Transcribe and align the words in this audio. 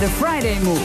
The 0.00 0.08
Friday 0.08 0.58
Move. 0.62 0.80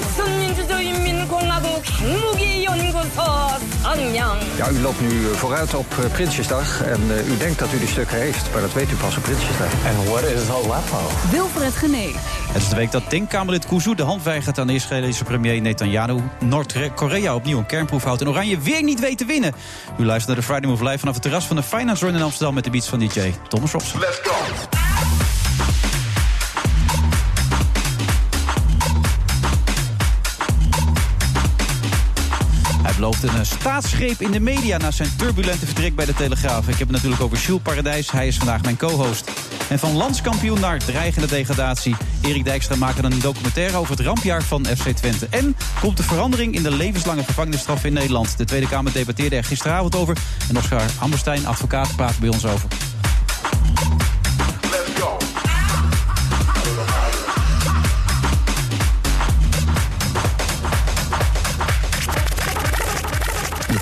Ja, 4.58 4.70
u 4.70 4.80
loopt 4.80 5.02
nu 5.02 5.36
vooruit 5.36 5.74
op 5.74 5.86
eh, 6.00 6.12
Prinsjesdag 6.12 6.84
en 6.84 7.02
eh, 7.10 7.28
u 7.30 7.38
denkt 7.38 7.60
dat 7.60 7.74
u 7.74 7.80
die 7.80 7.88
stukken 7.88 8.18
heeft, 8.18 8.52
maar 8.52 8.62
dat 8.62 8.74
weet 8.74 8.92
u 8.92 8.96
pas 8.96 9.18
op 9.18 9.24
Prinsjesdag. 9.24 9.72
En 9.86 10.06
what 10.06 10.24
is 10.24 10.50
Aleppo? 10.50 10.98
Wilfred 11.32 11.76
Genee. 11.76 12.16
Het 12.52 12.62
is 12.62 12.70
de 12.70 12.76
week 12.76 12.92
dat 12.92 13.10
Denkkamerlid 13.10 13.66
Kuzu 13.66 13.96
de 13.96 14.04
hand 14.04 14.24
weigert 14.24 14.60
aan 14.60 14.68
de 14.68 14.74
Israëlische 14.74 15.24
premier 15.24 15.62
Netanyahu. 15.62 16.20
Noord-Korea 16.40 17.36
opnieuw 17.36 17.58
een 17.58 17.66
kernproef 17.66 18.04
houdt 18.04 18.22
en 18.22 18.30
Oranje 18.30 18.60
weer 18.60 18.84
niet 18.84 19.00
weet 19.00 19.18
te 19.18 19.26
winnen. 19.26 19.54
U 19.98 20.06
luistert 20.06 20.28
naar 20.28 20.46
de 20.46 20.52
Friday 20.52 20.70
Move 20.70 20.84
live 20.84 21.00
vanaf 21.00 21.14
het 21.14 21.24
terras 21.24 21.46
van 21.46 21.56
de 21.56 21.64
Finance 21.64 22.06
Run 22.06 22.16
in 22.16 22.22
Amsterdam 22.22 22.54
met 22.54 22.64
de 22.64 22.70
beats 22.70 22.88
van 22.88 23.00
DJ 23.00 23.34
Thomas 23.48 23.72
Robson. 23.72 24.00
Let's 24.00 24.20
go. 24.24 24.95
Hij 33.06 33.14
belooft 33.14 33.36
een 33.36 33.42
eh, 33.42 33.60
staatsgreep 33.60 34.22
in 34.22 34.32
de 34.32 34.40
media 34.40 34.78
na 34.78 34.92
zijn 34.92 35.10
turbulente 35.18 35.66
vertrek 35.66 35.96
bij 35.96 36.06
de 36.06 36.14
Telegraaf. 36.14 36.68
Ik 36.68 36.78
heb 36.78 36.88
het 36.88 36.92
natuurlijk 36.92 37.22
over 37.22 37.38
Jules 37.38 37.62
Paradijs. 37.62 38.12
Hij 38.12 38.28
is 38.28 38.38
vandaag 38.38 38.62
mijn 38.62 38.78
co-host. 38.78 39.32
En 39.70 39.80
van 39.80 39.96
landskampioen 39.96 40.60
naar 40.60 40.80
dreigende 40.80 41.28
degradatie. 41.28 41.96
Erik 42.22 42.46
Dijkstra 42.46 42.76
maakt 42.76 43.04
een 43.04 43.20
documentaire 43.20 43.78
over 43.78 43.98
het 43.98 44.06
rampjaar 44.06 44.42
van 44.44 44.66
FC 44.66 44.88
Twente. 44.88 45.28
En 45.30 45.56
komt 45.80 45.98
de 45.98 46.04
verandering 46.04 46.56
in 46.56 46.64
de 46.64 46.72
levenslange 46.72 47.24
vervangingsstraf 47.24 47.86
in 47.86 47.94
Nederland. 47.94 48.38
De 48.38 48.46
Tweede 48.46 48.68
Kamer 48.68 48.94
debatteerde 48.94 49.36
er 49.36 49.44
gisteravond 49.44 49.96
over. 49.96 50.18
En 50.50 50.58
Oscar 50.58 50.82
Amberstein, 51.00 51.48
advocaat, 51.48 51.96
praat 51.96 52.20
bij 52.20 52.30
ons 52.30 52.46
over. 52.46 52.68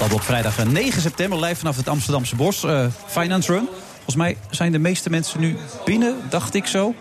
Dat 0.04 0.14
op 0.14 0.22
vrijdag 0.22 0.60
eh, 0.60 0.66
9 0.66 1.02
september, 1.02 1.40
live 1.40 1.56
vanaf 1.56 1.76
het 1.78 1.88
Amsterdamse 1.88 2.36
Bos. 2.36 2.64
eh, 2.64 2.86
Finance 3.08 3.52
Run. 3.54 3.68
Volgens 3.94 4.16
mij 4.16 4.38
zijn 4.50 4.72
de 4.72 4.80
meeste 4.80 5.10
mensen 5.10 5.40
nu 5.40 5.56
binnen, 5.86 6.16
dacht 6.30 6.54
ik 6.56 6.66
zo. 6.66 6.94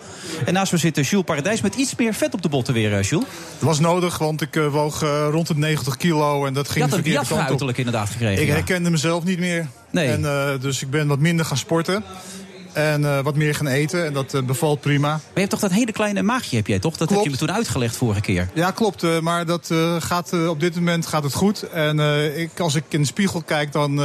En 0.44 0.53
naast 0.53 0.72
me 0.72 0.78
zit 0.78 0.98
eh, 0.98 1.05
Jules 1.05 1.25
Paradijs 1.27 1.61
met 1.61 1.75
iets 1.75 1.94
meer 1.97 2.14
vet 2.14 2.34
op 2.34 2.42
de 2.42 2.48
botten 2.48 2.75
weer, 2.75 2.92
eh, 2.98 3.03
Jules. 3.03 3.25
Dat 3.59 3.69
was 3.69 3.81
nodig, 3.81 4.19
want 4.19 4.41
ik 4.41 4.56
eh, 4.56 4.67
woog 4.67 5.03
eh, 5.03 5.28
rond 5.31 5.47
de 5.47 5.56
90 5.56 5.97
kilo 5.97 6.47
en 6.47 6.53
dat 6.55 6.67
Je 6.67 6.72
ging 6.72 6.84
de 6.84 6.91
verkeerde 6.91 7.17
kant 7.19 7.31
op. 7.31 7.36
jaffa-uiterlijk 7.36 7.78
inderdaad 7.78 8.11
gekregen. 8.11 8.42
Ik 8.42 8.48
ja. 8.48 8.55
herkende 8.55 8.91
mezelf 8.91 9.25
niet 9.25 9.39
meer. 9.39 9.66
Nee. 9.91 10.09
En, 10.09 10.25
eh, 10.25 10.61
dus 10.61 10.83
ik 10.83 10.91
ben 10.91 11.06
wat 11.09 11.19
minder 11.19 11.44
gaan 11.47 11.56
sporten. 11.56 12.05
En 12.73 13.05
eh, 13.05 13.20
wat 13.20 13.34
meer 13.37 13.55
gaan 13.55 13.67
eten. 13.67 14.06
En 14.06 14.12
dat 14.12 14.34
eh, 14.34 14.42
bevalt 14.42 14.81
prima. 14.81 15.09
Maar 15.09 15.20
je 15.34 15.39
hebt 15.41 15.51
toch 15.51 15.61
dat 15.61 15.70
hele 15.70 15.92
kleine 15.92 16.23
maagje, 16.23 16.56
heb 16.56 16.67
jij 16.67 16.78
toch? 16.78 16.97
Dat 16.97 17.11
heb 17.11 17.23
je 17.25 17.31
me 17.31 17.37
toen 17.37 17.53
uitgelegd 17.53 17.97
vorige 17.97 18.20
keer. 18.20 18.48
Ja, 18.55 18.70
klopt. 18.70 19.03
eh, 19.03 19.20
maar 19.20 19.47
dat, 19.47 19.70
gaat, 19.98 20.33
op 20.48 20.61
dit 20.61 20.75
moment 20.75 21.06
gaat 21.06 21.23
het 21.23 21.34
goed. 21.34 21.62
En 21.62 21.98
ik, 22.39 22.61
als 22.61 22.75
ik 22.75 22.84
in 22.89 23.00
de 23.00 23.06
spiegel 23.06 23.43
kijk, 23.43 23.73
dan 23.73 24.00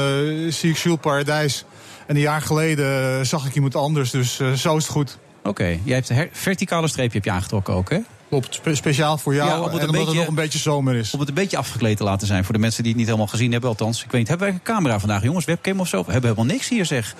zie 0.49 0.69
ik 0.69 0.77
Jules 0.77 0.99
Paradijs. 1.01 1.65
En 2.07 2.15
een 2.15 2.21
jaar 2.21 2.41
geleden 2.41 3.25
zag 3.25 3.45
ik 3.45 3.55
iemand 3.55 3.75
anders. 3.75 4.11
Dus 4.11 4.35
zo 4.55 4.75
is 4.75 4.83
het 4.83 4.91
goed. 4.91 5.17
Oké, 5.43 5.63
jij 5.83 5.95
hebt 5.95 6.09
een 6.09 6.27
verticale 6.31 6.87
streepje 6.87 7.13
heb 7.15 7.25
je 7.25 7.31
aangetrokken 7.31 7.73
ook, 7.73 7.89
hè? 7.89 7.97
Klopt. 8.29 8.53
Spe- 8.53 8.75
speciaal 8.75 9.17
voor 9.17 9.33
jou. 9.35 9.47
Ja, 9.49 9.55
het 9.55 9.63
omdat 9.73 9.91
beetje- 9.91 10.05
het 10.07 10.15
nog 10.15 10.27
een 10.27 10.35
beetje 10.35 10.59
zomer 10.59 10.95
is. 10.95 11.13
Om 11.13 11.19
het 11.19 11.29
een 11.29 11.35
beetje 11.35 11.57
afgekleed 11.57 11.97
te 11.97 12.03
laten 12.03 12.27
zijn 12.27 12.43
voor 12.43 12.53
de 12.53 12.59
mensen 12.59 12.81
die 12.81 12.91
het 12.91 12.97
niet 12.99 13.09
helemaal 13.09 13.29
gezien 13.29 13.51
hebben. 13.51 13.69
Althans, 13.69 14.03
ik 14.03 14.11
weet 14.11 14.19
niet, 14.19 14.27
hebben 14.27 14.47
wij 14.47 14.55
een 14.55 14.63
camera 14.63 14.99
vandaag, 14.99 15.23
jongens? 15.23 15.45
Webcam 15.45 15.79
of 15.79 15.87
zo? 15.87 16.03
We 16.05 16.11
hebben 16.11 16.29
helemaal 16.29 16.53
niks 16.55 16.69
hier, 16.69 16.85
zeg. 16.85 17.15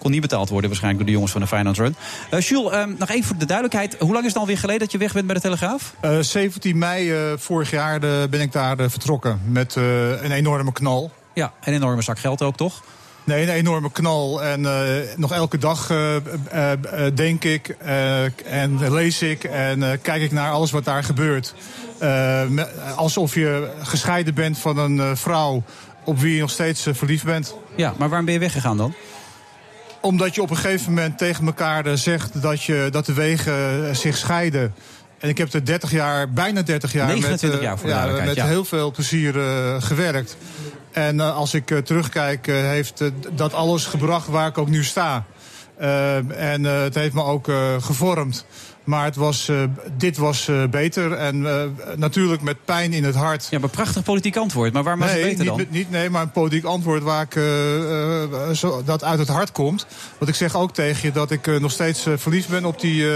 Kon 0.00 0.10
niet 0.10 0.20
betaald 0.20 0.48
worden 0.48 0.68
waarschijnlijk 0.70 0.98
door 0.98 1.06
de 1.06 1.12
jongens 1.12 1.32
van 1.32 1.40
de 1.40 1.56
Finance 1.56 1.82
Run. 1.82 1.96
Eh 2.30 2.40
Jules, 2.40 2.72
ehm, 2.72 2.90
nog 2.98 3.08
even 3.08 3.24
voor 3.24 3.38
de 3.38 3.46
duidelijkheid. 3.46 3.96
Hoe 3.98 4.12
lang 4.12 4.24
is 4.24 4.32
het 4.32 4.40
alweer 4.40 4.58
geleden 4.58 4.80
dat 4.80 4.92
je 4.92 4.98
weg 4.98 5.12
bent 5.12 5.26
bij 5.26 5.34
de 5.34 5.40
Telegraaf? 5.40 5.94
Eh, 6.00 6.18
17 6.18 6.78
mei 6.78 7.12
eh, 7.12 7.18
vorig 7.36 7.70
jaar 7.70 7.98
ben 8.28 8.40
ik 8.40 8.52
daar 8.52 8.76
vertrokken. 8.76 9.40
Met 9.44 9.74
een 9.74 10.32
enorme 10.32 10.72
knal. 10.72 11.10
Ja, 11.34 11.52
een 11.64 11.74
enorme 11.74 12.02
zak 12.02 12.18
geld 12.18 12.42
ook, 12.42 12.56
toch? 12.56 12.82
Nee, 13.24 13.42
een 13.42 13.48
enorme 13.48 13.90
knal. 13.92 14.42
En 14.42 14.66
nog 15.16 15.32
elke 15.32 15.58
dag 15.58 15.92
denk 17.14 17.44
ik 17.44 17.76
en 18.44 18.92
lees 18.92 19.22
ik 19.22 19.44
en 19.44 20.00
kijk 20.02 20.22
ik 20.22 20.32
naar 20.32 20.50
alles 20.50 20.70
wat 20.70 20.84
daar 20.84 21.04
gebeurt. 21.04 21.54
Alsof 22.96 23.34
je 23.34 23.70
gescheiden 23.82 24.34
bent 24.34 24.58
van 24.58 24.78
een 24.78 25.16
vrouw 25.16 25.62
op 26.04 26.18
wie 26.18 26.34
je 26.34 26.40
nog 26.40 26.50
steeds 26.50 26.86
verliefd 26.90 27.24
bent. 27.24 27.54
Ja, 27.74 27.94
maar 27.96 28.08
waarom 28.08 28.24
ben 28.24 28.34
je 28.34 28.40
weggegaan 28.40 28.76
dan? 28.76 28.94
Omdat 30.00 30.34
je 30.34 30.42
op 30.42 30.50
een 30.50 30.56
gegeven 30.56 30.92
moment 30.92 31.18
tegen 31.18 31.46
elkaar 31.46 31.86
eh, 31.86 31.92
zegt 31.92 32.42
dat, 32.42 32.62
je, 32.62 32.88
dat 32.90 33.06
de 33.06 33.12
wegen 33.12 33.88
eh, 33.88 33.94
zich 33.94 34.16
scheiden. 34.16 34.74
En 35.18 35.28
ik 35.28 35.38
heb 35.38 35.52
er 35.52 35.64
30 35.64 35.90
jaar, 35.90 36.32
bijna 36.32 36.62
30 36.62 36.92
jaar, 36.92 37.06
29 37.06 37.48
met, 37.48 37.82
eh, 37.82 37.90
jaar 37.90 38.16
ja, 38.16 38.24
met 38.24 38.34
ja. 38.34 38.46
heel 38.46 38.64
veel 38.64 38.90
plezier 38.90 39.34
gewerkt. 39.80 40.36
En 40.92 41.20
als 41.20 41.54
ik 41.54 41.80
terugkijk, 41.84 42.46
heeft 42.46 43.02
dat 43.32 43.54
alles 43.54 43.84
gebracht 43.84 44.26
waar 44.26 44.48
ik 44.48 44.58
ook 44.58 44.68
nu 44.68 44.84
sta. 44.84 45.24
En 46.36 46.64
het 46.64 46.94
heeft 46.94 47.14
me 47.14 47.22
ook 47.22 47.50
gevormd. 47.80 48.44
Maar 48.90 49.04
het 49.04 49.16
was, 49.16 49.48
eh, 49.48 49.62
dit 49.96 50.16
was 50.16 50.48
eh, 50.48 50.64
beter. 50.70 51.12
En 51.12 51.46
eh, 51.46 51.62
natuurlijk 51.96 52.42
met 52.42 52.64
pijn 52.64 52.92
in 52.92 53.04
het 53.04 53.14
hart. 53.14 53.46
Ja, 53.50 53.58
maar 53.58 53.68
prachtig 53.68 54.02
politiek 54.02 54.36
antwoord. 54.36 54.72
Maar 54.72 54.82
waarom 54.82 55.00
was 55.00 55.10
het 55.10 55.20
Nee, 55.20 55.28
beter 55.30 55.44
niet, 55.44 55.56
dan? 55.56 55.66
niet, 55.70 55.90
nee, 55.90 56.10
maar 56.10 56.22
een 56.22 56.30
politiek 56.30 56.64
antwoord 56.64 57.02
waar 57.02 57.22
ik, 57.22 57.32
zo, 58.56 58.82
dat 58.84 59.04
uit 59.04 59.18
het 59.18 59.28
hart 59.28 59.52
komt. 59.52 59.86
Want 60.18 60.30
ik 60.30 60.36
zeg 60.36 60.56
ook 60.56 60.74
tegen 60.74 61.08
je 61.08 61.12
dat 61.12 61.30
ik 61.30 61.60
nog 61.60 61.70
steeds 61.70 62.06
verliefd 62.16 62.48
ben 62.48 62.64
op 62.64 62.80
die 62.80 63.06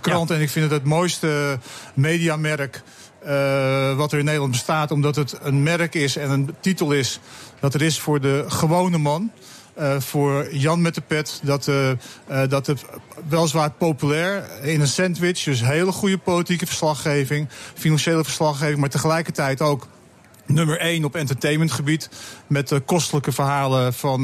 krant. 0.00 0.30
En 0.30 0.40
ik 0.40 0.50
vind 0.50 0.64
het 0.64 0.74
het 0.74 0.84
mooiste 0.84 1.58
mediamerk 1.94 2.82
eh, 3.24 3.96
wat 3.96 4.12
er 4.12 4.18
in 4.18 4.24
Nederland 4.24 4.52
bestaat. 4.52 4.90
Omdat 4.90 5.16
het 5.16 5.38
een 5.42 5.62
merk 5.62 5.94
is 5.94 6.16
en 6.16 6.30
een 6.30 6.54
titel 6.60 6.92
is 6.92 7.20
dat 7.60 7.74
er 7.74 7.82
is 7.82 8.00
voor 8.00 8.20
de 8.20 8.44
gewone 8.48 8.98
man. 8.98 9.30
Eh, 9.74 10.00
voor 10.00 10.54
Jan 10.54 10.82
met 10.82 10.94
de 10.94 11.00
pet. 11.00 11.40
Dat, 11.42 11.68
eh, 11.68 11.90
dat 12.48 12.66
het 12.66 12.84
weliswaar 13.28 13.70
populair 13.70 14.44
in 14.62 14.80
een 14.80 14.88
sandwich. 14.88 15.42
Dus 15.42 15.60
hele 15.60 15.92
goede 15.92 16.18
politieke 16.18 16.66
verslaggeving. 16.66 17.48
Financiële 17.74 18.24
verslaggeving. 18.24 18.78
Maar 18.78 18.88
tegelijkertijd 18.88 19.60
ook 19.60 19.86
nummer 20.46 20.78
één 20.78 21.04
op 21.04 21.14
entertainmentgebied. 21.14 22.08
Met 22.46 22.68
de 22.68 22.80
kostelijke 22.80 23.32
verhalen 23.32 23.94
van 23.94 24.22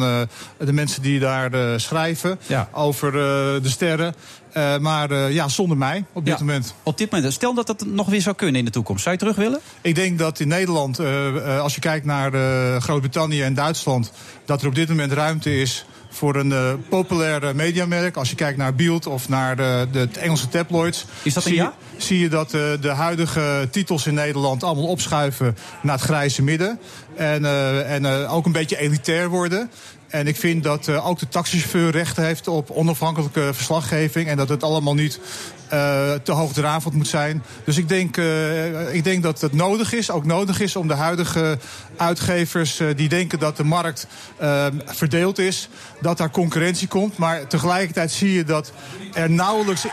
de 0.58 0.72
mensen 0.72 1.03
die 1.03 1.20
daar 1.20 1.81
schrijven. 1.81 2.38
Ja. 2.47 2.69
Over 2.72 3.12
de 3.12 3.69
sterren. 3.69 4.14
Eh, 4.53 4.78
maar 4.78 5.10
eh, 5.10 5.32
ja, 5.32 5.48
zonder 5.48 5.76
mij 5.76 6.04
op 6.12 6.25
dit 6.25 6.38
Ja. 6.38 6.44
moment. 6.44 6.75
Op 6.82 6.98
dit 6.98 7.10
moment, 7.10 7.32
stel 7.32 7.54
dat 7.54 7.66
dat 7.66 7.86
nog 7.86 8.06
weer 8.09 8.20
zou 8.22 8.36
kunnen 8.36 8.56
in 8.56 8.64
de 8.64 8.70
toekomst. 8.70 9.03
Zou 9.03 9.14
je 9.14 9.20
terug 9.20 9.36
willen? 9.36 9.60
Ik 9.81 9.94
denk 9.94 10.19
dat 10.19 10.41
in 10.41 10.48
Nederland, 10.48 10.98
eh, 10.98 11.60
als 11.60 11.75
je 11.75 11.81
kijkt 11.81 12.06
naar 12.06 12.32
Groot-Brittannië 12.81 13.42
en 13.42 13.54
Duitsland, 13.54 14.12
dat 14.44 14.62
er 14.62 14.69
op 14.69 14.75
dit 14.75 14.88
moment 14.88 15.12
ruimte 15.12 15.60
is 15.60 15.84
voor 16.10 16.37
een 16.37 16.53
eh 16.53 16.72
populair 16.88 17.56
mediamerk. 17.56 18.16
Als 18.16 18.31
je 18.31 18.34
kijkt 18.37 18.58
naar 18.58 18.75
Bild 18.75 19.06
of 19.06 19.28
naar 19.28 19.56
de, 19.56 19.88
de 19.92 20.08
Engelse 20.20 20.48
tabloids. 20.48 21.04
Is 21.22 21.34
dat 21.34 21.44
een 21.44 21.50
zie, 21.50 21.58
ja? 21.58 21.72
zie 21.97 22.19
je 22.19 22.28
dat 22.28 22.50
de 22.50 22.92
huidige 22.94 23.69
titels 23.70 24.06
in 24.06 24.14
Nederland 24.14 24.62
allemaal 24.62 24.87
opschuiven 24.87 25.56
naar 25.82 25.94
het 25.94 26.05
grijze 26.05 26.43
midden. 26.43 26.78
En, 27.17 27.44
en 27.87 28.06
ook 28.06 28.46
een 28.46 28.52
beetje 28.52 28.78
elitair 28.78 29.28
worden. 29.28 29.70
En 30.08 30.26
ik 30.26 30.37
vind 30.37 30.62
dat 30.62 30.88
eh, 30.88 31.06
ook 31.06 31.19
de 31.19 31.28
taxichauffeur 31.28 31.90
recht 31.90 32.16
heeft 32.16 32.49
op 32.49 32.70
onafhankelijke 32.70 33.50
verslaggeving. 33.52 34.28
En 34.28 34.37
dat 34.37 34.49
het 34.49 34.62
allemaal 34.62 34.94
niet 34.94 35.20
eh, 35.69 36.12
te 36.22 36.32
hoogdravend 36.32 36.94
moet 36.94 37.08
zijn. 37.08 37.43
Dus 37.64 37.76
ik 37.76 37.88
denk, 37.88 38.16
eh, 38.16 38.94
ik 38.94 39.05
denk 39.05 39.22
dat 39.22 39.40
het 39.40 39.52
nodig 39.52 39.93
is, 39.93 40.10
ook 40.10 40.25
nodig 40.25 40.60
is 40.60 40.76
om 40.76 40.88
de 40.88 40.94
huidige 40.94 41.58
uitgevers 41.96 42.81
die 42.96 43.08
denken 43.08 43.38
dat 43.38 43.56
de 43.56 43.64
markt 43.64 44.06
eh, 44.37 44.66
verdeeld 44.84 45.38
is, 45.38 45.69
dat 46.00 46.19
daar 46.19 46.31
concurrentie 46.31 46.88
komt. 46.88 47.16
Maar 47.16 47.46
tegelijkertijd 47.46 48.10
zie 48.10 48.32
je 48.32 48.44
dat 48.44 48.72
er 49.12 49.31
nauwelijks. 49.31 49.87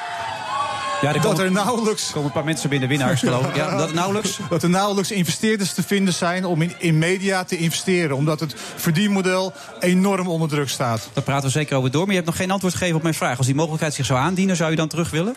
Ja, 1.05 1.13
er 1.13 1.21
Dat 1.21 1.31
komen, 1.31 1.45
er 1.45 1.51
nauwelijks 1.51 2.11
komen 2.11 2.25
een 2.25 2.31
paar 2.31 2.43
mensen 2.43 2.69
binnen, 2.69 2.89
winnaars 2.89 3.19
geloof 3.19 3.47
ik. 3.47 3.55
Ja, 3.55 3.77
dat 3.77 3.93
nauwelijks. 3.93 4.39
dat 4.49 4.63
er 4.63 4.69
nauwelijks 4.69 5.11
investeerders 5.11 5.73
te 5.73 5.83
vinden 5.83 6.13
zijn 6.13 6.45
om 6.45 6.61
in, 6.61 6.73
in 6.77 6.97
media 6.97 7.43
te 7.43 7.57
investeren. 7.57 8.15
Omdat 8.15 8.39
het 8.39 8.55
verdienmodel 8.75 9.53
enorm 9.79 10.27
onder 10.27 10.47
druk 10.49 10.69
staat. 10.69 11.09
Daar 11.13 11.23
praten 11.23 11.45
we 11.45 11.51
zeker 11.51 11.77
over 11.77 11.91
door. 11.91 12.01
Maar 12.01 12.09
je 12.09 12.15
hebt 12.15 12.27
nog 12.27 12.37
geen 12.37 12.51
antwoord 12.51 12.73
gegeven 12.73 12.95
op 12.95 13.01
mijn 13.01 13.13
vraag. 13.13 13.37
Als 13.37 13.45
die 13.45 13.55
mogelijkheid 13.55 13.93
zich 13.93 14.05
zou 14.05 14.19
aandienen, 14.19 14.55
zou 14.55 14.69
je 14.69 14.75
dan 14.75 14.87
terug 14.87 15.09
willen? 15.09 15.35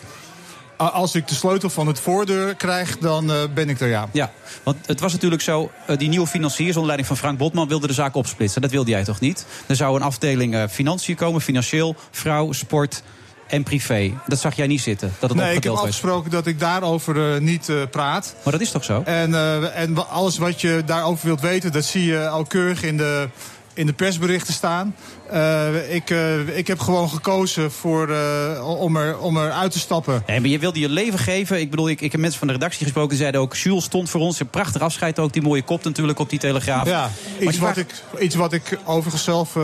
als 0.76 1.14
ik 1.14 1.28
de 1.28 1.34
sleutel 1.34 1.70
van 1.70 1.86
het 1.86 2.00
voordeur 2.00 2.54
krijg, 2.54 2.98
dan 2.98 3.32
ben 3.54 3.68
ik 3.68 3.80
er 3.80 3.88
ja. 3.88 4.08
Ja, 4.12 4.32
want 4.62 4.76
het 4.86 5.00
was 5.00 5.12
natuurlijk 5.12 5.42
zo, 5.42 5.70
die 5.96 6.08
nieuwe 6.08 6.26
financiers 6.26 6.68
onder 6.68 6.84
leiding 6.84 7.08
van 7.08 7.16
Frank 7.16 7.38
Botman 7.38 7.68
wilde 7.68 7.86
de 7.86 7.92
zaak 7.92 8.14
opsplitsen. 8.14 8.62
Dat 8.62 8.70
wilde 8.70 8.90
jij 8.90 9.04
toch 9.04 9.20
niet? 9.20 9.46
Er 9.66 9.76
zou 9.76 9.96
een 9.96 10.02
afdeling 10.02 10.66
financiën 10.70 11.16
komen, 11.16 11.40
financieel, 11.40 11.96
vrouw, 12.10 12.52
sport 12.52 13.02
en 13.48 13.62
privé. 13.62 14.12
Dat 14.26 14.38
zag 14.38 14.56
jij 14.56 14.66
niet 14.66 14.80
zitten? 14.80 15.14
Dat 15.18 15.30
het 15.30 15.38
nee, 15.38 15.56
ik 15.56 15.64
heb 15.64 15.72
afgesproken 15.72 16.30
dat 16.30 16.46
ik 16.46 16.60
daarover 16.60 17.16
uh, 17.16 17.40
niet 17.40 17.68
uh, 17.68 17.82
praat. 17.90 18.34
Maar 18.42 18.52
dat 18.52 18.62
is 18.62 18.70
toch 18.70 18.84
zo? 18.84 19.02
En, 19.04 19.30
uh, 19.30 19.76
en 19.76 20.08
alles 20.08 20.38
wat 20.38 20.60
je 20.60 20.82
daarover 20.86 21.26
wilt 21.26 21.40
weten, 21.40 21.72
dat 21.72 21.84
zie 21.84 22.04
je 22.04 22.28
al 22.28 22.44
keurig 22.44 22.82
in 22.82 22.96
de, 22.96 23.28
in 23.74 23.86
de 23.86 23.92
persberichten 23.92 24.54
staan. 24.54 24.94
ik, 25.88 26.10
ik 26.54 26.66
heb 26.66 26.78
gewoon 26.78 27.08
gekozen 27.08 27.72
voor, 27.72 28.16
om, 28.62 28.96
er, 28.96 29.18
om 29.18 29.36
er 29.36 29.50
uit 29.50 29.72
te 29.72 29.78
stappen. 29.78 30.22
Nee, 30.26 30.40
maar 30.40 30.48
je 30.48 30.58
wilde 30.58 30.80
je 30.80 30.88
leven 30.88 31.18
geven. 31.18 31.60
Ik 31.60 31.70
bedoel, 31.70 31.88
ik, 31.88 32.00
ik 32.00 32.12
heb 32.12 32.20
mensen 32.20 32.38
van 32.38 32.48
de 32.48 32.54
redactie 32.54 32.84
gesproken. 32.84 33.10
Die 33.10 33.18
zeiden 33.18 33.40
ook, 33.40 33.56
Jules 33.56 33.84
stond 33.84 34.10
voor 34.10 34.20
ons. 34.20 34.40
Een 34.40 34.48
prachtig 34.48 34.82
afscheid 34.82 35.18
ook. 35.18 35.32
Die 35.32 35.42
mooie 35.42 35.62
kop 35.62 35.84
natuurlijk 35.84 36.18
op 36.18 36.30
die 36.30 36.38
telegraaf. 36.38 36.86
Ja, 36.86 37.10
iets, 37.40 37.58
wat, 37.58 37.76
ik, 37.76 38.02
iets 38.18 38.34
wat 38.34 38.52
ik 38.52 38.78
overigens 38.84 39.24
zelf 39.24 39.56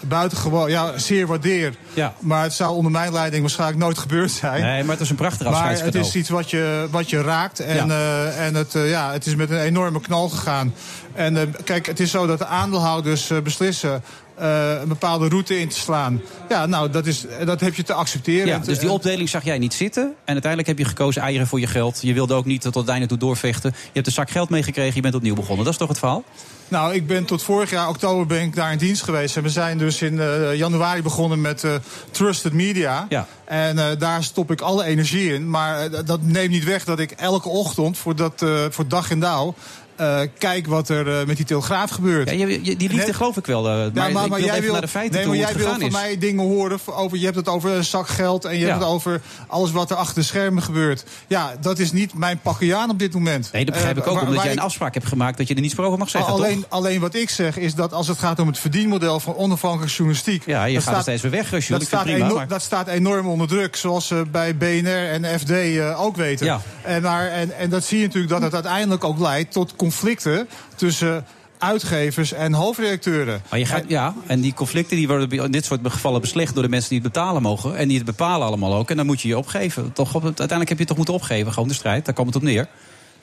buitengewoon, 0.00 0.70
ja, 0.70 0.98
zeer 0.98 1.26
waardeer. 1.26 1.74
Ja. 1.94 2.14
Maar 2.18 2.42
het 2.42 2.52
zou 2.52 2.74
onder 2.74 2.92
mijn 2.92 3.12
leiding 3.12 3.40
waarschijnlijk 3.42 3.78
nooit 3.78 3.98
gebeurd 3.98 4.30
zijn. 4.30 4.62
Nee, 4.62 4.82
maar 4.82 4.92
het 4.92 5.00
is 5.00 5.10
een 5.10 5.16
prachtig 5.16 5.46
afscheidscadeau. 5.46 5.92
Maar 5.92 6.04
het 6.04 6.14
is 6.14 6.20
iets 6.20 6.28
wat 6.28 6.50
je, 6.50 6.86
wat 6.90 7.10
je 7.10 7.22
raakt. 7.22 7.60
En, 7.60 7.86
ja. 7.86 7.86
Uh, 7.86 8.46
en 8.46 8.54
het, 8.54 8.74
uh, 8.74 8.90
ja, 8.90 9.12
het 9.12 9.26
is 9.26 9.34
met 9.34 9.50
een 9.50 9.60
enorme 9.60 10.00
knal 10.00 10.28
gegaan. 10.28 10.74
En 11.14 11.34
uh, 11.34 11.42
kijk, 11.64 11.86
het 11.86 12.00
is 12.00 12.10
zo 12.10 12.26
dat 12.26 12.38
de 12.38 12.46
aandeelhouders 12.46 13.32
beslissen 13.42 14.02
uh, 14.40 14.80
een 14.80 14.88
bepaalde 14.88 15.28
route 15.28 15.60
in 15.60 15.68
te 15.68 15.78
slaan. 15.78 16.22
Ja, 16.48 16.66
nou, 16.66 16.90
dat, 16.90 17.06
is, 17.06 17.24
dat 17.44 17.60
heb 17.60 17.74
je 17.74 17.82
te 17.82 17.92
accepteren. 17.92 18.46
Ja, 18.46 18.58
dus 18.58 18.78
die 18.78 18.90
opdeling 18.90 19.28
zag 19.28 19.44
jij 19.44 19.58
niet 19.58 19.74
zitten. 19.74 20.02
En 20.02 20.32
uiteindelijk 20.32 20.68
heb 20.68 20.78
je 20.78 20.84
gekozen 20.84 21.22
eieren 21.22 21.46
voor 21.46 21.60
je 21.60 21.66
geld. 21.66 21.98
Je 22.02 22.12
wilde 22.12 22.34
ook 22.34 22.44
niet 22.44 22.60
tot 22.60 22.74
het 22.74 22.88
einde 22.88 23.06
toe 23.06 23.18
doorvechten. 23.18 23.70
Je 23.74 23.90
hebt 23.92 24.06
een 24.06 24.12
zak 24.12 24.30
geld 24.30 24.48
meegekregen, 24.48 24.94
je 24.94 25.00
bent 25.00 25.14
opnieuw 25.14 25.34
begonnen. 25.34 25.64
Dat 25.64 25.72
is 25.72 25.78
toch 25.78 25.88
het 25.88 25.98
verhaal? 25.98 26.24
Nou, 26.68 26.94
ik 26.94 27.06
ben 27.06 27.24
tot 27.24 27.42
vorig 27.42 27.70
jaar 27.70 27.88
oktober 27.88 28.26
ben 28.26 28.42
ik 28.42 28.54
daar 28.54 28.72
in 28.72 28.78
dienst 28.78 29.02
geweest. 29.02 29.36
En 29.36 29.42
we 29.42 29.48
zijn 29.48 29.78
dus 29.78 30.02
in 30.02 30.14
uh, 30.14 30.54
januari 30.54 31.02
begonnen 31.02 31.40
met 31.40 31.62
uh, 31.62 31.74
Trusted 32.10 32.52
Media. 32.52 33.06
Ja. 33.08 33.26
En 33.44 33.76
uh, 33.76 33.84
daar 33.98 34.22
stop 34.22 34.50
ik 34.50 34.60
alle 34.60 34.84
energie 34.84 35.34
in. 35.34 35.50
Maar 35.50 36.04
dat 36.04 36.22
neemt 36.22 36.50
niet 36.50 36.64
weg 36.64 36.84
dat 36.84 36.98
ik 36.98 37.10
elke 37.10 37.48
ochtend 37.48 37.98
voor, 37.98 38.16
dat, 38.16 38.44
voor 38.70 38.88
dag 38.88 39.10
en 39.10 39.20
dauw 39.20 39.54
uh, 40.00 40.20
kijk 40.38 40.66
wat 40.66 40.88
er 40.88 41.06
uh, 41.06 41.26
met 41.26 41.36
die 41.36 41.46
telegraaf 41.46 41.90
gebeurt. 41.90 42.30
Ja, 42.30 42.46
je, 42.46 42.76
die 42.76 42.88
liefde 42.88 43.12
geloof 43.12 43.36
ik 43.36 43.46
wel. 43.46 43.68
Uh, 43.68 43.92
maar, 43.94 44.12
maar, 44.12 44.28
maar 44.28 44.40
jij 44.40 44.60
wil, 44.60 44.72
naar 44.72 44.80
de 44.80 44.88
feiten 44.88 45.18
nee, 45.18 45.28
maar 45.28 45.36
jij 45.36 45.54
wil 45.54 45.78
van 45.78 45.90
mij 45.90 46.18
dingen 46.18 46.44
horen 46.44 46.78
over. 46.84 47.18
Je 47.18 47.24
hebt 47.24 47.36
het 47.36 47.48
over 47.48 47.70
een 47.70 47.84
zak 47.84 48.08
geld 48.08 48.44
en 48.44 48.58
je 48.58 48.66
hebt 48.66 48.78
het 48.78 48.88
over 48.88 49.20
alles 49.46 49.70
wat 49.70 49.90
er 49.90 49.96
achter 49.96 50.14
de 50.14 50.22
schermen 50.22 50.62
gebeurt. 50.62 51.04
Ja, 51.26 51.52
dat 51.60 51.78
is 51.78 51.92
niet 51.92 52.14
mijn 52.14 52.38
pakkeaan 52.40 52.90
op 52.90 52.98
dit 52.98 53.14
moment. 53.14 53.52
Nee, 53.52 53.64
dat 53.64 53.74
begrijp 53.74 53.96
ik 53.96 54.06
ook, 54.06 54.20
omdat 54.20 54.42
jij 54.42 54.52
een 54.52 54.60
afspraak 54.60 54.94
hebt 54.94 55.06
gemaakt 55.06 55.38
dat 55.38 55.48
je 55.48 55.54
er 55.54 55.60
niets 55.60 55.78
over 55.78 55.98
mag 55.98 56.10
zeggen. 56.10 56.32
Alleen, 56.32 56.64
alleen 56.68 57.00
wat 57.00 57.14
ik 57.14 57.30
zeg 57.30 57.56
is 57.56 57.74
dat 57.74 57.92
als 57.92 58.08
het 58.08 58.18
gaat 58.18 58.38
om 58.38 58.46
het 58.46 58.58
verdienmodel 58.58 59.20
van 59.20 59.36
onafhankelijke 59.36 59.94
journalistiek. 59.94 60.46
Ja, 60.46 60.64
je 60.64 60.74
gaat 60.74 60.82
staat, 60.82 60.96
er 60.96 61.02
steeds 61.02 61.22
weer 61.22 61.30
weg. 61.30 61.66
Dat 61.68 61.82
staat, 61.82 62.02
prima, 62.02 62.46
dat 62.46 62.62
staat 62.62 62.88
enorm 62.88 63.26
onder 63.26 63.48
druk, 63.48 63.76
zoals 63.76 64.06
ze 64.06 64.24
bij 64.30 64.56
BNR 64.56 65.10
en 65.10 65.40
FD 65.40 65.52
ook 65.96 66.16
weten. 66.16 66.46
Ja. 66.46 66.60
En, 66.82 67.02
maar, 67.02 67.28
en, 67.28 67.58
en 67.58 67.70
dat 67.70 67.84
zie 67.84 67.98
je 67.98 68.04
natuurlijk 68.04 68.32
dat 68.32 68.42
het 68.42 68.54
uiteindelijk 68.54 69.04
ook 69.04 69.18
leidt 69.18 69.52
tot 69.52 69.76
conflicten 69.88 70.48
tussen 70.76 71.24
uitgevers 71.58 72.32
en 72.32 72.52
hoofdredacteuren. 72.52 73.42
Maar 73.50 73.58
je 73.58 73.66
gaat, 73.66 73.84
ja, 73.86 74.14
en 74.26 74.40
die 74.40 74.54
conflicten 74.54 74.96
die 74.96 75.06
worden 75.08 75.30
in 75.30 75.50
dit 75.50 75.64
soort 75.64 75.80
gevallen 75.82 76.20
beslecht 76.20 76.54
door 76.54 76.62
de 76.62 76.68
mensen 76.68 76.88
die 76.90 76.98
het 76.98 77.12
betalen 77.12 77.42
mogen. 77.42 77.76
En 77.76 77.88
die 77.88 77.96
het 77.96 78.06
bepalen 78.06 78.46
allemaal 78.46 78.74
ook. 78.74 78.90
En 78.90 78.96
dan 78.96 79.06
moet 79.06 79.20
je 79.20 79.28
je 79.28 79.38
opgeven. 79.38 79.92
Toch, 79.92 80.14
uiteindelijk 80.14 80.68
heb 80.68 80.78
je 80.78 80.84
het 80.84 80.86
toch 80.86 80.96
moeten 80.96 81.14
opgeven, 81.14 81.52
gewoon 81.52 81.68
de 81.68 81.74
strijd. 81.74 82.04
Daar 82.04 82.14
komt 82.14 82.26
het 82.26 82.36
op 82.36 82.42
neer. 82.42 82.68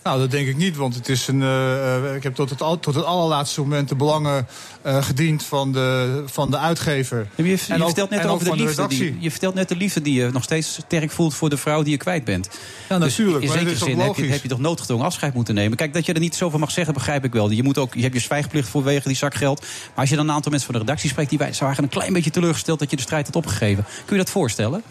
Nou, 0.05 0.19
dat 0.19 0.31
denk 0.31 0.47
ik 0.47 0.57
niet, 0.57 0.75
want 0.75 0.95
het 0.95 1.09
is 1.09 1.27
een, 1.27 1.41
uh, 1.41 2.15
ik 2.15 2.23
heb 2.23 2.35
tot 2.35 2.49
het, 2.49 2.61
al, 2.61 2.79
tot 2.79 2.95
het 2.95 3.03
allerlaatste 3.03 3.61
moment 3.61 3.89
de 3.89 3.95
belangen 3.95 4.47
uh, 4.85 5.03
gediend 5.03 5.43
van 5.43 5.71
de, 5.71 6.23
van 6.25 6.51
de 6.51 6.57
uitgever. 6.57 7.27
Je, 7.35 7.43
je, 7.43 7.49
je 7.49 7.57
vertelt 7.57 8.09
net 8.09 8.25
over 8.25 8.45
de 8.45 8.55
liefde. 8.55 8.87
die, 8.87 9.17
je 9.19 9.31
vertelt 9.31 9.53
net 9.53 9.69
de 9.69 9.75
liefde 9.75 10.01
die 10.01 10.13
je 10.13 10.29
nog 10.31 10.43
steeds 10.43 10.79
sterk 10.85 11.11
voelt 11.11 11.33
voor 11.33 11.49
de 11.49 11.57
vrouw 11.57 11.81
die 11.81 11.91
je 11.91 11.97
kwijt 11.97 12.23
bent. 12.23 12.49
Ja, 12.89 12.97
natuurlijk. 12.97 13.41
Dus 13.41 13.53
in 13.53 13.59
zekere 13.59 13.85
zin 13.85 13.99
heb 13.99 14.15
je, 14.15 14.25
heb 14.25 14.41
je, 14.41 14.47
toch 14.47 14.59
noodgedwongen 14.59 15.05
afscheid 15.05 15.33
moeten 15.33 15.55
nemen. 15.55 15.77
Kijk, 15.77 15.93
dat 15.93 16.05
je 16.05 16.13
er 16.13 16.19
niet 16.19 16.35
zoveel 16.35 16.59
mag 16.59 16.71
zeggen, 16.71 16.93
begrijp 16.93 17.23
ik 17.23 17.33
wel. 17.33 17.49
Je, 17.49 17.63
moet 17.63 17.77
ook, 17.77 17.93
je 17.93 18.01
hebt 18.01 18.13
je 18.13 18.19
zwijgplicht 18.19 18.69
vanwege 18.69 19.07
die 19.07 19.17
zak 19.17 19.35
geld. 19.35 19.59
Maar 19.59 19.69
als 19.95 20.09
je 20.09 20.15
dan 20.15 20.27
een 20.27 20.35
aantal 20.35 20.51
mensen 20.51 20.71
van 20.71 20.79
de 20.79 20.85
redactie 20.85 21.09
spreekt, 21.09 21.29
die 21.29 21.39
waren 21.59 21.83
een 21.83 21.89
klein 21.89 22.13
beetje 22.13 22.31
teleurgesteld 22.31 22.79
dat 22.79 22.89
je 22.89 22.95
de 22.95 23.01
strijd 23.01 23.25
had 23.25 23.35
opgegeven. 23.35 23.85
Kun 24.05 24.17
je 24.17 24.23
dat 24.23 24.31
voorstellen? 24.31 24.83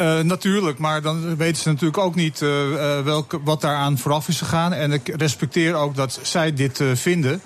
Uh, 0.00 0.20
natuurlijk, 0.20 0.78
maar 0.78 1.02
dan 1.02 1.36
weten 1.36 1.62
ze 1.62 1.68
natuurlijk 1.68 1.98
ook 1.98 2.14
niet 2.14 2.40
uh, 2.40 2.70
uh, 2.70 3.00
welke, 3.00 3.42
wat 3.42 3.60
daaraan 3.60 3.98
vooraf 3.98 4.28
is 4.28 4.38
gegaan. 4.38 4.72
En 4.72 4.92
ik 4.92 5.08
respecteer 5.16 5.74
ook 5.74 5.94
dat 5.94 6.18
zij 6.22 6.54
dit 6.54 6.80
vinden. 6.94 7.42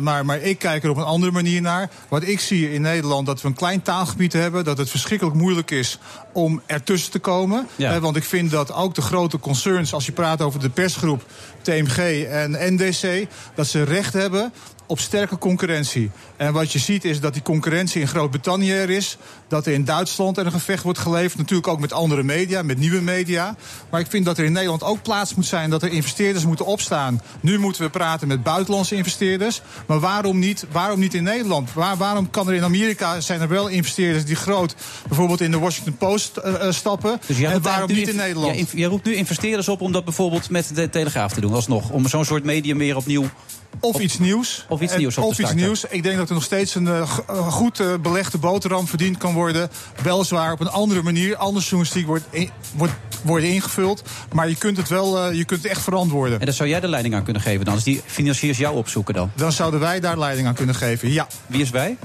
Maar, 0.00 0.24
maar 0.24 0.40
ik 0.40 0.58
kijk 0.58 0.84
er 0.84 0.90
op 0.90 0.96
een 0.96 1.04
andere 1.04 1.32
manier 1.32 1.60
naar. 1.60 1.90
Wat 2.08 2.22
ik 2.22 2.40
zie 2.40 2.72
in 2.72 2.80
Nederland, 2.80 3.26
dat 3.26 3.42
we 3.42 3.48
een 3.48 3.54
klein 3.54 3.82
taalgebied 3.82 4.32
hebben. 4.32 4.64
Dat 4.64 4.78
het 4.78 4.90
verschrikkelijk 4.90 5.36
moeilijk 5.36 5.70
is 5.70 5.98
om 6.32 6.62
ertussen 6.66 7.10
te 7.10 7.18
komen. 7.18 7.66
Ja. 7.76 8.00
Want 8.00 8.16
ik 8.16 8.24
vind 8.24 8.50
dat 8.50 8.72
ook 8.72 8.94
de 8.94 9.02
grote 9.02 9.38
concerns, 9.38 9.92
als 9.92 10.06
je 10.06 10.12
praat 10.12 10.42
over 10.42 10.60
de 10.60 10.70
persgroep 10.70 11.22
TMG 11.62 12.24
en 12.24 12.74
NDC, 12.74 13.26
dat 13.54 13.66
ze 13.66 13.82
recht 13.82 14.12
hebben 14.12 14.52
op 14.88 15.00
sterke 15.00 15.38
concurrentie. 15.38 16.10
En 16.36 16.52
wat 16.52 16.72
je 16.72 16.78
ziet 16.78 17.04
is 17.04 17.20
dat 17.20 17.32
die 17.32 17.42
concurrentie 17.42 18.00
in 18.00 18.08
Groot-Brittannië 18.08 18.72
er 18.72 18.90
is. 18.90 19.16
Dat 19.48 19.66
er 19.66 19.72
in 19.72 19.84
Duitsland 19.84 20.38
er 20.38 20.46
een 20.46 20.52
gevecht 20.52 20.82
wordt 20.82 20.98
geleverd. 20.98 21.38
Natuurlijk 21.38 21.68
ook 21.68 21.80
met 21.80 21.92
andere 21.92 22.22
media, 22.22 22.62
met 22.62 22.78
nieuwe 22.78 23.00
media. 23.00 23.56
Maar 23.90 24.00
ik 24.00 24.06
vind 24.10 24.24
dat 24.24 24.38
er 24.38 24.44
in 24.44 24.52
Nederland 24.52 24.82
ook 24.82 25.02
plaats 25.02 25.34
moet 25.34 25.46
zijn 25.46 25.70
dat 25.70 25.82
er 25.82 25.92
investeerders 25.92 26.44
moeten 26.44 26.66
opstaan. 26.66 27.22
Nu 27.40 27.58
moeten 27.58 27.82
we 27.82 27.90
praten 27.90 28.28
met 28.28 28.42
buitenlandse 28.42 28.94
investeerders. 28.94 29.60
Maar 29.86 30.00
waarom 30.00 30.38
niet, 30.38 30.64
waarom 30.72 31.00
niet 31.00 31.14
in 31.14 31.22
Nederland? 31.22 31.72
Waar, 31.72 31.96
waarom 31.96 32.30
kan 32.30 32.48
er 32.48 32.54
in 32.54 32.64
Amerika 32.64 33.20
zijn 33.20 33.40
er 33.40 33.48
wel 33.48 33.68
investeerders 33.68 34.24
die 34.24 34.36
groot 34.36 34.74
bijvoorbeeld 35.08 35.40
in 35.40 35.50
de 35.50 35.58
Washington 35.58 35.96
Post 35.96 36.38
uh, 36.44 36.70
stappen? 36.70 37.20
Dus 37.26 37.40
en 37.40 37.62
waarom 37.62 37.92
niet 37.92 38.08
in 38.08 38.16
Nederland? 38.16 38.58
Ja, 38.58 38.64
je 38.72 38.86
roept 38.86 39.04
nu 39.04 39.14
investeerders 39.14 39.68
op 39.68 39.80
om 39.80 39.92
dat 39.92 40.04
bijvoorbeeld 40.04 40.50
met 40.50 40.70
de 40.74 40.90
Telegraaf 40.90 41.32
te 41.32 41.40
doen, 41.40 41.52
alsnog. 41.52 41.90
Om 41.90 42.08
zo'n 42.08 42.24
soort 42.24 42.44
medium 42.44 42.78
weer 42.78 42.96
opnieuw 42.96 43.24
of 43.80 43.98
iets 43.98 44.18
nieuws. 44.18 44.64
Of 44.68 44.80
iets 44.80 44.96
nieuws. 44.96 45.18
Of 45.18 45.38
iets 45.38 45.54
nieuws. 45.54 45.84
Ik 45.84 46.02
denk 46.02 46.16
dat 46.16 46.28
er 46.28 46.34
nog 46.34 46.44
steeds 46.44 46.74
een 46.74 46.86
uh, 46.86 47.10
goed 47.30 47.80
uh, 47.80 47.94
belegde 48.02 48.38
boterham 48.38 48.86
verdiend 48.86 49.16
kan 49.16 49.34
worden. 49.34 49.70
Weliswaar 50.02 50.52
op 50.52 50.60
een 50.60 50.68
andere 50.68 51.02
manier. 51.02 51.36
Anders 51.36 51.68
journalistiek 51.68 52.06
wordt, 52.06 52.24
in, 52.30 52.50
wordt, 53.22 53.44
ingevuld. 53.44 54.02
Maar 54.32 54.48
je 54.48 54.56
kunt 54.56 54.76
het 54.76 54.88
wel 54.88 55.28
uh, 55.28 55.36
je 55.36 55.44
kunt 55.44 55.62
het 55.62 55.70
echt 55.70 55.82
verantwoorden. 55.82 56.40
En 56.40 56.44
daar 56.46 56.54
zou 56.54 56.68
jij 56.68 56.80
de 56.80 56.88
leiding 56.88 57.14
aan 57.14 57.24
kunnen 57.24 57.42
geven 57.42 57.64
dan? 57.64 57.74
Als 57.74 57.84
die 57.84 58.02
financiers 58.06 58.58
jou 58.58 58.76
opzoeken 58.76 59.14
dan? 59.14 59.30
Dan 59.34 59.52
zouden 59.52 59.80
wij 59.80 60.00
daar 60.00 60.18
leiding 60.18 60.46
aan 60.46 60.54
kunnen 60.54 60.74
geven, 60.74 61.12
ja. 61.12 61.26
Wie 61.46 61.62
is 61.62 61.70
wij? 61.70 61.96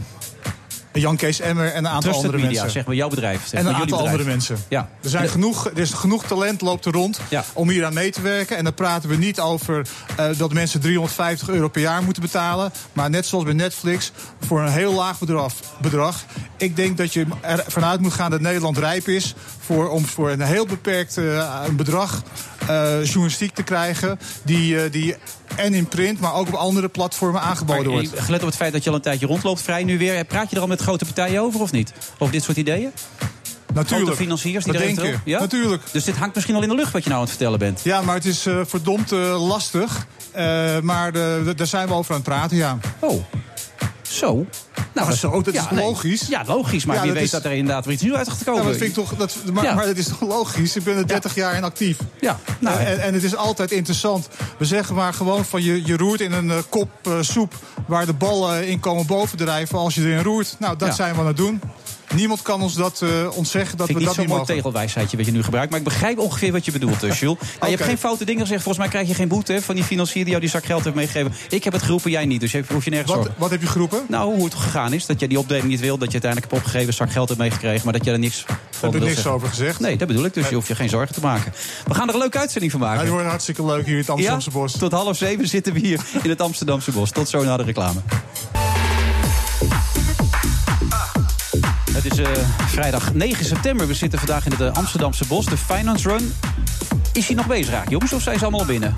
Jan 0.94 1.16
Kees 1.16 1.40
Emmer 1.40 1.72
en 1.72 1.78
een 1.78 1.88
aantal 1.88 2.02
Trusted 2.02 2.26
andere 2.26 2.44
media, 2.44 2.52
mensen. 2.52 2.72
zeg 2.72 2.86
maar 2.86 2.96
jouw 2.96 3.10
bedrijf. 3.10 3.48
Zeg 3.48 3.60
en 3.60 3.66
een 3.66 3.76
aantal 3.76 4.00
andere 4.00 4.24
mensen. 4.24 4.58
Ja. 4.68 4.90
Er, 5.04 5.10
zijn 5.10 5.30
genoeg, 5.30 5.70
er 5.70 5.80
is 5.80 5.92
genoeg 5.92 6.24
talent 6.24 6.62
loopt 6.62 6.86
er 6.86 6.92
rond 6.92 7.20
ja. 7.30 7.44
om 7.54 7.70
hier 7.70 7.86
aan 7.86 7.94
mee 7.94 8.12
te 8.12 8.22
werken. 8.22 8.58
En 8.58 8.64
dan 8.64 8.74
praten 8.74 9.10
we 9.10 9.16
niet 9.16 9.40
over 9.40 9.88
uh, 10.20 10.26
dat 10.38 10.54
mensen 10.54 10.80
350 10.80 11.50
euro 11.50 11.68
per 11.68 11.82
jaar 11.82 12.04
moeten 12.04 12.22
betalen. 12.22 12.72
Maar 12.94 13.10
net 13.10 13.26
zoals 13.26 13.44
bij 13.44 13.54
Netflix, 13.54 14.12
voor 14.40 14.62
een 14.62 14.72
heel 14.72 14.94
laag 14.94 15.20
bedrag. 15.20 15.54
bedrag. 15.82 16.26
Ik 16.58 16.76
denk 16.76 16.98
dat 16.98 17.14
je 17.14 17.26
ervan 17.42 17.86
uit 17.86 18.00
moet 18.00 18.14
gaan 18.14 18.32
dat 18.32 18.42
Nederland 18.42 18.78
rijp 18.78 19.08
is 19.08 19.36
voor, 19.60 19.90
om 19.90 20.06
voor 20.06 20.30
een 20.30 20.42
heel 20.42 20.66
beperkt 20.66 21.18
uh, 21.18 21.64
bedrag 21.72 22.24
uh, 22.70 23.04
journalistiek 23.04 23.54
te 23.54 23.64
krijgen. 23.64 24.20
Die, 24.44 24.90
die 24.90 25.16
en 25.56 25.74
in 25.74 25.86
print, 25.86 26.20
maar 26.20 26.34
ook 26.34 26.48
op 26.48 26.54
andere 26.54 26.90
platformen 26.90 27.42
aangeboden 27.42 27.92
wordt. 27.92 28.20
Gelet 28.20 28.40
op 28.40 28.46
het 28.46 28.56
feit 28.56 28.74
dat 28.74 28.84
je 28.84 28.90
al 28.90 28.96
een 28.96 29.02
tijdje 29.02 29.26
rondloopt, 29.26 29.62
vrij 29.62 29.84
nu 29.84 29.98
weer. 29.98 30.26
Praat 30.26 30.50
je 30.50 30.56
er 30.56 30.62
al 30.62 30.68
met 30.68 30.82
grote 30.82 31.06
partijen 31.06 31.42
over 31.42 31.62
of 31.62 31.72
niet? 31.72 31.94
Over 32.18 32.34
dit 32.34 32.44
soort 32.44 32.58
ideeën? 32.58 32.92
Natuurlijk. 33.74 34.04
Grote 34.04 34.22
financiers 34.22 34.64
die 34.64 34.74
dat 34.74 34.82
denk 34.82 35.02
je. 35.02 35.18
Ja? 35.26 35.40
Natuurlijk. 35.40 35.84
Dus 35.92 36.04
dit 36.04 36.16
hangt 36.16 36.36
misschien 36.36 36.56
al 36.56 36.62
in 36.62 36.70
de 36.70 36.76
lucht 36.76 36.92
wat 36.92 37.04
je 37.04 37.10
nou 37.10 37.22
aan 37.22 37.28
het 37.28 37.36
vertellen 37.36 37.60
bent. 37.60 37.82
Ja, 37.84 38.02
maar 38.02 38.16
het 38.16 38.26
is 38.26 38.48
uh, 38.48 38.60
verdomd 38.66 39.12
uh, 39.12 39.48
lastig. 39.48 40.08
Uh, 40.36 40.80
maar 40.80 41.12
daar 41.12 41.68
zijn 41.68 41.88
we 41.88 41.94
over 41.94 42.12
aan 42.12 42.20
het 42.20 42.30
praten, 42.30 42.58
ja. 42.58 42.78
Oh. 43.00 43.24
Zo. 44.02 44.46
Nou, 44.94 45.14
zo, 45.14 45.42
dat 45.42 45.54
ja, 45.54 45.62
is 45.62 45.70
nee. 45.70 45.86
logisch. 45.86 46.28
Ja, 46.28 46.44
logisch. 46.48 46.86
Maar 46.86 46.96
ja, 46.96 47.02
wie 47.02 47.12
weet 47.12 47.24
is... 47.24 47.30
dat 47.30 47.46
er 47.46 47.52
inderdaad 47.52 47.86
weer 47.86 47.94
iets 47.94 48.04
nieuws 48.04 48.18
uit 48.18 48.30
gaat 48.30 48.44
komen. 48.44 48.62
Ja, 48.62 48.68
dat 48.68 48.78
vind 48.78 48.90
ik 48.90 48.96
toch, 48.96 49.16
dat, 49.16 49.36
maar, 49.54 49.86
het 49.86 49.98
is 49.98 50.08
toch 50.08 50.22
logisch? 50.22 50.76
Ik 50.76 50.84
ben 50.84 50.98
er 50.98 51.08
30 51.08 51.36
jaar 51.36 51.56
in 51.56 51.64
actief. 51.64 51.98
Ja. 52.20 52.40
Nou, 52.60 52.80
en, 52.80 53.02
en, 53.02 53.14
het 53.14 53.24
is 53.24 53.36
altijd 53.36 53.72
interessant. 53.72 54.28
We 54.58 54.66
zeggen 54.66 54.96
maar 54.96 55.14
gewoon 55.14 55.46
van 55.46 55.64
je, 55.64 55.86
je 55.86 55.98
roert 55.98 56.22
in 56.22 56.32
een 56.32 56.48
uh, 56.48 56.58
kop 56.70 56.90
uh, 57.08 57.14
soep... 57.22 57.54
waar 57.88 58.06
de 58.06 58.14
ballen 58.14 58.68
in 58.68 58.80
komen 58.80 59.06
bovendrijven 59.06 59.78
als 59.78 59.96
je 59.96 60.02
erin 60.02 60.24
roert. 60.24 60.56
Nou, 60.60 60.78
dat 60.78 60.96
zijn 60.96 61.14
we 61.14 61.20
aan 61.20 61.28
het 61.28 61.38
doen. 61.38 61.62
Niemand 62.16 62.42
kan 62.42 62.62
ons 62.62 62.74
dat 62.74 63.02
uh, 63.04 63.38
ontzeggen 63.38 63.78
dat 63.78 63.88
Vind 63.88 64.00
we 64.00 64.06
dat 64.06 64.18
niet 64.18 64.28
mogen. 64.28 64.46
tegelwijsheidje 64.46 65.18
wat 65.18 65.26
je 65.26 65.32
nu 65.32 65.44
gebruikt. 65.44 65.70
Maar 65.70 65.80
ik 65.80 65.86
begrijp 65.86 66.20
ongeveer 66.20 66.52
wat 66.52 66.66
je 66.66 66.72
bedoelt, 66.72 67.00
Jules. 67.00 67.20
nou, 67.22 67.34
okay. 67.34 67.70
Je 67.70 67.76
hebt 67.76 67.88
geen 67.88 67.98
foute 67.98 68.26
dingen 68.26 68.42
gezegd. 68.42 68.64
Volgens 68.64 68.84
mij 68.84 68.94
krijg 68.94 69.08
je 69.08 69.14
geen 69.14 69.28
boete 69.28 69.62
van 69.62 69.76
die 69.76 69.84
financier 69.84 70.22
die 70.22 70.30
jou 70.30 70.40
die 70.40 70.50
zak 70.50 70.66
geld 70.66 70.84
heeft 70.84 70.96
meegegeven. 70.96 71.34
Ik 71.50 71.64
heb 71.64 71.74
het 71.74 71.82
geroepen, 71.82 72.12
jij 72.12 72.26
niet. 72.26 72.40
Dus 72.40 72.52
je 72.52 72.64
hoef 72.72 72.84
je 72.84 72.90
nergens 72.90 73.12
wat, 73.12 73.24
zorgen. 73.24 73.42
Wat 73.42 73.50
heb 73.50 73.62
je 73.62 73.68
geroepen? 73.68 74.06
Nou, 74.08 74.36
hoe 74.36 74.46
het 74.46 74.54
gegaan 74.74 74.94
is. 74.94 75.06
Dat 75.06 75.20
je 75.20 75.28
die 75.28 75.40
opdeling 75.40 75.68
niet 75.68 75.80
wil. 75.80 75.98
Dat 75.98 76.08
je 76.12 76.14
uiteindelijk 76.22 76.52
hebt 76.52 76.64
opgegeven, 76.66 76.94
zak 76.94 77.12
geld 77.12 77.28
hebt 77.28 77.42
meegekregen. 77.42 77.82
Maar 77.84 77.94
dat 77.94 78.06
je 78.06 78.12
er 78.12 78.20
niks 78.20 78.38
geval 78.38 78.58
Heb 78.72 78.84
ik 78.84 78.92
wil 78.92 79.00
niks 79.02 79.14
zeggen. 79.14 79.32
over 79.32 79.48
gezegd. 79.48 79.80
Nee, 79.80 79.98
dat 79.98 80.08
bedoel 80.08 80.26
ik, 80.26 80.34
dus 80.34 80.50
je 80.50 80.56
hoeft 80.56 80.68
je 80.68 80.76
geen 80.76 80.90
zorgen 80.90 81.16
te 81.16 81.22
maken. 81.22 81.54
We 81.88 81.94
gaan 81.94 82.08
er 82.08 82.14
een 82.14 82.20
leuke 82.20 82.40
uitzending 82.40 82.72
van 82.72 82.82
Ja, 82.82 82.88
maken. 82.88 83.02
die 83.04 83.12
worden 83.12 83.30
hartstikke 83.30 83.66
leuk 83.66 83.86
hier 83.86 83.94
in 83.94 84.00
het 84.00 84.10
Amsterdamse 84.10 84.50
Ja, 84.54 84.58
bos. 84.60 84.78
Tot 84.78 84.92
half 84.92 85.18
zeven 85.18 85.48
zitten 85.48 85.74
we 85.74 85.80
hier 85.80 86.00
in 86.24 86.30
het 86.30 86.42
Amsterdamse 86.42 86.92
bos. 86.92 87.12
Tot 87.12 87.30
zo 87.30 87.44
na 87.44 87.58
de 87.58 87.64
reclame. 87.64 88.00
Het 91.92 92.06
is 92.12 92.18
eh, 92.20 92.28
vrijdag 92.68 93.14
9 93.14 93.46
september. 93.46 93.88
We 93.88 93.94
zitten 93.94 94.20
vandaag 94.20 94.46
in 94.46 94.52
het 94.52 94.62
eh, 94.62 94.72
Amsterdamse 94.72 95.26
bos. 95.26 95.46
De 95.46 95.58
Finance 95.58 96.10
Run. 96.10 96.34
Is 97.14 97.28
hij 97.28 97.36
nog 97.36 97.48
bezig 97.48 97.74
raak, 97.74 97.90
jongens? 97.90 98.14
Of 98.14 98.22
zijn 98.22 98.38
ze 98.38 98.42
allemaal 98.44 98.60
al 98.62 98.66
binnen? 98.66 98.94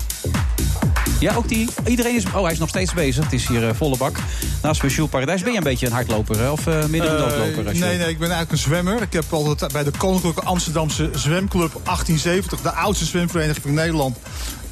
Ja, 1.20 1.34
ook 1.34 1.48
die. 1.48 1.68
Iedereen 1.86 2.14
is. 2.16 2.24
Oh, 2.24 2.42
hij 2.42 2.52
is 2.52 2.58
nog 2.58 2.68
steeds 2.68 2.92
bezig. 2.92 3.24
Het 3.24 3.32
is 3.32 3.46
hier 3.46 3.68
eh, 3.68 3.74
volle 3.74 3.96
bak. 3.96 4.16
Naast 4.62 4.82
me 4.82 4.88
Jules 4.88 5.10
Paradijs. 5.10 5.42
Ben 5.42 5.52
je 5.52 5.58
een 5.58 5.64
beetje 5.64 5.86
een 5.86 5.92
hardloper 5.92 6.52
of 6.52 6.66
eh 6.66 6.84
midden 6.84 7.10
een 7.10 7.16
Eh, 7.16 7.28
doodloper? 7.28 7.64
Nee, 7.64 7.98
nee, 7.98 8.08
ik 8.08 8.18
ben 8.18 8.30
eigenlijk 8.30 8.50
een 8.50 8.58
zwemmer. 8.58 9.02
Ik 9.02 9.12
heb 9.12 9.32
altijd 9.32 9.72
bij 9.72 9.84
de 9.84 9.90
Koninklijke 9.98 10.42
Amsterdamse 10.42 11.10
Zwemclub 11.14 11.70
1870, 11.84 12.60
de 12.60 12.70
oudste 12.72 13.04
zwemvereniging 13.04 13.64
van 13.64 13.74
Nederland, 13.74 14.16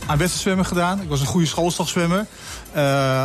aan 0.06 0.18
wedstrijdzwemmen 0.18 0.66
gedaan. 0.66 1.02
Ik 1.02 1.08
was 1.08 1.20
een 1.20 1.26
goede 1.26 1.46
schoolslagzwemmer. 1.46 2.26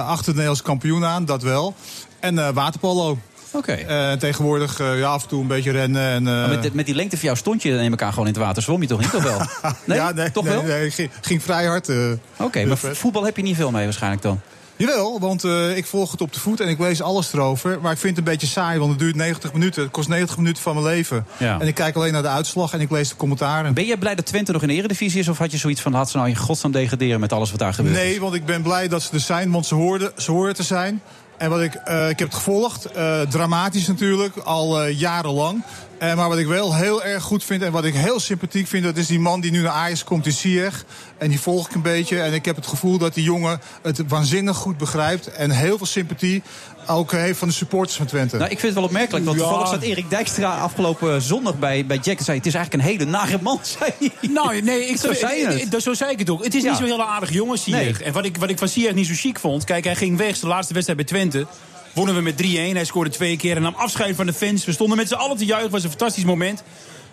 Achter 0.05 0.25
de 0.25 0.31
Nederlandse 0.31 0.63
kampioen 0.63 1.05
aan, 1.05 1.25
dat 1.25 1.43
wel. 1.43 1.75
En 2.19 2.53
waterpolo. 2.53 3.17
Oké. 3.51 3.71
Eh, 3.71 4.11
tegenwoordig 4.11 4.79
eh, 4.79 4.99
ja, 4.99 5.07
af 5.07 5.23
en 5.23 5.29
toe 5.29 5.41
een 5.41 5.47
beetje 5.47 5.71
rennen. 5.71 6.01
En, 6.01 6.27
eh, 6.27 6.33
Maar 6.33 6.49
met, 6.49 6.63
de- 6.63 6.69
met 6.73 6.85
die 6.85 6.95
lengte 6.95 7.15
van 7.17 7.25
jou 7.25 7.37
stond 7.37 7.61
je 7.61 7.71
neem 7.71 7.93
ik 7.93 8.01
aan 8.01 8.13
gewoon 8.13 8.27
in 8.27 8.33
het 8.33 8.41
water. 8.43 8.61
Zwom 8.63 8.81
je 8.81 8.87
toch 8.87 8.99
niet, 8.99 9.15
of 9.15 9.23
wel? 9.23 9.41
Nee, 9.85 9.97
ja, 9.97 10.11
nee, 10.11 10.31
toch 10.31 10.43
nee, 10.43 10.53
wel? 10.53 10.63
Nee, 10.63 10.91
ging, 10.91 11.09
ging 11.21 11.43
vrij 11.43 11.65
hard. 11.65 11.89
Oké, 12.37 12.65
maar 12.65 12.77
voetbal 12.77 13.23
heb 13.25 13.35
je 13.37 13.43
niet 13.43 13.55
veel 13.55 13.71
mee 13.71 13.83
waarschijnlijk 13.83 14.21
dan. 14.21 14.39
Jawel, 14.75 15.19
want 15.19 15.43
ik 15.75 15.85
volg 15.85 16.11
het 16.11 16.21
op 16.21 16.33
de 16.33 16.39
voet 16.39 16.59
en 16.59 16.67
ik 16.67 16.79
lees 16.79 17.01
alles 17.01 17.33
erover. 17.33 17.81
Maar 17.81 17.91
ik 17.91 17.97
vind 17.97 18.15
het 18.17 18.25
een 18.25 18.31
beetje 18.31 18.47
saai, 18.47 18.79
want 18.79 18.91
het 18.91 18.99
duurt 18.99 19.15
90 19.15 19.53
minuten. 19.53 19.81
Het 19.83 19.91
kost 19.91 20.07
90 20.09 20.37
minuten 20.37 20.63
van 20.63 20.73
mijn 20.73 20.85
leven. 20.85 21.25
Ja. 21.37 21.59
En 21.59 21.67
ik 21.67 21.75
kijk 21.75 21.95
alleen 21.95 22.13
naar 22.13 22.21
de 22.21 22.27
uitslag 22.27 22.73
en 22.73 22.79
ik 22.81 22.91
lees 22.91 23.09
de 23.09 23.15
commentaren. 23.15 23.73
Ben 23.73 23.85
jij 23.85 23.97
blij 23.97 24.15
dat 24.15 24.25
Twente 24.25 24.51
nog 24.51 24.61
in 24.61 24.67
de 24.67 24.73
eredivisie 24.73 25.19
is? 25.19 25.27
Of 25.27 25.37
had 25.37 25.51
je 25.51 25.57
zoiets 25.57 25.81
van, 25.81 25.93
had 25.93 26.09
ze 26.09 26.17
nou 26.17 26.29
in 26.29 26.35
godsnaam 26.35 26.71
degraderen 26.71 27.19
met 27.19 27.33
alles 27.33 27.49
wat 27.49 27.59
daar 27.59 27.73
gebeurt? 27.73 27.95
Nee, 27.95 28.19
want 28.19 28.33
ik 28.33 28.45
ben 28.45 28.61
blij 28.61 28.87
dat 28.87 29.01
ze 29.01 29.09
er 29.13 29.19
zijn, 29.19 29.51
want 29.51 29.65
ze 29.65 29.75
hoorden, 29.75 30.11
ze 30.17 30.31
horen 30.31 30.55
te 30.55 30.63
zijn. 30.63 31.01
En 31.39 31.49
wat 31.49 31.61
ik, 31.61 31.73
eh, 31.73 32.09
ik 32.09 32.19
heb 32.19 32.27
het 32.27 32.37
gevolgd, 32.37 32.85
eh, 32.85 33.21
dramatisch 33.21 33.87
natuurlijk, 33.87 34.37
al 34.37 34.81
eh, 34.81 34.99
jarenlang. 34.99 35.63
Maar 35.99 36.29
wat 36.29 36.37
ik 36.37 36.47
wel 36.47 36.75
heel 36.75 37.03
erg 37.03 37.23
goed 37.23 37.43
vind 37.43 37.61
en 37.61 37.71
wat 37.71 37.83
ik 37.83 37.93
heel 37.93 38.19
sympathiek 38.19 38.67
vind... 38.67 38.83
dat 38.83 38.97
is 38.97 39.07
die 39.07 39.19
man 39.19 39.41
die 39.41 39.51
nu 39.51 39.61
naar 39.61 39.71
Ajax 39.71 40.03
komt, 40.03 40.23
die 40.23 40.33
Ziyech. 40.33 40.85
En 41.17 41.29
die 41.29 41.39
volg 41.39 41.67
ik 41.67 41.75
een 41.75 41.81
beetje. 41.81 42.21
En 42.21 42.33
ik 42.33 42.45
heb 42.45 42.55
het 42.55 42.67
gevoel 42.67 42.97
dat 42.97 43.13
die 43.13 43.23
jongen 43.23 43.61
het 43.81 44.07
waanzinnig 44.07 44.57
goed 44.57 44.77
begrijpt... 44.77 45.27
en 45.27 45.51
heel 45.51 45.77
veel 45.77 45.85
sympathie 45.85 46.43
ook 46.89 47.11
heeft 47.11 47.39
van 47.39 47.47
de 47.47 47.53
supporters 47.53 47.97
van 47.97 48.05
Twente. 48.05 48.35
Nou, 48.37 48.49
ik 48.49 48.59
vind 48.59 48.61
het 48.61 48.73
wel 48.73 48.83
opmerkelijk, 48.83 49.25
want 49.25 49.37
Ja. 49.37 49.43
toevallig 49.43 49.67
staat 49.67 49.81
Erik 49.81 50.09
Dijkstra 50.09 50.57
afgelopen 50.57 51.21
zondag 51.21 51.59
bij, 51.59 51.85
bij 51.85 51.97
Jack 52.01 52.17
en 52.17 52.23
zei... 52.23 52.37
het 52.37 52.45
is 52.45 52.53
eigenlijk 52.53 52.83
een 52.83 52.89
hele 52.89 53.05
nare 53.11 53.37
man, 53.41 53.59
zei 53.79 53.91
hij. 53.99 54.29
Nou, 54.29 54.61
nee, 54.61 54.85
ik, 54.87 54.97
Zo 55.05 55.13
zei 55.13 55.45
het. 55.45 55.73
eh, 55.75 55.79
Zo 55.79 55.93
zei 55.93 56.11
ik 56.11 56.19
het 56.19 56.29
ook. 56.29 56.43
Het 56.43 56.55
is 56.55 56.63
Ja. 56.63 56.69
niet 56.69 56.77
zo'n 56.79 56.87
hele 56.87 57.05
aardige 57.05 57.33
jongen. 57.33 57.57
Nee. 57.65 57.95
En 58.03 58.13
wat 58.13 58.25
ik, 58.25 58.37
wat 58.37 58.49
ik 58.49 58.57
van 58.57 58.67
Sieg 58.67 58.93
niet 58.93 59.07
zo 59.07 59.13
chic 59.15 59.39
vond... 59.39 59.63
Kijk, 59.63 59.83
hij 59.83 59.95
ging 59.95 60.17
weg, 60.17 60.35
zijn 60.35 60.51
laatste 60.51 60.73
wedstrijd 60.73 60.99
bij 60.99 61.07
Twente. 61.19 61.47
Wonnen 61.93 62.15
we 62.15 62.21
met 62.21 62.43
3-1. 62.43 62.45
Hij 62.45 62.85
scoorde 62.85 63.09
twee 63.09 63.37
keer 63.37 63.55
en 63.55 63.61
nam 63.61 63.73
afscheid 63.75 64.15
van 64.15 64.25
de 64.25 64.33
fans. 64.33 64.65
We 64.65 64.71
stonden 64.71 64.97
met 64.97 65.07
z'n 65.07 65.13
allen 65.13 65.37
te 65.37 65.45
juichen. 65.45 65.63
Het 65.65 65.73
was 65.73 65.83
een 65.83 65.89
fantastisch 65.89 66.23
moment. 66.23 66.63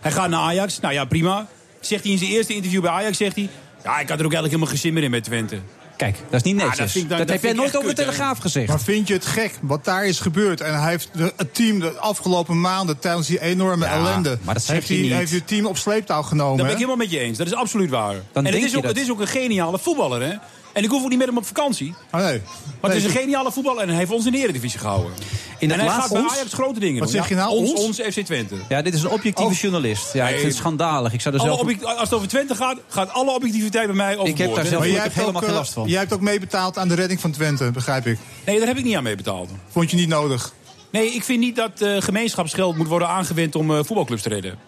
Hij 0.01 0.13
gaat 0.13 0.29
naar 0.29 0.41
Ajax. 0.41 0.81
Nou 0.81 0.95
ja, 0.95 1.05
prima. 1.05 1.47
Zegt 1.81 2.03
hij 2.03 2.13
in 2.13 2.19
zijn 2.19 2.31
eerste 2.31 2.55
interview 2.55 2.81
bij 2.83 2.91
Ajax, 2.91 3.17
zegt 3.17 3.37
hij... 3.37 3.49
Ja, 3.85 3.99
ik 3.99 4.09
had 4.09 4.19
er 4.19 4.25
ook 4.25 4.33
eigenlijk 4.33 4.45
helemaal 4.45 4.69
geen 4.69 4.79
zin 4.79 4.93
meer 4.95 5.03
in 5.03 5.11
met 5.11 5.25
Twente. 5.25 5.59
Kijk, 5.97 6.17
dat 6.31 6.35
is 6.35 6.43
niet 6.43 6.57
netjes. 6.57 6.73
Ah, 6.73 6.87
dat 6.87 6.95
ik 6.95 7.09
dan- 7.09 7.09
dat 7.09 7.19
dat 7.19 7.29
heb 7.29 7.43
jij 7.45 7.53
nooit 7.53 7.77
over 7.77 7.89
de. 7.89 7.95
Telegraaf 7.95 8.39
gezegd. 8.39 8.69
Maar 8.69 8.81
vind 8.81 9.09
je 9.09 9.15
het 9.15 9.27
gek 9.27 9.59
wat 9.63 9.85
daar 9.85 10.07
is 10.07 10.21
gebeurd? 10.21 10.61
En 10.61 10.81
hij 10.81 10.91
heeft 10.91 11.09
de, 11.13 11.33
het 11.37 11.55
team 11.55 11.81
de 11.81 11.91
afgelopen 11.99 12.61
maanden 12.61 12.99
tijdens 12.99 13.27
die 13.27 13.41
enorme 13.41 13.85
Ja, 13.85 13.93
ellende... 13.93 14.39
maar 14.43 14.55
dat 14.55 14.67
heeft 14.67 14.89
je 14.89 14.95
hij, 14.95 15.03
niet. 15.03 15.13
heeft 15.13 15.33
het 15.33 15.47
team 15.47 15.67
op 15.67 15.77
sleeptouw 15.77 16.23
genomen. 16.23 16.57
Daar 16.57 16.65
ben 16.67 16.75
ik 16.75 16.81
helemaal 16.81 16.97
met 17.05 17.11
je 17.11 17.19
eens. 17.19 17.39
Dat 17.39 17.47
is 17.47 17.55
absoluut 17.55 17.91
waar. 17.91 18.15
Dan 18.33 18.47
en 18.47 18.53
het 18.53 18.63
is, 18.63 18.71
je 18.71 18.77
ook, 18.77 18.83
dat. 18.83 18.93
het 18.95 19.01
is 19.03 19.11
ook 19.11 19.21
een 19.21 19.27
geniale 19.27 19.79
voetballer, 19.79 20.23
hè? 20.23 20.35
En 20.77 20.83
ik 20.85 20.91
hoef 20.91 21.03
ook 21.03 21.09
niet 21.09 21.19
met 21.19 21.27
hem 21.27 21.37
op 21.37 21.47
vakantie. 21.47 21.95
Oh, 22.13 22.21
nee. 22.21 22.41
Maar 22.81 22.91
het 22.91 22.99
is 23.01 23.05
een 23.05 23.11
geniale 23.21 23.53
voetballer 23.53 23.83
en 23.83 23.89
hij 23.89 23.97
heeft 23.97 24.11
ons 24.11 24.27
in 24.27 24.33
de 24.33 24.39
Eredivisie 24.39 24.79
gehouden. 24.81 25.13
In 25.59 25.71
en 25.71 25.79
hij 25.79 25.89
gaat 25.89 25.97
laatste 25.97 26.13
bij 26.15 26.23
ons- 26.23 26.33
Ajax 26.35 26.53
grote 26.53 26.81
dingen 26.81 26.99
Wat 27.01 27.09
doen. 27.13 27.17
zeg 27.21 27.29
je 27.29 27.35
nou, 27.35 27.51
Ons, 27.51 27.71
ons? 27.71 27.81
ons 27.81 28.15
FC 28.15 28.21
Twente. 28.21 28.55
Ja, 28.69 28.83
dit 28.83 28.95
is 28.95 29.03
een 29.03 29.11
objectieve 29.11 29.51
Oh. 29.53 29.59
journalist. 29.59 30.13
Ja, 30.13 30.29
ik 30.29 30.35
vind 30.35 30.47
het 30.49 30.57
schandalig. 30.57 31.13
Ik 31.13 31.21
zou 31.21 31.35
er 31.35 31.41
zelf... 31.41 31.83
als 31.85 32.01
het 32.01 32.13
over 32.13 32.29
Twente 32.29 32.55
gaat, 32.55 32.79
gaat 32.89 33.13
alle 33.13 33.31
objectiviteit 33.35 33.87
bij 33.87 33.97
mij 33.97 34.07
overboord. 34.13 34.29
Ik 34.31 34.39
heb 34.39 34.55
daar 34.55 34.65
zelf- 34.67 34.79
Maar 34.79 34.87
jij 34.89 34.95
heb 34.97 35.05
hebt, 35.05 35.15
helemaal 35.17 35.41
ook, 35.41 35.47
geen 35.47 35.57
eh, 35.57 35.61
last 35.61 35.73
van. 35.73 35.89
jij 35.89 35.99
hebt 35.99 36.13
ook 36.13 36.21
meebetaald 36.21 36.79
aan 36.79 36.89
de 36.89 36.95
redding 36.95 37.21
van 37.21 37.31
Twente, 37.31 37.71
begrijp 37.71 38.07
ik. 38.07 38.19
Nee, 38.47 38.59
daar 38.59 38.69
heb 38.69 38.77
ik 38.77 38.85
niet 38.85 38.97
aan 38.97 39.03
mee 39.03 39.17
betaald. 39.17 39.51
Vond 39.69 39.91
je 39.91 39.97
niet 39.97 40.09
nodig? 40.09 40.53
Nee, 40.91 41.11
ik 41.15 41.25
vind 41.25 41.39
niet 41.41 41.57
dat 41.57 41.81
eh, 41.81 41.97
gemeenschapsgeld 42.03 42.77
moet 42.77 42.87
worden 42.89 43.09
aangewend 43.09 43.55
om 43.55 43.71
eh, 43.71 43.77
voetbalclubs 43.85 44.23
te 44.23 44.29
redden. 44.29 44.59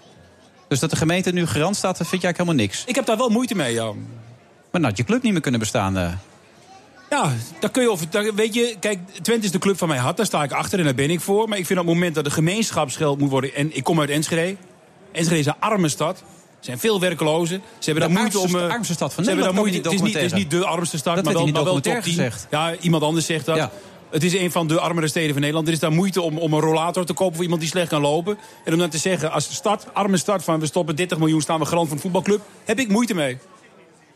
Dus 0.69 0.79
dat 0.79 0.91
de 0.91 0.97
gemeente 0.97 1.33
nu 1.33 1.47
garant 1.47 1.77
staat, 1.77 1.99
dat 1.99 2.09
vind 2.09 2.23
jij 2.23 2.31
eigenlijk 2.33 2.51
helemaal 2.59 2.77
niks. 2.77 2.85
Ik 2.89 2.95
heb 2.95 3.07
daar 3.07 3.17
wel 3.17 3.29
moeite 3.29 3.55
mee, 3.55 3.73
ja. 3.75 3.93
Maar 4.79 4.87
nou 4.91 4.97
had 4.99 5.07
je 5.07 5.13
club 5.13 5.23
niet 5.23 5.33
meer 5.33 5.41
kunnen 5.43 5.61
bestaan. 5.61 5.97
eh. 5.97 6.13
Ja, 7.11 7.33
daar 7.61 7.71
kun 7.71 7.83
je 7.83 7.91
over. 7.91 8.07
daar- 8.11 8.35
weet 8.35 8.55
je, 8.55 8.77
kijk, 8.81 8.99
Twente 9.23 9.45
is 9.47 9.53
de 9.53 9.59
club 9.59 9.79
van 9.79 9.89
mijn 9.89 10.01
hart. 10.01 10.17
Daar 10.17 10.27
sta 10.27 10.43
ik 10.43 10.53
achter 10.53 10.79
en 10.79 10.85
daar 10.85 10.95
ben 10.95 11.11
ik 11.11 11.21
voor. 11.21 11.49
Maar 11.49 11.59
ik 11.59 11.67
vind 11.67 11.79
op 11.79 11.85
het 11.87 11.95
moment 11.95 12.15
dat 12.15 12.27
er 12.27 12.33
gemeenschapsgeld 12.33 13.19
moet 13.19 13.31
worden. 13.31 13.55
En 13.55 13.77
ik 13.77 13.85
kom 13.85 14.01
uit 14.01 14.11
Enschede. 14.11 14.57
Enschede 15.13 15.39
is 15.41 15.47
een 15.47 15.55
arme 15.61 15.89
stad. 15.89 16.19
Er 16.19 16.25
zijn 16.65 16.79
veel 16.79 17.01
werklozen. 17.01 17.63
Ze 17.79 17.91
hebben 17.91 18.09
De 18.09 18.15
daar 18.15 18.23
moeite 18.23 18.39
om. 18.39 18.57
eh, 18.63 18.71
armste 18.75 18.93
stad 18.93 19.15
van 19.15 19.25
ze 19.25 19.31
hebben 19.31 19.47
daar 19.55 19.55
Nederland, 19.65 19.83
moeite. 19.85 19.89
Het 19.89 19.99
is, 19.99 20.07
niet, 20.07 20.15
het 20.15 20.33
is 20.33 20.39
niet 20.39 20.51
de 20.51 20.67
armste 20.67 20.99
stad, 20.99 21.15
Dat 21.15 21.25
maar 21.25 21.33
wel, 21.35 21.47
maar 21.47 21.65
wel 21.65 21.65
top 21.75 21.83
10. 21.83 21.93
documentaire 21.93 22.31
gezegd. 22.31 22.47
Ja, 22.51 22.83
iemand 22.85 23.03
anders 23.03 23.27
zegt 23.27 23.47
dat. 23.47 23.57
Ja. 23.57 23.71
Het 24.11 24.25
is 24.25 24.35
een 24.35 24.51
van 24.53 24.67
de 24.67 24.81
armere 24.81 25.09
steden 25.09 25.31
van 25.31 25.39
Nederland. 25.39 25.67
Er 25.67 25.73
is 25.73 25.79
daar 25.79 25.93
moeite 25.93 26.21
om, 26.23 26.39
om 26.39 26.53
een 26.53 26.61
rollator 26.61 27.05
te 27.05 27.13
kopen 27.13 27.35
voor 27.35 27.43
iemand 27.43 27.61
die 27.61 27.71
slecht 27.71 27.89
kan 27.89 28.01
lopen. 28.01 28.39
En 28.65 28.73
om 28.73 28.79
dan 28.79 28.89
te 28.89 28.99
zeggen, 28.99 29.33
als 29.33 29.49
de 29.49 29.55
stad, 29.55 29.87
arme 29.93 30.17
stad 30.17 30.45
van 30.45 30.61
we 30.61 30.67
stoppen 30.67 30.97
30 30.97 31.19
miljoen, 31.19 31.41
staan 31.41 31.59
we 31.59 31.67
garant 31.67 31.87
van 31.89 31.97
een 31.97 32.03
voetbalclub. 32.03 32.41
Heb 32.65 32.79
ik 32.79 32.89
moeite 32.89 33.15
mee. 33.15 33.39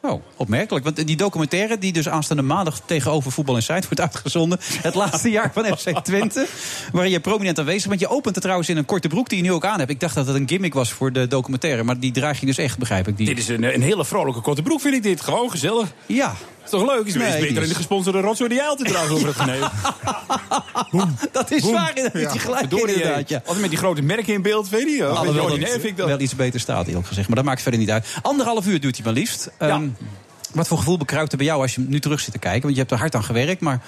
Oh, 0.03 0.23
opmerkelijk. 0.37 0.85
Want 0.85 1.07
die 1.07 1.17
documentaire 1.17 1.79
die 1.79 1.93
dus 1.93 2.09
aanstaande 2.09 2.43
maandag 2.43 2.81
tegenover 2.81 3.33
Voetbal 3.33 3.55
Insight 3.55 3.85
wordt 3.85 4.01
uitgezonden. 4.01 4.59
Het 4.63 4.95
laatste 4.95 5.31
jaar 5.31 5.51
van 5.53 5.65
FC 5.65 5.99
Twente. 6.05 6.47
Waarin 6.93 7.11
je 7.11 7.21
prominent 7.21 7.59
aanwezig 7.59 7.89
bent. 7.89 8.01
Je 8.01 8.09
opent 8.09 8.35
het 8.35 8.43
trouwens 8.43 8.69
in 8.69 8.77
een 8.77 8.85
korte 8.85 9.09
broek 9.09 9.29
die 9.29 9.39
je 9.39 9.45
nu 9.45 9.53
ook 9.53 9.65
aan 9.65 9.79
hebt. 9.79 9.91
Ik 9.91 10.01
dacht 10.01 10.15
dat 10.15 10.27
het 10.27 10.37
een 10.37 10.49
gimmick 10.49 10.75
was 10.75 10.93
voor 10.93 11.13
de 11.13 11.27
documentaire. 11.27 11.83
Maar 11.83 11.99
die 11.99 12.13
draag 12.13 12.41
je 12.41 12.47
dus 12.47 12.59
echt, 12.59 12.79
begrijp 12.79 13.09
ik. 13.09 13.17
Die... 13.17 13.27
Dit 13.27 13.39
is 13.39 13.49
een, 13.49 13.75
een 13.75 13.83
hele 13.83 14.05
vrolijke 14.05 14.41
korte 14.41 14.63
broek, 14.63 14.81
vind 14.81 14.95
ik 14.95 15.03
dit. 15.03 15.21
Gewoon 15.21 15.51
gezellig. 15.51 15.93
Ja, 16.07 16.35
Is 16.65 16.71
toch 16.71 16.87
leuk? 16.87 17.07
Is 17.07 17.15
Nee, 17.15 17.31
die 17.31 17.41
beter 17.41 17.57
is- 17.57 17.63
in 17.63 17.69
de 17.69 17.75
gesponsorde 17.75 18.21
rotzooi 18.21 18.49
die 18.49 18.59
jij 18.59 18.69
altijd 18.69 18.89
draagt 18.89 19.11
over 19.11 19.27
het 19.27 19.37
geneden. 19.37 19.71
dat 21.33 21.51
is 21.51 21.63
waar. 21.71 21.93
Daar 21.95 22.11
heeft 22.13 22.31
hij 22.31 22.39
gelijk 22.39 22.59
Verdorie, 22.59 22.95
inderdaad. 22.95 23.29
Ja. 23.29 23.37
Altijd 23.37 23.61
met 23.61 23.71
die 23.71 23.79
grote 23.79 24.03
merken 24.03 24.35
in 24.35 24.43
beeld, 24.43 24.69
weet 24.69 24.89
je. 24.89 24.99
Dat 24.99 25.71
vind 25.71 25.85
ik 25.85 25.97
dat. 25.97 26.09
wel 26.09 26.21
iets 26.21 26.37
beter 26.37 26.61
staat, 26.61 26.87
eerlijk 26.87 27.07
gezegd. 27.07 27.27
Maar 27.27 27.37
dat 27.37 27.45
maakt 27.45 27.63
verder 27.63 27.81
niet 27.81 27.91
uit. 27.91 28.07
Anderhalf 28.23 28.67
uur 28.67 28.81
duurt 28.81 28.97
hij 28.97 29.05
maar 29.05 29.15
liefst. 29.15 29.51
Ehm, 29.59 29.89
wat 30.53 30.69
voor 30.69 30.79
gevoel 30.79 30.99
bekruipt 30.99 31.33
er 31.33 31.39
bij 31.39 31.47
jou 31.47 31.63
als 31.63 31.75
je 31.75 31.81
nu 31.81 32.01
terug 32.01 32.21
zit 32.21 32.33
te 32.33 32.39
kijken? 32.39 32.63
Want 32.63 32.73
je 32.75 32.81
hebt 32.81 32.93
er 32.93 32.99
hard 32.99 33.15
aan 33.15 33.25
gewerkt, 33.25 33.61
maar... 33.61 33.81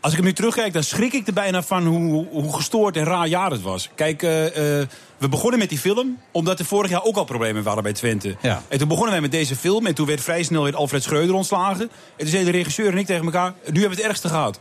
Als 0.00 0.12
ik 0.12 0.18
hem 0.18 0.26
nu 0.28 0.34
terugkijk, 0.34 0.72
dan 0.72 0.82
schrik 0.82 1.12
ik 1.12 1.26
er 1.26 1.32
bijna 1.32 1.62
van 1.62 1.86
hoe, 1.86 2.26
hoe 2.30 2.54
gestoord 2.54 2.96
en 2.96 3.04
raar 3.04 3.26
jaar 3.26 3.50
het 3.50 3.62
was. 3.62 3.90
Kijk, 3.94 4.22
eh, 4.22 4.80
eh, 4.80 4.88
we 5.18 5.28
begonnen 5.28 5.58
met 5.58 5.68
die 5.68 5.78
film 5.78 6.18
omdat 6.32 6.58
er 6.58 6.64
vorig 6.64 6.90
jaar 6.90 7.02
ook 7.02 7.16
al 7.16 7.24
problemen 7.24 7.62
waren 7.62 7.82
bij 7.82 7.92
Twente. 7.92 8.36
Ja. 8.42 8.62
En 8.68 8.78
toen 8.78 8.88
begonnen 8.88 9.12
wij 9.12 9.20
met 9.20 9.30
deze 9.30 9.56
film 9.56 9.86
en 9.86 9.94
toen 9.94 10.06
werd 10.06 10.20
vrij 10.20 10.42
snel 10.42 10.62
weer 10.62 10.76
Alfred 10.76 11.02
Schreuder 11.02 11.34
ontslagen. 11.34 11.80
En 11.82 11.90
toen 12.16 12.28
zeiden 12.28 12.52
de 12.52 12.58
regisseur 12.58 12.92
en 12.92 12.98
ik 12.98 13.06
tegen 13.06 13.24
elkaar, 13.24 13.54
nu 13.64 13.80
hebben 13.80 13.82
we 13.82 14.02
het 14.02 14.04
ergste 14.10 14.28
gehad. 14.28 14.60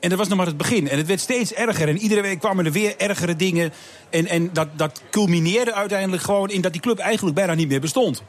En 0.00 0.08
dat 0.08 0.18
was 0.18 0.28
nog 0.28 0.36
maar 0.36 0.46
het 0.46 0.56
begin. 0.56 0.88
En 0.88 0.98
het 0.98 1.06
werd 1.06 1.20
steeds 1.20 1.52
erger. 1.52 1.88
En 1.88 1.98
iedere 1.98 2.20
week 2.20 2.38
kwamen 2.38 2.64
er 2.64 2.72
weer 2.72 2.94
ergere 2.96 3.36
dingen. 3.36 3.72
En, 4.10 4.26
en 4.26 4.50
dat, 4.52 4.68
dat 4.76 5.02
culmineerde 5.10 5.74
uiteindelijk 5.74 6.22
gewoon 6.22 6.50
in 6.50 6.60
dat 6.60 6.72
die 6.72 6.80
club 6.80 6.98
eigenlijk 6.98 7.36
bijna 7.36 7.54
niet 7.54 7.68
meer 7.68 7.80
bestond. 7.80 8.22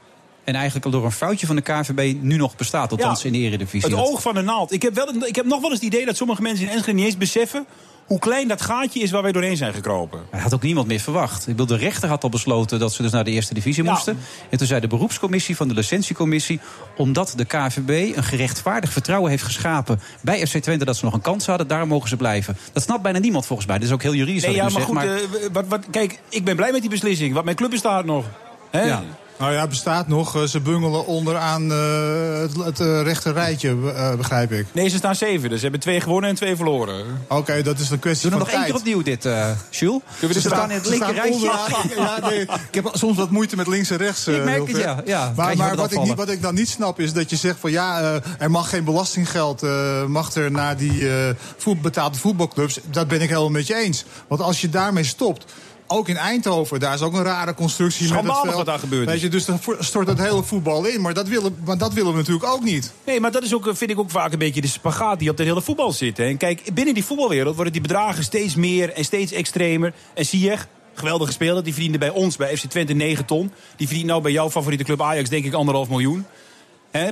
En 0.43 0.55
eigenlijk 0.55 0.85
al 0.85 0.91
door 0.91 1.05
een 1.05 1.11
foutje 1.11 1.45
van 1.45 1.55
de 1.55 1.61
KVB 1.61 2.15
nu 2.21 2.35
nog 2.35 2.55
bestaat. 2.55 2.91
Althans 2.91 3.21
Ja. 3.21 3.27
in 3.27 3.33
de 3.33 3.39
eredivisie. 3.39 3.89
Het 3.89 3.99
oog 3.99 4.21
van 4.21 4.33
de 4.33 4.41
naald. 4.41 4.71
Ik 4.71 4.81
heb, 4.81 4.95
wel, 4.95 5.13
ik 5.25 5.35
heb 5.35 5.45
nog 5.45 5.61
wel 5.61 5.69
eens 5.69 5.79
het 5.79 5.93
idee 5.93 6.05
dat 6.05 6.15
sommige 6.15 6.41
mensen 6.41 6.65
in 6.65 6.71
Enschede 6.71 6.97
niet 6.97 7.05
eens 7.05 7.17
beseffen... 7.17 7.65
hoe 8.05 8.19
klein 8.19 8.47
dat 8.47 8.61
gaatje 8.61 8.99
is 8.99 9.11
waar 9.11 9.21
wij 9.21 9.31
doorheen 9.31 9.57
zijn 9.57 9.73
gekropen. 9.73 10.19
Hij 10.31 10.39
had 10.39 10.53
ook 10.53 10.61
niemand 10.61 10.87
meer 10.87 10.99
verwacht. 10.99 11.41
Ik 11.47 11.55
bedoel, 11.55 11.77
de 11.77 11.83
rechter 11.83 12.09
had 12.09 12.23
al 12.23 12.29
besloten 12.29 12.79
dat 12.79 12.93
ze 12.93 13.01
dus 13.01 13.11
naar 13.11 13.23
de 13.23 13.31
eerste 13.31 13.53
divisie 13.53 13.83
Ja. 13.83 13.91
moesten. 13.91 14.17
En 14.49 14.57
toen 14.57 14.67
zei 14.67 14.79
de 14.79 14.87
beroepscommissie 14.87 15.55
van 15.55 15.67
de 15.67 15.73
licentiecommissie... 15.73 16.59
omdat 16.97 17.33
de 17.35 17.45
KVB 17.45 18.15
een 18.17 18.23
gerechtvaardig 18.23 18.91
vertrouwen 18.91 19.29
heeft 19.29 19.43
geschapen... 19.43 19.99
bij 20.21 20.47
FC 20.47 20.57
Twente 20.57 20.85
dat 20.85 20.95
ze 20.97 21.05
nog 21.05 21.13
een 21.13 21.21
kans 21.21 21.45
hadden, 21.45 21.67
daar 21.67 21.87
mogen 21.87 22.09
ze 22.09 22.17
blijven. 22.17 22.57
Dat 22.73 22.83
snapt 22.83 23.01
bijna 23.01 23.19
niemand 23.19 23.45
volgens 23.45 23.67
mij. 23.67 23.77
Dat 23.77 23.87
is 23.87 23.93
ook 23.93 24.01
heel 24.01 24.13
juridisch 24.15 24.43
Nee, 24.43 24.61
wat 24.61 24.71
ja, 24.71 24.77
maar 24.79 25.03
zeg. 25.03 25.19
goed, 25.19 25.37
eh, 25.41 25.47
wat, 25.51 25.65
wat, 25.67 25.85
kijk, 25.91 26.19
ik 26.29 26.43
ben 26.45 26.55
blij 26.55 26.71
met 26.71 26.81
die 26.81 26.89
beslissing. 26.89 27.33
Want 27.33 27.45
mijn 27.45 27.57
club 27.57 27.69
bestaat 27.69 28.05
nog. 28.05 28.25
Hè? 28.71 28.81
Ja. 28.83 29.03
Nou 29.43 29.55
ja, 29.55 29.67
bestaat 29.67 30.07
nog. 30.07 30.35
Eh, 30.35 30.43
Ze 30.43 30.59
bungelen 30.59 31.05
onderaan 31.05 31.71
eh, 31.71 32.39
het, 32.39 32.55
het 32.65 32.79
eh, 32.79 33.01
rechte 33.01 33.31
rijtje, 33.31 33.69
eh, 33.95 34.15
begrijp 34.15 34.51
ik. 34.51 34.65
Nee, 34.71 34.87
ze 34.89 34.97
staan 34.97 35.15
zeven. 35.15 35.47
Dus 35.49 35.57
ze 35.57 35.63
hebben 35.63 35.81
twee 35.81 36.01
gewonnen 36.01 36.29
en 36.29 36.35
twee 36.35 36.55
verloren. 36.55 37.05
Oké, 37.27 37.61
dat 37.61 37.79
is 37.79 37.89
een 37.89 37.99
kwestie 37.99 38.29
Doe 38.29 38.39
van 38.39 38.47
nog 38.47 38.49
één 38.57 38.63
keer 38.63 38.71
tijd. 38.71 38.81
opnieuw 38.81 39.01
dit, 39.01 39.25
eh 39.25 39.49
Jules. 39.69 39.99
we 40.19 40.27
Ze 40.27 40.33
dit 40.33 40.41
staan 40.41 40.69
in 40.71 40.75
het 40.75 40.85
Ze 40.85 40.89
linker 40.89 41.07
staan 41.13 41.23
rijtje. 41.23 41.33
onderaan. 41.51 42.19
Ja, 42.21 42.29
nee, 42.29 42.41
ik 42.69 42.75
heb 42.75 42.89
soms 42.93 43.17
wat 43.17 43.29
moeite 43.29 43.55
met 43.55 43.67
links 43.67 43.89
en 43.89 43.97
rechts. 43.97 44.27
eh, 44.27 44.35
Ik 44.35 44.43
merk 44.43 44.67
het, 44.67 44.77
ja. 44.77 45.01
ja. 45.05 45.33
Maar, 45.35 45.75
wat 45.75 45.91
ik 45.91 46.01
niet, 46.03 46.15
wat 46.15 46.29
ik 46.29 46.41
dan 46.41 46.53
niet 46.53 46.69
snap 46.69 46.99
is 46.99 47.13
dat 47.13 47.29
je 47.29 47.35
zegt 47.35 47.59
van 47.59 47.71
ja, 47.71 48.01
eh, 48.01 48.15
er 48.39 48.51
mag 48.51 48.69
geen 48.69 48.83
belastinggeld 48.83 49.63
eh, 49.63 50.05
mag 50.05 50.33
er 50.33 50.51
naar 50.51 50.77
die 50.77 51.09
eh 51.09 51.29
voet, 51.57 51.81
betaalde 51.81 52.17
voetbalclubs. 52.17 52.79
Dat 52.91 53.07
ben 53.07 53.21
ik 53.21 53.27
helemaal 53.29 53.49
met 53.49 53.67
je 53.67 53.75
eens. 53.75 54.05
Want 54.27 54.41
als 54.41 54.61
je 54.61 54.69
daarmee 54.69 55.03
stopt, 55.03 55.45
ook 55.87 56.09
in 56.09 56.17
Eindhoven, 56.17 56.79
daar 56.79 56.93
is 56.93 57.01
ook 57.01 57.13
een 57.13 57.23
rare 57.23 57.53
constructie 57.53 58.13
met 58.13 58.23
het 58.23 58.37
veld. 58.41 58.55
wat 58.55 58.65
daar 58.65 58.79
gebeurd 58.79 59.05
Weet 59.05 59.21
je, 59.21 59.29
dus 59.29 59.45
dan 59.45 59.59
stort 59.79 60.07
het 60.07 60.19
hele 60.19 60.43
voetbal 60.43 60.85
in. 60.85 61.01
Maar 61.01 61.13
dat 61.13 61.27
willen, 61.27 61.57
maar 61.65 61.77
dat 61.77 61.93
willen 61.93 62.11
we 62.11 62.17
natuurlijk 62.17 62.45
ook 62.45 62.63
niet. 62.63 62.91
Nee, 63.05 63.19
maar 63.19 63.31
dat 63.31 63.43
is 63.43 63.53
ook, 63.53 63.69
vind 63.73 63.91
ik 63.91 63.99
ook 63.99 64.11
vaak 64.11 64.31
een 64.31 64.39
beetje 64.39 64.61
de 64.61 64.67
spagaat 64.67 65.19
die 65.19 65.29
op 65.29 65.37
de 65.37 65.43
hele 65.43 65.61
voetbal 65.61 65.91
zit. 65.91 66.17
hè. 66.17 66.23
En 66.25 66.37
kijk, 66.37 66.73
binnen 66.73 66.93
die 66.93 67.05
voetbalwereld 67.05 67.55
worden 67.55 67.73
die 67.73 67.81
bedragen 67.81 68.23
steeds 68.23 68.55
meer 68.55 68.93
en 68.93 69.05
steeds 69.05 69.31
extremer. 69.31 69.93
En 70.13 70.25
Ziyech, 70.25 70.67
geweldige 70.93 71.31
speler, 71.31 71.63
die 71.63 71.73
verdiende 71.73 71.97
bij 71.97 72.09
ons, 72.09 72.35
bij 72.35 72.57
FC 72.57 72.65
Twente 72.69 72.93
9 72.93 73.25
ton. 73.25 73.51
Die 73.75 73.87
verdient 73.87 74.07
nou 74.07 74.21
bij 74.21 74.31
jouw 74.31 74.49
favoriete 74.49 74.83
club 74.83 75.01
Ajax 75.01 75.29
denk 75.29 75.45
ik 75.45 75.53
anderhalf 75.53 75.89
miljoen. 75.89 76.25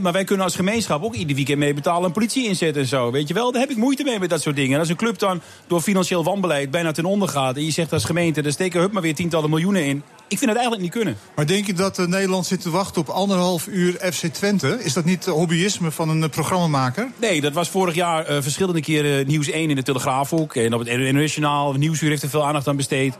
Maar 0.01 0.11
wij 0.11 0.23
kunnen 0.23 0.45
als 0.45 0.55
gemeenschap 0.55 1.03
ook 1.03 1.15
ieder 1.15 1.35
weekend 1.35 1.57
mee 1.57 1.73
betalen 1.73 2.05
en 2.05 2.11
politie 2.11 2.47
inzetten 2.47 2.81
en 2.81 2.87
zo. 2.87 3.11
Weet 3.11 3.27
je 3.27 3.33
wel, 3.33 3.51
daar 3.51 3.61
heb 3.61 3.69
ik 3.69 3.77
moeite 3.77 4.03
mee 4.03 4.19
met 4.19 4.29
dat 4.29 4.41
soort 4.41 4.55
dingen. 4.55 4.73
En 4.73 4.79
als 4.79 4.89
een 4.89 4.95
club 4.95 5.19
dan 5.19 5.41
door 5.67 5.81
financieel 5.81 6.23
wanbeleid 6.23 6.71
bijna 6.71 6.91
ten 6.91 7.05
onder 7.05 7.27
gaat... 7.27 7.55
en 7.55 7.65
je 7.65 7.71
zegt 7.71 7.93
als 7.93 8.03
gemeente, 8.03 8.41
daar 8.41 8.51
steken 8.51 8.79
hup 8.79 8.91
maar 8.91 9.01
weer 9.01 9.15
tientallen 9.15 9.49
miljoenen 9.49 9.85
in. 9.85 10.03
Ik 10.27 10.37
vind 10.37 10.49
het 10.49 10.59
eigenlijk 10.59 10.81
niet 10.81 10.91
kunnen. 10.91 11.17
Maar 11.35 11.47
denk 11.47 11.65
je 11.65 11.73
dat 11.73 11.99
eh, 11.99 12.05
Nederland 12.05 12.45
zit 12.45 12.61
te 12.61 12.69
wachten 12.69 13.01
op 13.01 13.09
anderhalf 13.09 13.67
uur 13.67 13.93
FC 13.93 14.25
Twente? 14.25 14.79
Is 14.83 14.93
dat 14.93 15.05
niet 15.05 15.25
hobbyisme 15.25 15.91
van 15.91 16.09
een 16.09 16.23
eh, 16.23 16.29
programmamaker? 16.29 17.11
Nee, 17.19 17.41
dat 17.41 17.53
was 17.53 17.69
vorig 17.69 17.95
jaar 17.95 18.25
eh, 18.25 18.41
verschillende 18.41 18.81
keren 18.81 19.27
Nieuws 19.27 19.49
1 19.49 19.69
in 19.69 19.75
de 19.75 19.83
Telegraaf 19.83 20.33
ook. 20.33 20.55
En 20.55 20.73
op 20.73 20.79
het 20.79 20.87
internationaal, 20.87 21.73
Nieuwsuur 21.73 22.09
heeft 22.09 22.23
er 22.23 22.29
veel 22.29 22.45
aandacht 22.45 22.67
aan 22.67 22.75
besteed. 22.75 23.13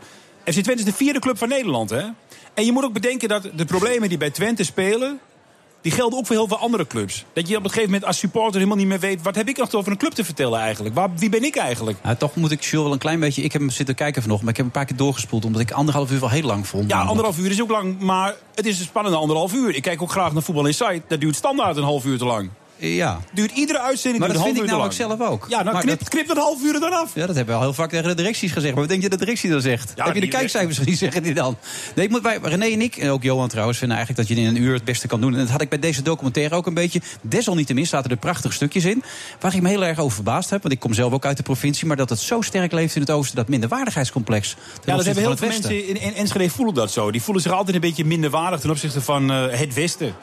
FC 0.44 0.50
Twente 0.50 0.72
is 0.72 0.84
de 0.84 0.92
vierde 0.92 1.18
club 1.18 1.38
van 1.38 1.48
Nederland, 1.48 1.90
hè? 1.90 2.02
En 2.54 2.64
je 2.64 2.72
moet 2.72 2.84
ook 2.84 2.92
bedenken 2.92 3.28
dat 3.28 3.48
de 3.56 3.64
problemen 3.64 4.08
die 4.08 4.18
bij 4.18 4.30
Twente 4.30 4.64
spelen... 4.64 5.20
die 5.82 5.92
gelden 5.92 6.18
ook 6.18 6.26
voor 6.26 6.36
heel 6.36 6.48
veel 6.48 6.58
andere 6.58 6.86
clubs. 6.86 7.24
Dat 7.32 7.48
je 7.48 7.56
op 7.56 7.64
een 7.64 7.70
gegeven 7.70 7.90
moment 7.90 8.08
als 8.08 8.18
supporter 8.18 8.54
helemaal 8.54 8.76
niet 8.76 8.86
meer 8.86 9.00
weet... 9.00 9.22
wat 9.22 9.34
heb 9.34 9.48
ik 9.48 9.56
nog 9.56 9.72
over 9.72 9.92
een 9.92 9.98
club 9.98 10.12
te 10.12 10.24
vertellen 10.24 10.60
eigenlijk? 10.60 10.94
Waar, 10.94 11.08
wie 11.16 11.28
ben 11.28 11.44
ik 11.44 11.56
eigenlijk? 11.56 11.98
Nou, 12.02 12.16
toch 12.16 12.34
moet 12.34 12.50
ik 12.50 12.62
Jules 12.62 12.84
wel 12.84 12.92
een 12.92 12.98
klein 12.98 13.20
beetje... 13.20 13.42
Ik 13.42 13.52
heb 13.52 13.60
hem 13.60 13.70
zitten 13.70 13.94
kijken 13.94 14.22
vanochtend, 14.22 14.44
maar 14.44 14.58
ik 14.58 14.64
heb 14.64 14.66
een 14.66 14.80
paar 14.80 14.84
keer 14.84 14.96
doorgespoeld... 14.96 15.44
omdat 15.44 15.60
ik 15.60 15.70
anderhalf 15.70 16.10
uur 16.10 16.20
wel 16.20 16.30
heel 16.30 16.42
lang 16.42 16.66
vond. 16.66 16.90
Ja, 16.90 17.02
anderhalf 17.02 17.38
uur 17.38 17.50
is 17.50 17.62
ook 17.62 17.70
lang, 17.70 18.00
maar 18.00 18.34
het 18.54 18.66
is 18.66 18.78
een 18.78 18.84
spannende 18.84 19.18
anderhalf 19.18 19.54
uur. 19.54 19.74
Ik 19.74 19.82
kijk 19.82 20.02
ook 20.02 20.10
graag 20.10 20.32
naar 20.32 20.42
Voetbal 20.42 20.66
Insight. 20.66 21.02
Dat 21.08 21.20
duurt 21.20 21.36
standaard 21.36 21.76
een 21.76 21.82
half 21.82 22.04
uur 22.04 22.18
te 22.18 22.24
lang. 22.24 22.50
Ja. 22.88 23.20
Duurt 23.32 23.50
iedere 23.50 23.80
uitzending 23.80 24.24
Maar 24.24 24.32
dat 24.32 24.42
vind 24.44 24.56
ik 24.56 24.64
namelijk 24.64 24.92
zelf 24.94 25.20
ook. 25.20 25.46
Ja, 25.48 25.62
dan 25.62 25.72
Maar 25.72 25.82
knip, 25.82 25.98
dat- 25.98 26.08
knip 26.08 26.26
dat 26.26 26.36
half 26.36 26.62
uur 26.62 26.80
dan 26.80 26.92
af. 26.92 27.10
Ja, 27.14 27.26
dat 27.26 27.36
hebben 27.36 27.54
we 27.54 27.60
al 27.60 27.66
heel 27.66 27.74
vaak 27.74 27.90
tegen 27.90 28.08
de 28.08 28.14
directies 28.14 28.52
gezegd. 28.52 28.72
Maar 28.72 28.80
wat 28.82 28.90
denk 28.90 29.02
je 29.02 29.08
dat 29.08 29.18
de 29.18 29.24
directie 29.24 29.50
dan 29.50 29.60
zegt? 29.60 29.92
Ja, 29.96 30.04
Heb 30.04 30.14
je 30.14 30.20
de 30.20 30.28
kijkcijfers 30.28 30.78
gezien, 30.78 30.96
zeggen 30.96 31.22
die 31.22 31.34
dan? 31.34 31.56
Nee, 31.94 32.04
ik 32.04 32.10
moet 32.10 32.22
bij 32.22 32.38
René 32.42 32.64
en 32.64 32.80
ik, 32.80 32.96
en 32.96 33.10
ook 33.10 33.22
Johan 33.22 33.48
trouwens, 33.48 33.78
vinden 33.78 33.96
eigenlijk 33.96 34.28
dat 34.28 34.36
je 34.36 34.42
in 34.44 34.48
een 34.48 34.62
uur 34.62 34.74
het 34.74 34.84
beste 34.84 35.06
kan 35.06 35.20
doen. 35.20 35.32
En 35.32 35.38
dat 35.38 35.48
had 35.48 35.60
ik 35.60 35.68
bij 35.68 35.78
deze 35.78 36.02
documentaire 36.02 36.54
ook 36.54 36.66
een 36.66 36.74
beetje. 36.74 37.00
Desalniettemin 37.20 37.86
zaten 37.86 38.10
er 38.10 38.16
prachtige 38.16 38.54
stukjes 38.54 38.84
in. 38.84 39.02
Waar 39.40 39.54
ik 39.54 39.62
me 39.62 39.68
heel 39.68 39.84
erg 39.84 39.98
over 39.98 40.14
verbaasd 40.14 40.50
heb. 40.50 40.62
Want 40.62 40.74
ik 40.74 40.80
kom 40.80 40.94
zelf 40.94 41.12
ook 41.12 41.24
uit 41.24 41.36
de 41.36 41.42
provincie. 41.42 41.86
Maar 41.86 41.96
dat 41.96 42.08
het 42.10 42.18
zo 42.18 42.40
sterk 42.40 42.72
leeft 42.72 42.94
in 42.94 43.00
het 43.00 43.10
oosten, 43.10 43.36
dat 43.36 43.48
minderwaardigheidscomplex. 43.48 44.56
Ja, 44.84 44.96
dat 44.96 45.04
hebben 45.04 45.24
heel 45.24 45.36
veel 45.36 45.48
mensen 45.48 45.88
in, 45.88 46.00
in 46.00 46.14
Enschede 46.14 46.50
voelen 46.50 46.74
dat 46.74 46.90
zo. 46.90 47.10
Die 47.10 47.22
voelen 47.22 47.42
zich 47.42 47.52
altijd 47.52 47.74
een 47.74 47.80
beetje 47.80 48.04
minderwaardig 48.04 48.60
ten 48.60 48.70
opzichte 48.70 49.00
van 49.00 49.30
eh, 49.30 49.44
het 49.58 49.74
Westen. 49.74 50.14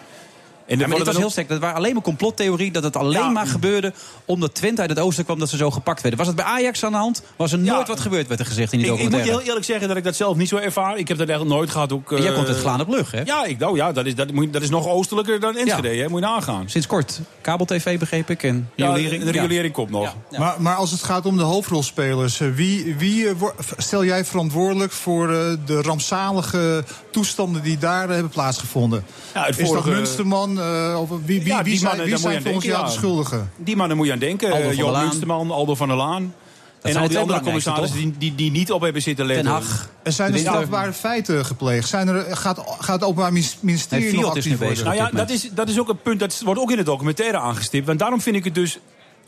En 0.70 0.80
Ja, 0.80 0.88
maar 0.88 0.98
dit 0.98 1.06
was 1.06 1.18
heel 1.18 1.30
sterk. 1.30 1.48
Dat 1.50 1.60
waren 1.60 1.76
alleen 1.76 1.94
maar 1.94 2.04
complottheorie. 2.04 2.72
Dat 2.72 2.84
het 2.84 2.96
alleen 2.96 3.22
Ja. 3.22 3.30
maar 3.30 3.48
gebeurde 3.48 3.94
omdat 4.26 4.56
Twente 4.56 4.82
uit 4.82 4.90
het 4.90 5.00
oosten 5.00 5.26
kwam. 5.26 5.40
Dat 5.40 5.50
ze 5.50 5.58
zo 5.58 5.72
gepakt 5.72 6.02
werden. 6.02 6.20
Was 6.20 6.28
het 6.28 6.36
bij 6.36 6.46
Ajax 6.46 6.84
aan 6.84 6.92
de 6.92 6.98
hand? 6.98 7.24
Was 7.36 7.52
er 7.52 7.60
Ja. 7.60 7.74
nooit 7.74 7.88
wat 7.88 8.00
gebeurd, 8.00 8.28
werd 8.28 8.40
er 8.40 8.46
gezegd 8.46 8.74
in 8.74 8.80
die 8.80 8.94
Ik, 8.94 9.00
ik 9.00 9.10
moet 9.10 9.20
je 9.20 9.30
heel 9.30 9.42
eerlijk 9.42 9.66
zeggen 9.66 9.88
dat 9.88 9.98
ik 9.98 10.04
dat 10.04 10.16
zelf 10.16 10.36
niet 10.38 10.48
zo 10.48 10.58
ervaar. 10.58 10.98
Ik 10.98 11.08
heb 11.08 11.18
dat 11.18 11.28
eigenlijk 11.28 11.58
nooit 11.58 11.70
gehad. 11.72 11.94
Ook, 11.94 12.12
En 12.12 12.18
jij 12.22 12.30
eh, 12.30 12.36
komt 12.36 12.48
uit 12.48 12.58
Glanerbrug, 12.58 13.12
hè? 13.12 13.22
Ja, 13.22 13.46
ik, 13.46 13.60
nou, 13.60 13.76
ja 13.76 13.92
dat, 13.92 14.06
is, 14.06 14.16
dat, 14.16 14.32
moet, 14.32 14.54
dat 14.54 14.62
is 14.62 14.70
nog 14.70 14.88
oostelijker 14.88 15.40
dan 15.40 15.58
Enschede. 15.58 15.88
Hè? 15.88 16.08
Moet 16.10 16.20
je 16.20 16.26
nagaan. 16.26 16.70
Sinds 16.70 16.88
kort. 16.88 17.20
Kabel-tv 17.42 18.00
begreep 18.00 18.30
ik. 18.30 18.44
En 18.44 18.70
de 18.76 19.32
regulering 19.32 19.74
komt 19.74 19.90
nog. 19.90 20.16
Ja. 20.32 20.40
Maar, 20.40 20.62
maar 20.62 20.76
als 20.76 20.92
het 20.92 21.04
gaat 21.04 21.26
om 21.26 21.38
de 21.38 21.44
hoofdrolspelers, 21.44 22.40
eh, 22.40 22.48
wie, 22.56 22.96
wie 22.98 23.30
eh, 23.30 23.36
stel 23.78 24.06
jij 24.06 24.26
verantwoordelijk 24.26 24.92
voor 24.92 25.34
eh, 25.34 25.52
de 25.66 25.82
rampzalige 25.82 26.84
toestanden 27.12 27.62
die 27.62 27.78
daar 27.78 28.04
eh, 28.08 28.14
hebben 28.14 28.30
plaatsgevonden? 28.32 29.06
Ja, 29.34 29.46
het 29.46 29.60
Is 29.60 29.70
dat 29.72 29.86
Munsterman? 29.86 30.60
eh, 30.60 30.98
of 31.02 31.10
wie 31.10 31.18
wie, 31.26 31.46
Ja, 31.46 31.64
wie 31.64 31.78
zijn, 31.78 31.88
mannen, 31.90 32.06
wie 32.06 32.18
zijn 32.18 32.42
volgens 32.42 32.66
jou 32.66 32.86
de 32.86 32.92
schuldigen? 32.92 33.52
Die 33.58 33.76
mannen 33.76 33.98
moet 33.98 34.06
je 34.06 34.12
aan 34.12 34.20
denken. 34.20 34.48
Aldo 34.52 34.60
Eh, 34.62 34.68
van 34.68 34.76
Joop 34.76 34.86
der 34.86 34.96
Laan. 34.98 35.08
Munsterman, 35.08 35.52
Aldo 35.52 35.76
van 35.76 35.88
der 35.88 35.98
Laan. 35.98 36.34
en 36.82 36.92
zijn 36.92 37.04
al 37.04 37.10
die 37.10 37.18
andere 37.20 37.42
commissarissen 37.42 37.98
die, 38.00 38.14
die, 38.18 38.36
die 38.36 38.52
niet 38.52 38.72
op 38.72 38.82
hebben 38.82 39.02
zitten 39.02 39.26
letten. 39.26 39.46
Ten 39.46 39.54
Hag. 39.54 39.90
Er 40.04 40.12
zijn 40.12 40.28
er 40.28 40.34
De 40.34 40.40
winter- 40.44 40.62
strafbare 40.64 40.94
feiten 40.94 41.46
gepleegd. 41.46 41.88
Zijn 41.90 42.08
er, 42.08 42.38
gaat, 42.38 42.60
gaat 42.80 43.00
het 43.00 43.04
Openbaar 43.04 43.34
Ministerie 43.60 44.06
Nee, 44.12 44.14
nog 44.22 44.36
is 44.36 44.46
actief 44.46 44.58
worden? 44.60 44.84
Nou 44.84 44.96
ja, 44.96 45.10
dat 45.14 45.30
is, 45.30 45.50
dat 45.54 45.70
is 45.70 45.80
ook 45.80 45.90
een 45.90 46.02
punt, 46.02 46.20
dat 46.20 46.42
wordt 46.46 46.60
ook 46.60 46.72
in 46.72 46.78
de 46.78 46.84
documentaire 46.84 47.38
aangestipt. 47.38 47.88
Want 47.88 48.00
daarom 48.00 48.22
vind 48.22 48.36
ik 48.36 48.44
het 48.44 48.56
dus, 48.56 48.80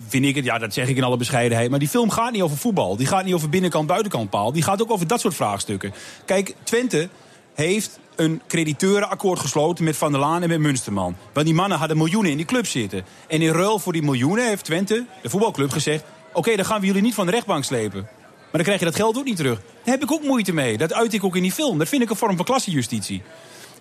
vind 0.08 0.26
ik 0.26 0.36
het, 0.36 0.46
ja, 0.46 0.58
dat 0.58 0.74
zeg 0.74 0.88
ik 0.88 0.98
in 0.98 1.04
alle 1.04 1.18
bescheidenheid. 1.18 1.70
Maar 1.70 1.80
die 1.80 1.88
film 1.88 2.10
gaat 2.10 2.32
niet 2.32 2.42
over 2.42 2.58
voetbal. 2.58 2.96
Die 2.96 3.08
gaat 3.08 3.26
niet 3.26 3.34
over 3.34 3.50
binnenkant, 3.50 3.88
buitenkant 3.88 4.30
paal. 4.30 4.52
Die 4.52 4.64
gaat 4.64 4.82
ook 4.82 4.92
over 4.92 5.08
dat 5.08 5.20
soort 5.20 5.36
vraagstukken. 5.36 5.94
Kijk, 6.26 6.56
Twente 6.64 7.10
heeft 7.54 8.00
een 8.16 8.42
crediteurenakkoord 8.48 9.40
gesloten 9.40 9.84
met 9.84 9.98
Van 9.98 10.12
der 10.12 10.20
Laan 10.20 10.42
en 10.42 10.50
met 10.50 10.60
Munsterman. 10.60 11.16
Want 11.34 11.46
die 11.46 11.56
mannen 11.56 11.78
hadden 11.78 11.98
miljoenen 11.98 12.32
in 12.32 12.38
die 12.38 12.46
club 12.46 12.66
zitten. 12.68 13.06
En 13.28 13.42
in 13.42 13.52
ruil 13.52 13.80
voor 13.80 13.94
die 13.94 14.02
miljoenen 14.04 14.48
heeft 14.48 14.66
Twente, 14.66 15.06
de 15.22 15.30
voetbalclub, 15.30 15.72
gezegd... 15.72 16.04
oké, 16.34 16.56
dan 16.56 16.66
gaan 16.66 16.80
we 16.80 16.86
jullie 16.86 17.02
niet 17.02 17.14
van 17.14 17.26
de 17.26 17.32
rechtbank 17.32 17.64
slepen. 17.64 18.02
Maar 18.02 18.50
dan 18.52 18.64
krijg 18.64 18.80
je 18.80 18.86
dat 18.86 18.96
geld 18.96 19.18
ook 19.18 19.26
niet 19.26 19.36
terug. 19.36 19.62
Daar 19.84 19.94
heb 19.94 20.04
ik 20.04 20.12
ook 20.12 20.24
moeite 20.24 20.54
mee. 20.54 20.78
Dat 20.78 20.94
uit 20.94 21.14
ik 21.14 21.24
ook 21.24 21.36
in 21.36 21.42
die 21.42 21.52
film. 21.52 21.78
Dat 21.78 21.90
vind 21.90 22.02
ik 22.02 22.10
een 22.10 22.16
vorm 22.16 22.36
van 22.36 22.46
klassejustitie. 22.46 23.22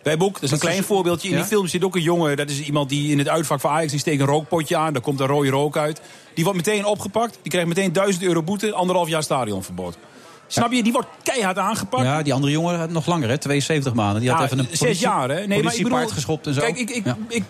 Wij 0.03 0.11
hebben 0.13 0.27
ook, 0.27 0.35
dat 0.35 0.43
is 0.43 0.51
een 0.51 0.59
klein 0.59 0.79
is- 0.79 0.87
voorbeeldje. 0.87 1.29
In 1.29 1.35
ja? 1.35 1.41
die 1.41 1.51
film 1.51 1.67
zit 1.67 1.85
ook 1.85 1.97
een 1.97 2.03
jongen. 2.03 2.37
Dat 2.37 2.51
is 2.51 2.61
iemand 2.61 2.89
die 2.89 3.11
in 3.11 3.19
het 3.19 3.29
uitvak 3.29 3.61
van 3.61 3.71
Ajax 3.71 3.91
die 3.91 4.01
steekt 4.01 4.21
een 4.21 4.27
rookpotje 4.27 4.77
aan. 4.77 4.93
Daar 4.93 5.03
komt 5.03 5.21
een 5.21 5.27
rode 5.27 5.51
rook 5.51 5.77
uit. 5.77 6.01
Die 6.35 6.45
wordt 6.45 6.59
meteen 6.59 6.85
opgepakt. 6.85 7.39
Die 7.43 7.51
krijgt 7.51 7.69
meteen 7.69 7.93
1000 7.93 8.25
euro 8.25 8.43
boete. 8.43 8.73
Anderhalf 8.73 9.09
jaar 9.09 9.23
stadionverbod. 9.23 9.97
Snap 10.53 10.73
je? 10.73 10.83
Die 10.83 10.93
wordt 10.93 11.09
keihard 11.23 11.59
aangepakt. 11.59 12.03
Ja, 12.05 12.23
die 12.23 12.35
andere 12.35 12.53
jongen 12.53 12.79
had 12.79 12.91
nog 12.91 13.07
langer, 13.07 13.29
hè? 13.29 13.39
72 13.39 13.95
maanden. 13.95 14.21
Die 14.21 14.31
had 14.31 14.39
Ja, 14.39 14.45
even 14.45 14.59
een 14.59 14.67
zes 14.71 14.79
politie, 14.79 15.01
jaar, 15.01 15.29
hè? 15.29 15.35
Nee, 15.35 15.47
maar 15.47 15.57
ik 15.57 15.63
politiepaard 15.63 15.95
bedoel, 16.01 16.15
geschopt 16.15 16.47
en 16.47 16.55
zo. 16.55 16.61
Kijk, 16.61 16.79
ik, 16.79 16.91
ik, 16.91 17.05
Ja. 17.05 17.17
ik 17.29 17.43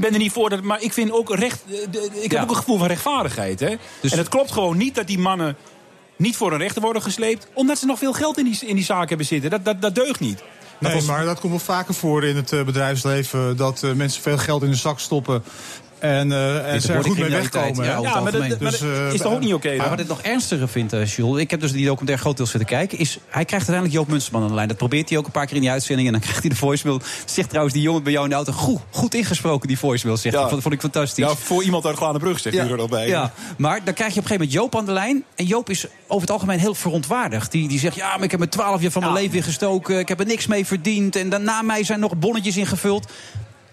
ben 0.00 0.12
er 0.12 0.18
niet 0.18 0.32
voor, 0.32 0.50
dat, 0.50 0.62
maar 0.62 0.82
ik 0.82 0.92
vind 0.92 1.12
ook 1.12 1.34
recht. 1.34 1.62
de- 1.90 2.08
Ik 2.12 2.22
heb 2.22 2.32
Ja. 2.32 2.42
ook 2.42 2.50
een 2.50 2.56
gevoel 2.56 2.78
van 2.78 2.86
rechtvaardigheid. 2.86 3.60
Hè? 3.60 3.76
Dus- 4.00 4.12
en 4.12 4.18
het 4.18 4.28
klopt 4.28 4.52
gewoon 4.52 4.76
niet 4.76 4.94
dat 4.94 5.06
die 5.06 5.18
mannen 5.18 5.56
niet 6.16 6.36
voor 6.36 6.52
een 6.52 6.58
rechter 6.58 6.82
worden 6.82 7.02
gesleept, 7.02 7.46
omdat 7.54 7.78
ze 7.78 7.86
nog 7.86 7.98
veel 7.98 8.12
geld 8.12 8.38
in 8.38 8.44
die, 8.44 8.58
in 8.66 8.74
die 8.74 8.84
zaak 8.84 9.08
hebben 9.08 9.26
zitten. 9.26 9.50
Dat, 9.50 9.64
dat, 9.64 9.82
dat 9.82 9.94
deugt 9.94 10.20
niet. 10.20 10.42
Nee, 10.80 11.02
maar 11.02 11.24
dat 11.24 11.40
komt 11.40 11.52
wel 11.52 11.60
vaker 11.76 11.94
voor 11.94 12.24
in 12.24 12.36
het 12.36 12.52
eh, 12.52 12.62
bedrijfsleven. 12.64 13.56
Dat 13.56 13.82
eh, 13.82 13.92
mensen 13.92 14.22
veel 14.22 14.38
geld 14.38 14.62
in 14.62 14.70
de 14.70 14.76
zak 14.76 14.98
stoppen. 15.00 15.42
En, 15.98 16.32
eh 16.32 16.72
en 16.72 16.80
ze 16.82 16.92
er 16.92 17.04
goed 17.04 17.18
mee 17.18 17.30
wegkomen. 17.30 17.84
ja, 17.84 18.20
maar 18.20 18.32
dat, 18.32 18.58
Dus, 18.58 18.80
eh, 18.80 19.12
is 19.12 19.20
toch 19.20 19.32
ook 19.32 19.40
niet 19.40 19.54
oké? 19.54 19.76
Maar 19.76 19.88
wat 19.88 20.00
ik 20.00 20.08
nog 20.08 20.20
ernstiger 20.22 20.68
vind, 20.68 20.92
eh, 20.92 21.06
Jules... 21.06 21.40
ik 21.40 21.50
heb 21.50 21.60
dus 21.60 21.72
die 21.72 21.84
documentaire 21.84 22.20
grotendeels 22.22 22.50
zitten 22.50 22.68
kijken... 22.76 22.98
is 22.98 23.10
hij 23.10 23.44
krijgt 23.44 23.68
uiteindelijk 23.68 23.92
Joop 23.94 24.08
Munsterman 24.08 24.42
aan 24.42 24.48
de 24.48 24.54
lijn. 24.54 24.68
Dat 24.68 24.76
probeert 24.76 25.08
hij 25.08 25.18
ook 25.18 25.26
een 25.26 25.30
paar 25.32 25.46
keer 25.46 25.54
in 25.54 25.60
die 25.60 25.70
uitzending... 25.70 26.06
en 26.06 26.12
dan 26.12 26.22
krijgt 26.28 26.40
hij 26.40 26.50
de 26.50 26.56
voicemail. 26.56 27.00
Zegt 27.24 27.48
trouwens 27.48 27.74
die 27.74 27.84
jongen 27.84 28.02
bij 28.02 28.12
jou 28.12 28.24
in 28.24 28.30
de 28.30 28.36
auto... 28.36 28.52
goed, 28.52 28.80
goed 28.90 29.14
ingesproken, 29.14 29.68
die 29.68 29.78
voicemail, 29.78 30.16
zegt 30.16 30.34
Ja. 30.34 30.40
hij. 30.40 30.50
Dat 30.50 30.62
vond 30.62 30.74
ik 30.74 30.80
fantastisch. 30.80 31.24
Ja, 31.24 31.34
voor 31.34 31.62
iemand 31.64 31.86
uit 31.86 31.96
Glanenbrug 31.96 32.38
zegt 32.38 32.56
u 32.56 32.58
er 32.58 32.76
nog 32.76 32.88
bij. 32.88 33.06
Ja, 33.08 33.32
maar 33.58 33.80
dan 33.84 33.94
krijg 33.94 34.14
je 34.14 34.20
op 34.20 34.24
een 34.30 34.30
gegeven 34.30 34.34
moment 34.34 34.52
Joop 34.52 34.76
aan 34.76 34.84
de 34.86 34.92
lijn. 34.92 35.24
En 35.34 35.44
Joop 35.44 35.70
is 35.70 35.86
over 36.06 36.20
het 36.20 36.30
algemeen 36.30 36.58
heel 36.58 36.74
verontwaardigd. 36.74 37.52
Die, 37.52 37.68
die 37.68 37.78
zegt, 37.78 37.96
ja, 37.96 38.14
maar 38.14 38.22
ik 38.24 38.30
heb 38.30 38.40
me 38.40 38.48
twaalf 38.48 38.80
jaar 38.82 38.90
van 38.90 39.02
mijn 39.02 39.14
Ja. 39.14 39.18
leven 39.18 39.32
weer 39.34 39.44
gestoken. 39.44 39.98
Ik 39.98 40.08
heb 40.08 40.20
er 40.20 40.26
niks 40.26 40.46
mee 40.46 40.66
verdiend. 40.66 41.16
En 41.16 41.28
daarna 41.28 41.62
mij 41.62 41.84
zijn 41.84 42.00
nog 42.00 42.16
bonnetjes 42.16 42.56
ingevuld. 42.56 43.06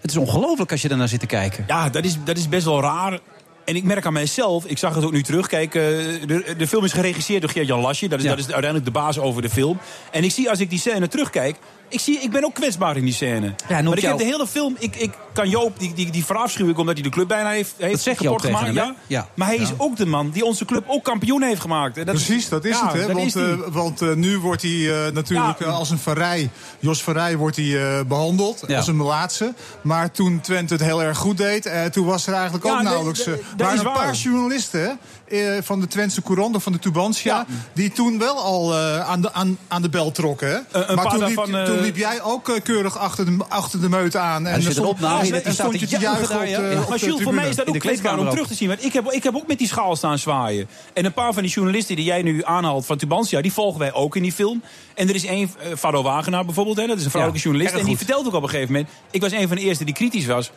Het 0.02 0.10
is 0.10 0.16
ongelooflijk 0.16 0.70
als 0.70 0.82
je 0.82 0.88
daarnaar 0.88 1.08
zit 1.08 1.20
te 1.20 1.26
kijken. 1.26 1.64
Ja, 1.66 1.88
dat 1.88 2.04
is, 2.04 2.16
dat 2.24 2.36
is 2.36 2.48
best 2.48 2.64
wel 2.64 2.80
raar. 2.80 3.18
En 3.64 3.76
ik 3.76 3.84
merk 3.84 4.06
aan 4.06 4.12
mijzelf, 4.12 4.64
ik 4.66 4.78
zag 4.78 4.94
het 4.94 5.04
ook 5.04 5.12
nu 5.12 5.22
terug. 5.22 5.46
Kijk, 5.46 5.74
eh, 5.74 5.82
de, 5.82 6.54
de 6.58 6.66
film 6.66 6.84
is 6.84 6.92
geregisseerd 6.92 7.40
door 7.40 7.50
Geert-Jan 7.50 7.80
Lasje. 7.80 8.08
Dat 8.08 8.18
is, 8.18 8.24
Ja. 8.24 8.30
dat 8.30 8.38
is 8.38 8.44
uiteindelijk 8.44 8.84
de 8.84 8.90
baas 9.00 9.18
over 9.18 9.42
de 9.42 9.50
film. 9.50 9.78
En 10.10 10.24
ik 10.24 10.30
zie 10.30 10.50
als 10.50 10.60
ik 10.60 10.70
die 10.70 10.78
scène 10.78 11.08
terugkijk... 11.08 11.56
Ik, 11.92 12.00
zie, 12.00 12.18
ik 12.18 12.30
ben 12.30 12.44
ook 12.44 12.54
kwetsbaar 12.54 12.96
in 12.96 13.04
die 13.04 13.14
scène. 13.14 13.40
noemt 13.40 13.58
maar 13.68 13.78
ik 13.96 13.98
jou- 14.02 14.06
heb 14.06 14.18
de 14.18 14.24
hele 14.32 14.46
film... 14.46 14.76
Ik, 14.78 14.96
ik 14.96 15.10
kan 15.32 15.48
Joop, 15.48 15.78
die, 15.78 15.94
die, 15.94 16.10
die 16.10 16.24
verafschuw 16.24 16.68
ik 16.68 16.78
omdat 16.78 16.94
hij 16.94 17.02
de 17.02 17.08
club 17.08 17.28
bijna 17.28 17.48
heeft, 17.50 17.74
heeft 17.78 18.02
zeg 18.02 18.20
je 18.22 18.28
ook 18.30 18.36
kapot 18.42 18.46
gemaakt. 18.58 18.66
hem, 18.66 18.74
ja. 18.74 18.94
Ja. 19.06 19.28
Maar 19.34 19.46
hij 19.48 19.56
is 19.56 19.70
ook 19.76 19.96
de 19.96 20.06
man 20.06 20.30
die 20.30 20.44
onze 20.44 20.64
club 20.64 20.84
ook 20.86 21.04
kampioen 21.04 21.42
heeft 21.42 21.60
gemaakt. 21.60 21.96
En 21.96 22.04
dat 22.06 22.14
Precies, 22.14 22.48
dat 22.48 22.64
is 22.64 22.78
ja, 22.78 22.84
het. 22.86 22.92
Hè? 22.92 23.06
dat 23.06 23.16
Want, 23.16 23.36
eh, 23.36 23.52
want 23.70 24.02
eh, 24.02 24.12
nu 24.12 24.38
wordt 24.38 24.62
hij 24.62 25.06
eh, 25.06 25.12
natuurlijk 25.12 25.58
Ja. 25.58 25.66
als 25.66 25.90
een 25.90 25.98
Verrij, 25.98 26.50
Jos 26.78 27.02
Verrij 27.02 27.36
wordt 27.36 27.56
hij 27.56 27.98
eh, 27.98 28.04
behandeld. 28.06 28.62
Ja. 28.66 28.76
Als 28.76 28.86
een 28.86 28.96
melaatse. 28.96 29.54
Maar 29.82 30.10
toen 30.10 30.40
Twente 30.40 30.72
het 30.74 30.82
heel 30.82 31.02
erg 31.02 31.18
goed 31.18 31.36
deed, 31.36 31.66
eh, 31.66 31.84
toen 31.84 32.06
was 32.06 32.26
er 32.26 32.34
eigenlijk 32.34 32.64
Ja, 32.64 32.72
ook 32.76 32.82
nauwelijks... 32.82 33.24
dat 33.24 33.36
maar 33.58 33.72
is 33.72 33.78
een 33.78 33.84
waar. 33.84 33.94
paar 33.94 34.14
journalisten 34.14 34.98
eh, 35.32 35.62
van 35.62 35.80
de 35.80 35.86
Twentse 35.86 36.22
Courant, 36.22 36.54
of 36.56 36.62
van 36.62 36.72
de 36.72 36.78
Tubantia... 36.78 37.36
Ja. 37.36 37.46
die 37.72 37.92
toen 37.92 38.18
wel 38.18 38.38
al 38.38 38.72
eh, 38.72 39.10
aan, 39.10 39.20
de, 39.20 39.32
aan, 39.32 39.58
aan 39.68 39.82
de 39.82 39.88
bel 39.88 40.10
trokken. 40.10 40.48
Hè? 40.48 40.86
een 40.88 40.94
maar 40.94 41.08
toen, 41.08 41.24
liep, 41.24 41.38
eh, 41.38 41.64
toen 41.64 41.80
liep 41.80 41.96
jij 41.96 42.22
ook 42.22 42.48
eh, 42.48 42.62
keurig 42.62 42.98
achter 42.98 43.24
de, 43.24 43.36
achter 43.48 43.80
de 43.80 43.88
meute 43.88 44.18
aan. 44.18 44.46
Zit 44.46 44.54
een 44.54 44.72
stond- 44.72 44.88
opname 44.88 45.26
in, 45.26 45.34
en 45.34 45.40
stond 45.40 45.54
staat 45.54 45.80
je 45.80 45.86
te 45.86 45.98
juichen 45.98 46.40
op 46.40 46.46
ja. 46.46 46.80
op 46.80 46.88
Maar 46.88 46.98
Jules, 46.98 47.22
voor 47.22 47.34
mij 47.34 47.48
is 47.48 47.56
dat 47.56 47.68
ook 47.68 47.78
kwetsbaar 47.78 48.18
om 48.18 48.30
terug 48.30 48.46
te 48.46 48.54
zien. 48.54 48.68
Want 48.68 48.84
ik 48.84 48.92
heb, 48.92 49.12
ik 49.12 49.22
heb 49.22 49.36
ook 49.36 49.46
met 49.46 49.58
die 49.58 49.66
schaal 49.66 49.96
staan 49.96 50.18
zwaaien. 50.18 50.68
En 50.92 51.04
een 51.04 51.12
paar 51.12 51.32
van 51.32 51.42
die 51.42 51.52
journalisten 51.52 51.96
die 51.96 52.04
jij 52.04 52.22
nu 52.22 52.44
aanhaalt 52.44 52.86
van 52.86 52.96
Tubantia... 52.96 53.40
die 53.40 53.52
volgen 53.52 53.78
wij 53.80 53.92
ook 53.92 54.16
in 54.16 54.22
die 54.22 54.32
film. 54.32 54.62
En 54.94 55.08
er 55.08 55.14
is 55.14 55.24
één, 55.24 55.50
eh, 55.58 55.76
Fado 55.76 56.02
Wagenaar 56.02 56.44
bijvoorbeeld, 56.44 56.76
hè, 56.76 56.86
dat 56.86 56.98
is 56.98 57.04
een 57.04 57.10
vrouwelijke 57.10 57.48
Ja, 57.48 57.54
journalist. 57.54 57.82
En 57.82 57.88
die 57.88 57.96
vertelt 58.06 58.26
ook 58.26 58.34
op 58.34 58.42
een 58.42 58.48
gegeven 58.48 58.72
moment... 58.72 58.90
ik 59.10 59.20
was 59.20 59.32
een 59.32 59.48
van 59.48 59.56
de 59.56 59.62
eerste 59.62 59.84
die 59.84 59.94
kritisch 59.94 60.26
was. 60.26 60.50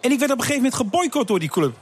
En 0.00 0.10
ik 0.10 0.18
werd 0.18 0.30
op 0.30 0.38
een 0.38 0.44
gegeven 0.44 0.62
moment 0.62 0.82
geboycott 0.82 1.28
door 1.28 1.38
die 1.38 1.48
club. 1.48 1.76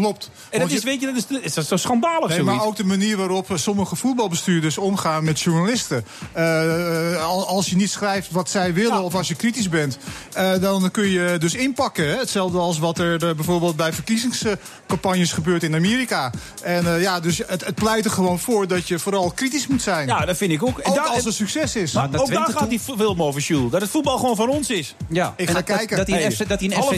Klopt. 0.00 0.30
En 0.50 0.60
dat 0.60 0.70
je- 0.70 0.76
is, 0.76 0.82
weet 0.84 1.00
je, 1.00 1.06
dat 1.06 1.16
is, 1.16 1.26
dat 1.26 1.42
is, 1.42 1.54
dat 1.54 1.68
toch 1.68 1.80
schandalig 1.80 2.28
Nee, 2.28 2.38
zoiets. 2.38 2.56
maar 2.56 2.66
ook 2.66 2.76
de 2.76 2.84
manier 2.84 3.16
waarop 3.16 3.50
eh, 3.50 3.56
sommige 3.56 3.96
voetbalbestuurders 3.96 4.78
omgaan 4.78 5.24
met 5.24 5.40
journalisten. 5.40 6.04
Eh, 6.32 7.24
al- 7.26 7.46
als 7.46 7.70
je 7.70 7.76
niet 7.76 7.90
schrijft 7.90 8.30
wat 8.30 8.50
zij 8.50 8.72
willen 8.74 9.02
of 9.02 9.14
als 9.14 9.28
je 9.28 9.34
kritisch 9.34 9.68
bent, 9.68 9.98
eh, 10.32 10.52
dan 10.60 10.90
kun 10.90 11.08
je 11.08 11.36
dus 11.38 11.54
inpakken. 11.54 12.08
Hè? 12.08 12.16
Hetzelfde 12.18 12.58
als 12.58 12.78
wat 12.78 12.98
er 12.98 13.34
bijvoorbeeld 13.34 13.76
bij 13.76 13.92
verkiezingscampagnes 13.92 15.32
gebeurt 15.32 15.62
in 15.62 15.74
Amerika. 15.74 16.30
En 16.62 16.86
eh, 16.94 17.02
ja, 17.02 17.20
dus 17.20 17.38
het, 17.46 17.64
het 17.64 17.74
pleit 17.74 18.04
er 18.04 18.10
gewoon 18.10 18.38
voor 18.38 18.66
dat 18.66 18.88
je 18.88 18.98
vooral 18.98 19.30
kritisch 19.30 19.66
moet 19.66 19.82
zijn. 19.82 20.06
Ja, 20.06 20.24
dat 20.24 20.36
vind 20.36 20.52
ik 20.52 20.62
ook. 20.62 20.78
En 20.78 20.90
Ook 20.90 20.96
daar- 20.96 21.06
als 21.06 21.24
het 21.24 21.34
succes 21.34 21.76
is. 21.76 21.92
Maar 21.92 22.08
ook 22.16 22.30
daar 22.32 22.48
gaat 22.50 22.70
die 22.70 22.80
film 22.80 23.22
over, 23.22 23.40
Jules. 23.40 23.70
Dat 23.70 23.80
het 23.80 23.90
voetbal 23.90 24.18
gewoon 24.18 24.36
van 24.36 24.48
ons 24.48 24.70
is. 24.70 24.94
Ja, 25.08 25.34
Ik 25.36 25.46
ga 25.48 25.54
dat, 25.54 25.66
dat- 25.66 25.76
kijken. 25.76 25.96
Dat 25.96 26.06
hij 26.06 26.24
een, 26.24 26.32
FC, 26.32 26.48
dat 26.48 26.60
hij 26.60 26.70
een 26.70 26.82
FC 26.82 26.90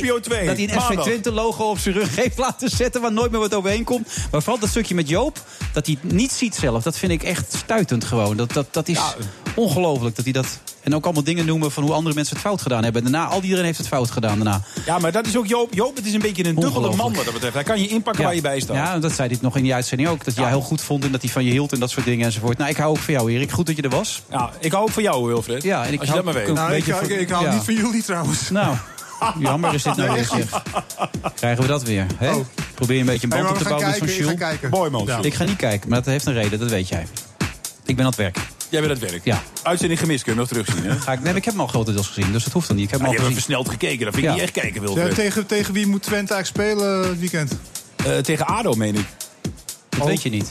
NPO 0.00 0.20
2, 0.20 0.46
dat 0.46 0.56
hij 0.56 0.62
een 0.62 0.68
FC 0.70 0.74
maandag. 0.88 1.04
Twente 1.04 1.32
logo 1.32 1.64
op 1.70 1.78
zijn 1.78 1.94
rug 1.94 2.16
heeft 2.16 2.29
laten 2.38 2.70
zetten 2.70 3.00
waar 3.00 3.12
nooit 3.12 3.30
meer 3.30 3.40
wat 3.40 3.54
overheen 3.54 3.84
komt. 3.84 4.08
Maar 4.30 4.42
vooral 4.42 4.60
dat 4.60 4.68
stukje 4.68 4.94
met 4.94 5.08
Joop, 5.08 5.44
dat 5.72 5.86
hij 5.86 5.98
het 6.02 6.12
niet 6.12 6.32
ziet 6.32 6.54
zelf, 6.54 6.82
dat 6.82 6.98
vind 6.98 7.12
ik 7.12 7.22
echt 7.22 7.54
stuitend 7.56 8.04
gewoon. 8.04 8.36
Dat, 8.36 8.52
dat, 8.52 8.66
dat 8.70 8.88
is 8.88 9.00
ongelooflijk 9.54 10.16
dat 10.16 10.24
hij 10.24 10.32
dat. 10.32 10.58
En 10.80 10.94
ook 10.94 11.04
allemaal 11.04 11.22
dingen 11.22 11.46
noemen 11.46 11.70
van 11.70 11.82
hoe 11.82 11.92
andere 11.92 12.14
mensen 12.14 12.34
het 12.36 12.44
fout 12.44 12.62
gedaan 12.62 12.82
hebben. 12.82 13.02
Daarna, 13.02 13.26
al 13.26 13.42
iedereen 13.42 13.64
heeft 13.64 13.78
het 13.78 13.86
fout 13.88 14.10
gedaan 14.10 14.36
daarna. 14.36 14.60
Ja, 14.86 14.98
maar 14.98 15.12
dat 15.12 15.26
is 15.26 15.36
ook 15.36 15.46
Joop. 15.46 15.74
Joop, 15.74 15.96
het 15.96 16.06
is 16.06 16.12
een 16.12 16.20
beetje 16.20 16.44
een 16.44 16.54
dubbele 16.54 16.96
man 16.96 17.14
wat 17.14 17.24
dat 17.24 17.32
betreft. 17.32 17.54
Hij 17.54 17.62
kan 17.62 17.80
je 17.80 17.88
inpakken 17.88 18.24
waar 18.24 18.34
je 18.34 18.40
bij 18.40 18.60
staat. 18.60 18.76
Ja, 18.76 18.98
dat 18.98 19.12
zei 19.12 19.28
hij 19.28 19.38
nog 19.40 19.56
in 19.56 19.62
die 19.62 19.74
uitzending 19.74 20.08
ook. 20.08 20.24
Dat 20.24 20.34
jij 20.34 20.48
heel 20.48 20.60
goed 20.60 20.80
vond 20.80 21.04
en 21.04 21.12
dat 21.12 21.22
hij 21.22 21.30
van 21.30 21.44
je 21.44 21.50
hield 21.50 21.72
en 21.72 21.80
dat 21.80 21.90
soort 21.90 22.04
dingen 22.04 22.26
enzovoort. 22.26 22.58
Nou, 22.58 22.70
ik 22.70 22.76
hou 22.76 22.90
ook 22.90 22.98
van 22.98 23.14
jou, 23.14 23.32
Erik. 23.32 23.50
Goed 23.50 23.66
dat 23.66 23.76
je 23.76 23.82
er 23.82 23.90
was. 23.90 24.22
Ja, 24.30 24.50
ik 24.58 24.72
hou 24.72 24.84
ook 24.84 24.90
van 24.90 25.02
jou, 25.02 25.26
Wilfred. 25.26 25.62
Ja, 25.62 25.84
en 25.84 25.92
ik 25.92 25.98
Als 25.98 26.08
je 26.08 26.14
hou 26.14 26.24
dat 26.24 26.34
maar 26.34 26.44
weet. 26.44 26.54
nou, 26.54 26.74
ik, 26.74 26.86
ik, 27.20 27.28
hou 27.28 27.44
ja. 27.44 27.54
niet 27.54 27.64
van 27.64 27.74
jullie 27.74 28.02
trouwens. 28.02 28.50
Nou, 28.50 28.76
jammer 29.38 29.74
is 29.74 29.82
dit 29.82 29.96
nou 29.96 30.12
weer. 30.12 30.24
zeg. 30.24 30.62
Krijgen 31.34 31.62
we 31.62 31.68
dat 31.68 31.82
weer. 31.82 32.06
Hè? 32.16 32.32
Oh. 32.34 32.44
Probeer 32.74 33.00
een 33.00 33.06
beetje 33.06 33.22
een 33.22 33.28
band 33.28 33.42
op 33.50 33.56
we 33.56 33.62
te 33.62 33.68
bouwen 33.68 33.88
met 33.90 33.98
kijken, 33.98 34.16
zo'n 34.24 34.32
ik 34.32 34.38
ga 34.38 34.44
Jules. 34.44 34.58
kijken. 34.58 34.70
Mooi 34.78 34.90
man, 34.90 35.00
Ja. 35.04 35.06
Jules. 35.10 35.26
Ik 35.26 35.34
ga 35.34 35.44
niet 35.44 35.56
kijken, 35.56 35.88
maar 35.88 35.98
dat 35.98 36.06
heeft 36.06 36.26
een 36.26 36.32
reden, 36.32 36.58
dat 36.58 36.70
weet 36.70 36.88
jij. 36.88 37.06
Ik 37.84 37.96
ben 37.96 38.04
aan 38.04 38.10
het 38.10 38.20
werk. 38.20 38.36
Jij 38.68 38.80
bent 38.80 38.92
aan 38.94 39.00
het 39.00 39.10
werk. 39.10 39.24
Ja. 39.24 39.42
Uitzending 39.62 40.00
gemist, 40.00 40.24
kun 40.24 40.32
je 40.34 40.38
hem 40.40 40.48
nog 40.48 40.64
terugzien. 40.64 40.90
Hè? 40.90 40.98
Ga 41.00 41.12
ik, 41.12 41.20
nee, 41.22 41.34
ik 41.34 41.44
heb 41.44 41.54
hem 41.54 41.62
al 41.62 41.66
grotendeels 41.68 42.06
gezien, 42.06 42.32
dus 42.32 42.44
dat 42.44 42.52
hoeft 42.52 42.66
dan 42.66 42.76
niet. 42.76 42.84
Ik 42.84 42.90
heb 42.90 43.00
Maar 43.00 43.08
hem 43.08 43.18
je 43.18 43.24
al 43.24 43.30
hebt 43.32 43.40
gezien. 43.48 43.56
versneld 43.64 43.80
gekeken. 43.80 44.04
Dat 44.04 44.14
vind 44.14 44.26
ik 44.26 44.30
Ja. 44.32 44.32
niet 44.32 44.42
echt 44.42 44.52
kijken, 44.62 44.80
Ja, 44.82 44.86
Wilfred. 44.94 45.14
tegen, 45.14 45.46
tegen 45.46 45.74
wie 45.74 45.86
moet 45.86 46.02
Twente 46.02 46.34
eigenlijk 46.34 46.70
spelen 46.76 47.08
het 47.08 47.18
weekend? 47.18 47.52
Eh, 48.06 48.16
tegen 48.18 48.46
ADO, 48.46 48.74
meen 48.74 48.94
ik. 48.94 49.06
Dat 49.88 50.06
weet 50.06 50.22
je 50.22 50.30
niet. 50.30 50.50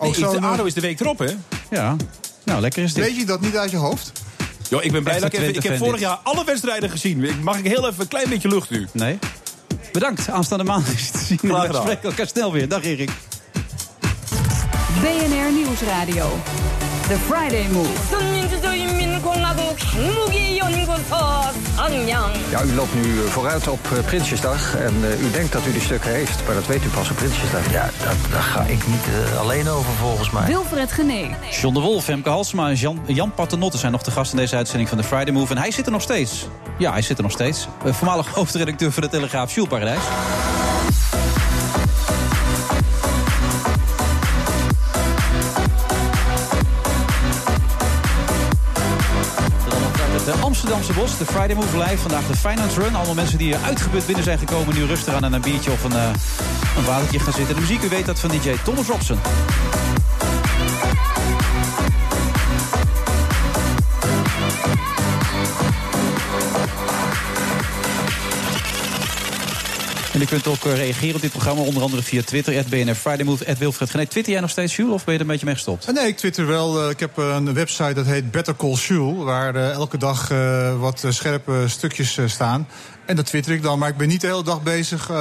Nee, 0.00 0.14
zo 0.14 0.32
de 0.40 0.46
ADO 0.46 0.64
is 0.64 0.74
de 0.74 0.80
week 0.80 1.00
erop, 1.00 1.18
hè? 1.18 1.30
Ja, 1.70 1.96
nou 2.44 2.60
lekker 2.60 2.82
is 2.82 2.92
dit. 2.92 3.04
Weet 3.04 3.16
je 3.16 3.24
dat 3.24 3.40
niet 3.40 3.56
uit 3.56 3.70
je 3.70 3.76
hoofd? 3.76 4.12
Yo, 4.70 4.78
ik 4.82 4.92
ben 4.92 5.02
blij 5.02 5.18
dat 5.20 5.32
ik 5.32 5.40
even... 5.40 5.54
Ik 5.54 5.62
heb 5.62 5.76
vorig 5.76 6.00
jaar 6.00 6.18
alle 6.22 6.44
wedstrijden 6.44 6.90
gezien. 6.90 7.24
Ik- 7.24 7.42
Mag 7.42 7.58
ik 7.58 7.64
heel 7.66 7.88
even 7.88 8.00
een 8.00 8.08
klein 8.08 8.28
beetje 8.28 8.48
lucht 8.48 8.70
nu? 8.70 8.86
Nee? 8.92 9.18
Bedankt, 9.92 10.28
aanstaande 10.28 10.64
maandag 10.64 10.92
is 10.94 11.02
het 11.02 11.12
te 11.12 11.18
zien. 11.24 11.38
Graag 11.38 11.60
We 11.60 11.66
gedaan. 11.66 11.82
spreken 11.82 12.08
elkaar 12.10 12.26
snel 12.26 12.52
weer. 12.52 12.68
Dag 12.68 12.82
Erik. 12.84 13.10
BNR 15.00 15.52
Nieuwsradio. 15.52 16.38
The 17.08 17.16
Friday 17.28 17.66
Move. 17.72 17.88
Ja, 22.50 22.62
u 22.62 22.74
loopt 22.74 22.94
nu 22.94 23.02
eh, 23.02 23.30
vooruit 23.30 23.68
op 23.68 23.92
eh, 23.92 24.04
Prinsjesdag. 24.04 24.76
En 24.76 24.94
eh, 25.02 25.22
u 25.22 25.30
denkt 25.30 25.52
dat 25.52 25.66
u 25.66 25.72
die 25.72 25.80
stukken 25.80 26.10
heeft, 26.10 26.46
maar 26.46 26.54
dat 26.54 26.66
weet 26.66 26.84
u 26.84 26.88
pas 26.88 27.10
op 27.10 27.16
Prinsjesdag. 27.16 27.72
Ja, 27.72 27.84
dat, 27.84 28.16
daar 28.30 28.42
ga 28.42 28.62
ik 28.62 28.86
niet 28.86 29.06
alleen 29.38 29.68
over 29.68 29.92
volgens 29.92 30.30
mij. 30.30 30.46
Wilfred 30.46 30.92
Genee. 30.92 31.34
John 31.50 31.74
de 31.74 31.80
Wolf, 31.80 32.04
Femke 32.04 32.28
Halsema 32.28 32.68
en 32.68 32.74
Jan, 32.74 33.00
Jan 33.06 33.34
Paternotte 33.34 33.78
zijn 33.78 33.92
nog 33.92 34.02
de 34.02 34.10
gast 34.10 34.32
in 34.32 34.38
deze 34.38 34.56
uitzending 34.56 34.88
van 34.88 34.98
de 34.98 35.04
Friday 35.04 35.34
Move. 35.34 35.54
En 35.54 35.60
hij 35.60 35.70
zit 35.70 35.86
er 35.86 35.92
nog 35.92 36.02
steeds. 36.02 36.46
Ja, 36.78 36.92
hij 36.92 37.02
zit 37.02 37.16
er 37.16 37.22
nog 37.22 37.32
steeds. 37.32 37.68
Voormalig 37.84 38.26
hoofdredacteur 38.26 38.92
van 38.92 39.02
de 39.02 39.08
Telegraaf, 39.08 39.54
Jules 39.54 39.68
Paradijs. 39.68 40.02
Eh, 50.30 50.42
Amsterdamse 50.42 50.92
bos, 50.92 51.18
de 51.18 51.24
Friday 51.24 51.54
Move 51.54 51.78
Live. 51.78 51.96
Vandaag 51.96 52.26
de 52.26 52.36
Finance 52.36 52.80
Run. 52.80 52.94
Allemaal 52.94 53.14
mensen 53.14 53.38
die 53.38 53.56
uitgeput 53.56 54.06
binnen 54.06 54.24
zijn 54.24 54.38
gekomen. 54.38 54.74
Nu 54.74 54.84
rustig 54.84 55.14
aan 55.14 55.24
aan 55.24 55.32
een 55.32 55.40
biertje 55.40 55.70
of 55.70 55.84
een, 55.84 55.92
eh, 55.92 56.10
een 56.76 56.84
watertje 56.84 57.18
gaan 57.18 57.32
zitten. 57.32 57.54
De 57.54 57.60
muziek, 57.60 57.82
u 57.82 57.88
weet 57.88 58.06
dat 58.06 58.20
van 58.20 58.30
DJ 58.30 58.54
Thomas 58.64 58.86
Robson. 58.86 59.18
En 70.20 70.26
u 70.26 70.28
kunt 70.28 70.46
ook 70.46 70.64
eh, 70.64 70.76
reageren 70.76 71.14
op 71.14 71.20
dit 71.20 71.30
programma, 71.30 71.62
onder 71.62 71.82
andere 71.82 72.02
via 72.02 72.22
Twitter, 72.22 72.64
BNR 72.68 72.94
Friday 72.94 73.24
Move, 73.24 73.56
Wilfred 73.58 73.90
Genee. 73.90 74.06
Twitter 74.06 74.32
jij 74.32 74.40
nog 74.40 74.50
steeds, 74.50 74.76
Jules, 74.76 74.92
of 74.94 75.04
ben 75.04 75.12
je 75.14 75.20
er 75.20 75.24
een 75.24 75.30
beetje 75.30 75.46
mee 75.46 75.54
gestopt? 75.54 75.86
Eh, 75.86 75.94
Nee, 75.94 76.06
ik 76.06 76.16
twitter 76.16 76.46
wel. 76.46 76.82
Eh, 76.82 76.90
Ik 76.90 77.00
heb 77.00 77.16
een 77.16 77.54
website 77.54 77.92
dat 77.94 78.06
heet 78.06 78.30
Better 78.30 78.56
Call 78.56 78.76
Saul... 78.76 79.24
waar 79.24 79.54
elke 79.54 79.98
dag 79.98 80.28
wat 80.78 81.04
scherpe 81.08 81.64
stukjes 81.66 82.18
staan. 82.26 82.68
En 83.10 83.16
dat 83.16 83.26
twitter 83.26 83.52
ik 83.52 83.62
dan. 83.62 83.78
Maar 83.78 83.88
ik 83.88 83.96
ben 83.96 84.08
niet 84.08 84.20
de 84.20 84.26
hele 84.26 84.42
dag 84.42 84.62
bezig 84.62 85.10
eh, 85.10 85.18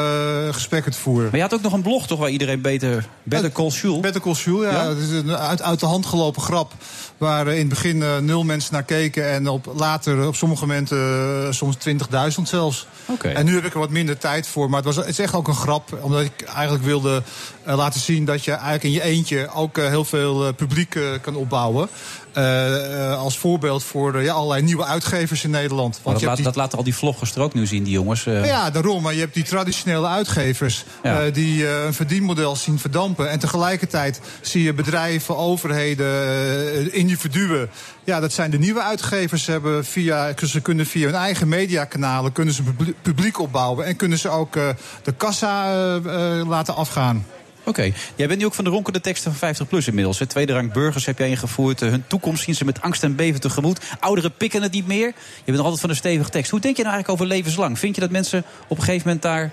gesprekken 0.52 0.92
te 0.92 0.98
voeren. 0.98 1.24
Maar 1.24 1.36
je 1.36 1.42
had 1.42 1.54
ook 1.54 1.62
nog 1.62 1.74
een 1.74 1.82
blog, 1.82 2.08
toch, 2.08 2.20
waar 2.20 2.30
iedereen 2.30 2.62
beter... 2.62 3.08
Better 3.24 3.52
Call 3.52 3.70
Saul? 3.70 4.00
Better 4.00 4.22
Call 4.22 4.34
Saul, 4.34 4.64
ja. 4.64 4.72
Ja? 4.72 4.88
Het 4.88 4.98
is 4.98 5.10
een 5.10 5.36
uit, 5.36 5.62
uit 5.62 5.80
de 5.80 5.86
hand 5.86 6.06
gelopen 6.06 6.42
grap. 6.42 6.74
Waar 7.18 7.48
eh, 7.48 7.54
in 7.54 7.60
het 7.60 7.70
begin 7.70 8.04
eh, 8.04 8.18
nul 8.18 8.44
mensen 8.44 8.74
naar 8.74 8.84
keken. 8.84 9.30
En 9.30 9.48
op, 9.48 9.74
later 9.76 10.28
op 10.28 10.36
sommige 10.36 10.66
momenten 10.66 11.54
soms 11.54 11.76
20.000 11.88 11.98
zelfs. 12.44 12.88
Oké. 13.06 13.28
En 13.28 13.46
nu 13.46 13.56
heb 13.56 13.66
ik 13.66 13.74
er 13.74 13.80
wat 13.80 13.90
minder 13.90 14.18
tijd 14.18 14.48
voor. 14.48 14.70
Maar 14.70 14.84
het, 14.84 14.96
was, 14.96 14.96
het 14.96 15.08
is 15.08 15.20
echt 15.20 15.34
ook 15.34 15.48
een 15.48 15.56
grap. 15.56 15.98
Omdat 16.02 16.22
ik 16.22 16.42
eigenlijk 16.42 16.84
wilde 16.84 17.24
laten 17.66 18.00
zien 18.00 18.26
dat 18.26 18.44
je 18.44 18.52
eigenlijk 18.52 18.84
in 18.84 18.92
je 18.92 19.02
eentje 19.02 19.50
ook 19.54 19.78
heel 19.78 20.06
veel 20.06 20.54
publiek 20.54 21.00
kan 21.22 21.36
opbouwen. 21.36 21.90
Eh, 22.40 23.12
eh, 23.12 23.20
als 23.20 23.38
voorbeeld 23.38 23.84
voor 23.84 24.16
eh, 24.16 24.24
ja, 24.24 24.34
allerlei 24.34 24.62
nieuwe 24.62 24.86
uitgevers 24.86 25.44
in 25.44 25.50
Nederland. 25.50 25.94
Want 26.04 26.06
dat, 26.06 26.20
je 26.20 26.26
laat, 26.26 26.36
die- 26.36 26.46
dat 26.46 26.56
laten 26.56 26.78
al 26.78 26.84
die 26.84 26.96
vloggers 26.96 27.36
er 27.36 27.42
ook 27.42 27.54
nu 27.54 27.66
zien, 27.68 27.84
die 27.84 27.94
jongens. 27.94 28.26
eh. 28.26 28.46
ja, 28.46 28.70
daarom. 28.70 29.02
Maar 29.02 29.14
je 29.14 29.20
hebt 29.20 29.34
die 29.34 29.44
traditionele 29.44 30.08
uitgevers 30.08 30.84
Ja. 31.04 31.30
die 31.30 31.68
een 31.70 31.94
verdienmodel 31.94 32.56
zien 32.56 32.80
verdampen. 32.80 33.30
En 33.30 33.40
tegelijkertijd 33.40 34.22
zie 34.42 34.64
je 34.64 34.74
bedrijven, 34.74 35.38
overheden, 35.38 36.94
individuen. 36.94 37.70
Ja, 38.04 38.20
dat 38.20 38.34
zijn 38.34 38.52
de 38.52 38.58
nieuwe 38.60 38.82
uitgevers. 38.84 39.44
Ze, 39.44 39.52
hebben 39.52 39.86
via, 39.86 40.34
ze 40.46 40.62
kunnen 40.62 40.86
via 40.86 41.06
hun 41.06 41.16
eigen 41.16 41.48
mediakanalen 41.48 42.32
kunnen 42.32 42.54
ze 42.54 42.64
publiek- 43.02 43.40
opbouwen. 43.40 43.86
En 43.86 43.96
kunnen 43.96 44.18
ze 44.18 44.30
ook 44.30 44.54
de 45.04 45.12
kassa 45.18 45.74
laten 46.48 46.76
afgaan. 46.76 47.26
Oké, 47.70 47.92
jij 48.16 48.28
bent 48.28 48.40
nu 48.40 48.46
ook 48.46 48.54
van 48.54 48.64
de 48.64 48.70
ronkende 48.70 49.02
teksten 49.02 49.34
van 49.34 49.56
50PLUS 49.56 49.86
inmiddels. 49.86 50.20
Hè? 50.20 50.26
Tweede 50.26 50.54
rang 50.54 50.72
burgers 50.72 51.06
heb 51.06 51.18
jij 51.18 51.30
ingevoerd. 51.30 51.82
Eh, 51.82 51.90
hun 51.90 52.04
toekomst 52.08 52.44
zien 52.44 52.56
ze 52.56 52.66
met 52.66 52.82
angst 52.82 53.04
en 53.04 53.16
beven 53.16 53.42
tegemoet. 53.42 53.80
Ouderen 54.00 54.34
pikken 54.34 54.62
het 54.62 54.72
niet 54.72 54.88
meer. 54.88 55.08
Je 55.08 55.14
bent 55.46 55.58
nog 55.58 55.66
altijd 55.66 55.82
van 55.82 55.90
een 55.90 55.96
stevige 55.96 56.30
tekst. 56.30 56.52
Hoe 56.52 56.60
denk 56.60 56.78
je 56.78 56.84
nou 56.84 56.94
eigenlijk 56.94 57.22
over 57.22 57.36
levenslang? 57.36 57.80
Vind 57.80 57.96
je 57.96 58.02
dat 58.02 58.10
mensen 58.12 58.44
op 58.68 58.78
een 58.78 58.84
gegeven 58.84 59.08
moment 59.08 59.22
daar 59.22 59.52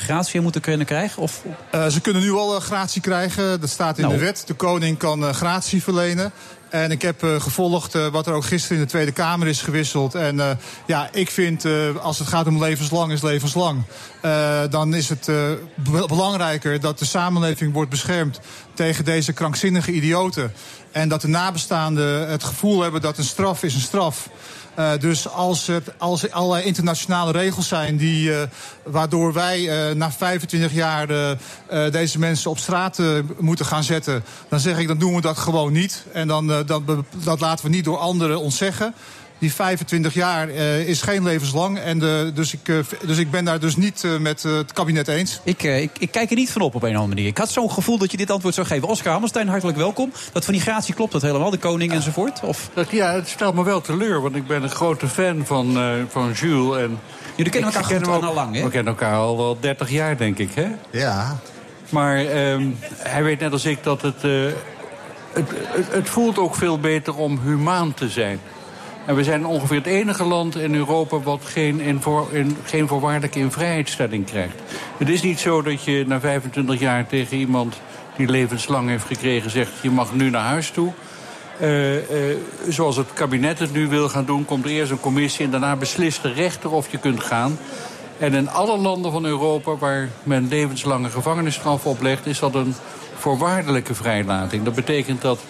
gratie 0.00 0.40
moeten 0.40 0.60
kunnen 0.60 0.86
krijgen? 0.86 1.22
Of... 1.22 1.42
Eh, 1.70 1.86
ze 1.86 2.00
kunnen 2.00 2.22
nu 2.22 2.32
al 2.32 2.54
eh, 2.56 2.60
gratie 2.62 3.00
krijgen. 3.00 3.60
Dat 3.60 3.70
staat 3.70 3.98
in 3.98 4.04
Nou. 4.04 4.18
de 4.18 4.24
wet. 4.24 4.42
De 4.46 4.54
koning 4.54 4.98
kan 4.98 5.24
eh, 5.26 5.32
gratie 5.34 5.82
verlenen. 5.82 6.32
En 6.68 6.90
ik 6.90 7.02
heb 7.02 7.22
gevolgd 7.38 7.92
wat 8.10 8.26
er 8.26 8.32
ook 8.32 8.44
gisteren 8.44 8.76
in 8.76 8.82
de 8.82 8.88
Tweede 8.90 9.12
Kamer 9.12 9.46
is 9.48 9.62
gewisseld. 9.62 10.14
En 10.14 10.58
ja, 10.86 11.08
ik 11.12 11.30
vind 11.30 11.64
als 12.00 12.18
het 12.18 12.28
gaat 12.28 12.46
om 12.46 12.62
levenslang 12.62 13.12
is 13.12 13.22
levenslang. 13.22 13.82
Dan 14.70 14.94
is 14.94 15.08
het 15.08 15.24
be- 15.74 16.06
belangrijker 16.06 16.80
dat 16.80 16.98
de 16.98 17.04
samenleving 17.04 17.72
wordt 17.72 17.90
beschermd 17.90 18.40
tegen 18.74 19.04
deze 19.04 19.32
krankzinnige 19.32 19.92
idioten. 19.92 20.52
En 20.92 21.08
dat 21.08 21.20
de 21.20 21.28
nabestaanden 21.28 22.28
het 22.28 22.44
gevoel 22.44 22.80
hebben 22.82 23.00
dat 23.00 23.18
een 23.18 23.24
straf 23.24 23.62
is 23.62 23.74
een 23.74 23.80
straf. 23.80 24.28
Eh, 24.74 24.90
dus 24.98 25.28
als 25.28 25.68
er, 25.68 25.82
als 25.98 26.22
er 26.22 26.30
allerlei 26.30 26.64
internationale 26.64 27.32
regels 27.32 27.68
zijn 27.68 27.96
die, 27.96 28.34
eh, 28.34 28.42
waardoor 28.82 29.32
wij 29.32 29.88
eh, 29.88 29.94
na 29.94 30.12
25 30.12 30.72
jaar 30.72 31.36
deze 31.90 32.18
mensen 32.18 32.50
op 32.50 32.58
straat 32.58 32.98
moeten 33.38 33.66
gaan 33.66 33.82
zetten, 33.82 34.24
dan 34.48 34.60
zeg 34.60 34.78
ik 34.78 34.86
dan 34.86 34.98
doen 34.98 35.14
we 35.14 35.20
dat 35.20 35.38
gewoon 35.38 35.72
niet. 35.72 36.04
En 36.12 36.28
dan, 36.28 36.46
dat, 36.46 36.82
dat 37.24 37.40
laten 37.40 37.64
we 37.64 37.70
niet 37.70 37.84
door 37.84 37.98
anderen 37.98 38.40
ons 38.40 38.56
zeggen. 38.56 38.94
Die 39.40 39.52
25 39.52 40.14
jaar 40.14 40.48
eh, 40.48 40.88
is 40.88 41.02
geen 41.02 41.22
levenslang. 41.22 41.78
En 41.78 41.98
de, 41.98 42.30
dus, 42.34 42.52
ik, 42.52 42.68
eh, 42.68 42.76
dus 43.06 43.18
ik 43.18 43.30
ben 43.30 43.44
daar 43.44 43.60
dus 43.60 43.76
niet 43.76 44.04
eh, 44.04 44.16
met 44.18 44.44
eh, 44.44 44.56
het 44.56 44.72
kabinet 44.72 45.08
eens. 45.08 45.40
Ik, 45.44 45.62
eh, 45.62 45.82
ik, 45.82 45.90
ik 45.98 46.10
kijk 46.10 46.30
er 46.30 46.36
niet 46.36 46.50
van 46.50 46.62
op 46.62 46.74
op 46.74 46.82
een 46.82 46.88
of 46.88 46.94
andere 46.94 47.14
manier. 47.14 47.26
Ik 47.26 47.38
had 47.38 47.50
zo'n 47.50 47.70
gevoel 47.70 47.98
dat 47.98 48.10
je 48.10 48.16
dit 48.16 48.30
antwoord 48.30 48.54
zou 48.54 48.66
geven. 48.66 48.88
Oscar 48.88 49.10
Hammerstein, 49.10 49.48
hartelijk 49.48 49.78
welkom. 49.78 50.12
Dat 50.32 50.44
van 50.44 50.54
die 50.54 50.62
gratie 50.62 50.94
klopt 50.94 51.12
dat 51.12 51.22
helemaal, 51.22 51.50
de 51.50 51.58
koning 51.58 51.92
enzovoort? 51.92 52.40
Of... 52.42 52.70
Dat, 52.74 52.90
ja, 52.90 53.12
het 53.12 53.28
stelt 53.28 53.54
me 53.54 53.64
wel 53.64 53.80
teleur, 53.80 54.20
want 54.20 54.36
ik 54.36 54.46
ben 54.46 54.62
een 54.62 54.70
grote 54.70 55.08
fan 55.08 55.46
van, 55.46 55.76
eh, 55.76 55.90
van 56.08 56.32
Jules. 56.32 56.82
En 56.82 56.98
Jullie 57.36 57.52
kennen 57.52 57.72
elkaar 57.72 57.88
ken 57.88 58.04
goed 58.04 58.14
hem 58.14 58.24
al 58.24 58.34
lang, 58.34 58.54
hè? 58.54 58.62
We 58.62 58.70
kennen 58.70 58.92
elkaar 58.92 59.14
al 59.14 59.36
wel 59.36 59.56
30 59.60 59.90
jaar, 59.90 60.16
denk 60.16 60.38
ik, 60.38 60.50
hè? 60.54 60.66
Ja. 60.90 61.38
Maar 61.88 62.16
ehm, 62.16 62.68
hij 62.96 63.22
weet 63.22 63.40
net 63.40 63.52
als 63.52 63.64
ik 63.64 63.82
dat 63.82 64.02
het, 64.02 64.24
eh, 64.24 64.30
het, 65.32 65.50
het... 65.50 65.92
Het 65.92 66.08
voelt 66.08 66.38
ook 66.38 66.54
veel 66.54 66.78
beter 66.78 67.16
om 67.16 67.40
humaan 67.44 67.94
te 67.94 68.08
zijn. 68.08 68.40
En 69.10 69.16
we 69.16 69.24
zijn 69.24 69.46
ongeveer 69.46 69.76
het 69.76 69.86
enige 69.86 70.24
land 70.24 70.56
in 70.56 70.74
Europa 70.74 71.20
wat 71.20 71.40
geen, 71.44 71.98
voor, 72.00 72.28
in, 72.32 72.56
geen 72.64 72.88
voorwaardelijke 72.88 73.38
invrijheidstelling 73.38 74.26
krijgt. 74.26 74.54
Het 74.96 75.08
is 75.08 75.22
niet 75.22 75.40
zo 75.40 75.62
dat 75.62 75.84
je 75.84 76.04
na 76.06 76.20
25 76.20 76.80
jaar 76.80 77.06
tegen 77.06 77.36
iemand 77.36 77.80
die 78.16 78.28
levenslang 78.28 78.88
heeft 78.88 79.04
gekregen 79.06 79.50
zegt... 79.50 79.72
je 79.82 79.90
mag 79.90 80.14
nu 80.14 80.30
naar 80.30 80.44
huis 80.44 80.70
toe. 80.70 80.92
Uh, 81.60 81.94
uh, 81.94 82.00
zoals 82.68 82.96
het 82.96 83.12
kabinet 83.12 83.58
het 83.58 83.72
nu 83.72 83.88
wil 83.88 84.08
gaan 84.08 84.24
doen, 84.24 84.44
komt 84.44 84.64
er 84.64 84.70
eerst 84.70 84.90
een 84.90 85.00
commissie... 85.00 85.44
en 85.44 85.50
daarna 85.50 85.76
beslist 85.76 86.22
de 86.22 86.32
rechter 86.32 86.70
of 86.70 86.90
je 86.90 86.98
kunt 86.98 87.22
gaan. 87.22 87.58
En 88.18 88.34
in 88.34 88.50
alle 88.50 88.78
landen 88.78 89.12
van 89.12 89.24
Europa 89.24 89.76
waar 89.76 90.08
men 90.22 90.48
levenslange 90.48 91.10
gevangenisstraf 91.10 91.86
oplegt... 91.86 92.26
is 92.26 92.38
dat 92.38 92.54
een 92.54 92.74
voorwaardelijke 93.18 93.94
vrijlating. 93.94 94.64
Dat 94.64 94.74
betekent 94.74 95.22
dat 95.22 95.40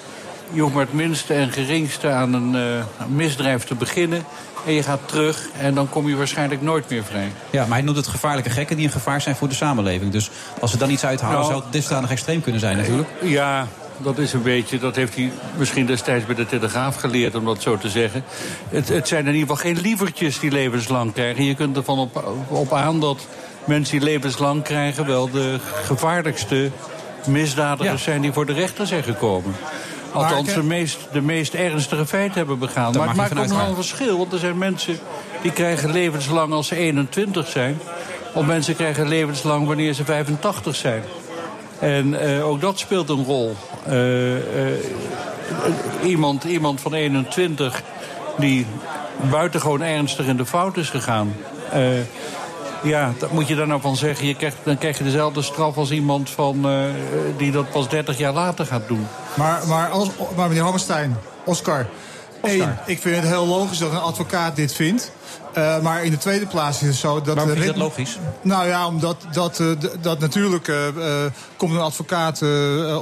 je 0.52 0.60
hoeft 0.60 0.74
maar 0.74 0.84
het 0.84 0.92
minste 0.92 1.34
en 1.34 1.50
geringste 1.52 2.08
aan 2.08 2.32
een 2.32 2.54
uh, 2.54 2.84
misdrijf 3.08 3.64
te 3.64 3.74
beginnen. 3.74 4.24
En 4.66 4.72
je 4.72 4.82
gaat 4.82 5.00
terug 5.04 5.48
en 5.58 5.74
dan 5.74 5.88
kom 5.88 6.08
je 6.08 6.16
waarschijnlijk 6.16 6.62
nooit 6.62 6.88
meer 6.88 7.04
vrij. 7.04 7.32
Ja, 7.50 7.64
maar 7.66 7.76
hij 7.76 7.82
noemt 7.82 7.96
het 7.96 8.06
gevaarlijke 8.06 8.50
gekken 8.50 8.76
die 8.76 8.86
een 8.86 8.92
gevaar 8.92 9.20
zijn 9.20 9.36
voor 9.36 9.48
de 9.48 9.54
samenleving. 9.54 10.12
Dus 10.12 10.30
als 10.60 10.70
ze 10.70 10.76
dan 10.76 10.90
iets 10.90 11.04
uithalen, 11.04 11.36
nou, 11.36 11.50
zou 11.50 11.62
het 11.62 11.72
dusdanig 11.72 12.10
extreem 12.10 12.40
kunnen 12.40 12.60
zijn 12.60 12.76
natuurlijk. 12.76 13.08
Ja, 13.22 13.66
dat 13.96 14.18
is 14.18 14.32
een 14.32 14.42
beetje, 14.42 14.78
dat 14.78 14.96
heeft 14.96 15.14
hij 15.14 15.32
misschien 15.56 15.86
destijds 15.86 16.26
bij 16.26 16.34
de 16.34 16.46
Telegraaf 16.46 16.96
geleerd, 16.96 17.34
om 17.34 17.44
dat 17.44 17.62
zo 17.62 17.76
te 17.76 17.88
zeggen. 17.88 18.24
Het, 18.68 18.88
het 18.88 19.08
zijn 19.08 19.26
in 19.26 19.34
ieder 19.34 19.48
geval 19.48 19.72
geen 19.72 19.80
lievertjes 19.80 20.38
die 20.38 20.50
levenslang 20.50 21.12
krijgen. 21.12 21.44
Je 21.44 21.54
kunt 21.54 21.76
ervan 21.76 21.98
op, 21.98 22.34
op 22.48 22.72
aan 22.72 23.00
dat 23.00 23.26
mensen 23.64 23.98
die 23.98 24.08
levenslang 24.08 24.62
krijgen 24.62 25.06
wel 25.06 25.30
de 25.30 25.58
gevaarlijkste 25.84 26.70
misdadigers 27.26 28.04
ja. 28.04 28.10
zijn 28.10 28.20
die 28.20 28.32
voor 28.32 28.46
de 28.46 28.52
rechter 28.52 28.86
zijn 28.86 29.02
gekomen. 29.02 29.54
Althans, 30.12 30.54
de 30.54 30.62
meest, 30.62 30.98
de 31.12 31.20
meest 31.20 31.54
ernstige 31.54 32.06
feiten 32.06 32.36
hebben 32.36 32.58
begaan. 32.58 32.92
maar 32.96 33.08
het 33.08 33.16
maakt 33.16 33.38
ook 33.38 33.46
nog 33.46 33.68
een 33.68 33.74
verschil. 33.74 34.18
Want 34.18 34.32
er 34.32 34.38
zijn 34.38 34.58
mensen 34.58 34.98
die 35.42 35.52
krijgen 35.52 35.92
levenslang 35.92 36.52
als 36.52 36.66
ze 36.66 36.76
21 36.76 37.46
zijn. 37.46 37.80
Of 38.34 38.46
mensen 38.46 38.76
krijgen 38.76 39.08
levenslang 39.08 39.66
wanneer 39.66 39.92
ze 39.92 40.04
85 40.04 40.76
zijn. 40.76 41.02
En 41.78 42.06
uh, 42.06 42.46
ook 42.46 42.60
dat 42.60 42.78
speelt 42.78 43.08
een 43.08 43.24
rol. 43.24 43.56
Uh, 43.88 44.34
uh, 44.34 44.40
iemand, 46.04 46.44
iemand 46.44 46.80
van 46.80 46.94
21 46.94 47.82
die 48.38 48.66
buitengewoon 49.30 49.82
ernstig 49.82 50.26
in 50.26 50.36
de 50.36 50.46
fout 50.46 50.76
is 50.76 50.90
gegaan. 50.90 51.34
Ja, 52.82 53.12
dat 53.18 53.32
moet 53.32 53.48
je 53.48 53.54
daar 53.54 53.66
nou 53.66 53.80
van 53.80 53.96
zeggen. 53.96 54.26
Je 54.26 54.34
krijgt, 54.34 54.56
dan 54.62 54.78
krijg 54.78 54.98
je 54.98 55.04
dezelfde 55.04 55.42
straf 55.42 55.76
als 55.76 55.90
iemand 55.90 56.30
van, 56.30 56.70
uh, 56.70 56.82
die 57.36 57.50
dat 57.50 57.70
pas 57.70 57.88
30 57.88 58.18
jaar 58.18 58.32
later 58.32 58.66
gaat 58.66 58.88
doen. 58.88 59.06
Maar, 59.40 59.66
maar, 59.66 59.88
als, 59.88 60.08
maar 60.36 60.48
meneer 60.48 60.62
Hammerstein, 60.62 61.16
Oscar. 61.44 61.86
Oscar. 62.40 62.60
Eén, 62.60 62.78
ik 62.86 63.00
vind 63.00 63.16
het 63.16 63.24
heel 63.24 63.46
logisch 63.46 63.78
dat 63.78 63.90
een 63.90 64.00
advocaat 64.00 64.56
dit 64.56 64.72
vindt. 64.72 65.12
Uh, 65.58 65.80
maar 65.80 66.04
in 66.04 66.10
de 66.10 66.18
tweede 66.18 66.46
plaats 66.46 66.82
is 66.82 66.86
het 66.86 66.96
zo 66.96 67.20
dat... 67.20 67.34
Waarom 67.34 67.52
vind 67.52 67.64
je 67.64 67.66
dat 67.66 67.76
logisch? 67.76 68.18
Nou 68.42 68.66
ja, 68.66 68.86
omdat 68.86 69.16
dat, 69.32 69.58
uh, 69.58 69.68
dat 70.00 70.18
natuurlijk 70.18 70.68
uh, 70.68 70.76
komt 71.56 71.74
een 71.74 71.80
advocaat 71.80 72.42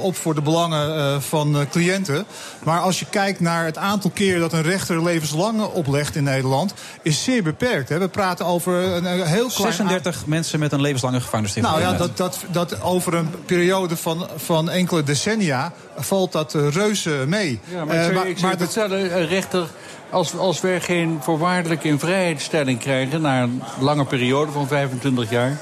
op 0.01 0.15
voor 0.15 0.35
de 0.35 0.41
belangen 0.41 1.21
van 1.21 1.67
cliënten. 1.71 2.25
Maar 2.63 2.79
als 2.79 2.99
je 2.99 3.05
kijkt 3.09 3.39
naar 3.39 3.65
het 3.65 3.77
aantal 3.77 4.11
keren 4.13 4.39
dat 4.39 4.53
een 4.53 4.61
rechter 4.61 5.03
levenslang 5.03 5.61
oplegt 5.61 6.15
in 6.15 6.23
Nederland... 6.23 6.73
is 7.01 7.23
zeer 7.23 7.43
beperkt. 7.43 7.89
Hè. 7.89 7.99
We 7.99 8.07
praten 8.07 8.45
over 8.45 8.73
een 8.73 9.05
heel 9.05 9.47
klein... 9.47 9.73
36 9.73 10.25
mensen 10.25 10.59
met 10.59 10.71
een 10.71 10.81
levenslange 10.81 11.21
gevangenisstraf. 11.21 11.71
Nou 11.71 11.81
ja, 11.81 11.93
dat, 11.93 12.17
dat, 12.17 12.39
dat 12.51 12.81
over 12.81 13.13
een 13.13 13.29
periode 13.45 13.97
van, 13.97 14.27
van 14.35 14.69
enkele 14.69 15.03
decennia 15.03 15.73
valt 15.97 16.31
dat 16.31 16.53
reuze 16.53 17.23
mee. 17.27 17.59
Ja, 17.63 17.85
maar 17.85 17.95
ik 17.95 18.13
zou, 18.13 18.27
ik 18.27 18.37
zou 18.37 18.55
maar, 18.57 18.67
vertellen, 18.67 19.17
een 19.17 19.27
rechter 19.27 19.67
als, 20.09 20.37
als 20.37 20.61
we 20.61 20.77
geen 20.79 21.17
voorwaardelijke 21.21 21.87
invrijheidstelling 21.87 22.79
krijgen... 22.79 23.21
na 23.21 23.41
een 23.41 23.63
lange 23.79 24.05
periode 24.05 24.51
van 24.51 24.67
25 24.67 25.29
jaar... 25.29 25.57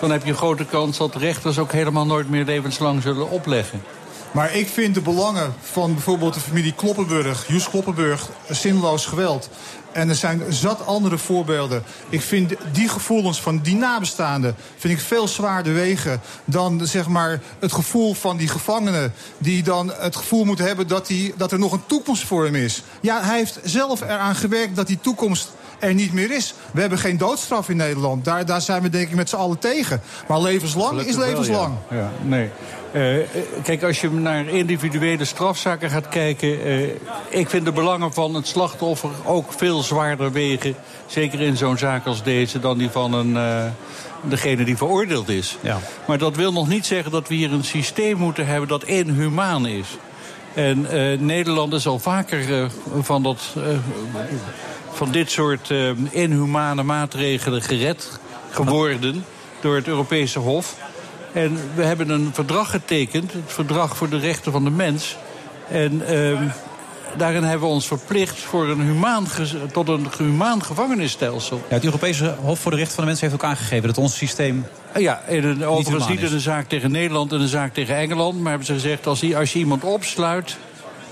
dan 0.00 0.10
heb 0.10 0.24
je 0.24 0.30
een 0.30 0.36
grote 0.36 0.64
kans 0.64 0.98
dat 0.98 1.16
rechters 1.16 1.58
ook 1.58 1.72
helemaal 1.72 2.06
nooit 2.06 2.30
meer 2.30 2.44
levenslang 2.44 3.02
zullen 3.02 3.30
opleggen. 3.30 3.82
Maar 4.32 4.54
ik 4.54 4.68
vind 4.68 4.94
de 4.94 5.00
belangen 5.00 5.54
van 5.60 5.92
bijvoorbeeld 5.92 6.34
de 6.34 6.40
familie 6.40 6.74
Kloppenburg, 6.74 7.48
Joes 7.48 7.70
Kloppenburg, 7.70 8.28
zinloos 8.48 9.06
geweld. 9.06 9.50
En 9.92 10.08
er 10.08 10.14
zijn 10.14 10.42
zat 10.48 10.86
andere 10.86 11.18
voorbeelden. 11.18 11.82
Ik 12.08 12.22
vind 12.22 12.54
die 12.72 12.88
gevoelens 12.88 13.40
van 13.40 13.58
die 13.58 13.76
nabestaanden 13.76 14.56
vind 14.76 14.94
ik 14.94 15.00
veel 15.00 15.28
zwaarder 15.28 15.74
wegen 15.74 16.20
dan 16.44 16.86
zeg 16.86 17.08
maar, 17.08 17.40
het 17.58 17.72
gevoel 17.72 18.14
van 18.14 18.36
die 18.36 18.48
gevangenen. 18.48 19.12
Die 19.38 19.62
dan 19.62 19.92
het 19.92 20.16
gevoel 20.16 20.44
moeten 20.44 20.66
hebben 20.66 20.88
dat, 20.88 21.06
die, 21.06 21.34
dat 21.36 21.52
er 21.52 21.58
nog 21.58 21.72
een 21.72 21.86
toekomst 21.86 22.24
voor 22.24 22.44
hem 22.44 22.54
is. 22.54 22.82
Ja, 23.00 23.22
hij 23.22 23.36
heeft 23.36 23.58
zelf 23.64 24.00
eraan 24.00 24.34
gewerkt 24.34 24.76
dat 24.76 24.86
die 24.86 25.00
toekomst 25.00 25.50
er 25.78 25.94
niet 25.94 26.12
meer 26.12 26.30
is. 26.30 26.54
We 26.72 26.80
hebben 26.80 26.98
geen 26.98 27.16
doodstraf 27.16 27.68
in 27.68 27.76
Nederland. 27.76 28.24
Daar, 28.24 28.46
daar 28.46 28.60
zijn 28.60 28.82
we 28.82 28.88
denk 28.88 29.08
ik 29.08 29.14
met 29.14 29.28
z'n 29.28 29.36
allen 29.36 29.58
tegen. 29.58 30.00
Maar 30.28 30.40
levenslang 30.40 30.88
Gelukkig 30.88 31.14
is 31.14 31.20
levenslang. 31.20 31.74
Wel, 31.88 31.98
ja. 31.98 32.04
ja. 32.04 32.10
nee. 32.22 32.50
Uh, 32.92 33.26
kijk, 33.62 33.82
als 33.82 34.00
je 34.00 34.10
naar 34.10 34.48
individuele 34.48 35.24
strafzaken 35.24 35.90
gaat 35.90 36.08
kijken... 36.08 36.66
Uh, 36.66 36.88
ik 37.28 37.48
vind 37.48 37.64
de 37.64 37.72
belangen 37.72 38.12
van 38.12 38.34
het 38.34 38.46
slachtoffer 38.46 39.10
ook 39.24 39.52
veel 39.52 39.82
zwaarder 39.82 40.32
wegen. 40.32 40.74
Zeker 41.06 41.40
in 41.40 41.56
zo'n 41.56 41.78
zaak 41.78 42.06
als 42.06 42.22
deze 42.22 42.60
dan 42.60 42.78
die 42.78 42.90
van 42.90 43.12
een, 43.12 43.30
uh, 43.30 43.64
degene 44.22 44.64
die 44.64 44.76
veroordeeld 44.76 45.28
is. 45.28 45.56
Ja. 45.60 45.78
Maar 46.06 46.18
dat 46.18 46.36
wil 46.36 46.52
nog 46.52 46.68
niet 46.68 46.86
zeggen 46.86 47.10
dat 47.10 47.28
we 47.28 47.34
hier 47.34 47.52
een 47.52 47.64
systeem 47.64 48.16
moeten 48.16 48.46
hebben 48.46 48.68
dat 48.68 48.84
inhumaan 48.84 49.66
is. 49.66 49.98
En 50.54 50.86
Nederland 51.26 51.72
is 51.72 51.86
al 51.86 51.98
vaker 51.98 52.70
van, 53.00 53.22
dat, 53.22 53.38
van 54.98 55.10
dit 55.10 55.30
soort 55.30 55.72
inhumane 56.10 56.82
maatregelen 56.82 57.62
gered 57.62 58.20
geworden 58.50 59.24
door 59.60 59.74
het 59.74 59.86
Europese 59.86 60.38
Hof. 60.38 60.76
En 61.32 61.58
we 61.74 61.84
hebben 61.84 62.10
een 62.10 62.30
verdrag 62.32 62.70
getekend, 62.70 63.32
het 63.32 63.42
Verdrag 63.46 63.96
voor 63.96 64.08
de 64.08 64.18
Rechten 64.18 64.52
van 64.52 64.64
de 64.64 64.70
Mens. 64.70 65.16
En 65.68 66.02
uh, 66.10 66.40
daarin 67.16 67.42
hebben 67.42 67.68
we 67.68 67.74
ons 67.74 67.86
verplicht 67.86 68.38
voor 68.38 68.68
een 68.68 68.80
humaan, 68.80 69.26
tot 69.72 69.88
een 69.88 70.06
humaan 70.18 70.62
gevangenisstelsel. 70.62 71.62
Ja, 71.68 71.74
het 71.74 71.84
Europese 71.84 72.36
Hof 72.40 72.60
voor 72.60 72.70
de 72.70 72.76
Rechten 72.76 72.94
van 72.94 73.04
de 73.04 73.10
Mens 73.10 73.20
heeft 73.20 73.34
ook 73.34 73.44
aangegeven 73.44 73.88
dat 73.88 73.98
ons 73.98 74.16
systeem. 74.16 74.66
Ja, 74.96 75.22
in 75.26 75.44
een, 75.44 75.64
overigens 75.64 76.08
niet 76.08 76.22
in 76.22 76.32
een 76.32 76.40
zaak 76.40 76.68
tegen 76.68 76.90
Nederland 76.90 77.32
en 77.32 77.40
een 77.40 77.48
zaak 77.48 77.74
tegen 77.74 77.96
Engeland. 77.96 78.40
Maar 78.40 78.48
hebben 78.48 78.66
ze 78.66 78.72
gezegd, 78.72 79.06
als, 79.06 79.34
als 79.34 79.52
je 79.52 79.58
iemand 79.58 79.84
opsluit 79.84 80.56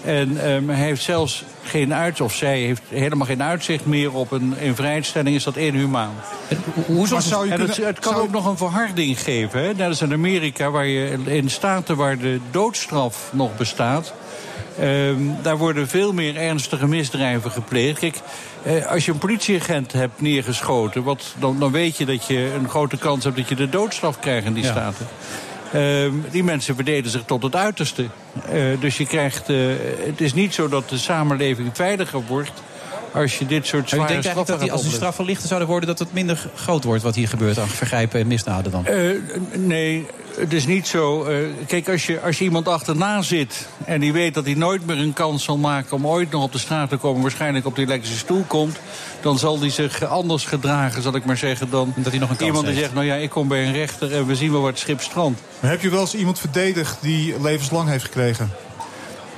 en 0.04 0.50
um, 0.50 0.68
hij 0.68 0.84
heeft 0.84 1.02
zelfs 1.02 1.44
geen 1.62 1.94
uitzicht, 1.94 2.20
of 2.30 2.34
zij 2.34 2.58
heeft 2.60 2.82
helemaal 2.88 3.26
geen 3.26 3.42
uitzicht 3.42 3.86
meer 3.86 4.14
op 4.14 4.30
een 4.30 4.54
invrijheidstelling, 4.58 5.36
is 5.36 5.44
dat 5.44 5.56
inhumaan. 5.56 6.14
Hoe 6.86 7.06
zou 7.06 7.46
je 7.46 7.52
en 7.52 7.60
het, 7.60 7.76
het 7.76 7.98
kan 7.98 8.14
ook 8.14 8.30
nog 8.30 8.46
een 8.46 8.56
verharding 8.56 9.20
geven. 9.20 9.60
Hè? 9.60 9.74
Net 9.74 9.88
als 9.88 10.02
in 10.02 10.12
Amerika, 10.12 10.70
waar 10.70 10.86
je 10.86 11.18
in 11.24 11.50
staten 11.50 11.96
waar 11.96 12.18
de 12.18 12.40
doodstraf 12.50 13.30
nog 13.32 13.56
bestaat. 13.56 14.12
Um, 14.80 15.36
daar 15.42 15.58
worden 15.58 15.88
veel 15.88 16.12
meer 16.12 16.36
ernstige 16.36 16.86
misdrijven 16.86 17.50
gepleegd. 17.50 17.98
Kijk, 17.98 18.20
eh, 18.62 18.86
als 18.86 19.04
je 19.04 19.12
een 19.12 19.18
politieagent 19.18 19.92
hebt 19.92 20.20
neergeschoten, 20.20 21.02
wat, 21.02 21.34
dan, 21.38 21.58
dan 21.58 21.72
weet 21.72 21.96
je 21.96 22.04
dat 22.04 22.26
je 22.26 22.52
een 22.58 22.68
grote 22.68 22.96
kans 22.96 23.24
hebt 23.24 23.36
dat 23.36 23.48
je 23.48 23.54
de 23.54 23.68
doodstraf 23.68 24.18
krijgt 24.18 24.46
in 24.46 24.54
die 24.54 24.64
ja. 24.64 24.70
staten. 24.70 25.06
Uh, 25.74 26.12
die 26.30 26.44
mensen 26.44 26.74
verdedigen 26.74 27.10
zich 27.10 27.22
tot 27.26 27.42
het 27.42 27.56
uiterste. 27.56 28.06
Uh, 28.52 28.80
dus 28.80 28.96
je 28.96 29.06
krijgt. 29.06 29.50
Uh, 29.50 29.74
het 30.06 30.20
is 30.20 30.34
niet 30.34 30.54
zo 30.54 30.68
dat 30.68 30.88
de 30.88 30.98
samenleving 30.98 31.70
veiliger 31.72 32.22
wordt. 32.26 32.62
Als 33.12 33.38
je 33.38 33.46
dit 33.46 33.66
soort 33.66 33.88
zware 33.88 34.22
straffen 34.22 34.46
dat 34.46 34.60
die, 34.60 34.72
als 34.72 34.82
die 34.82 34.92
straffen 34.92 35.24
lichter 35.24 35.48
zouden 35.48 35.68
worden... 35.68 35.88
dat 35.88 35.98
het 35.98 36.12
minder 36.12 36.48
groot 36.54 36.84
wordt 36.84 37.02
wat 37.02 37.14
hier 37.14 37.28
gebeurt 37.28 37.58
aan 37.58 37.68
vergrijpen 37.68 38.20
en 38.20 38.26
misdaden 38.26 38.72
dan? 38.72 38.86
Uh, 38.90 39.10
nee, 39.54 40.06
het 40.36 40.52
is 40.52 40.66
niet 40.66 40.86
zo. 40.86 41.26
Kijk, 41.66 41.88
als 41.88 42.06
je, 42.06 42.20
als 42.20 42.38
je 42.38 42.44
iemand 42.44 42.68
achterna 42.68 43.22
zit... 43.22 43.68
en 43.84 44.00
die 44.00 44.12
weet 44.12 44.34
dat 44.34 44.44
hij 44.44 44.54
nooit 44.54 44.86
meer 44.86 44.98
een 44.98 45.12
kans 45.12 45.44
zal 45.44 45.56
maken... 45.56 45.96
om 45.96 46.06
ooit 46.06 46.30
nog 46.30 46.42
op 46.42 46.52
de 46.52 46.58
straat 46.58 46.88
te 46.88 46.96
komen... 46.96 47.22
waarschijnlijk 47.22 47.66
op 47.66 47.74
die 47.74 47.84
elektrische 47.84 48.18
stoel 48.18 48.44
komt... 48.46 48.78
dan 49.26 49.38
zal 49.38 49.60
hij 49.60 49.70
zich 49.70 50.04
anders 50.04 50.44
gedragen, 50.44 51.02
zal 51.02 51.14
ik 51.14 51.24
maar 51.24 51.36
zeggen... 51.36 51.70
dan 51.70 51.92
dat 51.96 52.12
hij 52.12 52.20
nog 52.20 52.30
een 52.30 52.36
kans 52.36 52.48
iemand 52.48 52.66
die 52.66 52.74
heeft. 52.74 52.84
zegt... 52.86 52.94
nou 52.94 53.06
ja, 53.06 53.14
ik 53.14 53.30
kom 53.30 53.48
bij 53.48 53.66
een 53.66 53.72
rechter 53.72 54.14
en 54.14 54.26
we 54.26 54.36
zien 54.36 54.52
wel 54.52 54.60
waar 54.60 54.70
het 54.70 54.78
schip 54.78 55.00
strandt. 55.00 55.40
Maar 55.60 55.70
heb 55.70 55.82
je 55.82 55.90
wel 55.90 56.00
eens 56.00 56.14
iemand 56.14 56.38
verdedigd 56.38 56.98
die 57.00 57.40
levenslang 57.40 57.88
heeft 57.88 58.04
gekregen? 58.04 58.50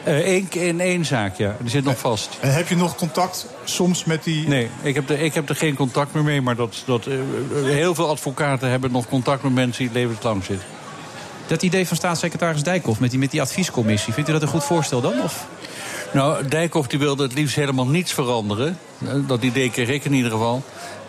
Eén 0.05 0.48
uh, 0.57 0.66
in 0.66 0.81
één 0.81 1.05
zaak, 1.05 1.37
ja. 1.37 1.57
Die 1.61 1.70
zit 1.70 1.85
nog 1.85 1.98
vast. 1.98 2.38
En 2.40 2.55
heb 2.55 2.68
je 2.68 2.77
nog 2.77 2.96
contact 2.96 3.46
soms 3.64 4.05
met 4.05 4.24
die... 4.24 4.48
Nee, 4.48 4.68
ik 4.83 4.94
heb, 4.94 5.11
er, 5.11 5.20
ik 5.20 5.35
heb 5.35 5.48
er 5.48 5.57
geen 5.57 5.74
contact 5.74 6.14
meer 6.14 6.24
mee. 6.24 6.40
Maar 6.40 6.57
dat, 6.57 6.83
dat, 6.87 7.07
uh, 7.07 7.14
heel 7.64 7.94
veel 7.94 8.09
advocaten 8.09 8.70
hebben 8.70 8.92
nog 8.92 9.09
contact 9.09 9.42
met 9.42 9.55
mensen 9.55 9.85
die 9.85 9.92
levenslang 9.92 10.44
zitten. 10.44 10.66
Dat 11.46 11.62
idee 11.62 11.87
van 11.87 11.96
staatssecretaris 11.96 12.62
Dijkhoff 12.62 13.01
met 13.01 13.11
die, 13.11 13.18
met 13.18 13.31
die 13.31 13.40
adviescommissie... 13.40 14.12
vindt 14.12 14.29
u 14.29 14.33
dat 14.33 14.42
een 14.42 14.48
goed 14.48 14.64
voorstel 14.64 15.01
dan? 15.01 15.22
Of? 15.22 15.46
Nou, 16.12 16.49
Dijkhoff 16.49 16.88
die 16.88 16.99
wilde 16.99 17.23
het 17.23 17.35
liefst 17.35 17.57
helemaal 17.57 17.87
niets 17.87 18.12
veranderen. 18.12 18.79
Dat 19.27 19.42
idee 19.42 19.71
kreeg 19.71 19.88
ik 19.88 20.05
in 20.05 20.12
ieder 20.12 20.31
geval. 20.31 20.62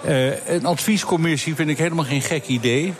Uh, 0.05 0.47
een 0.47 0.65
adviescommissie 0.65 1.55
vind 1.55 1.69
ik 1.69 1.77
helemaal 1.77 2.05
geen 2.05 2.21
gek 2.21 2.47
idee. 2.47 2.93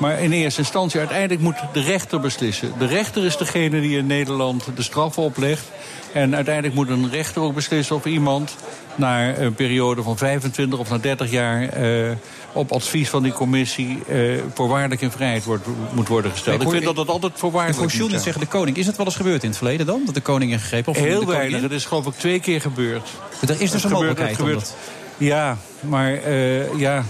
Maar 0.00 0.20
in 0.20 0.32
eerste 0.32 0.60
instantie, 0.60 0.98
uiteindelijk 0.98 1.40
moet 1.40 1.56
de 1.72 1.80
rechter 1.80 2.20
beslissen. 2.20 2.72
De 2.78 2.86
rechter 2.86 3.24
is 3.24 3.36
degene 3.36 3.80
die 3.80 3.98
in 3.98 4.06
Nederland 4.06 4.64
de 4.74 4.82
straf 4.82 5.18
oplegt. 5.18 5.64
En 6.12 6.34
uiteindelijk 6.34 6.74
moet 6.74 6.88
een 6.88 7.10
rechter 7.10 7.42
ook 7.42 7.54
beslissen 7.54 7.96
of 7.96 8.04
iemand... 8.04 8.56
na 8.94 9.36
een 9.36 9.54
periode 9.54 10.02
van 10.02 10.16
25 10.16 10.78
of 10.78 10.90
na 10.90 10.98
30 10.98 11.30
jaar... 11.30 11.68
eh, 11.68 12.10
op 12.52 12.72
advies 12.72 13.08
van 13.08 13.22
die 13.22 13.32
commissie 13.32 13.98
eh, 14.08 14.42
voorwaardelijk 14.54 15.00
in 15.00 15.10
vrijheid 15.10 15.44
wordt, 15.44 15.66
moet 15.92 16.08
worden 16.08 16.30
gesteld. 16.30 16.54
Ik 16.54 16.60
Ik, 16.60 16.66
hoor- 16.66 16.74
vind 16.76 16.86
dat 16.86 16.96
dat 16.96 17.08
altijd 17.14 17.32
Ik 17.32 17.38
voorwaardelijk 17.38 17.78
hoor 17.78 17.86
moet 17.88 17.96
Jules 17.96 18.10
zijn. 18.10 18.22
zeggen 18.22 18.42
de 18.42 18.48
koning. 18.48 18.76
Is 18.76 18.86
het 18.86 18.96
wel 18.96 19.06
eens 19.06 19.16
gebeurd 19.16 19.42
in 19.42 19.48
het 19.48 19.58
verleden 19.58 19.86
dan? 19.86 20.02
Dat 20.04 20.14
de 20.14 20.20
koning 20.20 20.52
ingegrepen? 20.52 20.92
Of 20.92 20.98
de 20.98 21.04
Heel 21.04 21.26
weinig. 21.26 21.62
Het 21.62 21.70
is 21.72 21.84
geloof 21.84 22.06
ik 22.06 22.12
twee 22.14 22.40
keer 22.40 22.60
gebeurd. 22.60 23.08
Er 23.48 23.60
is 23.60 23.70
dus 23.70 23.84
een 23.84 23.90
mogelijkheid 23.90 24.36
gebeurt- 24.36 24.74
Ja, 25.18 25.56
maar 25.80 26.12
eh, 26.14 26.78
ja, 26.78 27.04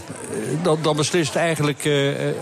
dan, 0.63 0.79
dan 0.83 0.97
beslist 0.97 1.35
eigenlijk... 1.37 1.79
eh, 1.79 1.85
de, 1.85 2.35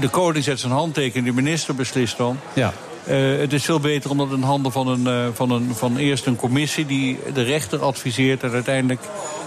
de 0.00 0.08
koning 0.08 0.44
zet 0.44 0.60
zijn 0.60 0.72
handtekening, 0.72 1.26
de 1.26 1.42
minister 1.42 1.74
beslist 1.74 2.16
dan. 2.16 2.38
Ja. 2.52 2.72
Het 3.04 3.52
is 3.52 3.64
veel 3.64 3.80
beter 3.80 4.10
om 4.10 4.18
dat 4.18 4.30
in 4.32 4.42
handen 4.42 4.72
van, 4.72 4.86
een, 4.88 5.34
van, 5.34 5.50
een, 5.50 5.70
van 5.74 5.96
eerst 5.96 6.26
een 6.26 6.36
commissie... 6.36 6.86
die 6.86 7.18
de 7.34 7.42
rechter 7.42 7.82
adviseert 7.82 8.42
en 8.42 8.50
uiteindelijk 8.52 9.00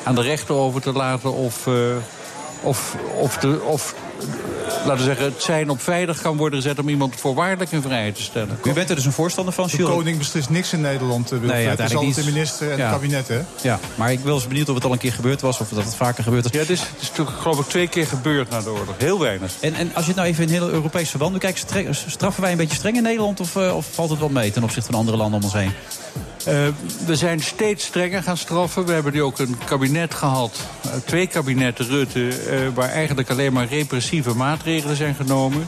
aan 0.03 0.15
de 0.15 0.21
rechter 0.21 0.55
over 0.55 0.81
te 0.81 0.91
laten... 0.91 1.33
of, 1.33 1.67
of, 2.63 2.95
of, 3.21 3.39
de, 3.41 3.61
of 3.63 3.93
laten 4.85 4.97
we 4.97 5.03
zeggen, 5.03 5.25
het 5.25 5.41
zijn 5.43 5.69
op 5.69 5.81
veilig 5.81 6.21
kan 6.21 6.37
worden 6.37 6.61
gezet... 6.61 6.79
om 6.79 6.89
iemand 6.89 7.15
voorwaardelijk 7.15 7.71
in 7.71 7.81
vrijheid 7.81 8.15
te 8.15 8.21
stellen. 8.21 8.59
U 8.63 8.73
bent 8.73 8.89
er 8.89 8.95
dus 8.95 9.05
een 9.05 9.11
voorstander 9.11 9.53
van, 9.53 9.67
De 9.71 9.83
koning 9.83 10.17
beslist 10.17 10.49
niks 10.49 10.73
in 10.73 10.81
Nederland, 10.81 11.31
eh, 11.31 11.39
Wilfred. 11.39 11.53
Nee, 11.53 11.67
het 11.67 11.79
is 11.79 11.95
altijd 11.95 12.15
de 12.15 12.23
minister 12.31 12.71
en 12.71 12.77
Ja. 12.77 12.83
het 12.83 12.93
kabinet, 12.93 13.27
hè? 13.27 13.39
Ja, 13.61 13.79
maar 13.95 14.11
ik 14.11 14.19
was 14.19 14.47
benieuwd 14.47 14.69
of 14.69 14.75
het 14.75 14.85
al 14.85 14.91
een 14.91 14.97
keer 14.97 15.13
gebeurd 15.13 15.41
was... 15.41 15.59
of 15.59 15.69
dat 15.69 15.83
het 15.83 15.95
vaker 15.95 16.23
gebeurd 16.23 16.45
is. 16.45 16.51
Ja, 16.51 16.59
het 16.59 16.69
is, 16.69 16.79
het 16.79 17.01
is 17.01 17.09
toch 17.09 17.41
geloof 17.41 17.59
ik 17.59 17.65
twee 17.65 17.87
keer 17.87 18.07
gebeurd 18.07 18.49
na 18.49 18.61
de 18.61 18.69
oorlog. 18.69 18.95
Heel 18.97 19.19
weinig. 19.19 19.51
En, 19.59 19.73
en 19.73 19.91
als 19.93 20.03
je 20.03 20.11
het 20.11 20.15
nou 20.19 20.27
even 20.27 20.43
in 20.43 20.49
heel 20.49 20.69
Europees 20.69 21.09
verband 21.09 21.33
bekijkt... 21.33 21.57
stre- 21.59 21.93
straffen 21.93 22.41
wij 22.41 22.51
een 22.51 22.57
beetje 22.57 22.75
streng 22.75 22.95
in 22.97 23.03
Nederland... 23.03 23.39
of, 23.39 23.55
eh, 23.55 23.75
of 23.75 23.85
valt 23.91 24.09
het 24.09 24.19
wel 24.19 24.29
mee 24.29 24.51
ten 24.51 24.63
opzichte 24.63 24.89
van 24.91 24.99
andere 24.99 25.17
landen 25.17 25.37
om 25.39 25.43
ons 25.45 25.53
heen? 25.53 25.71
Eh, 26.45 26.55
we 27.05 27.15
zijn 27.15 27.39
steeds 27.41 27.85
strenger 27.85 28.23
gaan 28.23 28.37
straffen. 28.37 28.85
We 28.85 28.91
hebben 28.93 29.13
nu 29.13 29.21
ook 29.23 29.39
een 29.39 29.57
kabinet 29.65 30.13
gehad, 30.13 30.57
eh, 30.83 30.89
twee 31.05 31.27
kabinetten 31.27 31.87
Rutte... 31.87 32.27
eh, 32.29 32.57
waar 32.73 32.89
eigenlijk 32.89 33.29
alleen 33.29 33.53
maar 33.53 33.67
repressieve 33.67 34.04
maatregelen 34.35 34.95
zijn 34.95 35.15
genomen. 35.15 35.67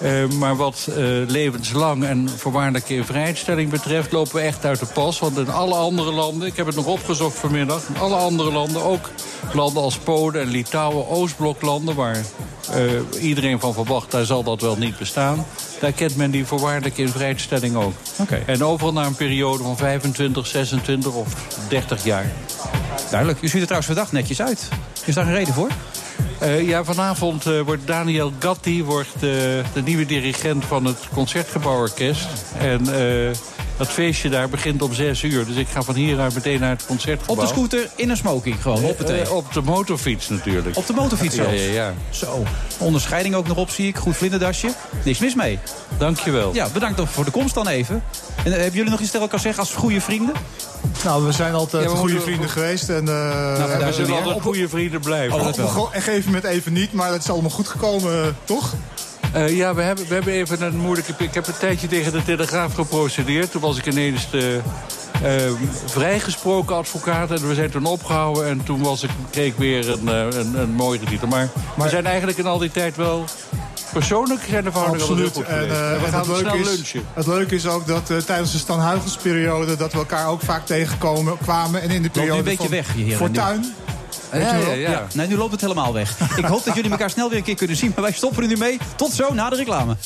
Eh, 0.00 0.28
maar 0.28 0.56
wat 0.56 0.88
eh, 0.88 0.96
levenslang 1.26 2.04
en 2.04 2.28
voorwaardelijke 2.28 2.94
invrijheidstelling 2.94 3.70
betreft... 3.70 4.12
lopen 4.12 4.34
we 4.34 4.40
echt 4.40 4.64
uit 4.64 4.78
de 4.78 4.86
pas. 4.86 5.18
Want 5.18 5.38
in 5.38 5.50
alle 5.50 5.74
andere 5.74 6.12
landen, 6.12 6.48
ik 6.48 6.56
heb 6.56 6.66
het 6.66 6.74
nog 6.74 6.86
opgezocht 6.86 7.38
vanmiddag... 7.38 7.82
in 7.88 8.00
alle 8.00 8.14
andere 8.14 8.52
landen, 8.52 8.82
ook 8.82 9.10
landen 9.52 9.82
als 9.82 9.98
Polen 9.98 10.40
en 10.40 10.48
Litouwen... 10.48 11.08
Oostbloklanden, 11.08 11.94
waar 11.94 12.16
eh, 12.70 13.22
iedereen 13.22 13.60
van 13.60 13.74
verwacht... 13.74 14.10
daar 14.10 14.24
zal 14.24 14.42
dat 14.42 14.60
wel 14.60 14.76
niet 14.76 14.98
bestaan. 14.98 15.46
Daar 15.80 15.92
kent 15.92 16.16
men 16.16 16.30
die 16.30 16.46
voorwaardelijke 16.46 17.02
invrijheidstelling 17.02 17.76
ook. 17.76 17.94
En 18.46 18.64
overal 18.64 18.92
na 18.92 19.06
een 19.06 19.14
periode 19.14 19.62
van 19.62 19.76
25, 19.76 20.46
26 20.46 21.14
of 21.14 21.34
30 21.68 22.04
jaar. 22.04 22.32
Duidelijk. 23.10 23.42
U 23.42 23.48
ziet 23.48 23.60
er 23.60 23.66
trouwens 23.66 23.86
verdacht 23.86 24.12
netjes 24.12 24.42
uit. 24.42 24.68
Is 25.04 25.14
daar 25.14 25.26
een 25.26 25.34
reden 25.34 25.54
voor? 25.54 25.70
Eh, 26.40 26.68
ja, 26.68 26.84
vanavond 26.84 27.46
eh, 27.46 27.60
wordt 27.60 27.86
Daniel 27.86 28.32
Gatti 28.38 28.84
wordt, 28.84 29.14
eh, 29.14 29.20
de 29.20 29.82
nieuwe 29.84 30.06
dirigent 30.06 30.64
van 30.64 30.84
het 30.84 31.08
Concertgebouworkest. 31.12 32.28
En 32.58 32.84
dat 33.80 33.88
feestje 33.88 34.28
daar 34.28 34.48
begint 34.48 34.82
om 34.82 34.94
6 34.94 35.22
uur. 35.22 35.46
Dus 35.46 35.56
ik 35.56 35.68
ga 35.68 35.82
van 35.82 35.94
hieruit 35.94 36.34
meteen 36.34 36.60
naar 36.60 36.70
het 36.70 36.86
Concertgebouw. 36.86 37.34
Op 37.34 37.40
de 37.40 37.46
scooter, 37.54 37.88
in 37.96 38.10
een 38.10 38.16
smoking 38.16 38.62
gewoon, 38.62 38.84
op 38.84 38.98
het 38.98 39.10
Eh, 39.10 39.32
op 39.32 39.52
de 39.52 39.60
motorfiets 39.62 40.28
natuurlijk. 40.28 40.76
Op 40.76 40.86
de 40.86 40.92
motorfiets 40.92 41.34
Ja, 41.34 41.42
zelfs? 41.44 41.60
ja, 41.64 41.70
ja. 41.72 41.94
Zo. 42.10 42.44
Onderscheiding 42.78 43.34
ook 43.34 43.46
nog 43.46 43.56
op, 43.56 43.70
zie 43.70 43.88
ik. 43.88 43.96
Goed 43.96 44.16
vlinderdasje. 44.16 44.68
Niks 45.04 45.18
mis 45.18 45.34
mee. 45.34 45.58
Dankjewel. 45.98 46.54
Ja, 46.54 46.68
bedankt 46.72 47.00
voor 47.04 47.24
de 47.24 47.30
komst 47.30 47.54
dan 47.54 47.68
even. 47.68 48.02
En 48.44 48.52
eh, 48.52 48.58
hebben 48.58 48.72
jullie 48.76 48.90
nog 48.90 49.00
iets 49.00 49.10
tegen 49.10 49.26
elkaar 49.26 49.40
zeggen 49.40 49.60
als 49.62 49.72
goede 49.74 50.00
vrienden? 50.00 50.34
Nou, 51.04 51.24
we 51.26 51.32
zijn 51.32 51.54
altijd 51.54 51.90
Ja, 51.90 51.96
goede 51.96 52.20
vrienden 52.20 52.48
geweest. 52.48 52.88
En, 52.88 53.00
eh, 53.00 53.04
daar 53.06 53.68
we 53.68 53.78
zijn 53.78 53.94
zullen 53.94 54.14
altijd 54.16 54.34
op- 54.36 54.42
goede 54.42 54.68
vrienden 54.68 55.00
blijven. 55.00 55.38
Oh, 55.38 55.44
dat 55.44 55.56
wel. 55.56 55.66
Op 55.66 55.94
een 55.94 56.02
gegeven 56.02 56.24
moment 56.32 56.44
even 56.44 56.72
niet, 56.72 56.92
maar 56.92 57.12
het 57.12 57.22
is 57.22 57.30
allemaal 57.30 57.50
goed 57.50 57.68
gekomen, 57.68 58.22
eh, 58.24 58.28
toch? 58.44 58.74
Eh, 59.32 59.56
ja, 59.56 59.74
we 59.74 59.82
hebben, 59.82 60.06
we 60.08 60.14
hebben 60.14 60.32
even 60.32 60.62
een 60.62 60.76
moeilijke... 60.76 61.14
Ik 61.18 61.34
heb 61.34 61.46
een 61.46 61.58
tijdje 61.58 61.86
tegen 61.86 62.12
de 62.12 62.22
Telegraaf 62.22 62.74
geprocedeerd. 62.74 63.50
Toen 63.50 63.60
was 63.60 63.78
ik 63.78 63.86
ineens 63.86 64.30
de 64.30 64.60
eh, 65.22 65.52
vrijgesproken 65.84 66.76
advocaat. 66.76 67.30
En 67.30 67.48
we 67.48 67.54
zijn 67.54 67.70
toen 67.70 67.86
opgehouden. 67.86 68.46
En 68.46 68.64
toen 68.64 68.82
was 68.82 69.02
ik, 69.02 69.10
kreeg 69.30 69.46
ik 69.46 69.58
weer 69.58 69.90
een, 69.90 70.08
eh, 70.08 70.38
een, 70.40 70.54
een 70.54 70.72
mooie 70.72 70.98
titel. 70.98 71.28
Maar, 71.28 71.48
we 71.76 71.88
zijn 71.88 72.06
eigenlijk 72.06 72.38
in 72.38 72.46
al 72.46 72.58
die 72.58 72.70
tijd 72.70 72.96
wel... 72.96 73.24
Persoonlijk 73.92 74.40
zijn 74.48 74.64
de 74.64 74.70
verhoudingen 74.70 75.08
wel 75.08 75.16
heel 75.16 75.26
Absoluut. 75.26 75.46
goed 75.46 75.56
En, 75.56 75.70
eh, 75.70 75.92
En 75.92 76.00
we 76.00 76.06
gaan 76.06 76.18
het, 76.18 76.28
leuke 76.28 76.48
snel 76.48 76.54
is, 76.54 76.66
lunchen. 76.66 77.02
het 77.12 77.26
leuke 77.26 77.54
is 77.54 77.66
ook 77.66 77.86
dat 77.86 78.06
tijdens 78.26 78.52
de 78.52 78.58
Stan 78.58 78.80
Huygensperiode... 78.80 79.76
dat 79.76 79.92
we 79.92 79.98
elkaar 79.98 80.28
ook 80.28 80.40
vaak 80.40 80.66
tegenkomen 80.66 81.38
kwamen. 81.38 81.82
En 81.82 81.90
in 81.90 82.02
de 82.02 82.08
nu 82.08 82.08
periode 82.08 82.38
een 82.38 82.44
beetje 82.44 82.82
van 82.82 83.06
weg, 83.06 83.16
Fortuin. 83.16 83.74
Ja, 84.32 84.54
ja, 84.56 84.72
ja. 84.72 85.06
Nee, 85.14 85.26
nu 85.26 85.36
loopt 85.36 85.52
het 85.52 85.60
helemaal 85.60 85.92
weg. 85.92 86.16
Ik 86.36 86.44
hoop 86.44 86.64
dat 86.64 86.74
jullie 86.74 86.90
elkaar 86.90 87.10
snel 87.10 87.28
weer 87.28 87.38
een 87.38 87.44
keer 87.44 87.54
kunnen 87.54 87.76
zien. 87.76 87.92
Maar 87.94 88.04
wij 88.04 88.12
stoppen 88.12 88.42
er 88.42 88.48
nu 88.48 88.56
mee. 88.56 88.78
Tot 88.96 89.12
zo, 89.12 89.34
na 89.34 89.50
de 89.50 89.56
reclame. 89.56 89.96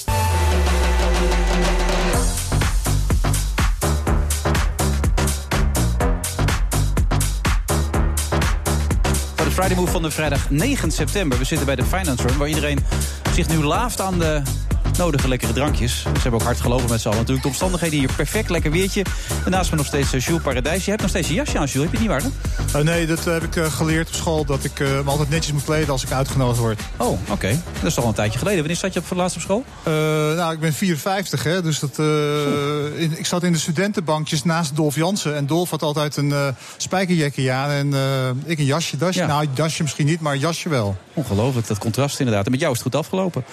Friday 9.55 9.77
Move 9.77 9.93
van 9.93 10.03
de 10.03 10.11
vrijdag 10.11 10.51
9 10.51 10.91
september. 10.91 11.39
We 11.39 11.45
zitten 11.45 11.67
bij 11.67 11.77
de 11.77 11.85
Finance 11.85 12.27
Run, 12.27 12.37
waar 12.37 12.49
iedereen 12.49 12.79
zich 13.35 13.49
nu 13.49 13.57
laaft 13.57 14.01
aan 14.01 14.19
de 14.19 14.43
nodige 14.99 15.29
lekkere 15.29 15.53
drankjes. 15.53 16.01
Ze 16.03 16.09
hebben 16.13 16.33
ook 16.41 16.43
hard 16.47 16.61
gelopen 16.61 16.91
met 16.91 17.01
z'n 17.01 17.07
allen. 17.07 17.19
Natuurlijk 17.19 17.43
de 17.47 17.49
omstandigheden 17.53 17.99
hier 17.99 18.13
perfect, 18.17 18.51
lekker 18.51 18.71
weertje. 18.71 19.05
En 19.45 19.51
naast 19.51 19.71
me 19.71 19.77
nog 19.77 19.87
steeds 19.87 20.13
eh, 20.13 20.21
Jules 20.21 20.43
Paradijs. 20.43 20.85
Je 20.85 20.91
hebt 20.91 21.03
nog 21.03 21.11
steeds 21.11 21.29
een 21.29 21.35
jasje 21.35 21.59
aan, 21.59 21.67
Jules. 21.67 21.91
Heb 21.91 22.01
je 22.01 22.09
het 22.09 22.21
niet 22.21 22.33
waar? 22.73 22.81
Eh, 22.81 22.87
nee, 22.87 23.07
dat 23.07 23.25
heb 23.25 23.43
ik 23.43 23.57
eh, 23.57 23.73
geleerd 23.73 24.09
op 24.09 24.15
school. 24.15 24.45
Dat 24.45 24.65
ik 24.65 24.81
eh, 24.81 24.89
me 24.89 25.03
altijd 25.11 25.29
netjes 25.31 25.53
moet 25.53 25.65
kleden 25.65 25.89
als 25.89 26.03
ik 26.05 26.11
uitgenodigd 26.13 26.59
word. 26.59 26.81
Oh, 26.97 27.19
oké. 27.31 27.61
Dat 27.75 27.85
is 27.85 27.95
toch 27.95 28.05
al 28.05 28.11
een 28.11 28.17
tijdje 28.17 28.39
geleden. 28.39 28.59
Wanneer 28.59 28.77
zat 28.77 28.93
je 28.93 29.01
op 29.01 29.07
voor 29.07 29.17
laatst 29.17 29.37
op 29.37 29.43
school? 29.43 29.65
Eh, 29.83 29.93
nou, 30.37 30.53
ik 30.53 30.61
ben 30.61 30.73
54, 30.73 31.43
hè, 31.43 31.63
dus 31.63 31.79
dat, 31.79 31.99
eh, 31.99 32.07
in- 33.03 33.19
ik 33.19 33.27
zat 33.27 33.43
in 33.43 33.53
de 33.53 33.59
studentenbankjes 33.59 34.45
naast 34.45 34.77
Dolf 34.77 34.95
Jansen. 34.95 35.37
En 35.37 35.47
Dolf 35.47 35.71
had 35.71 35.83
altijd 35.83 36.17
een 36.17 36.33
eh 36.33 36.49
spijkerjekje 36.77 37.53
aan 37.53 37.71
en 37.71 37.95
eh, 37.95 38.01
ik 38.45 38.59
een 38.59 38.65
jasje, 38.65 38.97
dasje. 38.97 39.19
Ja. 39.21 39.27
Nou, 39.27 39.47
jasje 39.55 39.83
misschien 39.83 40.07
niet, 40.07 40.21
maar 40.21 40.37
jasje 40.37 40.69
wel. 40.69 40.97
Ongelooflijk, 41.15 41.67
dat 41.67 41.79
contrast 41.79 42.19
inderdaad. 42.19 42.45
En 42.45 42.51
met 42.51 42.61
jou 42.61 42.73
is 42.73 42.79
het 42.79 42.87
goed 42.93 43.01
afgelopen. 43.01 43.45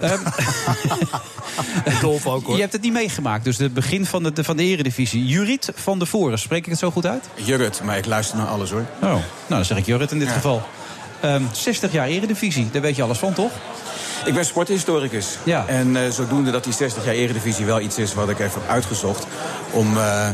Ehm, 0.00 0.18
Dolf 2.00 2.26
ook 2.26 2.46
hoor. 2.46 2.54
je 2.54 2.60
hebt 2.60 2.72
het 2.72 2.82
niet 2.82 2.92
meegemaakt, 2.92 3.44
dus 3.44 3.58
het 3.58 3.74
begin 3.74 4.06
van 4.06 4.22
de, 4.22 4.44
van 4.44 4.56
de 4.56 4.62
eredivisie. 4.62 5.26
Juriet 5.26 5.70
van 5.74 5.98
de 5.98 6.06
Voren, 6.06 6.38
spreek 6.38 6.64
ik 6.64 6.70
het 6.70 6.78
zo 6.78 6.90
goed 6.90 7.06
uit? 7.06 7.28
Jurrit, 7.34 7.80
maar 7.84 7.96
ik 7.96 8.06
luister 8.06 8.36
naar 8.36 8.46
alles 8.46 8.70
hoor. 8.70 8.84
Oh, 9.02 9.08
nou 9.08 9.22
dan 9.48 9.64
zeg 9.64 9.78
ik 9.78 9.86
Jurrit 9.86 10.10
in 10.10 10.18
dit 10.18 10.28
geval. 10.28 10.62
Ehm, 11.20 11.42
60 11.52 11.92
jaar 11.92 12.06
eredivisie, 12.06 12.68
daar 12.70 12.82
weet 12.82 12.96
je 12.96 13.02
alles 13.02 13.18
van, 13.18 13.32
toch? 13.32 13.50
Ik 14.24 14.34
ben 14.34 14.44
sporthistoricus. 14.44 15.38
Ja. 15.42 15.64
En 15.66 15.96
eh, 15.96 16.10
zodoende 16.10 16.50
dat 16.50 16.64
die 16.64 16.72
60 16.72 17.04
jaar 17.04 17.14
eredivisie 17.14 17.64
wel 17.64 17.80
iets 17.80 17.98
is 17.98 18.14
wat 18.14 18.28
ik 18.28 18.38
even 18.38 18.60
heb 18.60 18.70
uitgezocht. 18.70 19.26
Om 19.70 19.96
eh, 19.96 20.28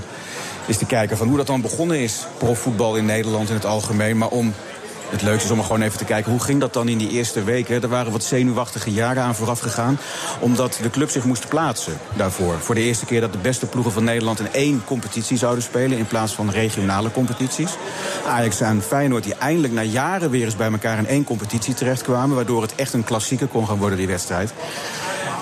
eens 0.69 0.79
te 0.79 0.87
kijken 0.87 1.17
van 1.17 1.29
hoe 1.29 1.37
dat 1.37 1.47
dan 1.47 1.61
begonnen 1.61 1.99
is. 2.01 2.27
Profvoetbal 2.39 2.97
in 2.97 3.05
Nederland 3.05 3.49
in 3.49 3.55
het 3.55 3.65
algemeen. 3.65 4.19
Maar 4.19 4.29
om 4.29 4.55
het 5.09 5.23
leukste 5.23 5.45
is 5.45 5.51
om 5.51 5.63
gewoon 5.63 5.83
even 5.83 5.99
te 5.99 6.05
kijken 6.05 6.31
hoe 6.31 6.41
ging 6.41 6.61
dat 6.61 6.73
dan 6.73 6.89
in 6.89 6.99
die 6.99 7.11
eerste 7.11 7.45
weken. 7.45 7.83
Er 7.83 7.89
waren 7.89 8.13
wat 8.13 8.25
zenuwachtige 8.25 8.93
jaren 8.93 9.23
aan 9.23 9.35
vooraf 9.35 9.61
gegaan. 9.61 9.99
Omdat 10.41 10.79
de 10.83 10.91
club 10.91 11.11
zich 11.11 11.25
moest 11.25 11.49
plaatsen 11.49 11.99
daarvoor. 12.17 12.59
Voor 12.59 12.75
de 12.75 12.81
eerste 12.81 13.05
keer 13.05 13.21
dat 13.21 13.33
de 13.33 13.39
beste 13.39 13.67
ploegen 13.67 13.93
van 13.93 14.05
Nederland 14.05 14.41
in 14.41 14.53
één 14.53 14.83
competitie 14.85 15.37
zouden 15.37 15.65
spelen. 15.65 15.99
In 15.99 16.07
plaats 16.07 16.33
van 16.33 16.51
regionale 16.51 17.11
competities. 17.11 17.77
Ajax 18.27 18.61
en 18.61 18.83
Feyenoord 18.83 19.25
die 19.25 19.35
eindelijk 19.35 19.73
na 19.73 19.83
jaren 19.83 20.31
weer 20.31 20.45
eens 20.45 20.57
bij 20.57 20.71
elkaar 20.71 20.99
in 20.99 21.07
één 21.07 21.25
competitie 21.25 21.75
terechtkwamen. 21.75 22.37
Waardoor 22.37 22.63
het 22.63 22.75
echt 22.75 22.93
een 22.93 23.05
klassieker 23.05 23.47
kon 23.47 23.67
gaan 23.67 23.79
worden 23.79 23.99
die 23.99 24.07
wedstrijd. 24.07 24.53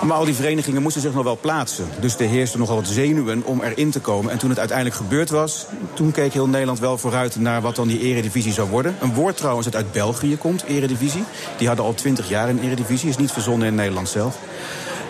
Maar 0.05 0.17
al 0.17 0.25
die 0.25 0.33
verenigingen 0.33 0.81
moesten 0.81 1.01
zich 1.01 1.13
nog 1.13 1.23
wel 1.23 1.37
plaatsen. 1.41 1.85
Dus 1.99 2.17
er 2.19 2.27
heerste 2.27 2.57
nogal 2.57 2.75
wat 2.75 2.87
zenuwen 2.87 3.43
om 3.45 3.61
erin 3.61 3.91
te 3.91 3.99
komen. 3.99 4.31
En 4.31 4.37
toen 4.37 4.49
het 4.49 4.59
uiteindelijk 4.59 4.97
gebeurd 4.97 5.29
was, 5.29 5.65
toen 5.93 6.11
keek 6.11 6.33
heel 6.33 6.47
Nederland 6.47 6.79
wel 6.79 6.97
vooruit 6.97 7.35
naar 7.35 7.61
wat 7.61 7.75
dan 7.75 7.87
die 7.87 7.99
eredivisie 7.99 8.53
zou 8.53 8.69
worden. 8.69 8.95
Een 8.99 9.13
woord 9.13 9.37
trouwens 9.37 9.65
dat 9.65 9.75
uit 9.75 9.91
België 9.91 10.37
komt, 10.37 10.63
eredivisie. 10.63 11.23
Die 11.57 11.67
hadden 11.67 11.85
al 11.85 11.93
twintig 11.93 12.29
jaar 12.29 12.49
een 12.49 12.63
eredivisie, 12.63 13.09
is 13.09 13.17
niet 13.17 13.31
verzonnen 13.31 13.67
in 13.67 13.75
Nederland 13.75 14.09
zelf. 14.09 14.37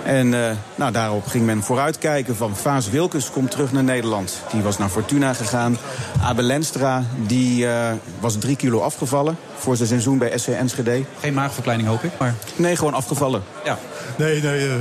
En 0.05 0.33
eh, 0.33 0.55
nou, 0.75 0.91
daarop 0.91 1.27
ging 1.27 1.45
men 1.45 1.63
vooruitkijken 1.63 2.35
van 2.35 2.55
Vaas 2.55 2.89
Wilkes 2.89 3.29
komt 3.31 3.51
terug 3.51 3.71
naar 3.71 3.83
Nederland. 3.83 4.41
Die 4.51 4.61
was 4.61 4.77
naar 4.77 4.89
Fortuna 4.89 5.33
gegaan. 5.33 5.77
Abel 6.21 6.43
Lenstra 6.43 7.03
die, 7.27 7.67
eh, 7.67 7.91
was 8.19 8.37
drie 8.37 8.55
kilo 8.55 8.79
afgevallen 8.79 9.37
voor 9.57 9.75
zijn 9.75 9.87
seizoen 9.87 10.17
bij 10.17 10.37
SC 10.37 10.47
Enschede. 10.47 11.03
Geen 11.19 11.33
maagverkleining 11.33 11.87
hoop 11.87 12.03
ik, 12.03 12.11
maar... 12.19 12.35
Nee, 12.55 12.75
gewoon 12.75 12.93
afgevallen. 12.93 13.43
Ja. 13.63 13.77
Nee, 14.15 14.41
nee. 14.41 14.67
eh, 14.67 14.75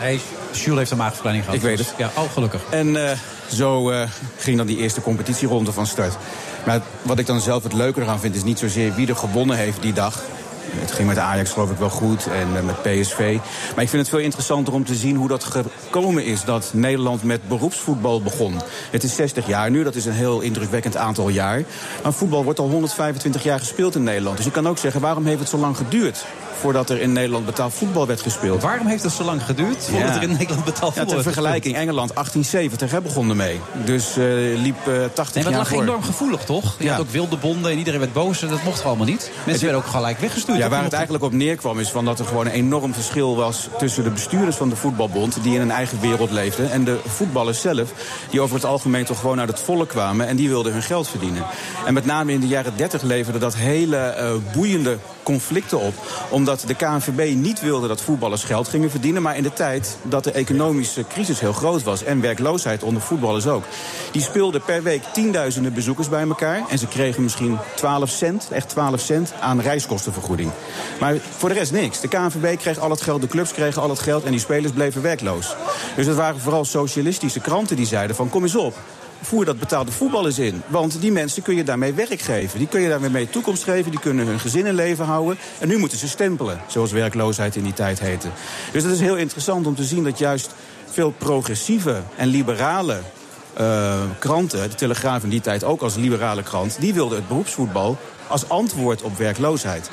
Nee, 0.00 0.20
Jules 0.52 0.78
heeft 0.78 0.90
een 0.90 0.96
maagverkleining 0.96 1.44
gehad. 1.44 1.60
Ik 1.60 1.66
weet 1.66 1.76
dus- 1.76 1.86
het. 1.86 1.96
Ja, 1.98 2.10
oh, 2.14 2.32
gelukkig. 2.32 2.62
En 2.70 3.08
eh, 3.08 3.18
zo 3.52 3.90
eh, 3.90 4.08
ging 4.36 4.56
dan 4.56 4.66
die 4.66 4.76
eerste 4.76 5.00
competitieronde 5.00 5.72
van 5.72 5.86
start. 5.86 6.16
Maar 6.64 6.80
wat 7.02 7.18
ik 7.18 7.26
dan 7.26 7.40
zelf 7.40 7.62
het 7.62 7.72
leuke 7.72 8.00
eraan 8.00 8.20
vind... 8.20 8.34
is 8.34 8.44
niet 8.44 8.58
zozeer 8.58 8.94
wie 8.94 9.08
er 9.08 9.16
gewonnen 9.16 9.56
heeft 9.56 9.82
die 9.82 9.92
dag... 9.92 10.22
Het 10.70 10.92
ging 10.92 11.08
met 11.08 11.18
Ajax 11.18 11.50
geloof 11.50 11.70
ik 11.70 11.78
wel 11.78 11.90
goed 11.90 12.26
en 12.26 12.64
met 12.66 12.82
PSV. 12.82 13.38
Maar 13.74 13.84
ik 13.84 13.88
vind 13.88 14.02
het 14.02 14.08
veel 14.08 14.18
interessanter 14.18 14.74
om 14.74 14.84
te 14.84 14.94
zien 14.94 15.16
hoe 15.16 15.28
dat 15.28 15.44
gekomen 15.44 16.24
is... 16.24 16.44
dat 16.44 16.70
Nederland 16.72 17.22
met 17.22 17.48
beroepsvoetbal 17.48 18.22
begon. 18.22 18.54
Het 18.90 19.02
is 19.02 19.14
60 19.14 19.46
jaar 19.46 19.70
nu, 19.70 19.82
dat 19.82 19.94
is 19.94 20.04
een 20.04 20.12
heel 20.12 20.40
indrukwekkend 20.40 20.96
aantal 20.96 21.28
jaar. 21.28 21.62
Maar 22.02 22.12
voetbal 22.12 22.44
wordt 22.44 22.58
al 22.58 22.68
125 22.68 23.42
jaar 23.42 23.58
gespeeld 23.58 23.94
in 23.94 24.02
Nederland. 24.02 24.36
Dus 24.36 24.46
je 24.46 24.52
kan 24.52 24.68
ook 24.68 24.78
zeggen, 24.78 25.00
waarom 25.00 25.26
heeft 25.26 25.40
het 25.40 25.48
zo 25.48 25.58
lang 25.58 25.76
geduurd 25.76 26.24
voordat 26.60 26.90
er 26.90 27.00
in 27.00 27.12
Nederland 27.12 27.46
betaald 27.46 27.74
voetbal 27.74 28.06
werd 28.06 28.20
gespeeld. 28.20 28.62
Waarom 28.62 28.86
heeft 28.86 29.02
het 29.02 29.12
zo 29.12 29.24
lang 29.24 29.44
geduurd 29.44 29.84
voordat 29.84 30.16
er 30.16 30.22
in 30.22 30.32
Nederland 30.32 30.64
betaald 30.64 30.94
voetbal 30.94 31.16
ja, 31.16 31.22
ter 31.22 31.32
vergelijking, 31.32 31.74
Engeland 31.76 32.14
1870 32.14 32.90
hè, 32.90 33.00
begon 33.00 33.28
ermee. 33.28 33.60
Dus 33.84 34.18
uh, 34.18 34.24
liep 34.58 34.76
uh, 34.88 34.94
80 35.14 35.34
nee, 35.34 35.44
jaar 35.52 35.62
dat 35.62 35.70
lag 35.70 35.80
enorm 35.82 36.02
gevoelig, 36.02 36.44
toch? 36.44 36.74
Je 36.78 36.84
Ja. 36.84 36.90
had 36.90 37.00
ook 37.00 37.10
wilde 37.10 37.36
bonden 37.36 37.70
en 37.70 37.78
iedereen 37.78 38.00
werd 38.00 38.12
boos. 38.12 38.40
Dat 38.40 38.50
mocht 38.50 38.62
gewoon 38.62 38.82
allemaal 38.84 39.06
niet. 39.06 39.30
Mensen 39.44 39.64
werden 39.64 39.84
ook 39.84 39.90
gelijk 39.90 40.18
weggestuurd. 40.18 40.58
Ja, 40.58 40.68
waar 40.68 40.82
het 40.82 40.92
eigenlijk 40.92 41.24
op 41.24 41.32
neerkwam 41.32 41.80
is 41.80 41.88
van 41.90 42.04
dat 42.04 42.18
er 42.18 42.24
gewoon 42.26 42.46
een 42.46 42.52
enorm 42.52 42.94
verschil 42.94 43.36
was 43.36 43.68
tussen 43.78 44.04
de 44.04 44.10
bestuurders 44.10 44.56
van 44.56 44.68
de 44.68 44.76
voetbalbond, 44.76 45.42
die 45.42 45.54
in 45.54 45.60
een 45.60 45.70
eigen 45.70 46.00
wereld 46.00 46.30
leefden, 46.30 46.70
en 46.70 46.84
de 46.84 46.98
voetballers 47.06 47.60
zelf, 47.60 47.92
die 48.30 48.40
over 48.40 48.54
het 48.54 48.64
algemeen 48.64 49.04
toch 49.04 49.20
gewoon 49.20 49.40
uit 49.40 49.48
het 49.48 49.60
volk 49.60 49.88
kwamen 49.88 50.26
en 50.26 50.36
die 50.36 50.48
wilden 50.48 50.72
hun 50.72 50.82
geld 50.82 51.08
verdienen. 51.08 51.44
En 51.86 51.94
met 51.94 52.04
name 52.04 52.32
in 52.32 52.40
de 52.40 52.46
jaren 52.46 52.72
30 52.76 53.02
leverde 53.02 53.38
dat 53.38 53.54
hele 53.54 53.96
eh, 53.96 54.30
boeiende 54.52 54.98
conflicten 55.26 55.80
op, 55.80 55.94
omdat 56.30 56.64
de 56.66 56.74
KNVB 56.74 57.34
niet 57.34 57.60
wilde 57.60 57.88
dat 57.88 58.00
voetballers 58.00 58.44
geld 58.44 58.68
gingen 58.68 58.90
verdienen, 58.90 59.22
maar 59.22 59.36
in 59.36 59.42
de 59.42 59.52
tijd 59.52 59.96
dat 60.02 60.24
de 60.24 60.32
economische 60.32 61.04
crisis 61.08 61.40
heel 61.40 61.52
groot 61.52 61.82
was 61.82 62.04
en 62.04 62.20
werkloosheid 62.20 62.82
onder 62.82 63.02
voetballers 63.02 63.46
ook. 63.46 63.64
Die 64.12 64.22
speelden 64.22 64.62
per 64.62 64.82
week 64.82 65.02
tienduizenden 65.02 65.74
bezoekers 65.74 66.08
bij 66.08 66.22
elkaar 66.22 66.62
en 66.68 66.78
ze 66.78 66.86
kregen 66.86 67.22
misschien 67.22 67.58
12 67.74 68.10
cent, 68.10 68.48
echt 68.50 68.68
12 68.68 69.00
cent 69.00 69.32
aan 69.40 69.60
reiskostenvergoeding. 69.60 70.50
Maar 71.00 71.16
voor 71.36 71.48
de 71.48 71.54
rest 71.54 71.72
niks. 71.72 72.00
De 72.00 72.08
KNVB 72.08 72.58
kreeg 72.58 72.78
al 72.78 72.90
het 72.90 73.00
geld, 73.00 73.20
de 73.20 73.26
clubs 73.26 73.52
kregen 73.52 73.82
al 73.82 73.90
het 73.90 74.00
geld 74.00 74.24
en 74.24 74.30
die 74.30 74.40
spelers 74.40 74.72
bleven 74.72 75.02
werkloos. 75.02 75.56
Dus 75.96 76.06
het 76.06 76.16
waren 76.16 76.40
vooral 76.40 76.64
socialistische 76.64 77.40
kranten 77.40 77.76
die 77.76 77.86
zeiden 77.86 78.16
van 78.16 78.28
kom 78.28 78.42
eens 78.42 78.56
op. 78.56 78.74
Voer 79.26 79.44
dat 79.44 79.58
betaalde 79.58 79.92
voetbal 79.92 80.26
eens 80.26 80.38
in. 80.38 80.62
Want 80.66 81.00
die 81.00 81.12
mensen 81.12 81.42
kun 81.42 81.56
je 81.56 81.64
daarmee 81.64 81.92
werk 81.92 82.20
geven. 82.20 82.58
Die 82.58 82.68
kun 82.68 82.80
je 82.80 82.88
daarmee 82.88 83.10
mee 83.10 83.30
toekomst 83.30 83.64
geven. 83.64 83.90
Die 83.90 84.00
kunnen 84.00 84.26
hun 84.26 84.40
gezin 84.40 84.66
in 84.66 84.74
leven 84.74 85.04
houden. 85.04 85.38
En 85.58 85.68
nu 85.68 85.78
moeten 85.78 85.98
ze 85.98 86.08
stempelen. 86.08 86.60
Zoals 86.66 86.92
werkloosheid 86.92 87.56
in 87.56 87.62
die 87.62 87.72
tijd 87.72 88.00
heette. 88.00 88.28
Dus 88.72 88.82
het 88.82 88.92
is 88.92 89.00
heel 89.00 89.16
interessant 89.16 89.66
om 89.66 89.74
te 89.74 89.84
zien 89.84 90.04
dat 90.04 90.18
juist 90.18 90.54
veel 90.90 91.10
progressieve 91.10 92.02
en 92.16 92.28
liberale 92.28 92.98
eh, 93.54 94.00
kranten, 94.18 94.70
de 94.70 94.74
Telegraaf 94.74 95.22
in 95.22 95.28
die 95.28 95.40
tijd 95.40 95.64
ook 95.64 95.82
als 95.82 95.96
liberale 95.96 96.42
krant, 96.42 96.76
die 96.80 96.94
wilden 96.94 97.18
het 97.18 97.28
beroepsvoetbal 97.28 97.96
als 98.26 98.48
antwoord 98.48 99.02
op 99.02 99.16
werkloosheid. 99.16 99.90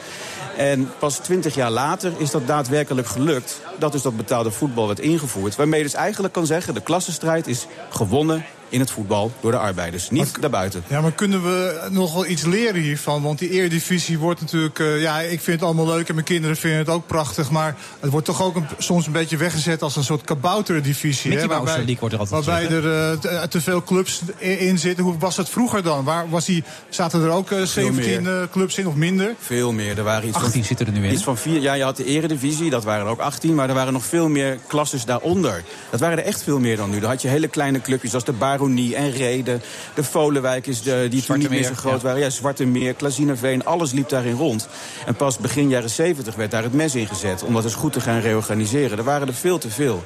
En 0.58 0.92
pas 1.00 1.18
twintig 1.18 1.56
jaar 1.56 1.72
later 1.72 2.12
is 2.18 2.32
dat 2.32 2.48
daadwerkelijk 2.48 3.08
gelukt. 3.08 3.62
Dat 3.80 3.92
dus 3.92 4.02
dat 4.02 4.18
betaalde 4.18 4.52
voetbal 4.52 4.88
werd 4.88 5.00
ingevoerd. 5.00 5.56
Waarmee 5.56 5.80
je 5.80 5.86
dus 5.86 5.94
eigenlijk 5.94 6.34
kan 6.34 6.46
zeggen, 6.46 6.74
de 6.74 6.82
klassenstrijd 6.82 7.48
is 7.48 7.68
gewonnen 7.90 8.46
in 8.74 8.80
het 8.80 8.92
voetbal 8.92 9.32
door 9.42 9.52
de 9.52 9.58
arbeiders. 9.58 10.10
Niet 10.10 10.42
daarbuiten. 10.42 10.84
Ja, 10.88 11.02
maar 11.02 11.12
kunnen 11.12 11.44
we 11.44 11.88
nog 11.92 12.14
wel 12.14 12.26
iets 12.28 12.44
leren 12.44 12.82
hiervan? 12.82 13.22
Want 13.22 13.40
die 13.40 13.50
Eredivisie 13.50 14.20
wordt 14.20 14.42
natuurlijk... 14.42 14.80
eh, 14.80 15.02
ja, 15.02 15.20
ik 15.20 15.40
vind 15.42 15.60
het 15.60 15.62
allemaal 15.70 15.86
leuk 15.88 16.08
en 16.08 16.14
mijn 16.14 16.26
kinderen 16.26 16.58
vinden 16.58 16.80
het 16.80 16.90
ook 16.90 17.08
prachtig... 17.08 17.52
maar 17.52 17.76
het 18.00 18.12
wordt 18.12 18.26
toch 18.26 18.42
ook 18.44 18.56
een- 18.56 18.66
soms 18.78 19.06
een 19.06 19.12
beetje 19.12 19.38
weggezet 19.38 19.82
als 19.82 19.96
een 19.96 20.04
soort 20.04 20.24
kabouterdivisie. 20.24 21.30
Mickey 21.30 21.48
hè, 21.48 21.52
waarbij- 21.54 21.76
League 21.76 21.98
wordt 22.00 22.14
er 22.16 22.20
altijd 22.22 22.46
Waarbij 22.46 22.78
er 22.78 23.12
eh, 23.12 23.18
te, 23.20 23.48
te 23.50 23.62
veel 23.62 23.84
clubs 23.84 24.22
in 24.38 24.60
in 24.60 24.80
zitten. 24.80 25.04
Hoe 25.04 25.18
was 25.18 25.38
het 25.38 25.50
vroeger 25.50 25.84
dan? 25.84 26.04
Waar 26.04 26.30
was 26.30 26.46
die, 26.46 26.64
zaten 26.90 27.22
er 27.24 27.30
ook 27.30 27.52
eh, 27.52 27.62
17 27.64 28.24
meer. 28.24 28.42
eh, 28.42 28.48
clubs 28.52 28.78
in 28.78 28.88
of 28.88 28.96
minder? 28.96 29.34
Veel 29.40 29.72
meer. 29.72 29.98
Er 29.98 30.04
waren 30.04 30.28
iets 30.28 30.38
18 30.38 30.52
van, 30.52 30.64
zitten 30.64 30.86
er 30.86 30.92
nu 30.94 31.06
in. 31.06 31.14
Iets 31.14 31.24
van 31.24 31.38
vier. 31.38 31.62
Ja, 31.62 31.74
je 31.74 31.84
had 31.84 31.98
de 31.98 32.06
eredivisie, 32.06 32.70
dat 32.70 32.84
waren 32.84 33.06
er 33.06 33.12
ook 33.12 33.20
18. 33.20 33.56
Maar 33.56 33.70
er 33.70 33.76
waren 33.76 33.94
nog 33.94 34.06
veel 34.06 34.30
meer 34.30 34.58
klasses 34.68 35.06
daaronder. 35.06 35.64
Dat 35.90 36.00
waren 36.00 36.18
er 36.18 36.24
echt 36.24 36.44
veel 36.44 36.60
meer 36.60 36.78
dan 36.78 36.90
nu. 36.90 37.00
Dan 37.00 37.10
had 37.10 37.22
je 37.22 37.28
hele 37.28 37.48
kleine 37.48 37.82
clubjes 37.82 38.14
als 38.14 38.24
de 38.24 38.32
Baronie 38.64 38.96
en 38.96 39.12
Reden. 39.12 39.62
De 39.94 40.04
Volenwijkers, 40.04 40.82
de, 40.82 41.08
die 41.10 41.24
toen 41.24 41.40
niet 41.40 41.50
meer 41.50 41.64
zo 41.64 41.74
groot 41.74 42.02
ja. 42.02 42.08
waren. 42.08 42.22
Ja, 42.22 42.30
Zwarte 42.30 42.66
Meer, 42.66 42.94
Klazineveen, 42.94 43.66
alles 43.66 43.92
liep 43.92 44.10
daarin 44.10 44.36
rond. 44.36 44.68
En 45.06 45.16
pas 45.16 45.38
begin 45.38 45.70
jaren 45.70 45.90
70 45.90 46.36
werd 46.36 46.52
daar 46.52 46.64
het 46.64 46.74
mes 46.74 46.96
in 46.96 47.08
gezet. 47.08 47.44
Om 47.44 47.54
dat 47.54 47.64
eens 47.64 47.74
goed 47.74 47.94
te 47.94 48.02
gaan 48.02 48.20
reorganiseren. 48.20 48.98
Er 48.98 49.04
waren 49.04 49.28
er 49.28 49.34
veel 49.34 49.58
te 49.58 49.70
veel. 49.70 50.04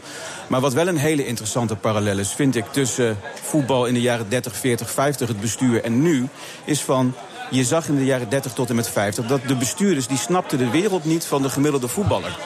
Maar 0.48 0.62
wat 0.62 0.74
wel 0.74 0.88
een 0.88 0.98
hele 0.98 1.26
interessante 1.26 1.76
parallel 1.76 2.18
is, 2.18 2.32
vind 2.32 2.56
ik, 2.56 2.66
tussen 2.72 3.18
voetbal 3.44 3.86
in 3.86 3.94
de 3.94 4.02
jaren 4.02 4.26
30, 4.30 4.56
40, 4.56 4.92
50, 4.92 5.28
het 5.28 5.40
bestuur 5.40 5.84
en 5.84 6.02
nu, 6.02 6.28
is 6.66 6.82
van. 6.82 7.14
Je 7.50 7.64
zag 7.64 7.88
in 7.88 7.96
de 7.96 8.06
jaren 8.06 8.30
30 8.30 8.54
tot 8.54 8.70
en 8.70 8.76
met 8.76 8.90
50 8.90 9.26
dat 9.26 9.40
de 9.48 9.56
bestuurders 9.56 10.08
die 10.08 10.18
snapten 10.18 10.58
de 10.58 10.70
wereld 10.70 11.06
niet 11.06 11.26
van 11.26 11.42
de 11.42 11.50
gemiddelde 11.50 11.88
voetballer. 11.88 12.38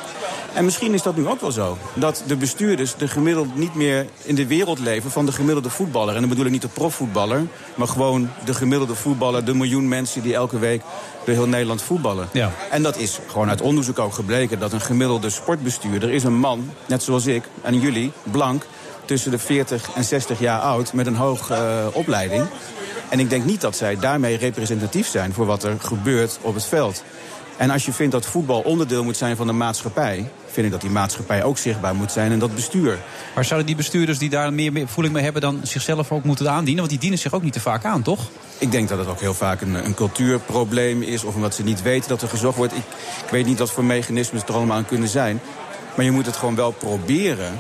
En 0.53 0.65
misschien 0.65 0.93
is 0.93 1.01
dat 1.01 1.15
nu 1.15 1.27
ook 1.27 1.41
wel 1.41 1.51
zo. 1.51 1.77
Dat 1.93 2.23
de 2.27 2.35
bestuurders 2.35 2.95
de 2.95 3.07
gemiddeld 3.07 3.55
niet 3.55 3.75
meer 3.75 4.05
in 4.23 4.35
de 4.35 4.47
wereld 4.47 4.79
leven 4.79 5.11
van 5.11 5.25
de 5.25 5.31
gemiddelde 5.31 5.69
voetballer. 5.69 6.13
En 6.13 6.19
dan 6.19 6.29
bedoel 6.29 6.45
ik 6.45 6.51
niet 6.51 6.61
de 6.61 6.67
profvoetballer, 6.67 7.47
maar 7.75 7.87
gewoon 7.87 8.29
de 8.45 8.53
gemiddelde 8.53 8.95
voetballer, 8.95 9.45
de 9.45 9.53
miljoen 9.53 9.87
mensen 9.87 10.21
die 10.21 10.33
elke 10.33 10.59
week 10.59 10.81
door 11.25 11.35
heel 11.35 11.47
Nederland 11.47 11.81
voetballen. 11.81 12.29
Ja. 12.31 12.51
En 12.71 12.83
dat 12.83 12.97
is 12.97 13.19
gewoon 13.27 13.49
uit 13.49 13.61
onderzoek 13.61 13.99
ook 13.99 14.13
gebleken 14.13 14.59
dat 14.59 14.73
een 14.73 14.81
gemiddelde 14.81 15.29
sportbestuurder 15.29 16.11
is 16.11 16.23
een 16.23 16.39
man, 16.39 16.71
net 16.85 17.03
zoals 17.03 17.25
ik 17.25 17.43
en 17.61 17.79
jullie, 17.79 18.11
blank, 18.23 18.65
tussen 19.05 19.31
de 19.31 19.39
40 19.39 19.89
en 19.95 20.03
60 20.03 20.39
jaar 20.39 20.59
oud 20.59 20.93
met 20.93 21.07
een 21.07 21.15
hoge 21.15 21.53
eh, 21.53 21.85
opleiding. 21.93 22.45
En 23.09 23.19
ik 23.19 23.29
denk 23.29 23.45
niet 23.45 23.61
dat 23.61 23.75
zij 23.75 23.99
daarmee 23.99 24.37
representatief 24.37 25.07
zijn 25.07 25.33
voor 25.33 25.45
wat 25.45 25.63
er 25.63 25.75
gebeurt 25.79 26.39
op 26.41 26.53
het 26.53 26.65
veld. 26.65 27.03
En 27.61 27.69
als 27.69 27.85
je 27.85 27.93
vindt 27.93 28.11
dat 28.11 28.25
voetbal 28.25 28.61
onderdeel 28.61 29.03
moet 29.03 29.17
zijn 29.17 29.35
van 29.35 29.47
de 29.47 29.53
maatschappij, 29.53 30.29
vind 30.45 30.65
ik 30.65 30.71
dat 30.71 30.81
die 30.81 30.89
maatschappij 30.89 31.43
ook 31.43 31.57
zichtbaar 31.57 31.95
moet 31.95 32.11
zijn 32.11 32.31
en 32.31 32.39
dat 32.39 32.55
bestuur. 32.55 32.97
Maar 33.35 33.45
zouden 33.45 33.67
die 33.67 33.75
bestuurders 33.75 34.17
die 34.17 34.29
daar 34.29 34.53
meer 34.53 34.87
voeling 34.87 35.13
mee 35.13 35.23
hebben... 35.23 35.41
dan 35.41 35.59
zichzelf 35.63 36.11
ook 36.11 36.23
moeten 36.23 36.49
aandienen? 36.49 36.77
Want 36.77 36.89
die 36.89 36.99
dienen 36.99 37.19
zich 37.19 37.33
ook 37.33 37.43
niet 37.43 37.53
te 37.53 37.59
vaak 37.59 37.85
aan, 37.85 38.01
toch? 38.01 38.29
Ik 38.57 38.71
denk 38.71 38.89
dat 38.89 38.97
het 38.97 39.07
ook 39.07 39.19
heel 39.19 39.33
vaak 39.33 39.61
een, 39.61 39.73
een 39.85 39.93
cultuurprobleem 39.93 41.01
is. 41.01 41.23
Of 41.23 41.35
omdat 41.35 41.55
ze 41.55 41.63
niet 41.63 41.81
weten 41.81 42.09
dat 42.09 42.21
er 42.21 42.27
gezocht 42.27 42.57
wordt. 42.57 42.73
Ik, 42.73 42.83
ik 43.25 43.31
weet 43.31 43.45
niet 43.45 43.59
wat 43.59 43.71
voor 43.71 43.83
mechanismes 43.83 44.43
er 44.43 44.53
allemaal 44.53 44.77
aan 44.77 44.85
kunnen 44.85 45.09
zijn. 45.09 45.41
Maar 45.95 46.05
je 46.05 46.11
moet 46.11 46.25
het 46.25 46.35
gewoon 46.35 46.55
wel 46.55 46.71
proberen 46.71 47.59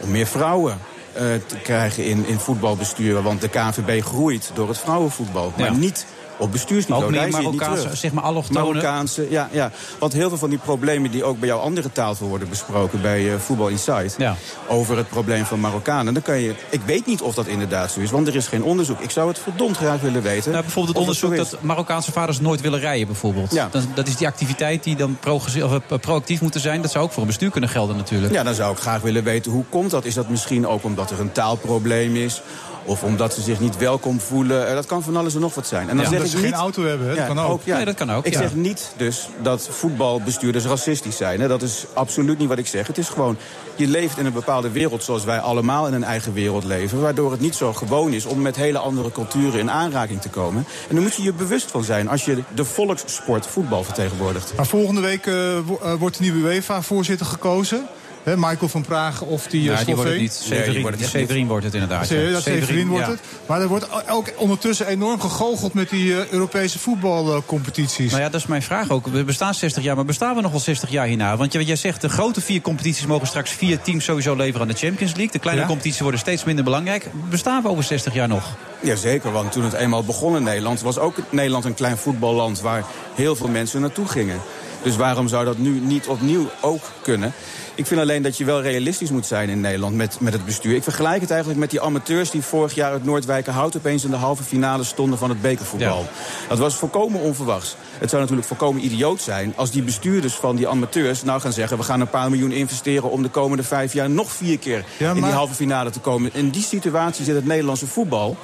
om 0.00 0.10
meer 0.10 0.26
vrouwen 0.26 0.78
eh, 1.12 1.22
te 1.46 1.56
krijgen 1.62 2.04
in, 2.04 2.26
in 2.26 2.38
voetbalbesturen. 2.38 3.22
Want 3.22 3.40
de 3.40 3.48
KNVB 3.48 4.02
groeit 4.02 4.50
door 4.54 4.68
het 4.68 4.78
vrouwenvoetbal. 4.78 5.52
Maar 5.58 5.74
niet 5.74 6.06
op 6.42 6.52
bestuursniveau. 6.52 7.04
Ook 7.04 7.10
meer 7.20 7.28
Marokkaanse, 7.30 7.96
zeg 7.96 8.12
maar 8.12 8.24
allochtonen. 8.24 8.62
Marokkaanse, 8.62 9.26
ja, 9.30 9.48
ja. 9.52 9.70
Want 9.98 10.12
heel 10.12 10.28
veel 10.28 10.38
van 10.38 10.50
die 10.50 10.58
problemen 10.58 11.10
die 11.10 11.24
ook 11.24 11.38
bij 11.38 11.48
jouw 11.48 11.58
andere 11.58 11.92
tafel 11.92 12.26
worden 12.26 12.48
besproken... 12.48 13.02
bij 13.02 13.32
eh, 13.32 13.38
Voetbal 13.38 13.68
Insight, 13.68 14.14
Ja. 14.18 14.36
over 14.68 14.96
het 14.96 15.08
probleem 15.08 15.44
van 15.44 15.60
Marokkanen... 15.60 16.14
dan 16.14 16.22
kan 16.22 16.38
je... 16.40 16.54
Ik 16.70 16.80
weet 16.86 17.06
niet 17.06 17.20
of 17.20 17.34
dat 17.34 17.46
inderdaad 17.46 17.90
zo 17.90 18.00
is, 18.00 18.10
want 18.10 18.28
er 18.28 18.36
is 18.36 18.46
geen 18.46 18.62
onderzoek. 18.62 19.00
Ik 19.00 19.10
zou 19.10 19.28
het 19.28 19.38
verdomd 19.38 19.76
graag 19.76 20.00
willen 20.00 20.22
weten. 20.22 20.50
Nou, 20.50 20.62
bijvoorbeeld 20.62 20.96
het 20.96 21.06
onderzoek 21.06 21.36
dat 21.36 21.62
Marokkaanse 21.62 22.12
vaders 22.12 22.40
nooit 22.40 22.60
willen 22.60 22.80
rijden, 22.80 23.06
bijvoorbeeld. 23.06 23.52
Ja. 23.52 23.68
Dat, 23.70 23.82
dat 23.94 24.08
is 24.08 24.16
die 24.16 24.26
activiteit 24.26 24.84
die 24.84 24.96
dan 24.96 25.18
of, 25.28 25.56
eh, 25.56 25.76
proactief 26.00 26.40
moeten 26.40 26.60
zijn. 26.60 26.82
Dat 26.82 26.90
zou 26.90 27.04
ook 27.04 27.12
voor 27.12 27.22
een 27.22 27.28
bestuur 27.28 27.50
kunnen 27.50 27.70
gelden 27.70 27.96
natuurlijk. 27.96 28.32
Ja, 28.32 28.42
dan 28.42 28.54
zou 28.54 28.72
ik 28.72 28.78
graag 28.78 29.00
willen 29.00 29.24
weten 29.24 29.52
hoe 29.52 29.64
komt 29.68 29.90
dat. 29.90 30.04
Is 30.04 30.14
dat 30.14 30.28
misschien 30.28 30.66
ook 30.66 30.84
omdat 30.84 31.10
er 31.10 31.20
een 31.20 31.32
taalprobleem 31.32 32.16
is? 32.16 32.42
Of 32.84 33.02
omdat 33.02 33.34
ze 33.34 33.40
zich 33.40 33.60
niet 33.60 33.76
welkom 33.76 34.20
voelen? 34.20 34.68
Eh, 34.68 34.74
Dat 34.74 34.86
kan 34.86 35.02
van 35.02 35.16
alles 35.16 35.34
en 35.34 35.40
nog 35.40 35.54
wat 35.54 35.66
zijn. 35.66 35.88
En 35.88 35.96
dan 35.96 36.04
Ja, 36.04 36.10
zeg 36.10 36.18
dat 36.18 36.26
ik 36.26 36.32
ze 36.32 36.38
geen 36.38 36.46
niet... 36.46 36.54
auto 36.54 36.84
hebben, 36.84 37.08
hè? 37.08 37.14
Dat 37.14 37.26
kan 37.26 37.38
ook. 37.40 37.60
ja. 37.64 37.76
Nee, 37.76 37.84
dat 37.84 37.94
kan 37.94 38.12
ook, 38.12 38.26
Ik 38.26 38.32
ja. 38.32 38.38
zeg 38.38 38.54
niet 38.54 38.92
dus 38.96 39.28
dat 39.42 39.68
voetbalbestuurders 39.70 40.64
racistisch 40.64 41.16
zijn. 41.16 41.40
Hè. 41.40 41.48
Dat 41.48 41.62
is 41.62 41.84
absoluut 41.94 42.38
niet 42.38 42.48
wat 42.48 42.58
ik 42.58 42.66
zeg. 42.66 42.86
Het 42.86 42.98
is 42.98 43.08
gewoon, 43.08 43.36
je 43.76 43.86
leeft 43.86 44.18
in 44.18 44.26
een 44.26 44.32
bepaalde 44.32 44.70
wereld 44.70 45.02
zoals 45.04 45.24
wij 45.24 45.40
allemaal 45.40 45.86
in 45.86 45.92
een 45.92 46.04
eigen 46.04 46.32
wereld 46.32 46.64
leven. 46.64 47.00
Waardoor 47.00 47.30
het 47.30 47.40
niet 47.40 47.54
zo 47.54 47.72
gewoon 47.72 48.12
is 48.12 48.24
om 48.24 48.42
met 48.42 48.56
hele 48.56 48.78
andere 48.78 49.12
culturen 49.12 49.60
in 49.60 49.70
aanraking 49.70 50.20
te 50.20 50.28
komen. 50.28 50.64
En 50.88 50.94
daar 50.94 51.02
moet 51.04 51.14
je 51.14 51.22
je 51.22 51.32
bewust 51.32 51.70
van 51.70 51.84
zijn 51.84 52.08
als 52.08 52.24
je 52.24 52.42
de 52.54 52.64
volkssport 52.64 53.46
voetbal 53.46 53.84
vertegenwoordigt. 53.84 54.52
Maar 54.56 54.66
volgende 54.66 55.00
week 55.00 55.26
eh, 55.26 55.56
eh, 55.56 55.64
wordt 55.98 56.16
de 56.16 56.22
nieuwe 56.22 56.38
UEFA-voorzitter 56.54 57.26
gekozen. 57.26 57.86
Hè, 58.22 58.36
Michael 58.36 58.68
van 58.68 58.82
Praag 58.82 59.20
of 59.22 59.46
die 59.46 59.62
Ja, 59.62 59.84
die 59.84 59.94
wordt 59.94 60.10
het 60.10 60.20
niet. 60.20 60.30
Nee, 60.40 60.48
die 60.48 60.58
Severin, 60.58 60.80
wordt 60.82 60.96
het 60.96 61.12
niet. 61.12 61.20
Severin 61.22 61.46
wordt 61.46 61.64
het 61.64 61.74
inderdaad. 61.74 62.06
Severin, 62.06 62.26
ja. 62.28 62.32
dat 62.34 62.42
Severin 62.42 62.88
wordt 62.88 63.04
ja. 63.06 63.10
het. 63.10 63.20
Maar 63.46 63.60
er 63.60 63.68
wordt 63.68 63.86
ook 64.10 64.32
ondertussen 64.36 64.86
enorm 64.86 65.20
gegoocheld 65.20 65.74
met 65.74 65.88
die 65.90 66.16
eh, 66.20 66.28
Europese 66.28 66.78
voetbalcompetities. 66.78 68.10
Nou 68.10 68.22
ja, 68.22 68.28
dat 68.28 68.40
is 68.40 68.46
mijn 68.46 68.62
vraag 68.62 68.90
ook. 68.90 69.06
We 69.06 69.24
bestaan 69.24 69.54
60 69.54 69.82
jaar, 69.82 69.96
maar 69.96 70.04
bestaan 70.04 70.34
we 70.34 70.40
nog 70.40 70.50
wel 70.50 70.60
60 70.60 70.90
jaar 70.90 71.06
hierna? 71.06 71.36
Want 71.36 71.52
je- 71.52 71.64
jij 71.64 71.76
zegt, 71.76 72.00
de 72.00 72.08
grote 72.08 72.40
vier 72.40 72.60
competities 72.60 73.06
mogen 73.06 73.26
straks 73.26 73.50
vier 73.50 73.80
teams 73.80 74.04
sowieso 74.04 74.34
leveren 74.36 74.60
aan 74.60 74.68
de 74.72 74.78
Champions 74.86 75.12
League. 75.12 75.32
De 75.32 75.38
kleine 75.38 75.62
Ja. 75.62 75.68
competities 75.68 76.00
worden 76.00 76.20
steeds 76.20 76.44
minder 76.44 76.64
belangrijk. 76.64 77.06
Bestaan 77.30 77.62
we 77.62 77.68
over 77.68 77.84
60 77.84 78.14
jaar 78.14 78.28
nog? 78.28 78.44
Jazeker, 78.80 79.32
want 79.32 79.52
toen 79.52 79.64
het 79.64 79.72
eenmaal 79.72 80.04
begon 80.04 80.36
in 80.36 80.42
Nederland... 80.42 80.80
was 80.80 80.98
ook 80.98 81.16
Nederland 81.30 81.64
een 81.64 81.74
klein 81.74 81.96
voetballand 81.96 82.60
waar 82.60 82.84
heel 83.14 83.36
veel 83.36 83.48
mensen 83.48 83.80
naartoe 83.80 84.08
gingen. 84.08 84.40
Dus 84.82 84.96
waarom 84.96 85.28
zou 85.28 85.44
dat 85.44 85.58
nu 85.58 85.80
niet 85.80 86.06
opnieuw 86.06 86.50
ook 86.60 86.82
kunnen? 87.02 87.32
Ik 87.74 87.86
vind 87.86 88.00
alleen 88.00 88.22
dat 88.22 88.36
je 88.36 88.44
wel 88.44 88.62
realistisch 88.62 89.10
moet 89.10 89.26
zijn 89.26 89.48
in 89.48 89.60
Nederland 89.60 89.96
met, 89.96 90.20
met 90.20 90.32
het 90.32 90.44
bestuur. 90.44 90.74
Ik 90.74 90.82
vergelijk 90.82 91.20
het 91.20 91.30
eigenlijk 91.30 91.60
met 91.60 91.70
die 91.70 91.80
amateurs 91.80 92.30
die 92.30 92.42
vorig 92.42 92.74
jaar 92.74 92.90
uit 92.90 93.04
Noordwijkerhout 93.04 93.76
opeens 93.76 94.04
in 94.04 94.10
de 94.10 94.16
halve 94.16 94.42
finale 94.42 94.84
stonden 94.84 95.18
van 95.18 95.28
het 95.28 95.42
bekervoetbal. 95.42 96.06
Dat 96.48 96.58
was 96.58 96.74
volkomen 96.74 97.20
onverwachts. 97.20 97.76
Het 97.98 98.10
zou 98.10 98.22
natuurlijk 98.22 98.48
volkomen 98.48 98.84
idioot 98.84 99.20
zijn 99.20 99.52
als 99.56 99.70
die 99.70 99.82
bestuurders 99.82 100.34
van 100.34 100.56
die 100.56 100.68
amateurs 100.68 101.22
nou 101.22 101.40
gaan 101.40 101.52
zeggen: 101.52 101.76
we 101.76 101.82
gaan 101.82 102.00
een 102.00 102.10
paar 102.10 102.30
miljoen 102.30 102.52
investeren 102.52 103.10
om 103.10 103.22
de 103.22 103.28
komende 103.28 103.62
vijf 103.62 103.92
jaar 103.92 104.10
nog 104.10 104.32
vier 104.32 104.58
keer 104.58 104.84
in 104.98 105.14
die 105.14 105.24
halve 105.24 105.54
finale 105.54 105.90
te 105.90 106.00
komen. 106.00 106.30
In 106.34 106.50
die 106.50 106.62
situatie 106.62 107.24
zit 107.24 107.34
het 107.34 107.46
Nederlandse 107.46 107.86
voetbal 107.86 108.36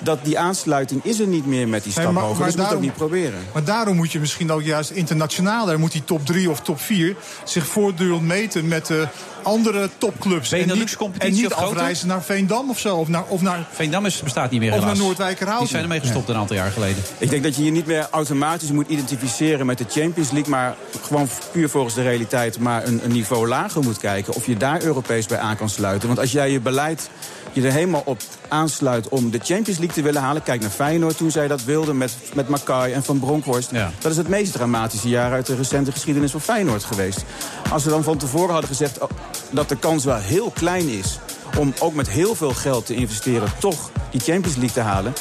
dat 0.00 0.18
die 0.24 0.38
aansluiting 0.38 1.04
is 1.04 1.20
er 1.20 1.26
niet 1.26 1.46
meer 1.46 1.68
met 1.68 1.82
die 1.82 1.92
stap 1.92 2.14
hoger. 2.16 2.28
Dus 2.28 2.38
moet 2.38 2.48
ook 2.48 2.56
daarom- 2.56 2.80
niet 2.80 2.94
proberen. 2.94 3.40
Maar 3.52 3.64
daarom 3.64 3.96
moet 3.96 4.12
je 4.12 4.20
misschien 4.20 4.52
ook 4.52 4.62
juist 4.62 4.90
internationaal... 4.90 5.66
daar 5.66 5.78
moet 5.78 5.92
die 5.92 6.04
top 6.04 6.26
3 6.26 6.50
of 6.50 6.60
top 6.60 6.80
4 6.80 7.16
zich 7.44 7.66
voortdurend 7.66 8.22
meten 8.22 8.68
met 8.68 8.86
de 8.86 9.08
andere 9.42 9.90
topclubs. 9.98 10.52
En 10.52 10.58
niet, 10.78 10.96
en 11.18 11.32
niet 11.32 11.52
afreizen 11.54 12.08
naar 12.08 12.22
Veendam 12.22 12.70
of 12.70 12.78
zo. 12.78 12.96
Of 12.96 13.08
naar, 13.08 13.24
of 13.28 13.40
naar, 13.40 13.66
Veendam 13.72 14.06
is, 14.06 14.22
bestaat 14.22 14.50
niet 14.50 14.60
meer 14.60 14.72
Of 14.72 14.78
helaas. 14.78 14.96
naar 14.96 15.04
Noordwijkerhouten. 15.04 15.64
Die 15.64 15.70
zijn 15.76 15.82
ermee 15.82 16.00
gestopt 16.00 16.28
een 16.28 16.36
aantal 16.36 16.56
jaar 16.56 16.70
geleden. 16.70 17.02
Ik 17.18 17.30
denk 17.30 17.42
dat 17.42 17.56
je 17.56 17.64
je 17.64 17.70
niet 17.70 17.86
meer 17.86 18.08
automatisch 18.10 18.70
moet 18.70 18.88
identificeren 18.88 19.66
met 19.66 19.78
de 19.78 19.84
Champions 19.88 20.30
League... 20.30 20.50
maar 20.50 20.74
gewoon 21.02 21.28
puur 21.52 21.68
volgens 21.68 21.94
de 21.94 22.02
realiteit 22.02 22.58
maar 22.58 22.86
een, 22.86 23.00
een 23.04 23.12
niveau 23.12 23.48
lager 23.48 23.82
moet 23.82 23.98
kijken... 23.98 24.34
of 24.34 24.46
je 24.46 24.56
daar 24.56 24.82
Europees 24.82 25.26
bij 25.26 25.38
aan 25.38 25.56
kan 25.56 25.68
sluiten. 25.68 26.08
Want 26.08 26.20
als 26.20 26.32
jij 26.32 26.50
je 26.50 26.60
beleid 26.60 27.10
je 27.52 27.62
er 27.62 27.72
helemaal 27.72 28.02
op 28.04 28.18
aansluit 28.48 29.08
om 29.08 29.30
de 29.30 29.38
Champions 29.42 29.78
League 29.78 29.96
te 29.96 30.02
willen 30.02 30.20
halen... 30.20 30.42
kijk 30.42 30.60
naar 30.60 30.70
Feyenoord 30.70 31.16
toen 31.16 31.30
zij 31.30 31.48
dat 31.48 31.64
wilden 31.64 31.98
met, 31.98 32.16
met 32.34 32.48
Makai 32.48 32.92
en 32.92 33.02
Van 33.02 33.18
Bronckhorst. 33.18 33.70
Dat 33.98 34.10
is 34.10 34.16
het 34.16 34.28
meest 34.28 34.52
dramatische 34.52 35.08
jaar 35.08 35.32
uit 35.32 35.46
de 35.46 35.54
recente 35.54 35.92
geschiedenis 35.92 36.30
van 36.30 36.40
Feyenoord 36.40 36.84
geweest. 36.84 37.24
Als 37.70 37.84
we 37.84 37.90
dan 37.90 38.02
van 38.02 38.16
tevoren 38.16 38.52
hadden 38.52 38.70
gezegd 38.70 38.98
oh, 38.98 39.10
dat 39.50 39.68
de 39.68 39.76
kans 39.76 40.04
wel 40.04 40.16
heel 40.16 40.50
klein 40.50 40.88
is... 40.88 41.18
om 41.58 41.74
ook 41.78 41.94
met 41.94 42.08
heel 42.08 42.34
veel 42.34 42.54
geld 42.54 42.86
te 42.86 42.94
investeren 42.94 43.48
toch 43.58 43.90
die 44.10 44.20
Champions 44.20 44.56
League 44.56 44.74
te 44.74 44.80
halen 44.80 45.12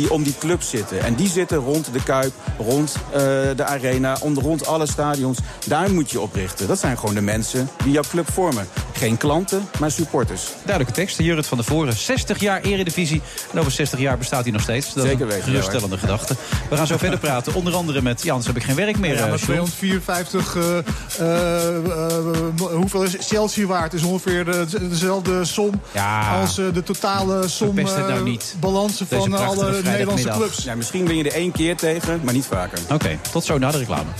die 0.00 0.10
om 0.12 0.22
die 0.22 0.34
club 0.38 0.62
zitten. 0.62 1.02
En 1.04 1.14
die 1.14 1.28
zitten 1.28 1.56
rond 1.58 1.92
de 1.92 2.02
Kuip, 2.02 2.32
rond 2.58 2.94
eh, 3.12 3.20
de 3.56 3.64
Arena, 3.64 4.16
om, 4.20 4.38
rond 4.38 4.66
alle 4.66 4.86
stadions. 4.86 5.38
Daar 5.66 5.90
moet 5.92 6.10
je 6.10 6.20
op 6.20 6.34
richten. 6.34 6.66
Dat 6.68 6.78
zijn 6.78 6.98
gewoon 6.98 7.14
de 7.14 7.20
mensen 7.20 7.68
die 7.84 7.92
jouw 7.92 8.02
club 8.10 8.32
vormen. 8.32 8.66
Geen 8.92 9.16
klanten, 9.16 9.68
maar 9.78 9.90
supporters. 9.90 10.42
Duidelijke 10.64 11.00
tekst. 11.00 11.18
Jurrit 11.18 11.46
van 11.46 11.58
der 11.58 11.66
Voren, 11.66 11.92
60 11.92 12.40
jaar 12.40 12.60
eredivisie. 12.60 13.22
En 13.52 13.58
over 13.58 13.72
60 13.72 13.98
jaar 13.98 14.18
bestaat 14.18 14.42
hij 14.42 14.52
nog 14.52 14.62
steeds. 14.62 14.94
Dat 14.94 15.04
Zeker 15.04 15.16
is 15.16 15.20
een 15.22 15.28
weten, 15.28 15.42
geruststellende 15.44 15.98
gedachte. 15.98 16.34
We 16.70 16.76
gaan 16.76 16.86
zo 16.86 16.96
verder 17.06 17.18
praten. 17.18 17.54
Onder 17.54 17.74
andere 17.74 18.02
met... 18.02 18.22
Ja, 18.22 18.28
anders 18.28 18.46
heb 18.46 18.56
ik 18.56 18.62
geen 18.62 18.74
werk 18.76 18.98
meer, 18.98 19.14
Ja, 19.14 19.22
eh, 19.22 19.28
maar 19.28 19.38
Sjoerd. 19.38 19.58
254, 19.76 20.56
eh, 20.56 20.78
eh, 21.18 22.74
hoeveel 22.74 23.02
is 23.02 23.16
Chelsea 23.18 23.66
waard? 23.66 23.92
Is 23.94 24.02
ongeveer 24.02 24.44
de- 24.44 24.88
dezelfde 24.88 25.44
som 25.44 25.80
Ja. 25.92 26.40
als 26.40 26.54
de 26.54 26.82
totale 26.84 27.48
som 27.48 27.74
Verpest 27.74 27.96
het 27.96 28.08
nou 28.08 28.22
niet. 28.22 28.54
balansen 28.60 29.06
Deze 29.08 29.22
van 29.22 29.32
alle 29.46 29.82
Nederlandse 29.90 30.28
clubs. 30.28 30.64
Ja, 30.64 30.74
misschien 30.74 31.04
ben 31.04 31.16
je 31.16 31.24
er 31.24 31.32
één 31.32 31.52
keer 31.52 31.76
tegen, 31.76 32.20
maar 32.24 32.34
niet 32.34 32.46
vaker. 32.46 32.78
Oké, 32.90 33.18
tot 33.32 33.44
zo 33.44 33.58
na 33.58 33.70
de 33.70 33.78
reclame. 33.78 34.10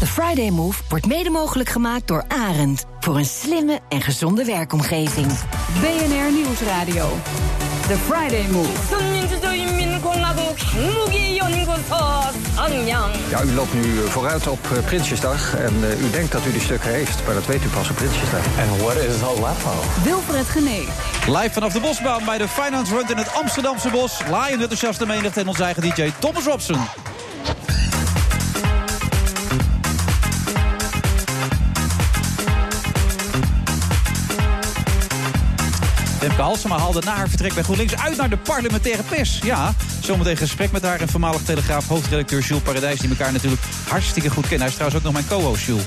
De 0.00 0.06
Friday 0.06 0.50
Move 0.50 0.82
wordt 0.88 1.06
mede 1.06 1.30
mogelijk 1.30 1.68
gemaakt 1.68 2.06
door 2.06 2.24
Arend. 2.28 2.84
Voor 3.00 3.16
een 3.16 3.24
slimme 3.24 3.80
en 3.88 4.00
gezonde 4.00 4.44
werkomgeving. 4.44 5.26
BNR 5.80 6.32
Nieuwsradio. 6.32 7.18
The 7.86 7.96
Friday 7.96 8.46
Move. 8.50 8.70
Ja, 13.28 13.42
u 13.42 13.52
loopt 13.54 13.74
nu 13.74 14.08
vooruit 14.08 14.46
op 14.46 14.58
eh, 14.72 14.84
Prinsjesdag 14.84 15.56
en 15.56 15.74
eh, 15.82 16.00
u 16.00 16.10
denkt 16.10 16.32
dat 16.32 16.46
u 16.46 16.52
die 16.52 16.60
stukken 16.60 16.90
heeft, 16.90 17.24
maar 17.26 17.34
dat 17.34 17.46
weet 17.46 17.64
u 17.64 17.68
pas 17.68 17.90
op 17.90 17.96
Prinsjesdag. 17.96 18.44
En 18.58 18.78
what 18.78 18.96
is 18.96 19.22
all 19.22 19.34
that? 19.34 19.56
Wilfred 20.04 20.48
Genee. 20.48 20.88
Live 21.26 21.50
vanaf 21.52 21.72
de 21.72 21.80
bosbaan 21.80 22.24
bij 22.24 22.38
de 22.38 22.48
Finance 22.48 22.94
Run 22.94 23.08
in 23.08 23.16
het 23.16 23.34
Amsterdamse 23.34 23.88
bos. 23.88 24.20
Laaiend 24.30 24.60
enthousiaste 24.60 25.06
menigte 25.06 25.40
en 25.40 25.48
onze 25.48 25.64
eigen 25.64 25.82
DJ 25.82 26.12
Thomas 26.18 26.44
Robson. 26.44 26.78
Femke 36.22 36.42
Halsema 36.42 36.78
haalde 36.78 37.00
na 37.04 37.14
haar 37.14 37.28
vertrek 37.28 37.54
bij 37.54 37.62
GroenLinks 37.62 37.96
uit 37.96 38.16
naar 38.16 38.30
de 38.30 38.36
parlementaire 38.36 39.02
pers. 39.02 39.38
Ja, 39.44 39.74
zometeen 40.00 40.36
gesprek 40.36 40.72
met 40.72 40.82
haar 40.82 41.00
en 41.00 41.08
voormalig 41.08 41.42
Telegraaf 41.42 41.88
hoofdredacteur 41.88 42.40
Jules 42.40 42.62
Paradijs... 42.62 43.00
die 43.00 43.08
elkaar 43.08 43.32
natuurlijk 43.32 43.62
hartstikke 43.88 44.30
goed 44.30 44.42
kennen. 44.42 44.60
Hij 44.60 44.68
is 44.68 44.74
trouwens 44.74 44.98
ook 44.98 45.12
nog 45.12 45.12
mijn 45.12 45.28
co-host, 45.28 45.64
Jules. 45.64 45.84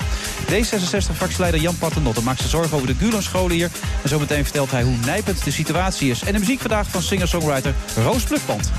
D66-fractieleider 0.51 1.61
Jan 1.61 1.77
Paternotte 1.77 2.21
maakt 2.21 2.41
zich 2.41 2.49
zorgen 2.49 2.75
over 2.75 2.87
de 2.87 2.95
Gulen-scholen 2.95 3.55
hier. 3.55 3.69
En 4.03 4.09
zometeen 4.09 4.43
vertelt 4.43 4.71
hij 4.71 4.83
hoe 4.83 4.95
nijpend 5.05 5.43
de 5.43 5.51
situatie 5.51 6.09
is. 6.09 6.21
En 6.21 6.33
de 6.33 6.39
muziek 6.39 6.59
vandaag 6.59 6.87
van 6.87 7.01
singer-songwriter 7.01 7.73
Roos 7.95 8.23
Plukband. 8.23 8.71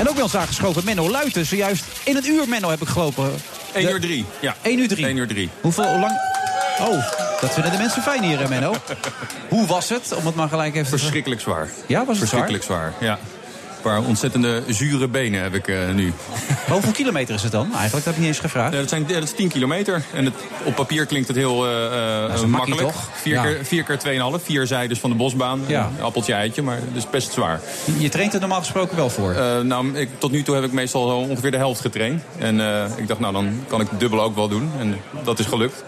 En 0.00 0.08
ook 0.08 0.14
bij 0.14 0.22
ons 0.22 0.36
aangeschoven 0.36 0.84
Menno 0.84 1.10
Luiten. 1.10 1.46
Zojuist 1.46 1.84
in 2.04 2.16
een 2.16 2.28
uur, 2.28 2.48
Menno, 2.48 2.70
heb 2.70 2.80
ik 2.80 2.88
gelopen. 2.88 3.30
1 3.74 3.86
De- 3.86 3.92
uur 3.92 4.00
3. 4.00 4.24
Ja. 4.40 4.54
1 4.62 4.78
uur 4.78 4.88
3. 4.88 5.06
1 5.06 5.16
uur 5.16 5.26
3. 5.28 5.48
Hoeveel 5.60 5.84
hoe 5.88 5.98
lang... 6.00 6.12
Oh, 6.80 7.04
dat 7.40 7.52
vinden 7.52 7.72
de 7.72 7.78
mensen 7.78 8.02
fijn 8.02 8.22
hier, 8.22 8.48
Menno. 8.48 8.74
Hoe 9.48 9.66
was 9.66 9.88
het, 9.88 10.14
om 10.14 10.26
het 10.26 10.34
maar 10.34 10.48
gelijk 10.48 10.74
even 10.74 10.90
te 10.90 10.98
Verschrikkelijk 10.98 11.40
zwaar. 11.40 11.68
Ja, 11.86 11.98
was 11.98 12.08
het 12.08 12.18
Verschrikkelijk 12.18 12.64
zwaar? 12.64 12.92
Ja. 13.00 13.18
Een 13.84 13.90
paar 13.90 14.02
ontzettende 14.02 14.62
zure 14.68 15.08
benen 15.08 15.42
heb 15.42 15.54
ik 15.54 15.68
eh, 15.68 15.76
nu. 15.94 16.12
Hoeveel 16.70 16.92
kilometer 16.92 17.34
is 17.34 17.42
het 17.42 17.52
dan? 17.52 17.64
Eigenlijk 17.64 17.92
dat 17.92 18.04
heb 18.04 18.12
ik 18.14 18.18
niet 18.18 18.28
eens 18.28 18.38
gevraagd. 18.38 18.72
Ja, 18.72 18.78
dat, 18.80 18.88
zijn, 18.88 19.06
dat 19.06 19.22
is 19.22 19.32
10 19.32 19.48
kilometer. 19.48 20.02
En 20.14 20.24
het, 20.24 20.34
op 20.64 20.74
papier 20.74 21.06
klinkt 21.06 21.28
het 21.28 21.36
heel 21.36 21.60
Dat 21.60 21.70
een 21.70 22.30
makkie, 22.30 22.48
makkelijk. 22.50 22.80
toch? 22.80 23.08
Vier, 23.12 23.34
Ja. 23.34 23.42
keer, 23.42 23.58
vier 23.64 23.82
keer 23.82 23.98
2,5. 24.38 24.44
Vier 24.44 24.66
zijdes 24.66 24.98
van 24.98 25.10
de 25.10 25.16
bosbaan. 25.16 25.60
Ja. 25.66 25.90
Een 25.98 26.04
appeltje 26.04 26.32
eitje, 26.32 26.62
maar 26.62 26.76
het 26.76 26.96
is 26.96 27.10
best 27.10 27.32
zwaar. 27.32 27.60
Je 27.98 28.08
traint 28.08 28.34
er 28.34 28.40
normaal 28.40 28.58
gesproken 28.58 28.96
wel 28.96 29.10
voor. 29.10 29.34
Nou, 29.64 29.96
ik, 29.98 30.08
tot 30.18 30.30
nu 30.30 30.42
toe 30.42 30.54
heb 30.54 30.64
ik 30.64 30.72
meestal 30.72 31.16
ongeveer 31.28 31.50
de 31.50 31.56
helft 31.56 31.80
getraind. 31.80 32.22
En 32.38 32.60
ik 32.96 33.08
dacht, 33.08 33.20
nou, 33.20 33.32
dan 33.32 33.64
kan 33.68 33.80
ik 33.80 33.88
het 33.90 34.00
dubbele 34.00 34.22
ook 34.22 34.34
wel 34.34 34.48
doen. 34.48 34.70
En 34.78 34.96
dat 35.24 35.38
is 35.38 35.46
gelukt. 35.46 35.84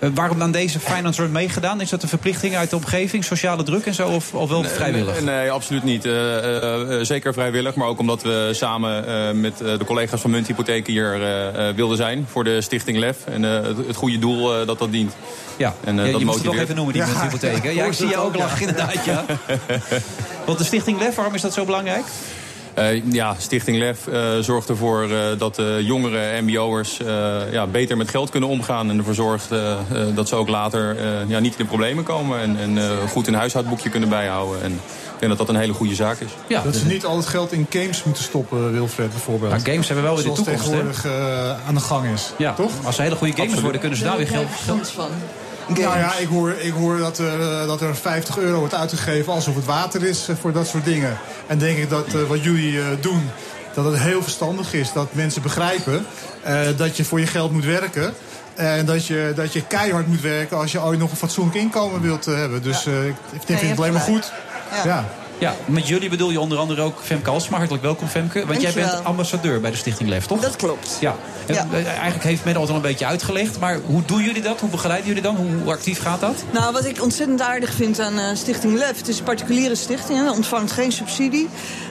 Eh, 0.00 0.08
waarom 0.14 0.38
dan 0.38 0.50
deze 0.50 0.80
Finance 0.80 1.22
Run 1.22 1.32
meegedaan? 1.32 1.80
Is 1.80 1.90
dat 1.90 2.02
een 2.02 2.08
verplichting 2.08 2.56
uit 2.56 2.70
de 2.70 2.76
omgeving, 2.76 3.24
sociale 3.24 3.62
druk 3.62 3.86
en 3.86 3.94
zo? 3.94 4.08
Of, 4.08 4.34
of 4.34 4.48
wel 4.48 4.64
vrijwillig? 4.64 5.14
Nee, 5.14 5.22
nee, 5.36 5.50
absoluut 5.50 5.82
niet. 5.84 6.04
Eh, 6.04 6.82
eh, 6.98 7.04
zeker 7.04 7.32
vrijwillig, 7.32 7.74
maar 7.74 7.88
ook 7.88 7.98
omdat 7.98 8.22
we 8.22 8.50
samen 8.52 9.06
eh, 9.06 9.30
met 9.34 9.60
eh, 9.60 9.78
de 9.78 9.84
collega's 9.84 10.20
van 10.20 10.30
Munthypotheek 10.30 10.86
hier 10.86 11.14
eh, 11.22 11.68
eh, 11.68 11.74
wilden 11.74 11.96
zijn 11.96 12.26
voor 12.30 12.44
de 12.44 12.60
Stichting 12.60 12.98
LEF. 12.98 13.16
En 13.24 13.44
eh, 13.44 13.62
het, 13.66 13.76
het 13.86 13.96
goede 13.96 14.18
doel 14.18 14.60
eh, 14.60 14.66
dat 14.66 14.78
dat 14.78 14.92
dient. 14.92 15.12
Ja, 15.56 15.74
en, 15.84 15.98
eh, 15.98 16.04
Ja, 16.06 16.10
dat 16.10 16.20
je 16.20 16.26
moet 16.26 16.34
het 16.34 16.44
toch 16.44 16.56
even 16.56 16.74
noemen, 16.74 16.94
die 16.94 17.02
ja. 17.02 17.20
hypotheek. 17.22 17.62
hè? 17.62 17.70
Ja, 17.70 17.84
ik 17.84 17.92
zie 17.92 18.08
je 18.08 18.16
ook 18.16 18.36
lachen, 18.36 18.60
inderdaad. 18.68 19.04
Ja. 19.04 19.24
Want 20.46 20.58
de 20.58 20.64
Stichting 20.64 20.98
LEF, 20.98 21.14
waarom 21.14 21.34
is 21.34 21.40
dat 21.40 21.52
zo 21.52 21.64
belangrijk? 21.64 22.04
Eh, 22.78 23.02
ja, 23.12 23.34
Stichting 23.38 23.78
LEF 23.78 24.06
eh, 24.06 24.38
zorgt 24.40 24.68
ervoor 24.68 25.02
eh, 25.02 25.18
dat 25.38 25.54
de 25.54 25.80
jongere 25.84 26.40
mbo'ers 26.40 27.00
eh, 27.00 27.52
ja, 27.52 27.66
beter 27.66 27.96
met 27.96 28.08
geld 28.10 28.30
kunnen 28.30 28.48
omgaan. 28.48 28.90
En 28.90 28.98
ervoor 28.98 29.14
zorgt 29.14 29.48
dat 30.14 30.28
ze 30.28 30.34
ook 30.34 30.48
later 30.48 30.96
eh, 30.98 31.28
ja, 31.28 31.38
niet 31.38 31.52
in 31.52 31.58
de 31.58 31.64
problemen 31.64 32.04
komen. 32.04 32.40
En, 32.40 32.56
en 32.58 32.78
eh, 32.78 33.08
goed 33.10 33.26
een 33.26 33.34
huishoudboekje 33.34 33.88
kunnen 33.88 34.08
bijhouden. 34.08 34.62
En 34.62 34.72
ik 34.72 35.18
denk 35.18 35.36
dat 35.36 35.46
dat 35.46 35.48
een 35.56 35.60
hele 35.60 35.72
goede 35.72 35.94
zaak 35.94 36.18
is. 36.20 36.62
dat 36.64 36.76
ze 36.76 36.86
niet 36.86 37.04
al 37.04 37.16
het 37.16 37.26
geld 37.26 37.52
in 37.52 37.66
games 37.70 38.04
moeten 38.04 38.22
stoppen, 38.22 38.72
Wilfred, 38.72 39.10
bijvoorbeeld. 39.10 39.50
Maar 39.50 39.60
games 39.60 39.86
hebben 39.86 40.04
wel 40.04 40.14
weer 40.14 40.24
de 40.24 40.34
Zoals 40.34 40.42
toekomst, 40.44 40.64
hè? 40.64 40.70
tegenwoordig 40.70 41.04
eh, 41.04 41.66
aan 41.68 41.74
de 41.74 41.80
gang 41.80 42.08
is. 42.08 42.32
Ja, 42.36 42.52
Toch? 42.54 42.72
Als 42.84 42.96
ze 42.96 43.02
hele 43.02 43.16
goede 43.16 43.32
gamers 43.32 43.52
Absoluut. 43.52 43.62
worden, 43.62 43.80
kunnen 43.80 43.98
ze 43.98 44.04
daar 44.04 44.16
weer 44.16 44.26
geld... 44.26 44.48
Nou 45.68 45.98
ja, 45.98 46.16
ik 46.16 46.28
hoor, 46.28 46.54
ik 46.58 46.72
hoor 46.72 46.98
dat, 46.98 47.18
er, 47.18 47.40
eh, 47.40 47.66
dat 47.66 47.80
er 47.80 47.96
50 47.96 48.38
euro 48.38 48.58
wordt 48.58 48.74
uitgegeven 48.74 49.32
alsof 49.32 49.54
het 49.54 49.64
water 49.64 50.04
is 50.04 50.28
eh, 50.28 50.36
voor 50.40 50.52
dat 50.52 50.66
soort 50.66 50.84
dingen. 50.84 51.18
En 51.46 51.58
denk 51.58 51.78
ik 51.78 51.90
dat 51.90 52.06
eh, 52.06 52.22
wat 52.22 52.44
jullie 52.44 52.80
doen, 53.00 53.30
dat 53.74 53.84
het 53.84 53.98
heel 53.98 54.22
verstandig 54.22 54.74
is. 54.74 54.92
Dat 54.92 55.08
mensen 55.12 55.42
begrijpen 55.42 56.06
dat 56.76 56.96
je 56.96 57.04
voor 57.04 57.20
je 57.20 57.26
geld 57.26 57.52
moet 57.52 57.64
werken. 57.64 58.14
En 58.54 58.86
dat 58.86 59.06
je, 59.06 59.32
dat 59.36 59.52
je 59.52 59.66
keihard 59.66 60.06
moet 60.06 60.20
werken 60.20 60.56
als 60.56 60.72
je 60.72 60.82
ooit 60.82 60.98
nog 60.98 61.10
een 61.10 61.16
fatsoenlijk 61.16 61.56
inkomen 61.56 62.00
wilt 62.00 62.24
hebben. 62.24 62.62
Dus 62.62 62.86
ik 62.86 63.40
vind 63.44 63.60
je 63.60 63.66
het 63.66 63.78
alleen 63.78 63.92
maar 63.92 64.00
goed. 64.00 64.32
Ja. 64.84 65.08
Ja, 65.38 65.54
met 65.64 65.88
jullie 65.88 66.08
bedoel 66.08 66.30
je 66.30 66.40
onder 66.40 66.58
andere 66.58 66.82
ook 66.82 66.98
Femke 67.02 67.30
Alsma. 67.30 67.56
Hartelijk 67.56 67.84
welkom, 67.84 68.08
Femke. 68.08 68.46
Want 68.46 68.60
jij 68.60 68.72
bent 68.72 69.04
ambassadeur 69.04 69.60
bij 69.60 69.70
de 69.70 69.76
Stichting 69.76 70.08
Lef, 70.08 70.26
toch? 70.26 70.40
Dat 70.40 70.56
klopt. 70.56 70.96
Ja. 71.00 71.14
Ja. 71.46 71.66
eh, 71.72 71.86
Eigenlijk 71.86 72.24
heeft 72.24 72.44
men 72.44 72.56
al 72.56 72.68
een 72.68 72.80
beetje 72.80 73.06
uitgelegd. 73.06 73.58
Maar 73.58 73.78
hoe 73.86 74.02
doen 74.04 74.22
jullie 74.22 74.42
dat? 74.42 74.60
Hoe 74.60 74.70
begeleiden 74.70 75.06
jullie 75.06 75.22
dan? 75.22 75.36
Hoe, 75.36 75.72
actief 75.72 76.02
gaat 76.02 76.20
dat? 76.20 76.44
Nou, 76.50 76.72
wat 76.72 76.84
ik 76.84 77.02
ontzettend 77.02 77.40
aardig 77.40 77.72
vind 77.72 78.00
aan 78.00 78.18
eh, 78.18 78.24
Stichting 78.34 78.78
LEF... 78.78 78.96
het 78.96 79.08
is 79.08 79.18
een 79.18 79.24
particuliere 79.24 79.74
stichting, 79.74 80.18
hè, 80.18 80.30
ontvangt 80.30 80.72
geen 80.72 80.92
subsidie... 80.92 81.48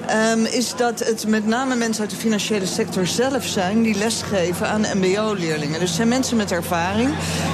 ehm, 0.07 0.45
is 0.45 0.75
dat 0.75 0.99
het 0.99 1.27
met 1.27 1.45
name 1.47 1.75
mensen 1.75 2.01
uit 2.01 2.09
de 2.11 2.15
financiële 2.17 2.65
sector 2.65 3.07
zelf 3.07 3.45
zijn... 3.45 3.81
die 3.81 3.95
lesgeven 3.97 4.67
aan 4.69 4.85
mbo-leerlingen. 4.93 5.79
Dus 5.79 5.87
het 5.87 5.97
zijn 5.97 6.07
mensen 6.07 6.37
met 6.37 6.51
ervaring. 6.51 7.09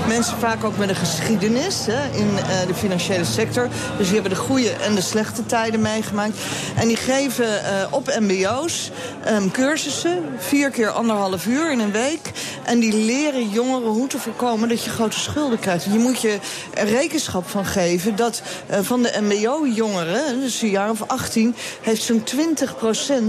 Mensen 0.07 0.37
vaak 0.37 0.63
ook 0.63 0.77
met 0.77 0.89
een 0.89 0.95
geschiedenis 0.95 1.85
hè, 1.85 2.17
in 2.17 2.37
eh, 2.37 2.67
de 2.67 2.73
financiële 2.73 3.25
sector. 3.25 3.67
Dus 3.97 4.05
die 4.05 4.13
hebben 4.19 4.31
de 4.37 4.43
goede 4.43 4.69
en 4.71 4.95
de 4.95 5.01
slechte 5.01 5.45
tijden 5.45 5.81
meegemaakt. 5.83 6.37
En 6.75 6.87
die 6.87 6.97
geven 6.97 7.65
eh, 7.65 7.87
op 7.89 8.15
mbo's 8.19 8.91
ehm, 9.23 9.49
cursussen, 9.49 10.23
vier 10.37 10.69
keer 10.69 10.89
anderhalf 10.89 11.45
uur 11.45 11.71
in 11.71 11.79
een 11.79 11.91
week. 11.91 12.31
En 12.63 12.79
die 12.79 12.93
leren 12.93 13.49
jongeren 13.49 13.89
hoe 13.89 14.07
te 14.07 14.19
voorkomen 14.19 14.69
dat 14.69 14.83
je 14.83 14.89
grote 14.89 15.19
schulden 15.19 15.59
krijgt. 15.59 15.83
Je 15.83 15.99
moet 15.99 16.21
je 16.21 16.37
er 16.73 16.87
rekenschap 16.87 17.49
van 17.49 17.65
geven 17.65 18.15
dat 18.15 18.41
eh, 18.67 18.79
van 18.81 19.01
de 19.01 19.19
mbo-jongeren, 19.21 20.39
dus 20.39 20.61
een 20.61 20.69
jaar 20.69 20.89
of 20.89 21.03
18... 21.07 21.55
heeft 21.81 22.01
zo'n 22.01 22.23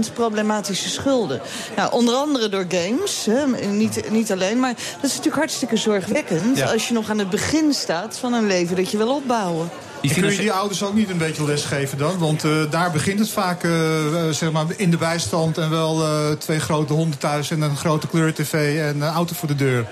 20% 0.09 0.13
problematische 0.13 0.89
schulden. 0.89 1.41
Nou, 1.75 1.91
onder 1.91 2.15
andere 2.15 2.49
door 2.49 2.65
games, 2.69 3.25
hè, 3.25 3.67
niet, 3.67 4.09
niet 4.09 4.31
alleen. 4.31 4.59
Maar 4.59 4.73
dat 4.73 5.03
is 5.03 5.09
natuurlijk 5.09 5.35
hartstikke 5.35 5.77
zorgwekkend... 5.77 6.57
Ja. 6.57 6.71
als 6.71 6.87
je 6.87 6.93
nog 6.93 7.09
aan 7.09 7.19
het 7.19 7.29
begin 7.29 7.73
staat 7.73 8.17
van 8.17 8.33
een 8.33 8.47
leven 8.47 8.75
dat 8.75 8.91
je 8.91 8.97
wil 8.97 9.15
opbouwen. 9.15 9.69
En 10.09 10.21
kun 10.21 10.31
je 10.31 10.37
die 10.37 10.51
ouders 10.51 10.83
ook 10.83 10.93
niet 10.93 11.09
een 11.09 11.17
beetje 11.17 11.45
lesgeven 11.45 11.97
dan? 11.97 12.17
Want 12.17 12.43
eh, 12.43 12.51
daar 12.69 12.91
begint 12.91 13.19
het 13.19 13.29
vaak 13.29 13.63
eh, 13.63 14.27
eh, 14.27 14.33
zeg 14.33 14.51
maar 14.51 14.65
in 14.75 14.91
de 14.91 14.97
bijstand 14.97 15.57
en 15.57 15.69
wel 15.69 16.03
twee 16.37 16.59
grote 16.59 16.93
honden 16.93 17.19
thuis 17.19 17.51
en 17.51 17.61
een 17.61 17.77
grote 17.77 18.07
kleur-tv 18.07 18.79
en 18.79 19.01
een 19.01 19.13
auto 19.13 19.33
voor 19.35 19.47
de 19.47 19.55
deur. 19.55 19.87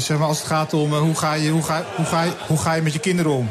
Zeg 0.00 0.18
maar 0.18 0.28
als 0.28 0.38
het 0.38 0.46
gaat 0.46 0.74
om 0.74 0.94
hoe, 0.94 1.14
ga 1.14 1.34
je, 1.34 1.50
hoe, 1.50 1.62
ga, 1.62 1.84
hoe, 1.96 2.06
ga 2.06 2.22
je, 2.22 2.32
hoe 2.46 2.58
ga 2.58 2.74
je 2.74 2.82
met 2.82 2.92
je 2.92 2.98
kinderen 2.98 3.32
om? 3.32 3.50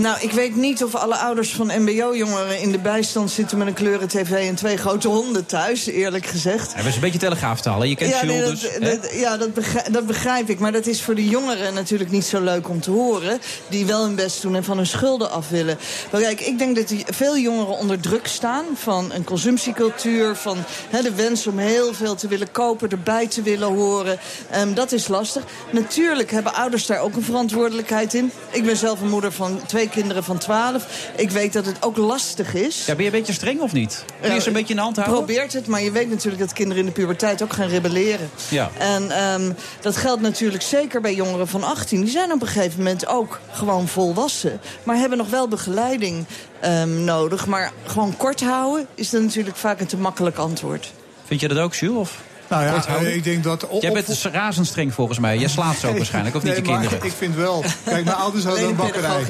Nou, 0.00 0.20
ik 0.20 0.32
weet 0.32 0.56
niet 0.56 0.84
of 0.84 0.94
alle 0.94 1.16
ouders 1.16 1.54
van 1.54 1.66
mbo-jongeren 1.82 2.60
in 2.60 2.72
de 2.72 2.78
bijstand 2.78 3.30
zitten 3.30 3.58
met 3.58 3.66
een 3.66 3.74
kleuren 3.74 4.08
tv 4.08 4.30
en 4.48 4.54
twee 4.54 4.76
grote 4.76 5.08
honden 5.08 5.46
thuis, 5.46 5.86
eerlijk 5.86 6.26
gezegd. 6.26 6.74
Hij 6.74 6.84
was 6.84 6.94
een 6.94 7.00
beetje 7.00 7.18
telegraaftaal, 7.18 7.80
hè? 7.80 7.86
Je 7.86 7.94
kent 7.96 8.10
ja, 8.10 8.24
nee, 8.24 8.40
dus... 8.44 8.60
dat, 8.60 8.80
dat- 8.80 9.12
ja 9.14 9.36
dat, 9.36 9.54
begrijp, 9.54 9.92
dat 9.92 10.06
begrijp 10.06 10.48
ik. 10.50 10.58
Maar 10.58 10.72
dat 10.72 10.86
is 10.86 11.02
voor 11.02 11.14
de 11.14 11.28
jongeren 11.28 11.74
natuurlijk 11.74 12.10
niet 12.10 12.24
zo 12.24 12.40
leuk 12.40 12.68
om 12.68 12.80
te 12.80 12.90
horen. 12.90 13.38
Die 13.68 13.86
wel 13.86 14.04
hun 14.04 14.14
best 14.14 14.42
doen 14.42 14.56
en 14.56 14.64
van 14.64 14.76
hun 14.76 14.86
schulden 14.86 15.30
af 15.30 15.48
willen. 15.48 15.78
Maar 16.12 16.20
kijk, 16.20 16.40
ik 16.40 16.58
denk 16.58 16.76
dat 16.76 16.94
veel 17.06 17.38
jongeren 17.38 17.78
onder 17.78 18.00
druk 18.00 18.26
staan. 18.26 18.64
Van 18.74 19.12
een 19.12 19.24
consumptiecultuur. 19.24 20.36
Van 20.36 20.56
hè, 20.90 21.02
de 21.02 21.14
wens 21.14 21.46
om 21.46 21.58
heel 21.58 21.94
veel 21.94 22.14
te 22.14 22.28
willen 22.28 22.50
kopen. 22.50 22.90
Erbij 22.90 23.26
te 23.26 23.42
willen 23.42 23.68
horen. 23.68 24.18
Ehm, 24.50 24.74
dat 24.74 24.92
is 24.92 25.08
lastig. 25.08 25.42
Natuurlijk 25.70 26.30
hebben 26.30 26.54
ouders 26.54 26.86
daar 26.86 27.00
ook 27.00 27.16
een 27.16 27.22
verantwoordelijkheid 27.24 28.14
in. 28.14 28.32
Ik 28.50 28.64
ben 28.64 28.76
zelf 28.76 29.00
een 29.00 29.08
moeder 29.08 29.32
van 29.32 29.60
twee 29.66 29.87
kinderen 29.88 30.24
van 30.24 30.38
12. 30.38 31.10
Ik 31.16 31.30
weet 31.30 31.52
dat 31.52 31.66
het 31.66 31.76
ook 31.82 31.96
lastig 31.96 32.54
is. 32.54 32.86
Ja, 32.86 32.94
ben 32.94 33.04
je 33.04 33.10
een 33.10 33.18
beetje 33.18 33.32
streng 33.32 33.60
of 33.60 33.72
niet? 33.72 34.04
Kun 34.20 34.28
je 34.28 34.34
Ja, 34.34 34.40
ze 34.40 34.46
een 34.46 34.52
beetje 34.52 34.68
in 34.68 34.76
de 34.76 34.82
hand 34.82 34.96
houden? 34.96 35.16
Probeert 35.16 35.52
het, 35.52 35.66
maar 35.66 35.82
je 35.82 35.90
weet 35.90 36.10
natuurlijk 36.10 36.42
dat 36.42 36.52
kinderen 36.52 36.80
in 36.80 36.86
de 36.86 36.92
puberteit 36.92 37.42
ook 37.42 37.52
gaan 37.52 37.68
rebelleren. 37.68 38.30
Ja. 38.48 38.70
En 38.78 39.10
ehm, 39.10 39.52
dat 39.80 39.96
geldt 39.96 40.22
natuurlijk 40.22 40.62
zeker 40.62 41.00
bij 41.00 41.14
jongeren 41.14 41.48
van 41.48 41.62
18. 41.64 42.00
Die 42.00 42.10
zijn 42.10 42.32
op 42.32 42.42
een 42.42 42.46
gegeven 42.48 42.78
moment 42.78 43.06
ook 43.06 43.40
gewoon 43.50 43.88
volwassen. 43.88 44.60
Maar 44.82 44.96
hebben 44.96 45.18
nog 45.18 45.30
wel 45.30 45.48
begeleiding 45.48 46.24
ehm, 46.60 47.04
nodig. 47.04 47.46
Maar 47.46 47.72
gewoon 47.86 48.16
kort 48.16 48.40
houden 48.40 48.86
is 48.94 49.10
dan 49.10 49.22
natuurlijk 49.24 49.56
vaak 49.56 49.80
een 49.80 49.86
te 49.86 49.96
makkelijk 49.96 50.36
antwoord. 50.36 50.92
Vind 51.24 51.40
je 51.40 51.48
dat 51.48 51.58
ook, 51.58 51.74
Jules? 51.74 51.98
Of? 51.98 52.22
Nou 52.48 52.64
ja, 52.64 52.82
houden? 52.86 53.08
eh, 53.08 53.16
ik 53.16 53.24
denk 53.24 53.44
dat... 53.44 53.66
Jij 53.80 53.92
bent 53.92 54.06
dus 54.06 54.24
razendstreng 54.24 54.94
volgens 54.94 55.18
mij. 55.18 55.38
Jij 55.38 55.48
slaat 55.48 55.84
ook 55.84 55.96
waarschijnlijk, 55.96 56.36
of 56.36 56.42
niet 56.42 56.52
Nee, 56.52 56.62
je 56.62 56.68
kinderen? 56.68 57.04
Ik 57.04 57.12
vind 57.18 57.34
wel. 57.34 57.64
Kijk, 57.84 58.04
mijn 58.04 58.16
ouders 58.16 58.44
hadden 58.44 58.62
een 58.62 58.68
een 58.70 58.76
bakkerij. 58.76 59.26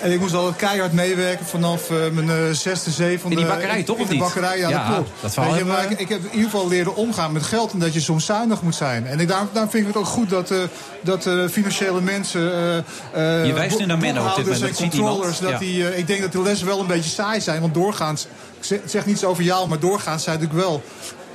En 0.00 0.12
ik 0.12 0.20
moest 0.20 0.34
altijd 0.34 0.56
keihard 0.56 0.92
meewerken 0.92 1.46
vanaf 1.46 1.90
eh, 1.90 1.96
mijn 2.12 2.30
eh, 2.30 2.36
zesde, 2.52 2.90
zevende. 2.90 3.36
In 3.36 3.42
die 3.42 3.50
bakkerij, 3.50 3.82
toch, 3.82 3.98
In 3.98 4.06
de 4.06 4.16
bakkerij, 4.16 4.58
ja, 4.58 4.68
Ja, 4.68 4.86
dat 4.86 4.94
klopt. 4.94 5.10
dat 5.20 5.32
verhaal 5.32 5.50
Weet 5.50 5.60
je, 5.60 5.64
maar 5.66 5.90
ik, 5.90 6.00
ik 6.00 6.08
heb 6.08 6.18
in 6.24 6.30
ieder 6.30 6.50
geval 6.50 6.68
leren 6.68 6.96
omgaan 6.96 7.32
met 7.32 7.42
geld. 7.42 7.72
En 7.72 7.78
dat 7.78 7.94
je 7.94 8.00
soms 8.00 8.24
zuinig 8.24 8.62
moet 8.62 8.74
zijn. 8.74 9.06
En 9.06 9.20
ik, 9.20 9.28
daar, 9.28 9.46
daar 9.52 9.68
vind 9.68 9.82
ik 9.82 9.94
het 9.94 9.96
ook 10.02 10.08
goed 10.08 10.30
dat, 10.30 10.50
eh, 10.50 10.58
dat 11.00 11.26
eh, 11.26 11.48
financiële 11.50 12.00
mensen... 12.00 12.40
Je 13.14 13.52
wijst 13.54 13.78
nu 13.78 13.86
naar 13.86 13.98
Menno 13.98 14.26
op 14.26 14.36
dit 14.36 14.44
moment, 14.44 14.62
en 14.64 14.74
controllers. 14.74 15.38
Dat 15.38 15.50
Ja. 15.50 15.58
die, 15.58 15.96
ik 15.96 16.06
denk 16.06 16.20
dat 16.20 16.32
de 16.32 16.42
lessen 16.42 16.66
wel 16.66 16.80
een 16.80 16.86
beetje 16.86 17.10
saai 17.10 17.40
zijn. 17.40 17.60
Want 17.60 17.74
doorgaans, 17.74 18.26
ik 18.58 18.64
zeg, 18.64 18.78
ik 18.78 18.90
zeg 18.90 19.06
niets 19.06 19.24
over 19.24 19.42
jou, 19.42 19.68
maar 19.68 19.78
doorgaans 19.78 20.22
zijn 20.22 20.38
natuurlijk 20.38 20.66
wel... 20.66 20.82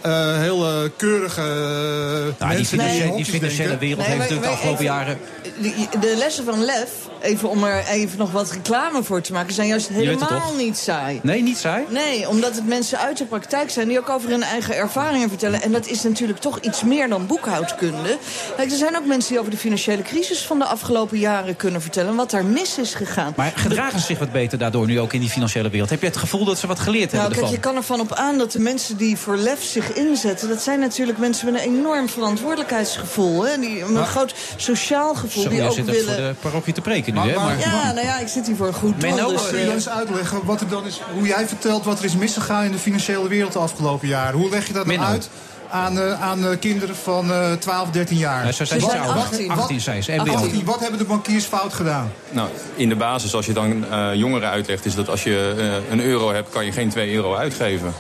eh 0.02 0.38
heel 0.40 0.66
eh, 0.66 0.90
keurige 0.98 1.42
eh, 1.42 2.48
Nou, 2.48 2.56
die 2.64 2.76
mensen 2.78 3.16
die 3.16 3.26
financiële 3.26 3.78
wereld 3.78 3.98
Nee, 4.08 4.08
heeft 4.08 4.08
maar- 4.08 4.18
natuurlijk 4.18 4.42
de 4.42 4.48
afgelopen 4.50 4.84
even- 4.84 4.96
jaren... 4.96 5.18
De, 5.62 5.98
de 6.00 6.16
lessen 6.18 6.46
van 6.46 6.64
Lef, 6.66 6.90
even 7.22 7.50
om 7.50 7.64
er 7.64 7.86
even 7.88 8.18
nog 8.18 8.32
wat 8.32 8.52
reclame 8.52 9.04
voor 9.04 9.22
te 9.22 9.34
maken... 9.34 9.54
zijn 9.54 9.68
juist 9.68 9.88
helemaal 9.88 10.54
niet 10.58 10.78
saai. 10.78 11.20
Nee, 11.24 11.42
niet 11.42 11.58
saai? 11.58 11.84
Nee, 11.90 12.28
omdat 12.30 12.56
het 12.56 12.68
mensen 12.68 13.00
uit 13.00 13.18
de 13.18 13.26
praktijk 13.26 13.70
zijn 13.70 13.88
die 13.88 14.00
ook 14.00 14.10
over 14.10 14.30
hun 14.30 14.44
eigen 14.44 14.76
ervaringen 14.76 15.30
vertellen. 15.30 15.62
En 15.62 15.72
dat 15.72 15.88
is 15.88 16.04
natuurlijk 16.04 16.40
toch 16.40 16.60
iets 16.60 16.84
meer 16.84 17.10
dan 17.10 17.28
boekhoudkunde. 17.28 18.18
Kijk, 18.56 18.72
er 18.72 18.78
zijn 18.78 18.98
ook 18.98 19.06
mensen 19.06 19.30
die 19.30 19.40
over 19.40 19.52
de 19.52 19.58
financiële 19.58 20.02
crisis 20.02 20.42
van 20.46 20.60
de 20.60 20.66
afgelopen 20.66 21.18
jaren 21.20 21.56
kunnen 21.56 21.82
vertellen. 21.82 22.16
Wat 22.16 22.32
daar 22.32 22.46
mis 22.46 22.78
is 22.78 22.94
gegaan. 22.94 23.34
Maar 23.36 23.52
gedragen 23.56 24.00
ze 24.00 24.06
zich 24.06 24.20
wat 24.20 24.32
beter 24.32 24.58
daardoor 24.58 24.86
nu 24.86 25.00
ook 25.00 25.14
in 25.14 25.20
die 25.20 25.30
financiële 25.30 25.70
wereld? 25.70 25.90
Heb 25.90 26.02
je 26.02 26.08
het 26.08 26.18
gevoel 26.18 26.46
dat 26.46 26.58
ze 26.58 26.68
wat 26.68 26.80
geleerd 26.80 27.12
Nou, 27.12 27.22
hebben 27.24 27.40
kijk, 27.40 27.52
je 27.52 27.58
ervan? 27.58 27.74
kan 27.74 27.82
ervan 27.82 28.00
op 28.00 28.14
aan 28.14 28.38
dat 28.38 28.52
de 28.52 28.60
mensen 28.60 28.98
die 28.98 29.18
voor 29.18 29.38
lef 29.38 29.64
zich 29.64 29.87
inzetten... 29.94 30.50
dat 30.50 30.62
zijn 30.62 30.80
natuurlijk 30.80 31.18
mensen 31.18 31.52
met 31.54 31.62
een 31.64 31.68
enorm 31.74 32.10
verantwoordelijkheidsgevoel. 32.10 33.46
Hè? 33.46 33.60
Die, 33.60 33.86
met 33.86 33.96
een 33.98 34.06
groot 34.06 34.34
sociaal 34.56 35.16
gevoel. 35.16 35.44
Zo, 35.44 35.50
die 35.50 35.64
ook 35.64 35.72
zit 35.74 35.86
willen... 35.86 36.04
voor 36.06 36.16
de 36.16 36.36
parochie 36.42 36.74
te 36.74 36.82
preken 36.82 37.14
nu, 37.14 37.20
Maar- 37.20 37.28
hè? 37.30 37.36
maar- 37.36 37.46
Maar, 37.46 37.60
Ja, 37.60 37.92
nou 37.92 38.06
ja, 38.06 38.20
ik 38.20 38.28
zit 38.28 38.48
hier 38.48 38.56
voor 38.56 38.68
een 38.68 38.74
goed 38.74 39.02
doel. 39.02 39.10
Menno, 39.10 39.30
dus, 39.32 39.50
Kun 39.50 39.60
je 39.60 39.66
eh, 39.66 39.74
eens 39.74 39.90
uitleggen 39.90 40.40
wat 40.46 40.62
er 40.62 40.68
dan 40.70 40.86
is, 40.86 41.02
hoe 41.14 41.28
jij 41.28 41.48
vertelt 41.48 41.86
wat 41.86 42.00
er 42.00 42.06
is 42.06 42.16
misgegaan 42.16 42.64
in 42.64 42.72
de 42.72 42.78
financiële 42.78 43.28
wereld 43.28 43.54
de 43.54 43.60
afgelopen 43.60 44.08
jaren? 44.08 44.40
Hoe 44.40 44.50
leg 44.50 44.68
je 44.68 44.74
dat 44.74 44.86
dan 44.86 45.00
uit 45.02 45.30
aan, 45.70 46.00
eh, 46.00 46.22
aan 46.22 46.46
eh, 46.46 46.60
kinderen 46.60 46.96
van 46.96 47.32
eh 47.32 47.52
12, 47.54 47.90
13 47.90 48.18
jaar? 48.18 48.42
Nou, 48.42 48.54
zo 48.54 48.66
zijn 48.66 48.82
Ze 48.82 48.88
zijn 48.90 49.02
ouder. 49.02 49.22
18. 49.22 49.52
18 49.52 49.82
zijn 49.82 50.04
ze, 50.04 50.12
MBO. 50.12 50.32
18, 50.34 50.66
wat 50.66 50.80
hebben 50.80 51.00
de 51.00 51.06
bankiers 51.06 51.46
fout 51.46 51.74
gedaan? 51.74 52.12
Nou, 52.30 52.50
in 52.76 52.90
de 52.90 52.96
basis, 52.96 53.34
als 53.36 53.46
je 53.46 53.54
dan 53.54 53.86
eh, 53.92 54.14
jongeren 54.14 54.50
uitlegt, 54.50 54.86
is 54.86 54.96
dat 54.96 55.10
als 55.10 55.24
je 55.24 55.54
eh, 55.58 55.92
een 55.92 56.02
euro 56.02 56.34
hebt, 56.34 56.50
kan 56.50 56.66
je 56.66 56.72
geen 56.72 56.90
2 56.90 57.14
euro 57.14 57.36
uitgeven. 57.36 57.94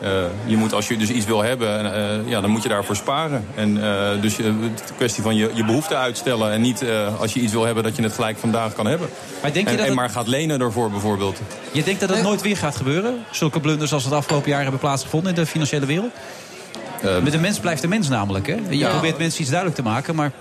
Eh, 0.00 0.10
je 0.46 0.56
moet, 0.56 0.72
als 0.72 0.88
je 0.88 0.96
dus 0.96 1.08
iets 1.10 1.26
wil 1.26 1.42
hebben, 1.42 1.94
eh, 1.94 2.30
ja, 2.30 2.40
dan 2.40 2.50
moet 2.50 2.62
je 2.62 2.68
daarvoor 2.68 2.96
sparen. 2.96 3.44
En, 3.54 3.82
eh, 3.84 4.20
dus 4.20 4.36
je, 4.36 4.42
het 4.42 4.82
is 4.84 4.88
een 4.90 4.96
kwestie 4.96 5.22
van 5.22 5.36
je, 5.36 5.50
je 5.54 5.64
behoeften 5.64 5.98
uitstellen. 5.98 6.52
En 6.52 6.60
niet 6.60 6.82
eh, 6.82 7.20
als 7.20 7.32
je 7.34 7.40
iets 7.40 7.52
wil 7.52 7.64
hebben, 7.64 7.82
dat 7.82 7.96
je 7.96 8.02
het 8.02 8.12
gelijk 8.12 8.38
vandaag 8.38 8.72
kan 8.74 8.86
hebben. 8.86 9.08
Maar 9.42 9.52
denk 9.52 9.64
je 9.64 9.70
en, 9.70 9.76
dat 9.76 9.86
en 9.86 9.92
het- 9.92 9.94
maar 10.00 10.10
gaat 10.10 10.26
lenen 10.26 10.60
ervoor 10.60 10.90
bijvoorbeeld. 10.90 11.40
Je 11.72 11.82
denkt 11.82 12.00
dat 12.00 12.08
het 12.08 12.22
nooit 12.22 12.42
weer 12.42 12.56
gaat 12.56 12.76
gebeuren? 12.76 13.18
Zulke 13.30 13.60
blunders 13.60 13.92
als 13.92 14.04
het 14.04 14.12
afgelopen 14.12 14.50
jaar 14.50 14.62
hebben 14.62 14.80
plaatsgevonden 14.80 15.34
in 15.34 15.40
de 15.40 15.46
financiële 15.46 15.86
wereld? 15.86 16.10
Eh, 17.02 17.18
Met 17.22 17.32
de 17.32 17.38
mens 17.38 17.58
blijft 17.58 17.82
de 17.82 17.88
mens 17.88 18.08
namelijk, 18.08 18.46
hè? 18.46 18.56
Je 18.68 18.78
Ja. 18.78 18.90
probeert 18.90 19.18
mensen 19.18 19.40
iets 19.40 19.50
duidelijk 19.50 19.78
te 19.80 19.84
maken, 19.88 20.14
maar... 20.14 20.32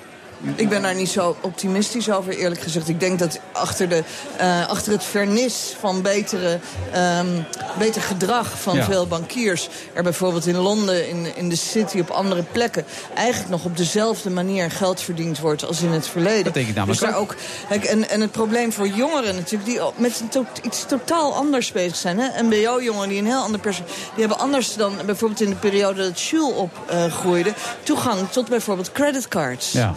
Ik 0.56 0.70
ben 0.70 0.82
daar 0.82 0.96
niet 0.96 1.10
zo 1.10 1.36
optimistisch 1.42 2.12
over, 2.12 2.38
eerlijk 2.38 2.62
gezegd. 2.62 2.90
Ik 2.90 3.00
denk 3.00 3.20
dat 3.20 3.40
achter, 3.52 3.90
de, 3.90 4.04
eh, 4.38 4.68
achter 4.68 4.92
het 4.92 5.04
vernis 5.04 5.76
van 5.80 6.02
betere, 6.02 6.60
ehm, 6.92 7.28
beter 7.78 8.02
gedrag 8.02 8.60
van 8.62 8.76
Ja. 8.76 8.84
veel 8.84 9.08
bankiers... 9.08 9.70
er 9.94 10.04
bijvoorbeeld 10.04 10.46
in 10.46 10.56
Londen, 10.58 11.10
in, 11.10 11.28
in 11.36 11.50
de 11.50 11.56
city, 11.56 12.00
op 12.00 12.10
andere 12.10 12.44
plekken... 12.52 12.86
eigenlijk 13.16 13.50
nog 13.50 13.64
op 13.66 13.78
dezelfde 13.78 14.30
manier 14.30 14.72
geld 14.72 15.02
verdiend 15.02 15.40
wordt 15.40 15.66
als 15.66 15.82
in 15.82 15.92
het 15.92 16.08
verleden. 16.08 16.44
Dat 16.44 16.54
denk 16.54 16.68
ik 16.68 16.76
namelijk 16.76 17.00
dus 17.00 17.10
daar 17.10 17.20
ook. 17.20 17.36
en, 17.70 18.10
en 18.10 18.22
het 18.22 18.32
probleem 18.32 18.74
voor 18.74 18.88
jongeren 18.88 19.36
natuurlijk... 19.36 19.66
die 19.70 19.80
met 19.96 20.22
to- 20.30 20.46
iets 20.62 20.86
totaal 20.88 21.34
anders 21.36 21.72
bezig 21.72 21.96
zijn. 21.96 22.20
hè. 22.20 22.44
MBO-jongeren 22.44 23.10
die 23.10 23.20
een 23.20 23.26
heel 23.26 23.42
ander 23.42 23.60
persoon... 23.60 23.86
die 23.86 24.20
hebben 24.26 24.40
anders 24.40 24.76
dan 24.76 24.94
bijvoorbeeld 25.06 25.42
in 25.42 25.50
de 25.50 25.56
periode 25.56 26.02
dat 26.02 26.22
Jules 26.22 26.54
opgroeide... 26.56 27.54
toegang 27.84 28.30
tot 28.30 28.50
bijvoorbeeld 28.50 28.92
creditcards. 28.92 29.72
Ja. 29.72 29.94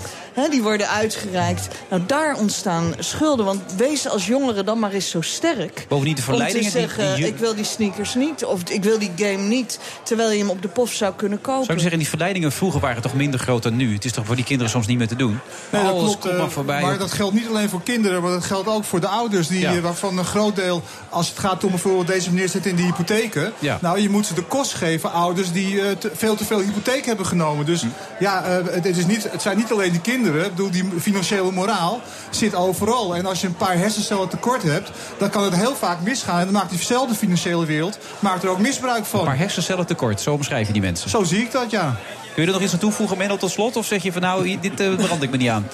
Die 0.51 0.63
worden 0.63 0.89
uitgereikt. 0.89 1.69
Nou, 1.91 2.03
daar 2.07 2.37
ontstaan 2.37 2.95
schulden. 2.99 3.45
Want 3.45 3.61
wees 3.77 4.09
als 4.09 4.27
jongere 4.27 4.65
dan 4.65 4.79
maar 4.79 4.93
eens 4.93 5.11
zo 5.11 5.21
sterk. 5.21 5.85
Bovendien 5.89 6.15
de 6.15 6.23
verleidingen 6.23 6.65
Om 6.67 6.73
te 6.73 6.79
zeggen, 6.79 7.15
die 7.17 7.27
ik 7.27 7.37
wil 7.37 7.55
die 7.55 7.65
sneakers 7.65 8.15
niet. 8.15 8.45
Of 8.45 8.61
ik 8.69 8.83
wil 8.85 8.99
die 8.99 9.11
game 9.17 9.37
niet. 9.49 9.79
Terwijl 10.03 10.31
je 10.31 10.39
hem 10.39 10.51
op 10.51 10.63
de 10.63 10.69
pof 10.69 10.93
zou 10.93 11.15
kunnen 11.17 11.41
kopen. 11.41 11.63
Zou 11.65 11.73
ik 11.75 11.81
zeggen, 11.81 11.99
die 11.99 12.09
verleidingen 12.09 12.53
vroeger 12.53 12.81
waren 12.81 13.03
toch 13.03 13.15
minder 13.15 13.41
groot 13.41 13.63
dan 13.63 13.77
nu? 13.77 13.95
Het 13.95 14.05
is 14.05 14.13
toch 14.13 14.27
voor 14.27 14.37
die 14.37 14.45
kinderen 14.45 14.71
soms 14.73 14.87
niet 14.87 14.99
meer 14.99 15.09
te 15.09 15.17
doen? 15.17 15.39
Nee, 15.71 15.83
dat 15.83 15.91
Alles 15.91 16.03
klopt. 16.05 16.21
komt 16.21 16.33
eh, 16.35 16.39
maar 16.41 16.51
voorbij. 16.51 16.81
maar 16.83 16.99
dat 16.99 17.13
geldt 17.13 17.35
niet 17.35 17.49
alleen 17.49 17.69
voor 17.69 17.83
kinderen, 17.83 18.23
maar 18.23 18.31
dat 18.31 18.45
geldt 18.45 18.69
ook 18.69 18.85
voor 18.85 19.01
de 19.01 19.09
ouders. 19.09 19.49
Die, 19.49 19.61
Ja. 19.61 19.75
eh, 19.75 19.81
waarvan 19.81 20.19
een 20.19 20.25
groot 20.25 20.57
deel, 20.57 20.83
als 21.09 21.29
het 21.29 21.39
gaat 21.39 21.65
om 21.65 21.71
bijvoorbeeld 21.71 22.07
deze 22.07 22.31
meneer 22.33 22.49
zit 22.49 22.67
in 22.67 22.77
de 22.77 22.83
hypotheken. 22.83 23.53
Ja. 23.59 23.79
Nou, 23.81 24.01
je 24.01 24.09
moet 24.11 24.27
ze 24.27 24.35
de 24.35 24.43
kost 24.43 24.75
geven, 24.75 25.13
ouders 25.13 25.53
die 25.53 25.81
eh, 25.81 25.91
te- 25.97 26.11
veel 26.15 26.35
te 26.35 26.45
veel 26.45 26.61
hypotheek 26.61 27.07
hebben 27.07 27.27
genomen. 27.27 27.67
Dus 27.67 27.81
Hm. 27.81 27.87
ja, 28.21 28.43
het, 28.71 28.87
is 28.87 29.07
niet, 29.07 29.31
het 29.33 29.43
zijn 29.43 29.57
niet 29.57 29.71
alleen 29.73 29.93
de 29.93 30.01
kinderen 30.01 30.19
kinderen. 30.23 30.45
Ik 30.45 30.55
bedoel, 30.55 30.71
die 30.71 30.85
financiële 31.01 31.53
moraal 31.53 32.01
zit 32.31 32.55
overal. 32.55 33.17
En 33.17 33.27
als 33.27 33.41
je 33.41 33.47
een 33.47 33.55
paar 33.55 33.77
hersencellen 33.77 34.29
tekort 34.29 34.63
hebt, 34.63 34.91
dan 35.19 35.31
kan 35.31 35.45
het 35.45 35.55
heel 35.55 35.75
vaak 35.75 36.01
misgaan. 36.01 36.39
En 36.39 36.45
dan 36.45 36.53
maakt 36.53 36.71
diezelfde 36.71 37.15
financiële 37.15 37.67
wereld 37.67 37.99
maakt 38.19 38.43
er 38.43 38.49
ook 38.49 38.59
misbruik 38.59 39.05
van. 39.05 39.21
Een 39.21 39.27
paar 39.27 39.39
hersencellen 39.39 39.87
tekort, 39.87 40.21
zo 40.21 40.33
omschrijf 40.33 40.67
je 40.67 40.73
die 40.73 40.83
mensen. 40.83 41.11
Zo 41.11 41.25
zie 41.25 41.41
ik 41.41 41.53
dat, 41.53 41.71
ja. 41.71 41.97
Kun 42.35 42.43
je 42.43 42.49
er 42.49 42.53
nog 42.53 42.63
iets 42.63 42.73
aan 42.73 42.79
toevoegen, 42.79 43.19
Menno, 43.19 43.37
tot 43.37 43.51
slot? 43.51 43.77
Of 43.77 43.87
zeg 43.87 44.03
je 44.03 44.13
van 44.13 44.23
nou, 44.23 44.59
dit 44.61 44.81
eh, 44.81 44.95
brand 44.95 45.23
ik 45.23 45.31
me 45.31 45.37
niet 45.37 45.49
aan? 45.49 45.69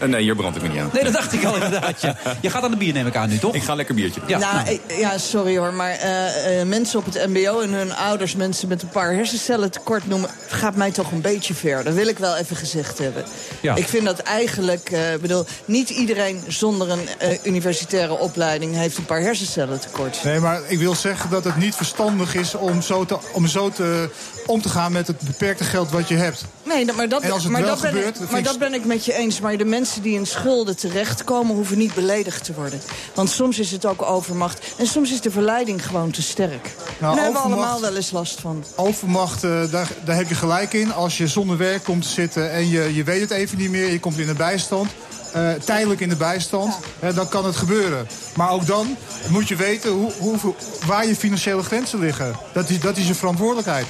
Eh, 0.00 0.08
nee, 0.08 0.22
hier 0.22 0.36
brand 0.36 0.56
ik 0.56 0.62
me 0.62 0.68
niet 0.68 0.78
aan. 0.80 0.90
Nee, 0.92 1.04
dat 1.04 1.12
dacht 1.12 1.32
ik 1.32 1.44
al 1.44 1.54
inderdaad. 1.54 2.00
Ja. 2.00 2.16
Je 2.40 2.50
gaat 2.50 2.62
aan 2.62 2.70
de 2.70 2.76
bier 2.76 2.92
neem 2.92 3.06
ik 3.06 3.16
aan 3.16 3.28
nu, 3.28 3.38
toch? 3.38 3.54
Ik 3.54 3.62
ga 3.62 3.74
lekker 3.74 3.94
biertje 3.94 4.20
Ja, 4.26 4.38
nou, 4.38 4.78
ja, 4.98 5.18
sorry 5.18 5.58
hoor, 5.58 5.72
maar 5.72 5.90
eh, 5.90 6.60
eh, 6.60 6.66
mensen 6.66 6.98
op 6.98 7.04
het 7.04 7.26
mbo 7.28 7.60
en 7.60 7.72
hun 7.72 7.94
ouders... 7.94 8.36
mensen 8.36 8.68
met 8.68 8.82
een 8.82 8.88
paar 8.88 9.12
hersencellen 9.14 9.70
tekort 9.70 10.08
noemen... 10.08 10.30
gaat 10.48 10.76
mij 10.76 10.90
toch 10.90 11.12
een 11.12 11.20
beetje 11.20 11.54
ver. 11.54 11.84
Dat 11.84 11.94
wil 11.94 12.06
ik 12.06 12.18
wel 12.18 12.36
even 12.36 12.56
gezegd 12.56 12.98
hebben. 12.98 13.24
Ja. 13.60 13.74
Ik 13.74 13.88
vind 13.88 14.04
dat 14.04 14.18
eigenlijk... 14.18 14.90
eh, 14.90 15.00
bedoel, 15.20 15.44
niet 15.64 15.90
iedereen 15.90 16.42
zonder 16.46 16.90
een 16.90 17.08
eh, 17.18 17.38
universitaire 17.44 18.18
opleiding... 18.18 18.74
heeft 18.74 18.98
een 18.98 19.04
paar 19.04 19.20
hersencellen 19.20 19.80
tekort. 19.80 20.24
Nee, 20.24 20.40
maar 20.40 20.60
ik 20.66 20.78
wil 20.78 20.94
zeggen 20.94 21.30
dat 21.30 21.44
het 21.44 21.56
niet 21.56 21.74
verstandig 21.74 22.34
is 22.34 22.54
om 22.54 22.82
zo 22.82 23.04
te, 23.04 23.18
om, 23.32 23.46
zo 23.46 23.68
te, 23.70 24.10
om 24.50 24.62
te 24.62 24.68
gaan 24.68 24.92
met 24.92 25.06
het 25.06 25.20
beperkte 25.20 25.64
geld 25.64 25.90
wat 25.90 26.08
je 26.08 26.14
hebt. 26.14 26.44
Nee, 26.62 26.92
maar 26.92 27.08
dat, 27.08 27.22
En 27.22 27.30
als 27.30 27.42
het 27.42 27.52
maar 27.52 27.62
wel 27.62 27.70
dat 27.70 27.92
ben 27.92 28.06
ik, 28.06 28.30
maar 28.30 28.42
dat 28.42 28.58
ben 28.58 28.74
ik 28.74 28.84
met 28.84 29.04
je 29.04 29.14
eens. 29.14 29.40
Maar 29.40 29.56
de 29.56 29.64
mensen 29.64 30.02
die 30.02 30.14
in 30.14 30.26
schulden 30.26 30.76
terechtkomen... 30.76 31.54
hoeven 31.54 31.78
niet 31.78 31.94
beledigd 31.94 32.44
te 32.44 32.54
worden. 32.54 32.80
Want 33.14 33.30
soms 33.30 33.58
is 33.58 33.70
het 33.70 33.86
ook 33.86 34.02
overmacht. 34.02 34.74
En 34.78 34.86
soms 34.86 35.12
is 35.12 35.20
de 35.20 35.30
verleiding 35.30 35.86
gewoon 35.86 36.10
te 36.10 36.22
sterk. 36.22 36.68
Nou, 36.98 37.14
Daar 37.14 37.24
hebben 37.24 37.42
we 37.42 37.48
allemaal 37.48 37.80
wel 37.80 37.96
eens 37.96 38.10
last 38.10 38.40
van. 38.40 38.64
Overmacht, 38.74 39.44
eh, 39.44 39.70
daar, 39.70 39.88
daar 40.04 40.16
heb 40.16 40.28
je 40.28 40.34
gelijk 40.34 40.72
in. 40.72 40.92
Als 40.92 41.18
je 41.18 41.26
zonder 41.26 41.56
werk 41.56 41.84
komt 41.84 42.02
te 42.02 42.08
zitten 42.08 42.52
en 42.52 42.68
je, 42.68 42.94
je 42.94 43.04
weet 43.04 43.20
het 43.20 43.30
even 43.30 43.58
niet 43.58 43.70
meer... 43.70 43.90
je 43.90 44.00
komt 44.00 44.18
in 44.18 44.26
de 44.26 44.34
bijstand, 44.34 44.90
eh, 45.32 45.52
tijdelijk 45.52 46.00
in 46.00 46.08
de 46.08 46.16
bijstand, 46.16 46.74
dan 47.14 47.28
kan 47.28 47.44
het 47.44 47.56
gebeuren. 47.56 48.06
Maar 48.36 48.50
ook 48.50 48.66
dan 48.66 48.96
moet 49.28 49.48
je 49.48 49.56
weten 49.56 49.90
hoe, 49.90 50.12
hoe, 50.18 50.54
waar 50.86 51.06
je 51.06 51.16
financiële 51.16 51.62
grenzen 51.62 51.98
liggen. 51.98 52.36
Dat 52.52 52.70
is, 52.70 52.80
dat 52.80 52.96
is 52.96 53.06
je 53.06 53.14
verantwoordelijkheid. 53.14 53.86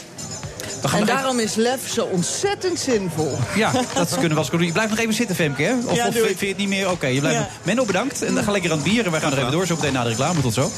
En 0.96 1.06
daarom 1.06 1.38
is 1.38 1.54
lef 1.54 1.88
zo 1.88 2.04
ontzettend 2.04 2.78
zinvol. 2.78 3.38
Ja, 3.54 3.72
dat 3.94 4.10
kunnen 4.12 4.30
we 4.30 4.36
als 4.36 4.50
doen. 4.50 4.62
Je 4.62 4.72
blijft 4.72 4.90
nog 4.90 4.98
even 4.98 5.14
zitten, 5.14 5.36
Femke, 5.36 5.62
hè? 5.62 5.74
Of, 5.86 5.96
Ja, 5.96 6.06
of 6.06 6.14
vind 6.14 6.40
je 6.40 6.46
het 6.46 6.56
niet 6.56 6.68
meer? 6.68 6.90
Oké, 6.90 7.06
je 7.06 7.20
blijft... 7.20 7.38
Ja. 7.38 7.48
Menno, 7.62 7.84
bedankt. 7.84 8.22
En 8.22 8.34
dan 8.34 8.44
ga 8.44 8.50
lekker 8.50 8.70
aan 8.70 8.78
het 8.78 8.86
bier. 8.86 9.04
En 9.04 9.10
wij 9.10 9.20
gaan 9.20 9.32
er 9.32 9.38
even 9.38 9.50
door. 9.50 9.66
Zo 9.66 9.74
meteen 9.74 9.92
na 9.92 10.02
de 10.02 10.08
reclame. 10.08 10.40
Tot 10.40 10.54
zo. 10.54 10.70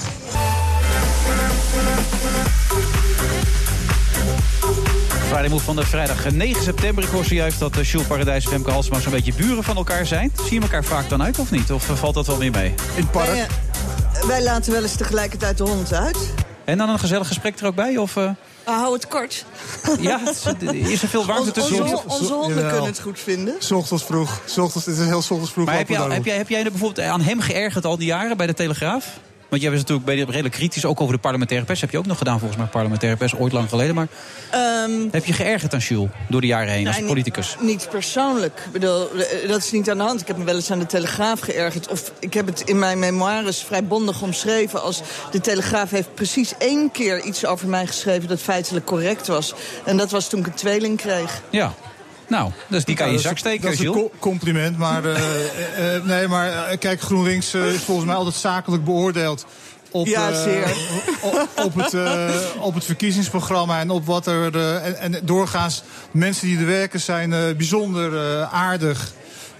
Friday 5.33 5.49
Move 5.49 5.65
van 5.65 5.77
de 5.77 5.87
vrijdag 5.87 6.31
9 6.31 6.63
september. 6.63 7.05
Ik 7.05 7.11
hoor 7.11 7.25
zojuist 7.25 7.59
dat 7.59 7.77
uh, 7.77 7.85
Jules 7.85 8.07
Paradijs 8.07 8.45
en 8.45 8.51
Femke 8.51 8.71
Halsema 8.71 9.01
zo'n 9.01 9.13
beetje 9.13 9.33
buren 9.35 9.65
van 9.65 9.77
elkaar 9.77 10.07
zijn. 10.07 10.33
Zie 10.45 10.55
je 10.55 10.61
elkaar 10.61 10.85
vaak 10.85 11.09
dan 11.09 11.23
uit 11.23 11.39
of 11.39 11.51
niet? 11.51 11.73
Of 11.73 11.91
uh, 11.91 11.97
valt 11.97 12.15
dat 12.15 12.27
wel 12.27 12.39
weer 12.39 12.51
mee? 12.51 12.69
In 12.69 13.03
het 13.03 13.11
park? 13.11 13.27
Wij, 13.27 13.41
eh, 13.41 14.27
wij 14.27 14.43
laten 14.43 14.73
wel 14.73 14.83
eens 14.83 14.97
tegelijkertijd 14.97 15.59
de 15.59 15.65
hond 15.65 15.93
uit. 15.93 16.35
En 16.65 16.79
dan 16.79 16.89
een 16.89 16.99
gezellig 16.99 17.27
gesprek 17.27 17.59
er 17.59 17.67
ook 17.67 17.75
bij? 17.75 17.97
Of, 17.97 18.17
uh... 18.17 18.31
Ah, 18.65 18.77
hou 18.81 18.93
het 18.93 19.09
kort. 19.09 19.45
Ja, 20.01 20.21
is 20.73 21.03
er 21.03 21.09
veel 21.09 21.27
warmte 21.27 21.43
Ons- 21.45 21.53
tussen 21.53 21.83
onze, 21.83 22.03
ons? 22.05 22.21
onze 22.21 22.33
honden 22.33 22.57
Jawel. 22.57 22.71
kunnen 22.71 22.91
het 22.91 23.01
goed 23.01 23.19
vinden. 23.21 23.55
S 23.59 23.71
ochtends 23.71 24.05
vroeg. 24.05 24.41
S 24.47 24.59
ochtends, 24.59 24.87
het 24.87 24.99
is 24.99 25.07
heel 25.07 25.23
s 25.23 25.31
ochtends 25.31 25.53
vroeg. 25.53 25.67
Maar 25.67 25.77
heb, 25.77 25.89
heb, 25.89 26.25
jij, 26.25 26.37
heb 26.37 26.49
jij 26.49 26.65
er 26.65 26.71
bijvoorbeeld 26.71 27.07
aan 27.07 27.21
hem 27.21 27.41
geërgerd 27.41 27.85
al 27.85 27.97
die 27.97 28.07
jaren 28.07 28.37
bij 28.37 28.47
de 28.47 28.55
Telegraaf? 28.55 29.07
Want 29.53 29.65
jij 29.65 29.73
was 29.73 29.81
natuurlijk 29.81 30.07
bij 30.07 30.17
redelijk 30.17 30.55
kritisch, 30.55 30.85
ook 30.85 31.01
over 31.01 31.15
de 31.15 31.21
parlementaire 31.21 31.67
pers. 31.67 31.81
Heb 31.81 31.91
je 31.91 31.99
ook 31.99 32.07
nog 32.07 32.19
gedaan 32.19 32.39
volgens 32.39 32.59
mij, 32.59 32.69
parlementaire 32.69 33.19
pers, 33.19 33.35
ooit 33.35 33.53
lang 33.53 33.69
geleden. 33.69 33.95
Maar 33.95 34.09
Ehm, 34.51 35.09
heb 35.11 35.25
je 35.25 35.33
geërgerd 35.33 35.75
aan 35.75 35.81
Jules 35.81 36.11
door 36.29 36.41
de 36.41 36.47
jaren 36.47 36.73
heen 36.73 36.87
als 36.87 36.99
Nee, 36.99 37.07
politicus? 37.07 37.57
Niet, 37.61 37.69
niet 37.69 37.89
persoonlijk. 37.91 38.63
Ik 38.67 38.73
bedoel, 38.73 39.11
eh, 39.11 39.49
dat 39.49 39.59
is 39.59 39.71
niet 39.71 39.91
aan 39.91 39.99
de 39.99 40.03
hand. 40.03 40.21
Ik 40.21 40.27
heb 40.27 40.37
me 40.37 40.45
wel 40.45 40.55
eens 40.55 40.71
aan 40.71 40.79
de 40.79 40.87
Telegraaf 40.87 41.41
geërgerd. 41.41 41.89
Of 41.89 42.13
ik 42.19 42.35
heb 42.35 42.47
het 42.47 42.61
in 42.61 42.79
mijn 42.79 42.99
memoires 42.99 43.63
vrij 43.63 43.85
bondig 43.85 44.23
omschreven... 44.23 44.83
als 44.83 45.03
de 45.31 45.41
Telegraaf 45.41 45.91
heeft 45.91 46.15
precies 46.15 46.55
één 46.59 46.91
keer 46.91 47.23
iets 47.23 47.47
over 47.47 47.69
mij 47.69 47.87
geschreven... 47.87 48.29
dat 48.29 48.41
feitelijk 48.41 48.87
correct 48.87 49.27
was. 49.27 49.55
En 49.85 49.97
dat 49.97 50.11
was 50.11 50.29
toen 50.29 50.41
ik 50.41 50.47
een 50.47 50.55
tweeling 50.55 50.97
kreeg. 50.97 51.43
Ja. 51.51 51.75
Nou, 52.33 52.51
dus 52.69 52.85
die 52.85 52.97
kan 52.97 53.07
je 53.07 53.13
in 53.13 53.19
je 53.19 53.25
zak 53.25 53.39
steken, 53.39 53.63
Dat 53.63 53.73
is 53.73 53.79
een 53.79 54.11
compliment, 54.19 54.79
maar, 54.79 55.05
eh, 55.05 55.17
eh, 55.21 55.97
eh, 55.97 56.05
nee, 56.05 56.29
maar 56.29 56.77
kijk, 56.79 57.01
GroenLinks 57.01 57.55
eh, 57.55 57.73
is 57.73 57.81
volgens 57.83 58.07
mij 58.07 58.17
altijd 58.17 58.35
zakelijk 58.35 58.85
beoordeeld. 58.85 59.47
Op, 59.91 60.07
Ja, 60.07 60.31
eh, 60.31 60.43
zeer. 60.43 60.75
op, 61.23 61.49
op 61.65 61.75
het, 61.75 61.95
eh, 61.95 62.31
op 62.61 62.75
het 62.75 62.85
verkiezingsprogramma 62.85 63.81
en 63.81 63.91
op 63.91 64.07
wat 64.07 64.27
er. 64.27 64.57
eh, 64.57 64.87
en, 64.87 64.99
en 64.99 65.21
doorgaans, 65.25 65.83
mensen 66.11 66.47
die 66.47 66.59
er 66.59 66.67
werken 66.67 67.01
zijn 67.01 67.33
eh, 67.33 67.41
bijzonder 67.57 68.17
eh, 68.39 68.53
aardig. 68.55 69.13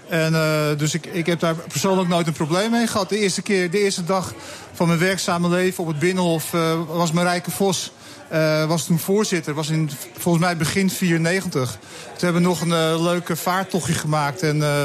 En, 0.09 0.33
eh, 0.35 0.77
dus 0.77 0.93
ik, 0.93 1.05
ik 1.05 1.25
heb 1.25 1.39
daar 1.39 1.55
persoonlijk 1.55 2.09
nooit 2.09 2.27
een 2.27 2.33
probleem 2.33 2.71
mee 2.71 2.87
gehad. 2.87 3.09
De 3.09 3.17
eerste 3.19 3.41
keer, 3.41 3.71
de 3.71 3.79
eerste 3.79 4.03
dag 4.03 4.33
van 4.73 4.87
mijn 4.87 4.99
werkzame 4.99 5.49
leven 5.49 5.83
op 5.83 5.89
het 5.89 5.99
Binnenhof 5.99 6.53
eh, 6.53 6.73
was 6.87 7.11
Marijke 7.11 7.51
Vos. 7.51 7.91
Eh, 8.33 8.65
was 8.65 8.85
toen 8.85 8.99
voorzitter, 8.99 9.53
was 9.53 9.69
in 9.69 9.89
volgens 10.17 10.43
mij 10.43 10.57
begin 10.57 10.89
94. 10.89 11.71
Toen 11.71 12.17
hebben 12.17 12.41
nog 12.41 12.61
een 12.61 12.67
uh, 12.67 13.03
leuke 13.03 13.35
vaartochtje 13.35 13.93
gemaakt. 13.93 14.41
En 14.41 14.57
uh, 14.57 14.83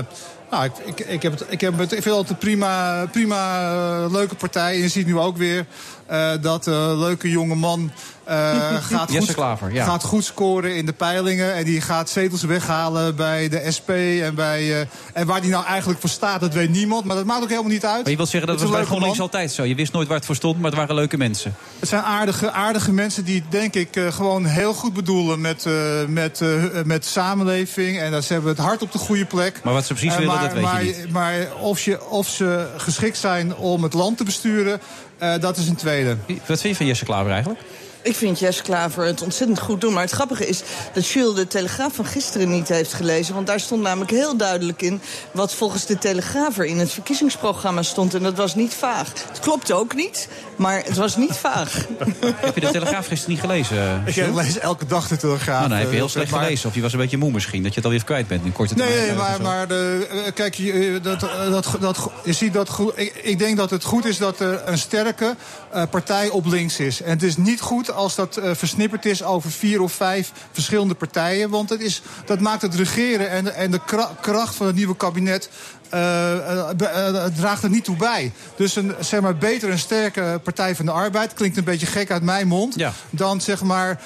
nou, 0.50 0.64
ik, 0.64 0.72
ik, 0.84 1.00
ik, 1.00 1.22
heb 1.22 1.32
het, 1.32 1.44
ik, 1.48 1.60
heb 1.60 1.78
het, 1.78 2.38
prima, 2.38 3.06
prima 3.06 3.72
uh, 3.72 4.12
leuke 4.12 4.34
partij. 4.34 4.74
En 4.74 4.80
je 4.80 4.88
ziet 4.88 5.06
nu 5.06 5.18
ook 5.18 5.36
weer 5.36 5.66
uh, 6.10 6.30
dat 6.40 6.66
uh, 6.66 6.98
leuke 6.98 7.30
jonge 7.30 7.54
man 7.54 7.90
gaat, 8.28 9.12
Jesse 9.12 9.26
goed, 9.26 9.34
Klaver, 9.34 9.72
ja. 9.72 9.84
gaat 9.84 10.02
goed 10.04 10.24
scoren 10.24 10.76
in 10.76 10.86
de 10.86 10.92
peilingen. 10.92 11.54
En 11.54 11.64
die 11.64 11.80
gaat 11.80 12.10
zetels 12.10 12.42
weghalen 12.42 13.16
bij 13.16 13.48
de 13.48 13.70
SP. 13.76 13.90
En, 14.22 14.34
bij, 14.34 14.88
en 15.12 15.26
waar 15.26 15.40
die 15.40 15.50
nou 15.50 15.64
eigenlijk 15.64 16.00
voor 16.00 16.10
staat, 16.10 16.40
dat 16.40 16.54
weet 16.54 16.70
niemand. 16.70 17.04
Maar 17.04 17.16
dat 17.16 17.24
maakt 17.24 17.42
ook 17.42 17.48
helemaal 17.48 17.70
niet 17.70 17.84
uit. 17.84 18.02
Maar 18.02 18.10
je 18.10 18.16
wilt 18.16 18.28
zeggen, 18.28 18.50
dat 18.50 18.60
Het 18.60 18.68
was 18.68 18.78
bij 18.78 18.86
GroenLinks 18.86 19.20
altijd 19.20 19.52
zo. 19.52 19.64
Je 19.64 19.74
wist 19.74 19.92
nooit 19.92 20.08
waar 20.08 20.16
het 20.16 20.26
voor 20.26 20.34
stond, 20.34 20.56
maar 20.56 20.70
het 20.70 20.78
waren 20.78 20.94
leuke 20.94 21.16
mensen. 21.16 21.54
Het 21.78 21.88
zijn 21.88 22.02
aardige, 22.02 22.50
aardige 22.50 22.92
mensen 22.92 23.24
die, 23.24 23.44
denk 23.48 23.74
ik, 23.74 23.96
uh, 23.96 24.12
gewoon 24.12 24.44
heel 24.44 24.74
goed 24.74 24.92
bedoelen 24.94 25.40
met, 25.40 25.66
met, 26.08 26.42
met 26.84 27.04
samenleving. 27.04 27.98
En 27.98 28.10
dat 28.10 28.24
ze 28.24 28.32
hebben 28.32 28.50
het 28.50 28.60
hart 28.60 28.82
op 28.82 28.92
de 28.92 28.98
goede 28.98 29.24
plek. 29.24 29.60
Maar 29.64 29.72
wat 29.72 29.86
ze 29.86 29.92
precies 29.94 30.12
Eh, 30.12 30.18
willen, 30.18 30.40
dat 30.40 30.52
weet 30.52 30.62
maar, 30.62 30.84
je 30.84 30.94
niet. 30.96 31.12
Maar 31.12 31.34
of, 31.60 31.80
je, 31.80 32.08
of 32.08 32.28
ze 32.28 32.66
geschikt 32.76 33.18
zijn 33.18 33.56
om 33.56 33.82
het 33.82 33.92
land 33.92 34.16
te 34.16 34.24
besturen, 34.24 34.80
eh, 35.18 35.32
dat 35.40 35.56
is 35.56 35.68
een 35.68 35.76
tweede. 35.76 36.16
Wat 36.26 36.44
vind 36.46 36.62
je 36.62 36.74
van 36.74 36.86
Jesse 36.86 37.04
Klaver 37.04 37.30
eigenlijk? 37.32 37.60
Ik 38.02 38.14
vind 38.16 38.38
Jess 38.38 38.62
Klaver 38.62 39.04
het 39.04 39.22
ontzettend 39.22 39.58
goed 39.60 39.80
doen. 39.80 39.92
Maar 39.92 40.02
het 40.02 40.12
grappige 40.12 40.46
is 40.48 40.62
dat 40.92 41.06
Jules 41.08 41.34
de 41.34 41.46
Telegraaf 41.46 41.94
van 41.94 42.04
gisteren 42.04 42.50
niet 42.50 42.68
heeft 42.68 42.92
gelezen. 42.92 43.34
Want 43.34 43.46
daar 43.46 43.60
stond 43.60 43.82
namelijk 43.82 44.10
heel 44.10 44.36
duidelijk 44.36 44.82
in... 44.82 45.00
wat 45.32 45.54
volgens 45.54 45.86
de 45.86 45.98
Telegraaf 45.98 46.58
er 46.58 46.64
in 46.64 46.78
het 46.78 46.90
verkiezingsprogramma 46.92 47.82
stond. 47.82 48.14
En 48.14 48.22
dat 48.22 48.36
was 48.36 48.54
niet 48.54 48.74
vaag. 48.74 49.12
Het 49.28 49.40
klopt 49.40 49.72
ook 49.72 49.94
niet, 49.94 50.28
maar 50.56 50.82
het 50.84 50.96
was 50.96 51.16
niet 51.16 51.32
vaag. 51.36 51.72
heb 52.20 52.54
je 52.54 52.60
de 52.60 52.70
Telegraaf 52.70 53.06
gisteren 53.06 53.30
niet 53.34 53.40
gelezen? 53.40 54.02
Ik 54.06 54.14
Jules? 54.14 54.34
lees 54.44 54.58
elke 54.58 54.86
dag 54.86 55.08
de 55.08 55.16
Telegraaf. 55.16 55.58
Nou, 55.58 55.68
dan 55.68 55.78
heb 55.78 55.88
je 55.88 55.94
heel 55.94 56.04
eh, 56.04 56.10
slecht 56.10 56.30
maar- 56.30 56.42
gelezen. 56.42 56.68
Of 56.68 56.74
je 56.74 56.80
was 56.80 56.92
een 56.92 56.98
beetje 56.98 57.16
moe 57.18 57.30
misschien. 57.32 57.62
Dat 57.62 57.70
je 57.70 57.76
het 57.76 57.84
alweer 57.84 58.04
kwijt 58.04 58.26
bent 58.28 58.44
in 58.44 58.52
korte 58.52 58.74
Nee, 58.74 58.86
termijn. 58.86 59.06
nee, 59.06 59.16
Of 59.16 59.22
maar, 59.22 59.42
maar 59.42 59.68
de, 59.68 60.06
eh, 60.26 60.32
kijk, 60.34 60.54
je, 60.54 60.72
eh, 60.72 61.02
dat, 61.02 61.22
eh, 61.22 61.50
dat, 61.50 61.68
dat, 61.80 62.10
je 62.24 62.32
ziet 62.32 62.52
dat 62.52 62.68
goed. 62.68 62.92
Ik, 62.96 63.14
ik 63.22 63.38
denk 63.38 63.56
dat 63.56 63.70
het 63.70 63.84
goed 63.84 64.04
is 64.04 64.18
dat 64.18 64.40
er 64.40 64.62
een 64.64 64.78
sterke 64.78 65.36
eh, 65.70 65.82
partij 65.90 66.28
op 66.28 66.46
links 66.46 66.78
is. 66.78 67.02
En 67.02 67.10
het 67.10 67.22
is 67.22 67.36
niet 67.36 67.60
goed 67.60 67.87
als 67.92 68.14
dat 68.14 68.36
eh, 68.36 68.50
versnipperd 68.54 69.04
is 69.04 69.22
over 69.22 69.50
vier 69.50 69.80
of 69.80 69.92
vijf 69.92 70.32
verschillende 70.52 70.94
partijen. 70.94 71.50
Want 71.50 71.68
het 71.68 71.80
is, 71.80 72.02
dat 72.24 72.40
maakt 72.40 72.62
het 72.62 72.74
regeren 72.74 73.30
en, 73.30 73.54
en 73.54 73.70
de 73.70 73.80
kra- 73.84 74.16
kracht 74.20 74.54
van 74.54 74.66
het 74.66 74.76
nieuwe 74.76 74.96
kabinet. 74.96 75.50
Eh, 75.90 76.32
eh, 76.32 77.24
eh, 77.24 77.24
draagt 77.36 77.62
er 77.62 77.70
niet 77.70 77.84
toe 77.84 77.96
bij. 77.96 78.32
Dus 78.56 78.76
een 78.76 78.94
zeg 79.00 79.20
maar, 79.20 79.36
beter 79.36 79.70
een 79.70 79.78
sterke 79.78 80.40
Partij 80.42 80.74
van 80.74 80.86
de 80.86 80.92
Arbeid. 80.92 81.34
Klinkt 81.34 81.56
een 81.56 81.64
beetje 81.64 81.86
gek 81.86 82.10
uit 82.10 82.22
mijn 82.22 82.46
mond. 82.46 82.76
Dan 83.10 83.40
zeg 83.40 83.62
maar 83.62 84.00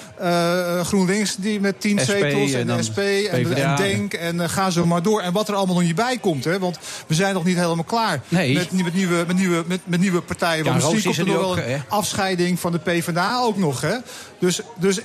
GroenLinks 0.83 1.35
die 1.35 1.59
met 1.59 1.81
tien 1.81 1.99
SP 1.99 2.09
zetels. 2.09 2.53
en 2.53 2.59
En, 2.59 2.67
dan 2.67 2.83
SP 2.87 2.99
en, 3.31 3.55
en 3.55 3.75
Denk. 3.75 4.13
En 4.13 4.49
ga 4.49 4.69
zo 4.69 4.85
maar 4.85 5.01
door. 5.01 5.21
En 5.21 5.33
wat 5.33 5.47
er 5.47 5.55
allemaal 5.55 5.75
nog 5.75 5.83
niet 5.83 5.95
bij 5.95 6.17
komt. 6.17 6.43
Hè, 6.43 6.59
want 6.59 6.77
we 7.07 7.13
zijn 7.13 7.33
nog 7.33 7.43
niet 7.43 7.57
helemaal 7.57 7.83
klaar 7.83 8.21
Nee. 8.27 8.53
met, 8.53 8.71
met, 8.71 8.93
nieuwe, 8.93 9.23
met, 9.27 9.37
nieuwe, 9.37 9.63
met, 9.67 9.79
met 9.83 9.99
nieuwe 9.99 10.21
partijen. 10.21 10.63
Ja, 10.63 10.71
Want 10.71 10.75
misschien 10.75 11.11
is 11.11 11.17
komt 11.17 11.29
er 11.29 11.33
nog 11.33 11.55
wel 11.55 11.73
een 11.73 11.81
afscheiding 11.87 12.59
van 12.59 12.71
de 12.71 12.79
PvdA 12.79 13.39
ook 13.39 13.57
nog. 13.57 13.81
Hè? 13.81 13.95
Dus, 14.39 14.61
dus, 14.79 14.99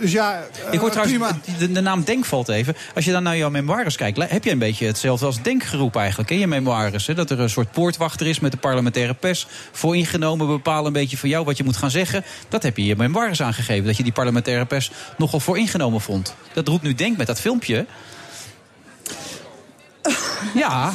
dus 0.00 0.12
ja, 0.12 0.44
Ik 0.70 0.78
hoor 0.78 0.90
trouwens, 0.90 1.32
de, 1.58 1.72
de 1.72 1.80
naam 1.80 2.04
Denk 2.04 2.24
valt 2.24 2.48
even. 2.48 2.76
Als 2.94 3.04
je 3.04 3.12
dan 3.12 3.22
naar 3.22 3.36
jouw 3.36 3.50
memoires 3.50 3.96
kijkt, 3.96 4.30
heb 4.30 4.44
je 4.44 4.50
een 4.50 4.58
beetje 4.58 4.86
hetzelfde 4.86 5.26
als 5.26 5.42
Denk 5.42 5.62
geroepen 5.62 6.01
eigenlijk 6.02 6.30
in 6.30 6.38
je 6.38 6.46
memoires. 6.46 7.06
Dat 7.06 7.30
er 7.30 7.40
een 7.40 7.50
soort 7.50 7.70
poortwachter 7.70 8.26
is 8.26 8.40
met 8.40 8.52
de 8.52 8.58
parlementaire 8.58 9.14
pers. 9.14 9.46
Vooringenomen 9.72 10.46
bepalen 10.46 10.86
een 10.86 10.92
beetje 10.92 11.16
van 11.16 11.28
jou 11.28 11.44
wat 11.44 11.56
je 11.56 11.64
moet 11.64 11.76
gaan 11.76 11.90
zeggen. 11.90 12.24
Dat 12.48 12.62
heb 12.62 12.76
je 12.76 12.82
in 12.82 12.88
je 12.88 12.96
memoires 12.96 13.42
aangegeven. 13.42 13.86
Dat 13.86 13.96
je 13.96 14.02
die 14.02 14.12
parlementaire 14.12 14.66
pers 14.66 14.90
nogal 15.18 15.40
vooringenomen 15.40 16.00
vond. 16.00 16.34
Dat 16.52 16.68
roept 16.68 16.82
nu 16.82 16.94
Denk 16.94 17.16
met 17.16 17.26
dat 17.26 17.40
filmpje. 17.40 17.86
Ja, 20.54 20.92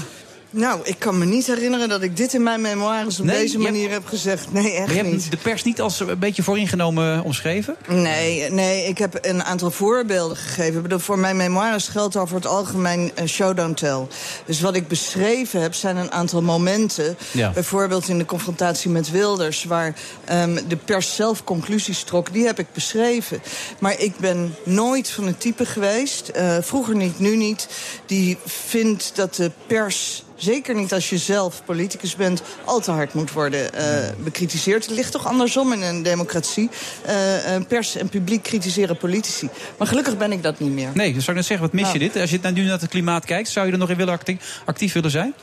Nou, 0.49 0.79
ik 0.83 0.95
kan 0.99 1.17
me 1.17 1.25
niet 1.25 1.47
herinneren 1.47 1.89
dat 1.89 2.01
ik 2.01 2.17
dit 2.17 2.33
in 2.33 2.43
mijn 2.43 2.61
memoires 2.61 3.19
op 3.19 3.25
Nee, 3.25 3.39
deze 3.39 3.57
je 3.57 3.63
manier 3.63 3.91
heb 3.91 4.05
gezegd. 4.05 4.51
Nee, 4.51 4.71
echt 4.71 4.85
Maar 4.85 4.95
je 4.95 5.01
hebt 5.01 5.11
niet. 5.11 5.31
de 5.31 5.37
pers 5.37 5.63
niet 5.63 5.81
als 5.81 5.99
een 5.99 6.19
beetje 6.19 6.43
vooringenomen 6.43 7.23
omschreven? 7.23 7.75
Nee, 7.87 8.51
nee, 8.51 8.87
ik 8.87 8.97
heb 8.97 9.17
een 9.21 9.43
aantal 9.43 9.71
voorbeelden 9.71 10.37
gegeven. 10.37 10.75
Ik 10.75 10.81
bedoel, 10.81 10.99
voor 10.99 11.19
mijn 11.19 11.37
memoires 11.37 11.87
geldt 11.87 12.15
over 12.15 12.35
het 12.35 12.45
algemeen 12.45 13.11
eh, 13.15 13.25
show 13.25 13.57
don't 13.57 13.77
tell. 13.77 14.07
Dus 14.45 14.61
wat 14.61 14.75
ik 14.75 14.87
beschreven 14.87 15.61
heb, 15.61 15.73
zijn 15.73 15.97
een 15.97 16.11
aantal 16.11 16.41
momenten. 16.41 17.17
Ja. 17.31 17.51
Bijvoorbeeld 17.51 18.07
in 18.07 18.17
de 18.17 18.25
confrontatie 18.25 18.89
met 18.89 19.11
Wilders... 19.11 19.63
waar 19.63 19.93
ehm, 20.25 20.59
de 20.67 20.75
pers 20.77 21.15
zelf 21.15 21.43
conclusies 21.43 22.03
trok, 22.03 22.33
die 22.33 22.45
heb 22.45 22.59
ik 22.59 22.67
beschreven. 22.73 23.41
Maar 23.79 23.99
ik 23.99 24.17
ben 24.17 24.55
nooit 24.63 25.09
van 25.09 25.27
het 25.27 25.39
type 25.39 25.65
geweest, 25.65 26.27
eh, 26.27 26.57
vroeger 26.61 26.95
niet, 26.95 27.19
nu 27.19 27.35
niet... 27.35 27.67
die 28.05 28.37
vindt 28.45 29.11
dat 29.15 29.35
de 29.35 29.51
pers... 29.67 30.25
Zeker 30.37 30.75
niet 30.75 30.93
als 30.93 31.09
je 31.09 31.17
zelf 31.17 31.61
politicus 31.65 32.15
bent, 32.15 32.41
al 32.65 32.79
te 32.79 32.91
hard 32.91 33.13
moet 33.13 33.31
worden 33.31 33.73
eh, 33.73 34.09
bekritiseerd. 34.23 34.85
Het 34.85 34.95
ligt 34.95 35.11
toch 35.11 35.25
andersom 35.25 35.73
in 35.73 35.81
een 35.81 36.03
democratie. 36.03 36.69
Eh, 37.05 37.15
pers 37.67 37.95
en 37.95 38.09
publiek 38.09 38.43
kritiseren 38.43 38.97
politici. 38.97 39.49
Maar 39.77 39.87
gelukkig 39.87 40.17
ben 40.17 40.31
ik 40.31 40.43
dat 40.43 40.59
niet 40.59 40.71
meer. 40.71 40.89
Nee, 40.93 41.13
dat 41.13 41.19
zou 41.23 41.29
ik 41.29 41.35
net 41.35 41.45
zeggen. 41.45 41.65
Wat 41.65 41.73
mis 41.75 41.91
je 41.91 41.97
Nou. 41.99 42.11
dit? 42.11 42.21
Als 42.21 42.29
je 42.29 42.39
nu 42.53 42.63
naar 42.63 42.79
het 42.79 42.89
klimaat 42.89 43.25
kijkt, 43.25 43.49
zou 43.49 43.65
je 43.65 43.71
er 43.71 43.77
nog 43.77 43.89
in 43.89 43.97
willen 43.97 44.13
acti- 44.13 44.39
actief 44.65 44.93
willen 44.93 45.11
zijn? 45.11 45.33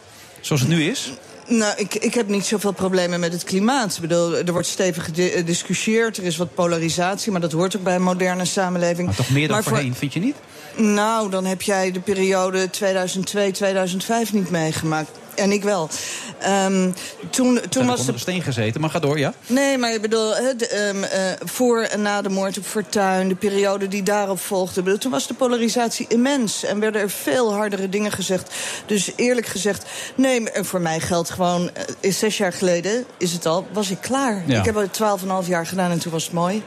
Zoals 0.40 0.60
het 0.60 0.70
nu 0.70 0.84
is? 0.84 1.12
Nou, 1.46 1.74
ik, 1.76 1.94
ik 1.94 2.14
heb 2.14 2.28
niet 2.28 2.44
zoveel 2.46 2.72
problemen 2.72 3.20
met 3.20 3.32
het 3.32 3.44
klimaat. 3.44 3.94
Ik 3.94 4.00
bedoel, 4.00 4.36
er 4.36 4.52
wordt 4.52 4.66
stevig 4.66 5.04
gediscussieerd, 5.14 6.16
er 6.16 6.24
is 6.24 6.36
wat 6.36 6.54
polarisatie... 6.54 7.32
maar 7.32 7.40
dat 7.40 7.52
hoort 7.52 7.76
ook 7.76 7.82
bij 7.82 7.94
een 7.94 8.02
moderne 8.02 8.44
samenleving. 8.44 9.06
Maar 9.06 9.16
toch 9.16 9.30
meer 9.30 9.46
dan 9.46 9.50
Maar 9.56 9.62
voor- 9.62 9.72
voorheen, 9.72 9.94
vind 9.94 10.12
je 10.12 10.20
niet? 10.20 10.36
Nou, 10.76 11.30
dan 11.30 11.44
heb 11.44 11.62
jij 11.62 11.90
de 11.92 12.00
periode 12.00 12.68
2002-2005 14.28 14.32
niet 14.32 14.50
meegemaakt. 14.50 15.10
En 15.34 15.52
ik 15.52 15.62
wel. 15.62 15.88
Ehm, 16.38 16.90
toen 17.30 17.60
toen 17.68 17.86
was 17.86 17.98
onder 17.98 18.14
de 18.14 18.20
steen 18.20 18.42
gezeten, 18.42 18.80
maar 18.80 18.90
ga 18.90 18.98
door, 18.98 19.18
ja? 19.18 19.34
Nee, 19.46 19.78
maar 19.78 19.94
ik 19.94 20.00
bedoel, 20.00 20.36
ehm, 20.36 21.02
eh, 21.02 21.20
voor 21.44 21.80
en 21.80 22.02
na 22.02 22.22
de 22.22 22.28
moord 22.28 22.58
op 22.58 22.64
Fortuyn... 22.64 23.28
de 23.28 23.34
periode 23.34 23.88
die 23.88 24.02
daarop 24.02 24.40
volgde... 24.40 24.82
bedoel, 24.82 24.98
toen 24.98 25.10
was 25.10 25.26
de 25.26 25.34
polarisatie 25.34 26.06
immens... 26.08 26.64
en 26.64 26.80
werden 26.80 27.00
er 27.00 27.10
veel 27.10 27.54
hardere 27.54 27.88
dingen 27.88 28.12
gezegd. 28.12 28.54
Dus 28.86 29.10
eerlijk 29.16 29.46
gezegd, 29.46 29.84
nee, 30.14 30.42
voor 30.52 30.80
mij 30.80 31.00
geldt 31.00 31.30
gewoon... 31.30 31.70
is 32.00 32.18
zes 32.18 32.36
jaar 32.36 32.52
geleden, 32.52 33.04
is 33.18 33.32
het 33.32 33.46
al, 33.46 33.66
was 33.72 33.90
ik 33.90 34.00
klaar. 34.00 34.42
Ja. 34.46 34.58
Ik 34.58 34.64
heb 34.64 34.74
het 34.74 34.92
twaalf 34.92 35.20
en 35.20 35.26
een 35.26 35.32
half 35.32 35.46
jaar 35.46 35.66
gedaan 35.66 35.90
en 35.90 35.98
toen 35.98 36.12
was 36.12 36.24
het 36.24 36.32
mooi. 36.32 36.62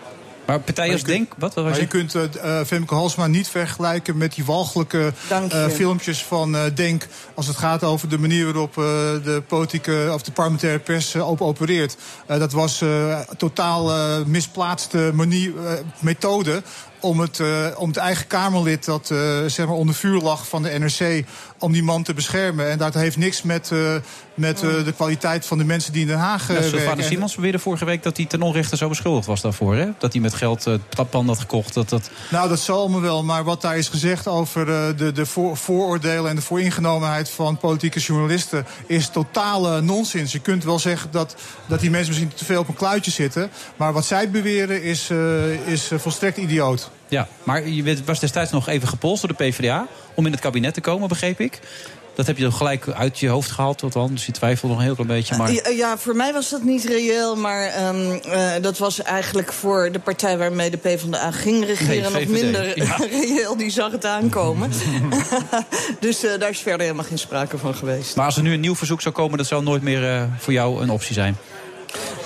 Maar 0.48 0.60
partijen 0.60 0.94
als 0.94 1.04
Denk... 1.04 1.34
Wat, 1.38 1.54
wat 1.54 1.54
was 1.54 1.64
Maar 1.64 1.76
je? 1.76 1.82
je 1.82 1.88
kunt 1.88 2.16
eh, 2.16 2.60
eh, 2.60 2.66
Femke 2.66 2.94
Halsma 2.94 3.28
niet 3.28 3.48
vergelijken 3.48 4.18
met 4.18 4.36
die 4.36 4.46
walgelijke 4.46 5.14
eh, 5.30 5.68
filmpjes 5.68 6.24
van 6.24 6.56
eh, 6.56 6.62
Denk. 6.76 7.08
Als 7.34 7.48
het 7.48 7.58
gaat 7.58 7.84
over 7.84 8.10
de 8.10 8.18
manier 8.18 8.44
waarop 8.46 8.78
eh, 8.78 8.84
de 9.24 9.44
politieke 9.48 10.10
of 10.14 10.22
de 10.22 10.32
parlementaire 10.32 10.80
pers 10.80 11.16
op 11.16 11.42
opereert. 11.42 11.98
Eh, 12.28 12.40
dat 12.40 12.52
was 12.52 12.82
eh, 12.82 13.20
totaal 13.38 13.92
eh, 13.92 14.26
misplaatste 14.26 15.12
manier, 15.14 15.52
eh, 15.66 15.74
methode. 16.00 16.62
Om 17.00 17.20
het, 17.20 17.40
eh, 17.40 17.66
om 17.76 17.88
het 17.88 17.98
eigen 17.98 18.28
Kamerlid 18.28 18.86
dat 18.86 19.12
eh, 19.12 19.18
zeg 19.48 19.66
maar 19.66 19.76
onder 19.76 19.96
vuur 19.96 20.22
lag 20.22 20.48
van 20.48 20.64
de 20.64 20.70
NRC. 20.80 21.26
Om 21.60 21.72
die 21.72 21.84
man 21.84 22.04
te 22.04 22.14
beschermen. 22.14 22.70
En 22.70 22.78
dat 22.78 22.94
heeft 22.94 23.18
niks 23.18 23.42
met, 23.42 23.72
eh, 23.72 23.96
met 24.34 24.64
eh, 24.64 24.84
de 24.84 24.94
kwaliteit 24.96 25.46
van 25.46 25.58
de 25.58 25.64
mensen 25.64 25.94
die 25.94 26.02
in 26.02 26.08
Den 26.08 26.18
Haag 26.18 26.50
eh, 26.50 26.72
Ja, 26.72 26.96
En- 26.96 27.04
Simons 27.04 27.36
beweerde 27.36 27.60
vorige 27.60 27.86
week 27.86 28.04
dat 28.04 28.18
hij 28.18 28.26
ten 28.26 28.42
onrechte 28.42 28.78
zo 28.78 28.90
beschuldigd 28.90 29.28
was 29.28 29.42
daarvoor. 29.42 29.76
Hè? 29.76 29.90
Dat 29.98 30.14
hij 30.14 30.22
met 30.22 30.34
geld 30.34 30.68
uh, 30.68 30.74
tappan 30.90 31.28
had 31.28 31.40
gekocht. 31.40 31.74
Dat, 31.74 31.90
dat... 31.90 32.10
Nou, 32.32 32.50
dat 32.50 32.60
zal 32.60 32.90
me 32.90 33.00
wel. 33.00 33.24
Maar 33.24 33.44
wat 33.44 33.62
daar 33.62 33.78
is 33.78 33.88
gezegd 33.88 34.28
over 34.28 34.66
de, 34.98 35.12
de 35.12 35.26
voor, 35.26 35.58
vooroordelen 35.58 36.30
en 36.30 36.36
de 36.36 36.42
vooringenomenheid 36.42 37.30
van 37.30 37.58
politieke 37.58 38.00
journalisten 38.00 38.66
is 38.88 39.10
totale 39.10 39.82
nonsens. 39.82 40.32
Je 40.32 40.40
kunt 40.40 40.64
wel 40.64 40.80
zeggen 40.80 41.12
dat, 41.12 41.36
dat 41.66 41.80
die 41.80 41.90
mensen 41.90 42.10
misschien 42.10 42.34
te 42.38 42.46
veel 42.46 42.60
op 42.60 42.68
een 42.68 42.74
kluitje 42.74 43.12
zitten. 43.12 43.50
Maar 43.76 43.94
wat 43.94 44.06
zij 44.06 44.30
beweren 44.32 44.84
is, 44.84 45.10
is 45.66 45.92
volstrekt 45.96 46.38
idioot. 46.38 46.90
Ja, 47.10 47.28
maar 47.44 47.68
je 47.68 48.04
was 48.06 48.20
destijds 48.20 48.52
nog 48.52 48.68
even 48.68 48.88
gepolst 48.88 49.22
door 49.22 49.36
de 49.38 49.44
PvdA 49.44 49.88
om 50.14 50.26
in 50.26 50.32
het 50.32 50.42
kabinet 50.42 50.74
te 50.74 50.82
komen, 50.82 51.08
begreep 51.08 51.40
ik. 51.40 51.60
Dat 52.18 52.28
heb 52.28 52.38
je 52.38 52.44
dan 52.44 52.54
gelijk 52.54 52.88
uit 52.88 53.20
je 53.20 53.28
hoofd 53.28 53.52
gehaald, 53.52 53.78
tot 53.78 53.94
dan. 53.94 54.12
Dus 54.12 54.26
je 54.26 54.32
twijfelt 54.32 54.72
nog 54.72 54.80
een 54.80 54.86
heel 54.86 54.96
klein 54.96 55.10
beetje. 55.10 55.38
Maar... 55.38 55.52
Ja, 55.52 55.70
ja, 55.70 55.98
voor 55.98 56.16
mij 56.16 56.34
was 56.34 56.50
dat 56.50 56.64
niet 56.64 56.84
reëel, 56.84 57.36
maar 57.36 57.66
ehm, 57.68 58.12
eh, 58.12 58.52
dat 58.62 58.78
was 58.78 59.02
eigenlijk 59.02 59.54
voor 59.54 59.92
de 59.92 60.00
partij 60.00 60.38
waarmee 60.38 60.70
de 60.70 60.78
PvdA 60.78 61.32
ging 61.32 61.66
regeren 61.66 62.12
Nee, 62.12 62.26
nog 62.26 62.42
minder 62.42 62.84
ja. 62.84 62.96
reëel. 63.20 63.58
Die 63.58 63.70
zag 63.70 63.92
het 63.92 64.06
aankomen. 64.06 64.72
dus 66.00 66.24
eh, 66.24 66.40
daar 66.40 66.50
is 66.50 66.60
verder 66.60 66.82
helemaal 66.82 67.06
geen 67.06 67.20
sprake 67.20 67.58
van 67.58 67.76
geweest. 67.76 68.16
Maar 68.16 68.26
als 68.26 68.38
er 68.38 68.44
nu 68.44 68.54
een 68.54 68.60
nieuw 68.60 68.76
verzoek 68.76 69.02
zou 69.02 69.16
komen, 69.16 69.38
dat 69.38 69.48
zou 69.48 69.64
nooit 69.64 69.82
meer 69.82 70.14
eh, 70.14 70.24
voor 70.38 70.54
jou 70.54 70.82
een 70.82 70.90
optie 70.90 71.14
zijn. 71.14 71.38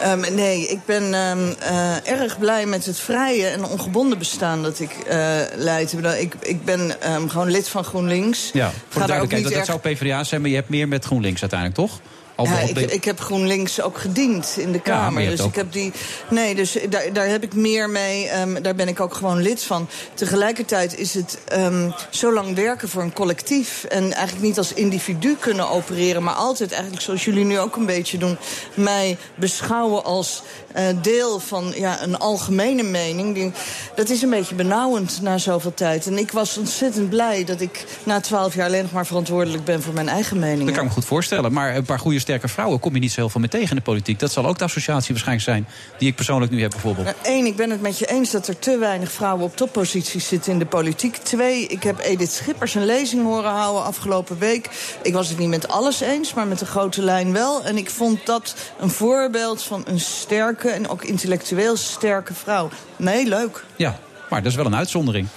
Ehm, 0.01 0.35
nee, 0.35 0.67
ik 0.67 0.79
ben 0.85 1.13
ehm, 1.13 1.53
eh, 1.59 2.11
erg 2.11 2.39
blij 2.39 2.65
met 2.65 2.85
het 2.85 2.99
vrije 2.99 3.47
en 3.47 3.65
ongebonden 3.65 4.17
bestaan 4.17 4.63
dat 4.63 4.79
ik 4.79 4.91
eh, 4.91 5.35
leid. 5.55 5.93
Ik, 6.19 6.33
ik, 6.39 6.65
ben 6.65 7.01
ehm, 7.01 7.27
gewoon 7.27 7.51
lid 7.51 7.67
van 7.67 7.83
GroenLinks. 7.83 8.49
Ja, 8.53 8.71
voor 8.89 9.01
de 9.01 9.07
duidelijkheid. 9.07 9.43
Dat, 9.43 9.53
dat 9.53 9.65
zou 9.65 9.79
PvdA 9.79 10.23
zijn, 10.23 10.41
maar 10.41 10.49
je 10.49 10.55
hebt 10.55 10.69
meer 10.69 10.87
met 10.87 11.05
GroenLinks 11.05 11.41
uiteindelijk, 11.41 11.79
toch? 11.79 11.99
Al 12.41 12.47
Ja, 12.47 12.59
ik, 12.59 12.77
ik 12.91 13.03
heb 13.05 13.19
GroenLinks 13.19 13.81
ook 13.81 13.97
gediend 13.97 14.55
in 14.57 14.71
de 14.71 14.79
Kamer. 14.79 15.29
dus 15.29 15.41
ook- 15.41 15.47
ik 15.49 15.55
heb 15.55 15.71
die. 15.71 15.91
Nee, 16.29 16.55
dus 16.55 16.77
daar, 16.89 17.13
daar 17.13 17.27
heb 17.27 17.43
ik 17.43 17.53
meer 17.55 17.89
mee. 17.89 18.27
ehm, 18.27 18.61
daar 18.61 18.75
ben 18.75 18.87
ik 18.87 18.99
ook 18.99 19.13
gewoon 19.13 19.41
lid 19.41 19.63
van. 19.63 19.87
Tegelijkertijd 20.13 20.97
is 20.97 21.13
het 21.13 21.37
ehm, 21.47 21.89
zo 22.09 22.33
lang 22.33 22.55
werken 22.55 22.89
voor 22.89 23.01
een 23.01 23.13
collectief. 23.13 23.83
En 23.83 24.13
eigenlijk 24.13 24.45
niet 24.45 24.57
als 24.57 24.73
individu 24.73 25.35
kunnen 25.39 25.69
opereren. 25.69 26.23
Maar 26.23 26.33
altijd 26.33 26.71
eigenlijk 26.71 27.01
zoals 27.03 27.25
jullie 27.25 27.45
nu 27.45 27.59
ook 27.59 27.75
een 27.75 27.85
beetje 27.85 28.17
doen. 28.17 28.37
Mij 28.73 29.17
beschouwen 29.35 30.03
als 30.03 30.41
eh, 30.73 30.85
deel 31.01 31.39
van 31.39 31.73
ja, 31.75 32.01
een 32.03 32.17
algemene 32.17 32.83
mening. 32.83 33.33
Die, 33.33 33.51
dat 33.95 34.09
is 34.09 34.21
een 34.21 34.29
beetje 34.29 34.55
benauwend 34.55 35.21
na 35.21 35.37
zoveel 35.37 35.73
tijd. 35.73 36.05
En 36.07 36.17
ik 36.17 36.31
was 36.31 36.57
ontzettend 36.57 37.09
blij 37.09 37.43
dat 37.43 37.61
ik 37.61 37.85
na 38.03 38.19
twaalf 38.19 38.55
jaar 38.55 38.65
alleen 38.65 38.81
nog 38.81 38.91
maar 38.91 39.05
verantwoordelijk 39.05 39.63
ben 39.63 39.81
voor 39.81 39.93
mijn 39.93 40.09
eigen 40.09 40.39
mening. 40.39 40.65
Dat 40.65 40.73
kan 40.75 40.83
ik 40.83 40.89
me 40.89 40.95
goed 40.95 41.05
voorstellen. 41.05 41.53
Maar 41.53 41.75
een 41.75 41.83
paar 41.85 41.99
goede, 41.99 42.19
sterke 42.31 42.53
vrouwen 42.53 42.79
kom 42.79 42.93
je 42.93 42.99
niet 42.99 43.11
zo 43.11 43.19
heel 43.19 43.29
veel 43.29 43.39
mee 43.39 43.49
tegen 43.49 43.69
in 43.69 43.75
de 43.75 43.81
politiek. 43.81 44.19
Dat 44.19 44.31
zal 44.31 44.45
ook 44.45 44.57
de 44.57 44.63
associatie 44.63 45.13
waarschijnlijk 45.13 45.47
zijn 45.47 45.67
die 45.97 46.09
ik 46.09 46.15
persoonlijk 46.15 46.51
nu 46.51 46.61
heb 46.61 46.71
bijvoorbeeld. 46.71 47.13
Eén, 47.23 47.45
ik 47.45 47.55
ben 47.55 47.69
het 47.69 47.81
met 47.81 47.99
je 47.99 48.05
eens 48.05 48.31
dat 48.31 48.47
er 48.47 48.59
te 48.59 48.77
weinig 48.77 49.11
vrouwen 49.11 49.45
op 49.45 49.55
topposities 49.55 50.27
zitten 50.27 50.51
in 50.51 50.59
de 50.59 50.65
politiek. 50.65 51.15
Twee, 51.15 51.67
ik 51.67 51.83
heb 51.83 51.99
Edith 51.99 52.31
Schippers 52.31 52.75
een 52.75 52.85
lezing 52.85 53.23
horen 53.23 53.51
houden 53.51 53.83
afgelopen 53.83 54.37
week. 54.39 54.69
Ik 55.03 55.13
was 55.13 55.29
het 55.29 55.37
niet 55.37 55.49
met 55.49 55.67
alles 55.67 56.01
eens, 56.01 56.33
maar 56.33 56.47
met 56.47 56.59
de 56.59 56.65
grote 56.65 57.01
lijn 57.01 57.33
wel. 57.33 57.63
En 57.63 57.77
ik 57.77 57.89
vond 57.89 58.25
dat 58.25 58.55
een 58.79 58.89
voorbeeld 58.89 59.63
van 59.63 59.83
een 59.85 59.99
sterke 59.99 60.69
en 60.69 60.89
ook 60.89 61.03
intellectueel 61.03 61.75
sterke 61.77 62.33
vrouw. 62.33 62.69
Nee, 62.95 63.27
leuk. 63.27 63.63
Ja, 63.75 63.99
maar 64.29 64.41
dat 64.41 64.51
is 64.51 64.57
wel 64.57 64.65
een 64.65 64.75
uitzondering. 64.75 65.27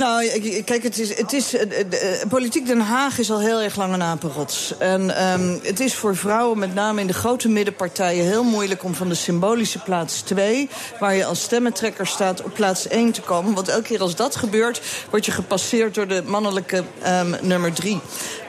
Nou, 0.00 0.40
kijk, 0.64 0.82
het 0.82 0.98
is, 0.98 1.16
het 1.16 1.32
is, 1.32 1.50
de- 1.50 1.86
de- 1.88 2.22
politiek 2.28 2.66
Den 2.66 2.80
Haag 2.80 3.18
is 3.18 3.30
al 3.30 3.40
heel 3.40 3.60
erg 3.60 3.76
lang 3.76 3.94
een 3.94 4.02
apenrots. 4.02 4.74
En 4.78 5.16
ehm, 5.16 5.56
het 5.62 5.80
is 5.80 5.94
voor 5.94 6.16
vrouwen, 6.16 6.58
met 6.58 6.74
name 6.74 7.00
in 7.00 7.06
de 7.06 7.12
grote 7.12 7.48
middenpartijen... 7.48 8.24
heel 8.24 8.44
moeilijk 8.44 8.84
om 8.84 8.94
van 8.94 9.08
de 9.08 9.14
symbolische 9.14 9.78
plaats 9.78 10.20
2... 10.20 10.68
waar 10.98 11.14
je 11.14 11.24
als 11.24 11.42
stemmentrekker 11.42 12.06
staat, 12.06 12.42
op 12.42 12.54
plaats 12.54 12.88
1 12.88 13.12
te 13.12 13.20
komen. 13.20 13.54
Want 13.54 13.68
elke 13.68 13.82
keer 13.82 14.00
als 14.00 14.16
dat 14.16 14.36
gebeurt, 14.36 14.80
word 15.10 15.26
je 15.26 15.32
gepasseerd... 15.32 15.94
door 15.94 16.08
de 16.08 16.22
mannelijke 16.26 16.84
ehm, 17.02 17.34
nummer 17.42 17.72
3. 17.72 18.00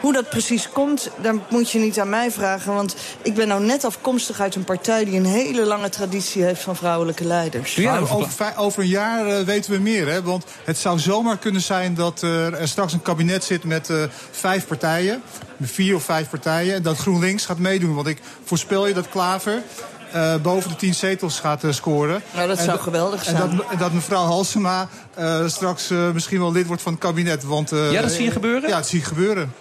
Hoe 0.02 0.14
dat 0.14 0.30
precies 0.30 0.70
komt, 0.70 1.10
daar 1.22 1.36
moet 1.50 1.72
je 1.72 1.80
niet 1.80 2.00
aan 2.00 2.10
mij 2.10 2.32
vragen. 2.32 2.74
Want 2.74 2.96
ik 3.22 3.34
ben 3.34 3.48
nou 3.48 3.64
net 3.64 3.84
afkomstig 3.84 4.40
uit 4.40 4.56
een 4.56 4.64
partij... 4.64 5.06
die 5.06 5.18
een 5.18 5.26
hele 5.26 5.66
lange 5.66 5.90
traditie 5.90 6.44
heeft 6.44 6.62
van 6.62 6.76
vrouwelijke 6.76 7.26
leiders. 7.26 7.76
Maar 7.76 8.02
over, 8.02 8.54
over 8.58 8.82
een 8.82 8.88
jaar 8.88 9.46
weten 9.46 9.72
we 9.72 9.78
meer. 9.78 10.08
Hè? 10.08 10.24
Want 10.24 10.44
het 10.64 10.78
zou 10.78 11.00
zomaar 11.00 11.40
kunnen 11.42 11.62
zijn 11.62 11.94
dat 11.96 12.22
er, 12.22 12.54
er 12.54 12.68
straks 12.68 12.94
een 12.94 13.02
kabinet 13.02 13.44
zit 13.44 13.64
met 13.64 13.90
eh, 13.90 13.98
vijf 14.32 14.68
partijen. 14.68 15.22
Vier 15.62 15.96
of 15.96 16.04
vijf 16.04 16.30
partijen. 16.30 16.76
En 16.76 16.82
dat 16.84 16.98
GroenLinks 16.98 17.46
gaat 17.46 17.58
meedoen. 17.58 17.96
Want 17.96 18.08
ik 18.08 18.20
voorspel 18.44 18.88
je 18.88 18.94
dat 18.94 19.10
Klaver 19.10 19.62
eh, 20.12 20.36
boven 20.42 20.70
de 20.70 20.76
tien 20.76 20.94
zetels 20.96 21.40
gaat 21.40 21.64
eh, 21.64 21.72
scoren. 21.72 22.22
Nou, 22.36 22.48
dat 22.48 22.58
En 22.58 22.64
zou 22.64 22.80
geweldig 22.80 23.26
En 23.26 23.38
zijn. 23.38 23.56
dat, 23.58 23.66
en 23.72 23.78
dat 23.78 23.94
mevrouw 23.94 24.24
Halsema 24.26 24.88
eh, 25.14 25.48
straks 25.48 25.90
eh, 25.90 26.12
misschien 26.12 26.40
wel 26.40 26.52
lid 26.52 26.68
wordt 26.68 26.82
van 26.82 26.92
het 26.92 27.02
kabinet. 27.02 27.44
Want, 27.44 27.72
eh, 27.72 27.92
Ja, 27.92 28.02
dat 28.02 28.12
zie 28.12 28.24
je 28.24 28.32
gebeuren? 28.32 28.70
Ja, 28.70 28.76
dat 28.76 28.88
zie 28.88 29.00
je 29.00 29.06
gebeuren. 29.06 29.54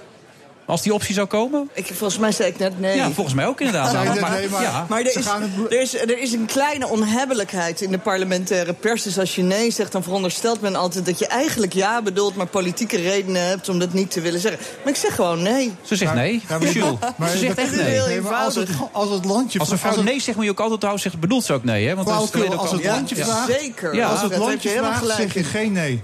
Als 0.70 0.82
die 0.82 0.94
optie 0.94 1.14
zou 1.14 1.26
komen? 1.26 1.68
Ik, 1.72 1.86
volgens 1.86 2.18
mij 2.18 2.32
zei 2.32 2.48
ik 2.48 2.58
net 2.58 2.80
nee. 2.80 2.96
Ja, 2.96 3.10
volgens 3.10 3.34
mij 3.34 3.46
ook 3.46 3.60
inderdaad. 3.66 3.92
Net 3.92 4.20
maar, 4.20 4.30
nee, 4.30 4.48
maar- 4.48 4.62
ja. 4.62 4.86
Maar 4.88 5.00
er 5.00 5.06
is, 5.16 5.26
er, 5.70 5.80
is, 5.80 5.94
er 5.94 6.18
is 6.18 6.32
een 6.32 6.46
kleine 6.46 6.86
onhebbelijkheid 6.88 7.80
in 7.80 7.90
de 7.90 7.98
parlementaire 7.98 8.72
pers. 8.72 9.02
Dus 9.02 9.18
als 9.18 9.34
je 9.34 9.42
nee 9.42 9.70
zegt, 9.70 9.92
dan 9.92 10.02
veronderstelt 10.02 10.60
men 10.60 10.74
altijd 10.76 11.06
dat 11.06 11.18
je 11.18 11.26
eigenlijk 11.26 11.72
ja 11.72 12.02
bedoelt... 12.02 12.34
maar 12.36 12.46
politieke 12.46 12.96
redenen 12.96 13.46
hebt 13.46 13.68
om 13.68 13.78
dat 13.78 13.92
niet 13.92 14.10
te 14.10 14.20
willen 14.20 14.40
zeggen. 14.40 14.60
Maar 14.84 14.92
ik 14.92 14.98
zeg 14.98 15.14
gewoon 15.14 15.42
nee. 15.42 15.72
Ze 15.82 15.96
zegt 15.96 16.14
nee. 16.14 16.42
Ja, 16.48 16.58
maar- 16.58 16.68
Jules, 16.70 16.94
maar 17.16 17.28
ze 17.28 17.38
zegt 17.38 17.58
echt 17.58 17.76
nee. 17.76 17.84
heel 17.84 18.06
Nee, 18.06 18.20
als 18.20 18.54
het, 18.54 18.68
eenvoudig. 18.68 18.92
als 18.94 19.10
het 19.10 19.24
landje... 19.24 19.58
Als 19.58 19.70
een 19.70 19.78
vrouw 19.78 19.94
het- 19.94 20.04
nee 20.04 20.20
zegt, 20.20 20.36
moet 20.36 20.44
je 20.46 20.50
ook 20.50 20.60
altijd 20.60 20.78
trouwens 20.78 21.02
zeggen, 21.04 21.20
bedoelt 21.22 21.44
ze 21.44 21.52
ook 21.52 21.64
nee. 21.64 21.86
Hè? 21.88 21.94
Want 21.94 22.08
is 22.08 22.14
het 22.14 22.56
als 22.56 22.70
het 22.70 22.84
landje 22.84 23.16
Ja. 23.16 23.24
vraagt, 23.24 23.50
Zeker. 23.60 24.04
Als 24.04 24.22
het 24.22 24.36
landje 24.36 24.68
vraagt, 24.70 24.98
gelijk 24.98 25.18
zeg 25.20 25.34
je 25.34 25.44
geen 25.44 25.72
nee. 25.72 26.02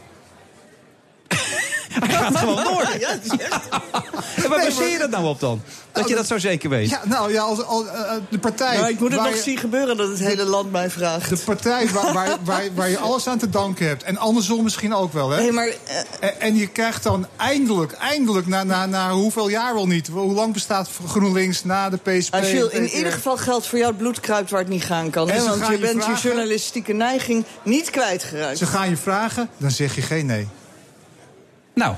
Hij 2.00 2.14
gaat 2.14 2.36
gewoon 2.46 2.64
door. 2.64 2.88
Ja, 2.98 3.08
En 4.44 4.48
waar 4.48 4.64
baseer 4.64 4.88
je 4.88 4.98
dat 4.98 5.10
nou 5.10 5.26
op 5.26 5.40
dan? 5.40 5.62
Dat 5.92 6.08
je 6.08 6.14
dat 6.14 6.26
zo 6.26 6.38
zeker 6.38 6.68
weet? 6.70 6.88
Ja, 6.90 7.00
nou 7.04 7.32
ja, 7.32 7.42
als, 7.42 7.62
als, 7.64 7.86
eh, 7.86 8.12
de 8.30 8.38
partij... 8.38 8.76
Nou, 8.76 8.88
ik 8.88 9.00
moet 9.00 9.10
het 9.10 9.18
waar 9.20 9.28
nog 9.28 9.36
je- 9.36 9.42
zien 9.42 9.58
gebeuren 9.58 9.96
dat 9.96 10.08
het 10.08 10.18
hele 10.18 10.44
land 10.44 10.72
mij 10.72 10.90
vraagt. 10.90 11.28
De 11.28 11.36
partij 11.36 11.88
waar, 11.88 12.12
waar, 12.12 12.36
waar, 12.44 12.62
waar 12.74 12.88
je 12.90 12.98
alles 12.98 13.26
aan 13.26 13.38
te 13.38 13.50
danken 13.50 13.86
hebt. 13.86 14.02
En 14.02 14.16
andersom 14.16 14.62
misschien 14.62 14.94
ook 14.94 15.12
wel, 15.12 15.30
hè? 15.30 15.40
Nee, 15.40 15.52
maar, 15.52 15.68
en, 16.20 16.40
en 16.40 16.56
je 16.56 16.66
krijgt 16.66 17.02
dan 17.02 17.26
eindelijk, 17.36 17.92
eindelijk, 17.92 18.46
na, 18.46 18.64
na, 18.64 18.86
na 18.86 19.10
hoeveel 19.12 19.48
jaar 19.48 19.74
wel 19.74 19.86
niet... 19.86 20.08
hoe 20.08 20.32
lang 20.32 20.52
bestaat 20.52 20.88
GroenLinks 21.06 21.64
na 21.64 21.88
de 21.90 21.96
PSP? 21.96 22.34
Als 22.34 22.50
je 22.50 22.68
in 22.72 22.88
ieder 22.88 23.12
geval 23.12 23.36
geld 23.36 23.66
voor 23.66 23.78
jou 23.78 23.90
het 23.90 24.00
bloed 24.00 24.20
kruipt 24.20 24.50
waar 24.50 24.60
het 24.60 24.68
niet 24.68 24.84
gaan 24.84 25.10
kan. 25.10 25.26
Want 25.26 25.66
je 25.66 25.72
je 25.72 25.78
bent 25.78 26.02
vragen- 26.04 26.14
je 26.22 26.28
journalistieke 26.28 26.92
neiging 26.92 27.44
niet 27.62 27.90
kwijtgeraakt. 27.90 28.58
Ze 28.58 28.66
gaan 28.66 28.88
je 28.88 28.96
vragen, 28.96 29.48
dan 29.56 29.70
zeg 29.70 29.94
je 29.94 30.02
geen 30.02 30.26
nee. 30.26 30.48
Nou, 31.76 31.94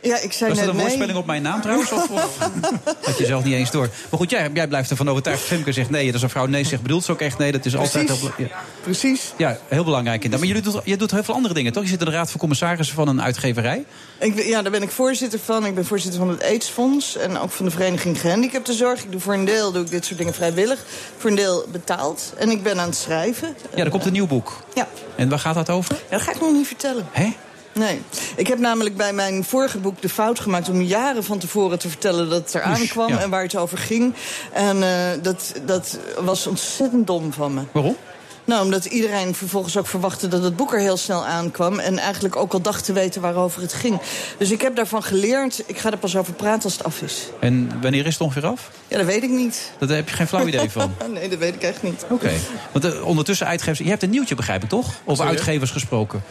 Ja, 0.00 0.18
ik 0.20 0.32
zei 0.32 0.50
was 0.50 0.58
dat 0.58 0.68
een 0.68 0.74
nee. 0.74 0.82
woordspeling 0.84 1.18
op 1.18 1.26
mijn 1.26 1.42
naam 1.42 1.60
trouwens? 1.60 1.92
Of, 1.92 2.10
of 2.10 2.38
had 3.06 3.18
je 3.18 3.26
zelf 3.26 3.44
niet 3.44 3.54
eens 3.54 3.70
door? 3.70 3.88
Maar 4.10 4.18
goed, 4.20 4.30
jij, 4.30 4.50
jij 4.54 4.66
blijft 4.68 4.90
ervan 4.90 5.08
overtuigd. 5.10 5.42
Femke 5.42 5.72
zegt 5.72 5.90
nee, 5.90 6.12
als 6.12 6.22
een 6.22 6.30
vrouw 6.30 6.46
nee 6.46 6.64
zegt, 6.64 6.82
bedoelt 6.82 7.04
ze 7.04 7.12
ook 7.12 7.20
echt 7.20 7.38
nee. 7.38 7.52
Dat 7.52 7.64
is 7.64 7.76
altijd 7.76 8.08
heel, 8.08 8.16
Precies. 8.18 8.36
bela- 8.36 8.48
ja. 8.48 8.56
Precies. 8.82 9.32
Ja, 9.36 9.58
heel 9.68 9.84
belangrijk. 9.84 10.24
inderdaad. 10.24 10.48
Maar 10.48 10.56
je 10.56 10.62
doet, 10.62 10.80
je 10.84 10.96
doet 10.96 11.10
heel 11.10 11.22
veel 11.24 11.34
andere 11.34 11.54
dingen, 11.54 11.72
toch? 11.72 11.82
Je 11.82 11.88
zit 11.88 11.98
in 12.00 12.06
de 12.06 12.12
raad 12.12 12.30
van 12.30 12.40
commissarissen 12.40 12.96
van 12.96 13.08
een 13.08 13.22
uitgeverij. 13.22 13.84
Ik, 14.18 14.42
ja, 14.44 14.62
daar 14.62 14.70
ben 14.70 14.82
ik 14.82 14.90
voorzitter 14.90 15.38
van. 15.38 15.66
Ik 15.66 15.74
ben 15.74 15.84
voorzitter 15.86 16.20
van 16.20 16.28
het 16.28 16.42
AIDS-fonds 16.42 17.16
en 17.16 17.38
ook 17.38 17.50
van 17.50 17.64
de 17.64 17.70
Vereniging 17.70 18.20
Gehandicaptenzorg. 18.20 19.04
Ik 19.04 19.10
doe 19.12 19.20
voor 19.20 19.34
een 19.34 19.44
deel 19.44 19.72
doe 19.72 19.82
ik 19.84 19.90
dit 19.90 20.04
soort 20.04 20.18
dingen 20.18 20.34
vrijwillig, 20.34 20.84
voor 21.18 21.30
een 21.30 21.36
deel 21.36 21.64
betaald. 21.72 22.32
En 22.38 22.50
ik 22.50 22.62
ben 22.62 22.80
aan 22.80 22.86
het 22.88 22.96
schrijven. 22.96 23.56
Ja, 23.74 23.84
er 23.84 23.90
komt 23.90 24.04
een 24.06 24.12
nieuw 24.12 24.26
boek. 24.26 24.52
Ja. 24.74 24.88
En 25.16 25.28
waar 25.28 25.38
gaat 25.38 25.54
dat 25.54 25.70
over? 25.70 25.94
Ja, 25.94 26.16
dat 26.16 26.20
ga 26.22 26.32
ik 26.32 26.40
nog 26.40 26.52
niet 26.52 26.66
vertellen. 26.66 27.06
Hè? 27.10 27.32
Nee. 27.74 28.02
Ik 28.36 28.46
heb 28.46 28.58
namelijk 28.58 28.96
bij 28.96 29.12
mijn 29.12 29.44
vorige 29.44 29.78
boek 29.78 30.02
de 30.02 30.08
fout 30.08 30.40
gemaakt 30.40 30.68
om 30.68 30.82
jaren 30.82 31.24
van 31.24 31.38
tevoren 31.38 31.78
te 31.78 31.88
vertellen 31.88 32.28
dat 32.28 32.38
het 32.38 32.54
eraan 32.54 32.86
kwam 32.86 33.08
ja. 33.08 33.20
en 33.20 33.30
waar 33.30 33.42
het 33.42 33.56
over 33.56 33.78
ging. 33.78 34.14
En 34.52 34.82
eh, 34.82 35.22
dat, 35.22 35.52
dat 35.64 35.98
was 36.20 36.46
ontzettend 36.46 37.06
dom 37.06 37.32
van 37.32 37.54
me. 37.54 37.62
Waarom? 37.72 37.96
Nou, 38.44 38.64
omdat 38.64 38.84
iedereen 38.84 39.34
vervolgens 39.34 39.76
ook 39.76 39.86
verwachtte 39.86 40.28
dat 40.28 40.42
het 40.42 40.56
boek 40.56 40.72
er 40.72 40.80
heel 40.80 40.96
snel 40.96 41.26
aankwam. 41.26 41.78
En 41.78 41.98
eigenlijk 41.98 42.36
ook 42.36 42.52
al 42.52 42.60
dacht 42.60 42.84
te 42.84 42.92
weten 42.92 43.20
waarover 43.20 43.62
het 43.62 43.72
ging. 43.72 44.00
Dus 44.38 44.50
ik 44.50 44.60
heb 44.60 44.76
daarvan 44.76 45.02
geleerd. 45.02 45.62
Ik 45.66 45.78
ga 45.78 45.90
er 45.90 45.98
pas 45.98 46.16
over 46.16 46.32
praten 46.32 46.62
als 46.62 46.72
het 46.72 46.84
af 46.84 47.02
is. 47.02 47.28
En 47.40 47.80
wanneer 47.80 48.06
is 48.06 48.12
het 48.12 48.22
ongeveer 48.22 48.46
af? 48.46 48.70
Ja, 48.88 48.96
dat 48.96 49.06
weet 49.06 49.22
ik 49.22 49.30
niet. 49.30 49.72
Daar 49.78 49.88
heb 49.88 50.08
je 50.08 50.14
geen 50.14 50.26
flauw 50.26 50.46
idee 50.46 50.70
van. 50.70 50.94
nee, 51.12 51.28
dat 51.28 51.38
weet 51.38 51.54
ik 51.54 51.62
echt 51.62 51.82
niet. 51.82 52.04
Oké. 52.08 52.30
Want 52.72 52.84
eh, 52.84 53.06
ondertussen 53.06 53.46
uitgevers... 53.46 53.78
Je 53.78 53.88
hebt 53.88 54.02
een 54.02 54.10
nieuwtje, 54.10 54.34
begrijp 54.34 54.62
ik, 54.62 54.68
toch? 54.68 54.86
Over 54.86 55.16
Sorry? 55.16 55.30
uitgevers 55.30 55.70
gesproken. 55.70 56.22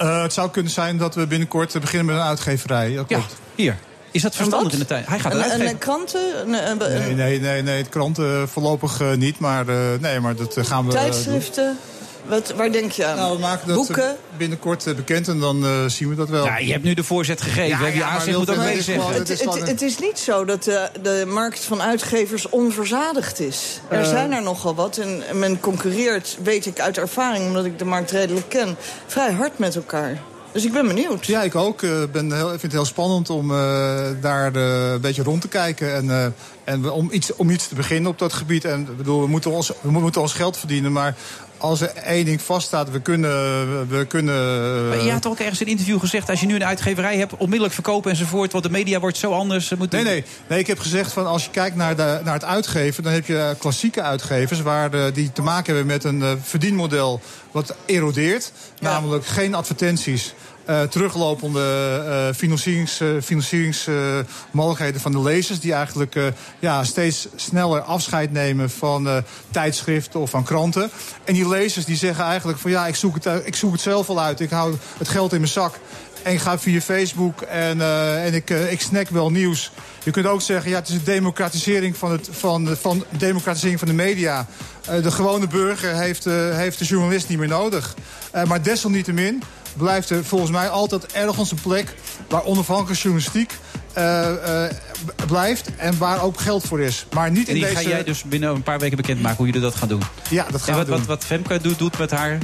Eh, 0.00 0.22
het 0.22 0.32
zou 0.32 0.50
kunnen 0.50 0.72
zijn 0.72 0.96
dat 0.96 1.14
we 1.14 1.26
binnenkort 1.26 1.74
eh, 1.74 1.80
beginnen 1.80 2.06
met 2.06 2.16
een 2.16 2.28
uitgeverij. 2.28 2.94
Dat 2.94 3.08
Ja, 3.08 3.16
klopt. 3.16 3.34
hier. 3.54 3.76
Is 4.10 4.22
dat 4.22 4.36
verstandig 4.36 4.72
in 4.72 4.78
de 4.78 4.84
tijd? 4.84 5.06
Hij 5.06 5.18
gaat 5.18 5.34
een 5.34 5.78
kranten? 5.78 6.40
Een, 6.40 6.70
een- 6.70 6.92
een- 6.94 7.00
Nee, 7.00 7.14
nee, 7.14 7.40
nee, 7.40 7.62
nee. 7.62 7.76
Het 7.78 7.88
kranten 7.88 8.48
voorlopig 8.48 9.00
eh, 9.00 9.12
niet. 9.14 9.38
Maar, 9.38 9.68
eh, 9.68 9.76
nee, 10.00 10.20
maar 10.20 10.34
dat 10.36 10.56
gaan 10.60 10.86
we... 10.86 10.98
eh, 10.98 11.24
doen. 11.24 11.76
Wat, 12.26 12.52
waar 12.56 12.72
denk 12.72 12.92
je 12.92 13.04
aan? 13.06 13.16
Nou, 13.16 13.34
we 13.34 13.40
maken 13.40 13.68
dat 13.68 13.76
eh, 13.78 13.86
Boeken? 13.86 14.16
binnenkort 14.36 14.86
eh, 14.86 14.94
bekend 14.94 15.28
en 15.28 15.40
dan 15.40 15.64
eh, 15.64 15.70
zien 15.86 16.08
we 16.08 16.14
dat 16.14 16.28
wel. 16.28 16.44
Ja, 16.44 16.58
je 16.58 16.72
hebt 16.72 16.84
nu 16.84 16.94
de 16.94 17.04
voorzet 17.04 17.40
gegeven. 17.40 17.68
Ja, 17.68 17.78
Heb 17.78 17.92
je 17.92 17.98
ja, 17.98 18.06
maar 18.06 18.14
aanzien 18.14 18.36
moet 18.38 18.50
ook 18.50 18.56
mee 18.56 18.76
het 18.76 18.84
zeggen. 18.84 19.12
Het, 19.12 19.28
is 19.30 19.40
het, 19.40 19.50
gewoon 19.52 19.68
het 19.68 19.82
is 19.82 19.98
niet 19.98 20.18
zo 20.18 20.44
dat 20.44 20.64
de, 20.64 20.88
de 21.02 21.24
markt 21.28 21.60
van 21.60 21.82
uitgevers 21.82 22.48
onverzadigd 22.48 23.40
is. 23.40 23.80
Er 23.88 23.98
Eh. 24.00 24.08
zijn 24.08 24.32
er 24.32 24.42
nogal 24.42 24.74
wat 24.74 24.98
en 24.98 25.22
men 25.38 25.60
concurreert, 25.60 26.36
weet 26.42 26.66
ik 26.66 26.80
uit 26.80 26.98
ervaring... 26.98 27.46
omdat 27.46 27.64
ik 27.64 27.78
de 27.78 27.84
markt 27.84 28.10
redelijk 28.10 28.48
ken, 28.48 28.76
vrij 29.06 29.32
hard 29.32 29.58
met 29.58 29.76
elkaar. 29.76 30.18
Dus 30.52 30.64
ik 30.64 30.72
ben 30.72 30.86
benieuwd. 30.86 31.26
Ja, 31.26 31.42
ik 31.42 31.54
ook. 31.54 31.82
Ik 31.82 32.12
ben 32.12 32.32
heel, 32.32 32.44
ik 32.52 32.60
vind 32.60 32.62
het 32.62 32.72
heel 32.72 32.84
spannend 32.84 33.30
om 33.30 33.50
eh, 33.50 33.56
daar 34.20 34.54
eh, 34.54 34.90
een 34.92 35.00
beetje 35.00 35.22
rond 35.22 35.40
te 35.40 35.48
kijken. 35.48 35.94
En, 35.94 36.10
eh, 36.10 36.26
en 36.70 36.90
om, 36.90 37.08
iets, 37.10 37.36
om 37.36 37.50
iets 37.50 37.68
te 37.68 37.74
beginnen 37.74 38.10
op 38.10 38.18
dat 38.18 38.32
gebied. 38.32 38.64
En 38.64 38.96
bedoel, 38.96 39.20
we 39.20 39.26
moeten 39.26 39.50
ons, 39.50 39.72
we 39.80 39.90
moeten 39.90 40.20
ons 40.20 40.32
geld 40.32 40.56
verdienen. 40.56 40.92
Maar 40.92 41.14
als 41.60 41.80
er 41.80 41.88
één 41.88 42.24
ding 42.24 42.42
vaststaat, 42.42 42.90
we 42.90 43.00
kunnen... 43.00 43.30
We 43.88 44.04
kunnen 44.06 44.34
eh, 44.34 44.88
Maar 44.88 45.04
je 45.04 45.12
had 45.12 45.26
ook 45.26 45.38
ergens 45.38 45.60
in 45.60 45.66
een 45.66 45.72
interview 45.72 46.00
gezegd... 46.00 46.30
als 46.30 46.40
je 46.40 46.46
nu 46.46 46.54
een 46.54 46.64
uitgeverij 46.64 47.16
hebt, 47.16 47.36
onmiddellijk 47.36 47.74
verkopen 47.74 48.10
enzovoort... 48.10 48.52
want 48.52 48.64
de 48.64 48.70
media 48.70 49.00
wordt 49.00 49.16
zo 49.16 49.32
anders. 49.32 49.74
Moet 49.78 49.90
Nee, 49.90 50.04
nee, 50.04 50.24
nee. 50.46 50.58
Ik 50.58 50.66
heb 50.66 50.78
gezegd 50.78 51.12
van 51.12 51.26
als 51.26 51.44
je 51.44 51.50
kijkt 51.50 51.76
naar, 51.76 51.96
de, 51.96 52.20
naar 52.24 52.34
het 52.34 52.44
uitgeven, 52.44 53.02
dan 53.02 53.12
heb 53.12 53.26
je 53.26 53.38
eh, 53.38 53.50
klassieke 53.58 54.02
uitgevers 54.02 54.60
waar 54.60 54.90
de, 54.90 55.10
die 55.14 55.32
te 55.32 55.42
maken 55.42 55.74
hebben 55.74 55.92
met 55.92 56.04
een 56.04 56.22
eh, 56.22 56.32
verdienmodel 56.42 57.20
wat 57.50 57.74
erodeert. 57.86 58.52
Namelijk 58.80 59.26
geen 59.26 59.54
advertenties. 59.54 60.34
Eh, 60.70 60.82
teruglopende 60.82 61.60
eh 62.08 62.34
financierings, 62.36 63.00
eh, 63.00 63.08
financieringsmogelijkheden 63.22 65.00
van 65.00 65.12
de 65.12 65.22
lezers... 65.22 65.60
die 65.60 65.72
eigenlijk 65.72 66.32
ja, 66.58 66.84
steeds 66.84 67.28
sneller 67.36 67.80
afscheid 67.80 68.32
nemen 68.32 68.70
van 68.70 69.22
tijdschriften 69.50 70.20
of 70.20 70.30
van 70.30 70.44
kranten. 70.44 70.90
En 71.24 71.34
die 71.34 71.48
lezers 71.48 71.84
die 71.84 71.96
zeggen 71.96 72.24
eigenlijk 72.24 72.58
van 72.58 72.70
ja, 72.70 72.86
ik 72.86 72.96
zoek 72.96 73.14
het, 73.14 73.46
ik 73.46 73.56
zoek 73.56 73.72
het 73.72 73.80
zelf 73.80 74.06
wel 74.06 74.20
uit. 74.20 74.40
Ik 74.40 74.50
hou 74.50 74.74
het 74.98 75.08
geld 75.08 75.32
in 75.32 75.40
mijn 75.40 75.52
zak. 75.52 75.78
En 76.22 76.32
ik 76.32 76.40
ga 76.40 76.58
via 76.58 76.80
Facebook 76.80 77.40
en, 77.40 77.80
en 78.24 78.34
ik, 78.34 78.50
eh, 78.50 78.72
ik 78.72 78.80
snack 78.80 79.08
wel 79.08 79.30
nieuws. 79.30 79.72
Je 80.02 80.10
kunt 80.10 80.26
ook 80.26 80.42
zeggen, 80.42 80.70
ja, 80.70 80.76
het 80.76 80.88
is 80.88 80.94
een 80.94 81.04
democratisering 81.04 81.96
van, 81.96 82.10
het, 82.10 82.28
van, 82.30 82.76
van, 82.80 83.04
democratisering 83.10 83.78
van 83.78 83.88
de 83.88 83.94
media. 83.94 84.46
De 85.02 85.10
gewone 85.10 85.46
burger 85.46 85.94
heeft, 85.94 86.24
heeft 86.54 86.78
de 86.78 86.84
journalist 86.84 87.28
niet 87.28 87.38
meer 87.38 87.48
nodig. 87.48 87.94
Maar 88.46 88.62
desalniettemin 88.62 89.42
blijft 89.76 90.10
er 90.10 90.24
volgens 90.24 90.50
mij 90.50 90.68
altijd 90.68 91.06
ergens 91.06 91.50
een 91.50 91.60
plek... 91.62 91.94
waar 92.28 92.44
onafhankelijke 92.44 93.02
journalistiek 93.02 93.52
eh, 93.92 94.64
eh, 94.64 94.70
blijft 95.26 95.76
en 95.76 95.98
waar 95.98 96.22
ook 96.22 96.40
geld 96.40 96.64
voor 96.64 96.80
is. 96.80 97.06
Maar 97.12 97.30
niet 97.30 97.48
En 97.48 97.54
in 97.54 97.60
die 97.60 97.70
deze... 97.70 97.82
ga 97.82 97.88
jij 97.88 98.04
dus 98.04 98.22
binnen 98.22 98.50
een 98.54 98.62
paar 98.62 98.78
weken 98.78 98.96
bekendmaken 98.96 99.36
hoe 99.36 99.46
jullie 99.46 99.60
dat 99.60 99.74
gaan 99.74 99.88
doen. 99.88 100.02
Ja, 100.30 100.46
dat 100.50 100.62
gaan 100.62 100.74
en 100.74 100.80
we 100.80 100.86
wat, 100.86 100.86
doen. 100.86 100.96
wat, 100.96 101.06
wat 101.06 101.24
Femke 101.24 101.60
doet, 101.60 101.78
doet 101.78 101.98
met 101.98 102.10
haar 102.10 102.38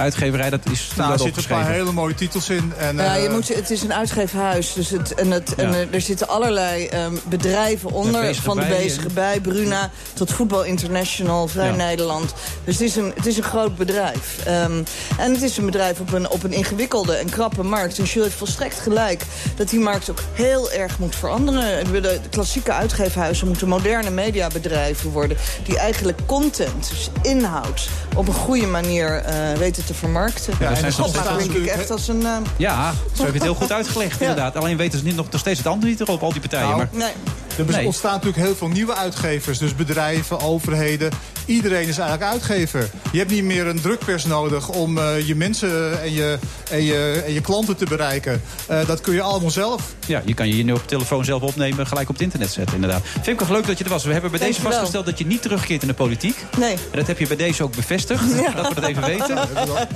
uitgeverij, 0.00 0.50
dat 0.50 0.60
is 0.70 0.90
Nou, 0.96 1.02
er 1.12 1.16
daar 1.18 1.26
zitten 1.26 1.42
een 1.42 1.62
paar 1.62 1.70
hele 1.72 1.92
mooie 1.92 2.14
titels 2.14 2.48
in. 2.48 2.72
En, 2.78 2.96
Ja, 2.96 3.14
je 3.14 3.26
eh, 3.26 3.32
moet, 3.32 3.48
het 3.54 3.70
is 3.70 3.82
een 3.82 3.94
uitgeefhuis. 3.94 4.72
Dus 4.72 4.90
het, 4.90 5.14
en 5.14 5.30
het, 5.30 5.54
en 5.54 5.70
Ja. 5.70 5.74
eh, 5.78 5.94
er 5.94 6.00
zitten 6.00 6.28
allerlei 6.28 6.86
ehm, 6.86 7.14
bedrijven 7.24 7.90
onder. 7.90 8.34
Van 8.34 8.56
de 8.56 8.66
bezige 8.66 9.08
bij, 9.08 9.40
Bruna, 9.40 9.90
tot 10.12 10.30
Voetbal 10.32 10.64
International, 10.64 11.48
Vrij 11.48 11.66
Ja. 11.66 11.74
Nederland. 11.74 12.34
Dus 12.64 12.74
het 12.74 12.82
is 12.82 12.96
een, 12.96 13.12
het 13.16 13.26
is 13.26 13.36
een 13.36 13.42
groot 13.42 13.76
bedrijf. 13.76 14.38
Ehm, 14.44 14.82
en 15.18 15.32
het 15.32 15.42
is 15.42 15.56
een 15.56 15.64
bedrijf 15.64 16.00
op 16.00 16.12
een, 16.12 16.30
op 16.30 16.42
een 16.42 16.52
ingewikkelde 16.52 17.14
en 17.14 17.28
krappe 17.30 17.62
markt. 17.62 17.98
En 17.98 18.04
Jules 18.04 18.24
heeft 18.24 18.38
volstrekt 18.38 18.80
gelijk 18.80 19.24
dat 19.56 19.68
die 19.68 19.80
markt 19.80 20.10
ook 20.10 20.22
heel 20.32 20.70
erg 20.70 20.98
moet 20.98 21.16
veranderen. 21.16 21.92
De 22.02 22.20
klassieke 22.30 22.72
uitgeefhuizen 22.72 23.46
moeten 23.46 23.68
moderne 23.68 24.10
mediabedrijven 24.10 25.10
worden... 25.10 25.36
die 25.64 25.78
eigenlijk 25.78 26.18
content, 26.26 26.88
dus 26.88 27.10
inhoud, 27.22 27.88
op 28.16 28.28
een 28.28 28.34
goede 28.34 28.66
manier 28.66 29.14
eh, 29.16 29.34
weten 29.58 29.84
te 29.84 29.89
vermarkten. 29.94 30.54
Ja, 30.60 30.70
nou 30.70 30.92
steeds 30.92 31.36
klink 31.36 31.52
ik 31.52 31.66
echt 31.66 31.90
als 31.90 32.08
een... 32.08 32.26
eh, 32.26 32.36
Ja, 32.56 32.92
zo 33.16 33.22
heb 33.22 33.26
je 33.26 33.32
het 33.34 33.42
heel 33.42 33.54
goed 33.54 33.72
uitgelegd, 33.72 34.20
inderdaad. 34.26 34.56
Alleen 34.56 34.76
weten 34.76 34.98
ze 34.98 35.04
niet 35.04 35.16
nog, 35.16 35.30
nog 35.30 35.40
steeds 35.40 35.58
het 35.58 35.66
antwoord 35.66 35.90
niet 35.90 36.00
erop, 36.08 36.22
al 36.22 36.32
die 36.32 36.40
partijen. 36.40 36.66
Nou, 36.66 36.76
maar, 36.78 36.88
nee. 36.92 37.12
Er 37.60 37.66
bes- 37.66 37.74
Nee. 37.76 37.86
ontstaan 37.86 38.12
natuurlijk 38.12 38.42
heel 38.44 38.54
veel 38.56 38.68
nieuwe 38.68 38.94
uitgevers. 38.94 39.58
Dus 39.58 39.74
bedrijven, 39.74 40.40
overheden. 40.40 41.10
Iedereen 41.44 41.88
is 41.88 41.98
eigenlijk 41.98 42.30
uitgever. 42.32 42.90
Je 43.12 43.18
hebt 43.18 43.30
niet 43.30 43.44
meer 43.44 43.66
een 43.66 43.80
drukpers 43.80 44.24
nodig 44.24 44.68
om 44.68 44.98
eh, 44.98 45.26
je 45.26 45.34
mensen 45.34 46.02
en 46.02 46.12
je, 46.12 46.38
en, 46.70 46.82
je, 46.84 47.22
en 47.26 47.32
je 47.32 47.40
klanten 47.40 47.76
te 47.76 47.84
bereiken. 47.84 48.42
Eh, 48.66 48.86
dat 48.86 49.00
kun 49.00 49.14
je 49.14 49.22
allemaal 49.22 49.50
zelf. 49.50 49.82
ja, 50.06 50.22
je 50.24 50.34
kan 50.34 50.56
je 50.56 50.64
nu 50.64 50.72
op 50.72 50.86
telefoon 50.88 51.24
zelf 51.24 51.42
opnemen 51.42 51.86
gelijk 51.86 52.08
op 52.08 52.14
het 52.14 52.22
internet 52.24 52.50
zetten, 52.52 52.74
inderdaad. 52.74 53.02
Femke, 53.22 53.44
leuk 53.52 53.66
dat 53.66 53.78
je 53.78 53.84
er 53.84 53.90
was. 53.90 54.04
We 54.04 54.12
hebben 54.12 54.30
bij 54.30 54.40
deze 54.40 54.60
vastgesteld 54.60 55.06
dat 55.06 55.18
je 55.18 55.26
niet 55.26 55.42
terugkeert 55.42 55.82
in 55.82 55.88
de 55.88 55.94
politiek. 55.94 56.36
Nee. 56.58 56.72
En 56.72 56.78
dat 56.98 57.06
heb 57.06 57.18
je 57.18 57.26
bij 57.26 57.36
deze 57.36 57.62
ook 57.62 57.76
bevestigd, 57.76 58.22
dat 58.56 58.68
we 58.68 58.74
dat 58.80 58.84
even 58.84 59.04
weten. 59.16 59.38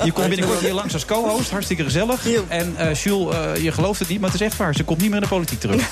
Je 0.04 0.12
komt 0.12 0.28
binnenkort 0.28 0.60
hier 0.60 0.72
langs 0.72 0.92
als 0.94 1.04
co-host, 1.04 1.50
hartstikke 1.50 1.82
gezellig. 1.84 2.26
En 2.48 2.74
eh 2.76 2.94
Jules, 2.94 3.34
eh, 3.34 3.62
je 3.62 3.72
gelooft 3.72 3.98
het 3.98 4.08
niet, 4.08 4.20
maar 4.20 4.30
het 4.30 4.40
is 4.40 4.46
echt 4.46 4.56
waar. 4.56 4.74
Ze 4.74 4.84
komt 4.84 4.98
niet 5.00 5.06
meer 5.10 5.16
in 5.16 5.22
de 5.22 5.28
politiek 5.28 5.60
terug. 5.60 5.82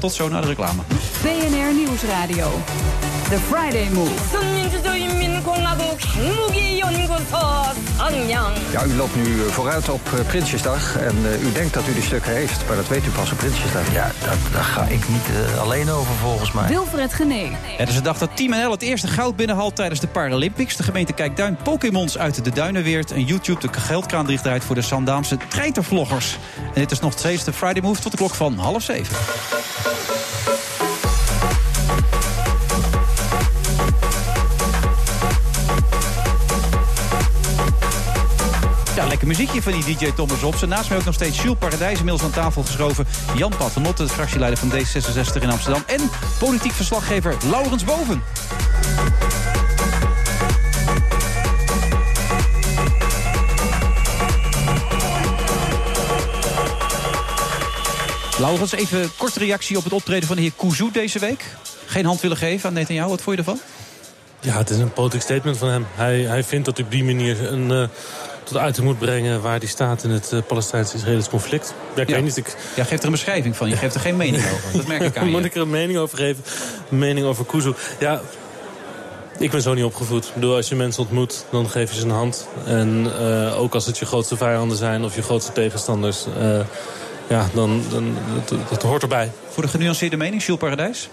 Tot 0.00 0.12
zo 0.12 0.28
na 0.28 0.40
de 0.40 0.46
reclame. 0.46 0.79
BNR 1.22 1.72
Nieuwsradio. 1.74 3.19
The 3.30 3.38
Friday 3.38 3.88
Move. 3.90 4.10
Ja, 8.70 8.84
u 8.84 8.94
loopt 8.94 9.14
nu 9.14 9.22
eh, 9.22 9.46
vooruit 9.46 9.88
op 9.88 10.00
eh, 10.14 10.26
Prinsjesdag 10.26 10.96
en 10.96 11.16
eh, 11.24 11.42
u 11.42 11.52
denkt 11.52 11.74
dat 11.74 11.88
u 11.88 11.92
die 11.92 12.02
stukken 12.02 12.32
heeft, 12.32 12.66
maar 12.66 12.76
dat 12.76 12.88
weet 12.88 13.06
u 13.06 13.10
pas 13.10 13.32
op 13.32 13.38
Prinsjesdag. 13.38 13.92
Ja, 13.92 14.10
dat, 14.24 14.38
daar 14.52 14.64
ga 14.64 14.84
ik 14.84 15.08
niet 15.08 15.58
alleen 15.60 15.90
over 15.90 16.14
volgens 16.14 16.52
mij. 16.52 16.68
Wilfred 16.68 17.14
Genee. 17.14 17.52
Het 17.76 17.88
is 17.88 17.94
de 17.94 18.00
dag 18.00 18.18
dat 18.18 18.36
Team 18.36 18.50
NL 18.50 18.70
het 18.70 18.82
eerste 18.82 19.08
goud 19.08 19.36
binnenhaalt 19.36 19.76
tijdens 19.76 20.00
de 20.00 20.06
Paralympics. 20.06 20.76
De 20.76 20.82
gemeente 20.82 21.12
Kijkduin 21.12 21.56
Pokémons 21.62 22.18
uit 22.18 22.44
de 22.44 22.50
Duinenweert 22.50 23.12
en 23.12 23.24
YouTube 23.24 23.60
de 23.60 23.80
geldkraan 23.80 24.26
dicht 24.26 24.64
voor 24.64 24.74
de 24.74 24.82
Sandaamse 24.82 25.36
treitervloggers. 25.48 26.38
En 26.74 26.80
dit 26.80 26.90
is 26.90 27.00
nog 27.00 27.12
steeds 27.12 27.44
de 27.44 27.52
Friday 27.52 27.82
Move 27.82 28.00
tot 28.00 28.10
de 28.10 28.18
klok 28.18 28.34
van 28.34 28.58
half 28.58 28.82
zeven. 28.82 29.16
Lekker 39.08 39.26
muziekje 39.26 39.62
van 39.62 39.72
die 39.72 39.96
DJ 39.96 40.12
Thomas 40.12 40.40
Robson. 40.40 40.68
Naast 40.68 40.88
mij 40.88 40.98
ook 40.98 41.04
nog 41.04 41.14
steeds 41.14 41.42
Jules 41.42 41.58
Paradijs, 41.58 41.98
inmiddels 41.98 42.22
aan 42.22 42.30
tafel 42.30 42.62
geschoven. 42.62 43.06
Jan 43.36 43.52
Paternotte, 43.58 44.02
de 44.02 44.08
fractieleider 44.08 44.58
van 44.58 44.72
D66 44.72 45.42
in 45.42 45.50
Amsterdam. 45.50 45.82
En 45.86 46.10
politiek 46.38 46.72
verslaggever 46.72 47.36
Laurens 47.50 47.84
Boven. 47.84 48.22
Laurens, 58.38 58.72
even 58.72 59.02
een 59.02 59.10
korte 59.16 59.38
reactie 59.38 59.76
op 59.76 59.84
het 59.84 59.92
optreden 59.92 60.26
van 60.26 60.36
de 60.36 60.42
heer 60.42 60.52
Kouzou 60.56 60.90
deze 60.92 61.18
week. 61.18 61.44
Geen 61.86 62.04
hand 62.04 62.20
willen 62.20 62.36
geven 62.36 62.68
aan 62.68 62.74
Netanyahu, 62.74 63.08
wat 63.08 63.20
vond 63.20 63.36
je 63.36 63.42
ervan? 63.42 63.60
Ja, 64.40 64.56
het 64.56 64.70
is 64.70 64.78
een 64.78 64.92
politiek 64.92 65.20
statement 65.22 65.56
van 65.56 65.68
hem. 65.68 65.86
Hij, 65.94 66.20
hij 66.20 66.44
vindt 66.44 66.64
dat 66.64 66.78
op 66.78 66.90
die 66.90 67.04
manier 67.04 67.52
een, 67.52 67.70
uh, 67.70 67.88
tot 68.52 68.62
uiting 68.62 68.86
moet 68.86 68.98
brengen... 68.98 69.40
waar 69.40 69.58
hij 69.58 69.66
staat 69.68 70.04
in 70.04 70.10
het 70.10 70.30
uh, 70.34 70.40
Palestijns-Israëlisch 70.46 71.28
conflict. 71.28 71.74
Ja, 71.94 72.02
ik 72.02 72.08
Ja. 72.08 72.14
weet 72.14 72.24
niet, 72.24 72.36
ik... 72.36 72.56
Ja, 72.76 72.84
geeft 72.84 73.00
er 73.00 73.04
een 73.06 73.12
beschrijving 73.12 73.56
van. 73.56 73.68
Je 73.68 73.76
geeft 73.76 73.94
er 73.94 74.00
geen 74.00 74.16
mening 74.16 74.44
over. 74.52 74.72
Dat 74.72 74.86
merk 74.86 75.02
ik 75.02 75.16
aan 75.16 75.24
je. 75.24 75.30
Moet 75.36 75.44
ik 75.44 75.54
er 75.54 75.60
een 75.60 75.70
mening 75.70 75.98
over 75.98 76.18
geven? 76.18 76.44
Een 76.90 76.98
mening 76.98 77.26
over 77.26 77.44
Kuzu? 77.44 77.72
Ja, 77.98 78.20
ik 79.38 79.50
ben 79.50 79.62
zo 79.62 79.74
niet 79.74 79.84
opgevoed. 79.84 80.24
Ik 80.26 80.34
bedoel, 80.34 80.54
als 80.56 80.68
je 80.68 80.74
mensen 80.74 81.02
ontmoet, 81.02 81.44
dan 81.50 81.68
geef 81.70 81.92
je 81.92 81.98
ze 81.98 82.04
een 82.04 82.10
hand. 82.10 82.48
En 82.64 83.06
eh, 83.18 83.60
ook 83.60 83.74
als 83.74 83.86
het 83.86 83.98
je 83.98 84.06
grootste 84.06 84.36
vijanden 84.36 84.76
zijn 84.76 85.04
of 85.04 85.14
je 85.14 85.22
grootste 85.22 85.52
tegenstanders... 85.52 86.24
eh, 86.38 86.60
ja, 87.28 87.46
dan, 87.54 87.82
dan 87.90 88.16
dat, 88.48 88.58
dat 88.68 88.82
hoort 88.82 89.02
erbij. 89.02 89.30
Voor 89.50 89.62
de 89.62 89.68
genuanceerde 89.68 90.16
mening, 90.16 90.42
Jules 90.44 90.60
Paradijs? 90.60 91.08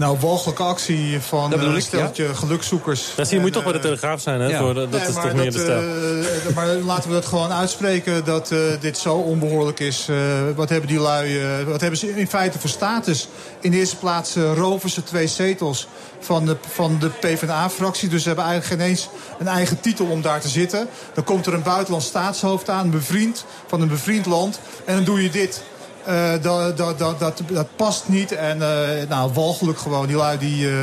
Nou, 0.00 0.18
walgelijke 0.20 0.62
actie 0.62 1.20
van 1.20 1.40
Dat 1.50 1.58
bedoel 1.58 1.68
een 1.74 1.76
ik, 1.80 1.84
steltje 1.84 2.34
gelukzoekers. 2.34 3.12
Dat 3.16 3.26
zie 3.28 3.36
je 3.36 3.42
moet 3.42 3.50
En, 3.56 3.62
toch 3.62 3.64
bij 3.64 3.72
de 3.72 3.78
eh, 3.78 3.84
Telegraaf 3.84 4.20
zijn, 4.20 4.40
hè? 4.40 4.46
ja. 4.48 4.58
Voor 4.58 4.74
de- 4.74 4.80
dat 4.88 5.00
Nee, 5.00 5.08
is 5.08 5.14
maar 5.14 5.22
toch 5.24 5.32
meer 5.34 5.44
dat, 5.44 5.52
de 5.54 5.60
stijl. 5.60 6.48
eh, 6.48 6.54
maar 6.54 6.66
laten 6.66 7.08
we 7.08 7.14
dat 7.14 7.26
gewoon 7.26 7.52
uitspreken 7.52 8.24
dat 8.24 8.50
eh, 8.50 8.58
dit 8.80 8.98
zo 8.98 9.14
onbehoorlijk 9.14 9.80
is. 9.80 10.06
Eh, 10.08 10.16
wat 10.56 10.68
hebben 10.68 10.88
die 10.88 10.98
lui, 10.98 11.40
eh, 11.40 11.62
wat 11.66 11.80
hebben 11.80 11.98
ze 11.98 12.16
in 12.18 12.28
feite 12.28 12.58
voor 12.58 12.68
status? 12.70 13.28
In 13.60 13.70
de 13.70 13.76
eerste 13.76 13.96
plaats 13.96 14.36
eh, 14.36 14.52
roven 14.54 14.90
ze 14.90 15.02
twee 15.02 15.26
zetels 15.26 15.86
van 16.20 16.46
de, 16.46 16.56
van 16.74 16.96
de 17.00 17.08
PvdA-fractie. 17.08 18.08
Dus 18.08 18.20
ze 18.22 18.26
hebben 18.28 18.46
eigenlijk 18.46 18.80
geen 18.82 18.90
eens 18.90 19.08
een 19.38 19.48
eigen 19.48 19.80
titel 19.80 20.06
om 20.06 20.22
daar 20.22 20.40
te 20.40 20.48
zitten. 20.48 20.88
Dan 21.14 21.24
komt 21.24 21.46
er 21.46 21.54
een 21.54 21.62
buitenlands 21.62 22.06
staatshoofd 22.06 22.68
aan, 22.68 22.84
een 22.84 22.90
bevriend 22.90 23.44
van 23.66 23.80
een 23.80 23.88
bevriend 23.88 24.26
land. 24.26 24.60
En 24.84 24.94
dan 24.94 25.04
doe 25.04 25.22
je 25.22 25.30
dit. 25.30 25.62
Eh, 26.04 26.30
dat, 26.42 26.76
dat, 26.76 26.98
dat, 26.98 27.18
dat, 27.18 27.42
dat 27.50 27.66
past 27.76 28.08
niet. 28.08 28.32
En 28.32 28.62
eh, 28.62 29.08
nou, 29.08 29.30
walgelijk 29.32 29.78
gewoon. 29.78 30.06
Die 30.06 30.16
lui 30.16 30.38
die, 30.38 30.68
eh, 30.70 30.74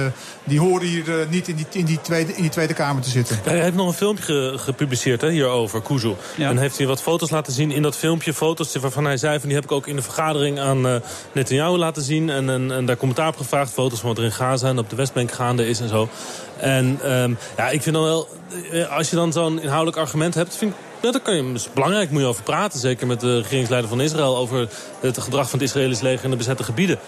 die 0.43 0.59
horen 0.59 0.87
hier 0.87 1.19
eh, 1.19 1.27
niet 1.29 1.47
in 1.47 1.55
die, 1.55 1.65
in, 1.71 1.85
die 1.85 2.01
tweede, 2.01 2.33
in 2.35 2.41
die 2.41 2.51
Tweede 2.51 2.73
Kamer 2.73 3.01
te 3.03 3.09
zitten. 3.09 3.39
Hij 3.43 3.61
heeft 3.61 3.75
nog 3.75 3.87
een 3.87 3.93
filmpje 3.93 4.23
ge- 4.23 4.53
gepubliceerd 4.57 5.21
hè, 5.21 5.29
hierover, 5.29 5.81
Kuzu. 5.81 6.13
En 6.37 6.57
heeft 6.57 6.77
hij 6.77 6.87
wat 6.87 7.01
foto's 7.01 7.29
laten 7.29 7.53
zien 7.53 7.71
in 7.71 7.81
dat 7.81 7.95
filmpje. 7.95 8.33
Foto's 8.33 8.75
waarvan 8.75 9.05
hij 9.05 9.17
zei, 9.17 9.39
van 9.39 9.47
die 9.47 9.55
heb 9.57 9.65
ik 9.65 9.71
ook 9.71 9.87
in 9.87 9.95
de 9.95 10.01
vergadering 10.01 10.59
aan 10.59 10.87
eh 10.87 10.95
Netanyahu 11.31 11.77
laten 11.77 12.03
zien. 12.03 12.29
En, 12.29 12.49
en, 12.49 12.71
en 12.71 12.85
daar 12.85 12.97
commentaar 12.97 13.27
op 13.27 13.37
gevraagd. 13.37 13.71
Foto's 13.71 13.99
van 13.99 14.09
wat 14.09 14.17
er 14.17 14.23
in 14.23 14.31
Gaza 14.31 14.67
en 14.67 14.79
op 14.79 14.89
de 14.89 14.95
Westbank 14.95 15.31
gaande 15.31 15.67
is 15.67 15.79
en 15.79 15.89
zo. 15.89 16.09
En 16.57 16.99
ehm, 17.03 17.33
ja, 17.57 17.69
ik 17.69 17.81
vind 17.81 17.95
dan 17.95 18.03
wel, 18.03 18.27
eh, 18.71 18.95
als 18.97 19.09
je 19.09 19.15
dan 19.15 19.31
zo'n 19.31 19.61
inhoudelijk 19.61 19.97
argument 19.97 20.33
hebt... 20.33 20.55
Vind 20.55 20.71
ik, 20.71 20.77
dan 21.01 21.21
kan 21.21 21.35
je, 21.35 21.53
is 21.53 21.73
belangrijk, 21.73 22.11
moet 22.11 22.21
je 22.21 22.27
over 22.27 22.43
praten. 22.43 22.79
Zeker 22.79 23.07
met 23.07 23.19
de 23.19 23.37
regeringsleider 23.37 23.89
van 23.89 24.01
Israël 24.01 24.37
over 24.37 24.69
het 24.99 25.17
gedrag 25.17 25.49
van 25.49 25.59
het 25.59 25.67
Israëlisch 25.67 26.01
leger 26.01 26.23
in 26.23 26.31
de 26.31 26.37
bezette 26.37 26.63
gebieden. 26.63 26.99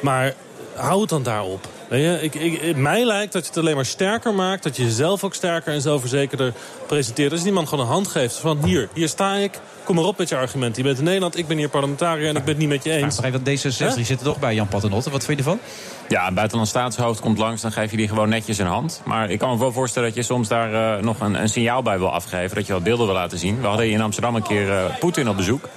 Maar 0.00 0.34
hou 0.74 1.00
het 1.00 1.08
dan 1.08 1.22
daarop. 1.22 1.68
Weet 1.94 2.04
je, 2.04 2.22
ik, 2.22 2.34
ik, 2.34 2.60
het- 2.60 2.76
mij 2.76 3.04
lijkt 3.04 3.32
dat 3.32 3.42
je 3.42 3.48
het 3.48 3.58
alleen 3.58 3.74
maar 3.74 3.84
sterker 3.84 4.34
maakt. 4.34 4.62
Dat 4.62 4.76
je 4.76 4.82
jezelf 4.84 5.24
ook 5.24 5.34
sterker 5.34 5.72
en 5.72 5.80
zelfverzekerder 5.80 6.52
presenteert. 6.86 7.30
Als 7.30 7.38
je 7.40 7.46
die 7.46 7.54
man 7.54 7.68
gewoon 7.68 7.84
een 7.84 7.90
hand 7.92 8.08
geeft. 8.08 8.36
Van 8.36 8.64
hier, 8.64 8.88
hier 8.94 9.08
sta 9.08 9.34
ik. 9.34 9.60
Kom 9.84 9.94
maar 9.94 10.04
op 10.04 10.18
met 10.18 10.28
je 10.28 10.36
argument. 10.36 10.76
Je 10.76 10.82
bent 10.82 10.98
in 10.98 11.04
Nederland, 11.04 11.38
ik 11.38 11.46
ben 11.46 11.56
hier 11.56 11.68
parlementariër 11.68 12.28
en 12.28 12.36
ik 12.36 12.44
ben 12.44 12.48
het 12.54 12.58
niet 12.58 12.68
met 12.68 12.84
je 12.84 12.90
eens. 12.90 13.20
Maar 13.20 13.24
even 13.32 13.40
D66 13.40 13.94
die 13.94 14.04
zitten 14.04 14.26
toch 14.26 14.38
bij 14.38 14.54
Jan 14.54 14.68
Paternotte. 14.68 15.10
Wat 15.10 15.24
vind 15.24 15.38
je 15.38 15.44
ervan? 15.44 15.60
Ja, 16.08 16.26
een 16.28 16.34
buitenlands 16.34 16.70
staatshoofd 16.70 17.20
komt 17.20 17.38
langs, 17.38 17.62
dan 17.62 17.72
geef 17.72 17.90
je 17.90 17.96
die 17.96 18.08
gewoon 18.08 18.28
netjes 18.28 18.58
een 18.58 18.66
hand. 18.66 19.00
Maar 19.04 19.30
ik 19.30 19.38
kan 19.38 19.50
me 19.50 19.58
wel 19.58 19.72
voorstellen 19.72 20.08
dat 20.08 20.16
je 20.16 20.22
soms 20.24 20.48
daar 20.48 20.96
eh, 20.96 21.02
nog 21.04 21.20
een, 21.20 21.34
een 21.40 21.48
signaal 21.48 21.82
bij 21.82 21.98
wil 21.98 22.12
afgeven. 22.12 22.56
Dat 22.56 22.66
je 22.66 22.72
wat 22.72 22.82
beelden 22.82 23.06
wil 23.06 23.14
laten 23.14 23.38
zien. 23.38 23.60
We 23.60 23.66
hadden 23.66 23.84
hier 23.86 23.94
in 23.94 24.00
Amsterdam 24.02 24.34
een 24.34 24.42
keer 24.42 24.70
eh, 24.72 24.84
Poetin 24.98 25.28
op 25.28 25.36
bezoek. 25.36 25.68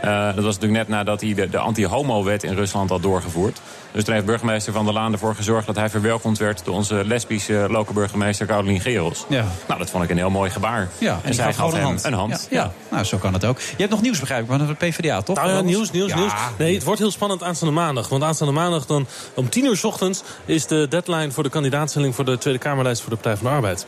Eh, 0.00 0.34
dat 0.34 0.44
was 0.44 0.54
natuurlijk 0.54 0.72
net 0.72 0.88
nadat 0.88 1.20
hij 1.20 1.34
de, 1.34 1.48
de 1.48 1.58
anti-homo-wet 1.58 2.42
in 2.42 2.54
Rusland 2.54 2.90
had 2.90 3.02
doorgevoerd. 3.02 3.60
Dus 3.92 4.04
toen 4.04 4.14
heeft 4.14 4.26
burgemeester 4.26 4.72
Van 4.72 4.84
der 4.84 4.94
Laan 4.94 5.12
ervoor 5.12 5.34
gezorgd... 5.34 5.66
dat 5.66 5.76
hij 5.76 5.90
verwelkomd 5.90 6.38
werd 6.38 6.64
door 6.64 6.74
onze 6.74 7.04
lesbische 7.06 7.66
lokale 7.70 7.94
burgemeester 7.94 8.46
Caroline 8.46 8.80
Gerels. 8.80 9.24
Ja. 9.28 9.44
Nou, 9.66 9.78
dat 9.78 9.90
vond 9.90 10.04
ik 10.04 10.10
een 10.10 10.16
heel 10.16 10.30
mooi 10.30 10.50
gebaar. 10.50 10.88
Ja, 10.98 11.20
en, 11.22 11.34
zij 11.34 11.44
gaf 11.44 11.56
gaf 11.56 11.72
een 11.72 11.76
hem 11.76 11.84
hand. 11.86 12.04
een 12.04 12.12
hand. 12.12 12.46
Ja, 12.50 12.62
ja. 12.62 12.72
nou 12.90 13.04
zo 13.04 13.18
kan 13.18 13.32
het 13.32 13.44
ook. 13.44 13.60
Je 13.60 13.74
hebt 13.76 13.90
nog 13.90 14.02
nieuws, 14.02 14.20
begrijp 14.20 14.42
ik, 14.42 14.48
van 14.48 14.66
de 14.66 14.74
PvdA, 14.74 15.22
toch? 15.22 15.36
Nou 15.36 15.48
ja, 15.48 15.60
nieuws, 15.60 15.90
nieuws, 15.90 16.10
Ja. 16.10 16.16
nieuws. 16.16 16.32
Nee, 16.58 16.74
het 16.74 16.84
wordt 16.84 17.00
heel 17.00 17.10
spannend 17.10 17.42
aanstaande 17.42 17.74
maandag. 17.74 18.08
Want 18.08 18.22
aanstaande 18.22 18.52
maandag 18.54 18.86
dan 18.86 19.06
om 19.34 19.48
tien 19.48 19.64
uur 19.64 19.76
's 19.76 19.84
ochtends... 19.84 20.22
is 20.44 20.66
de 20.66 20.86
deadline 20.88 21.30
voor 21.30 21.42
de 21.42 21.48
kandidaatstelling 21.48 22.14
voor 22.14 22.24
de 22.24 22.38
Tweede 22.38 22.58
Kamerlijst 22.58 23.00
voor 23.00 23.10
de 23.10 23.16
Partij 23.16 23.36
van 23.36 23.46
de 23.46 23.52
Arbeid. 23.52 23.86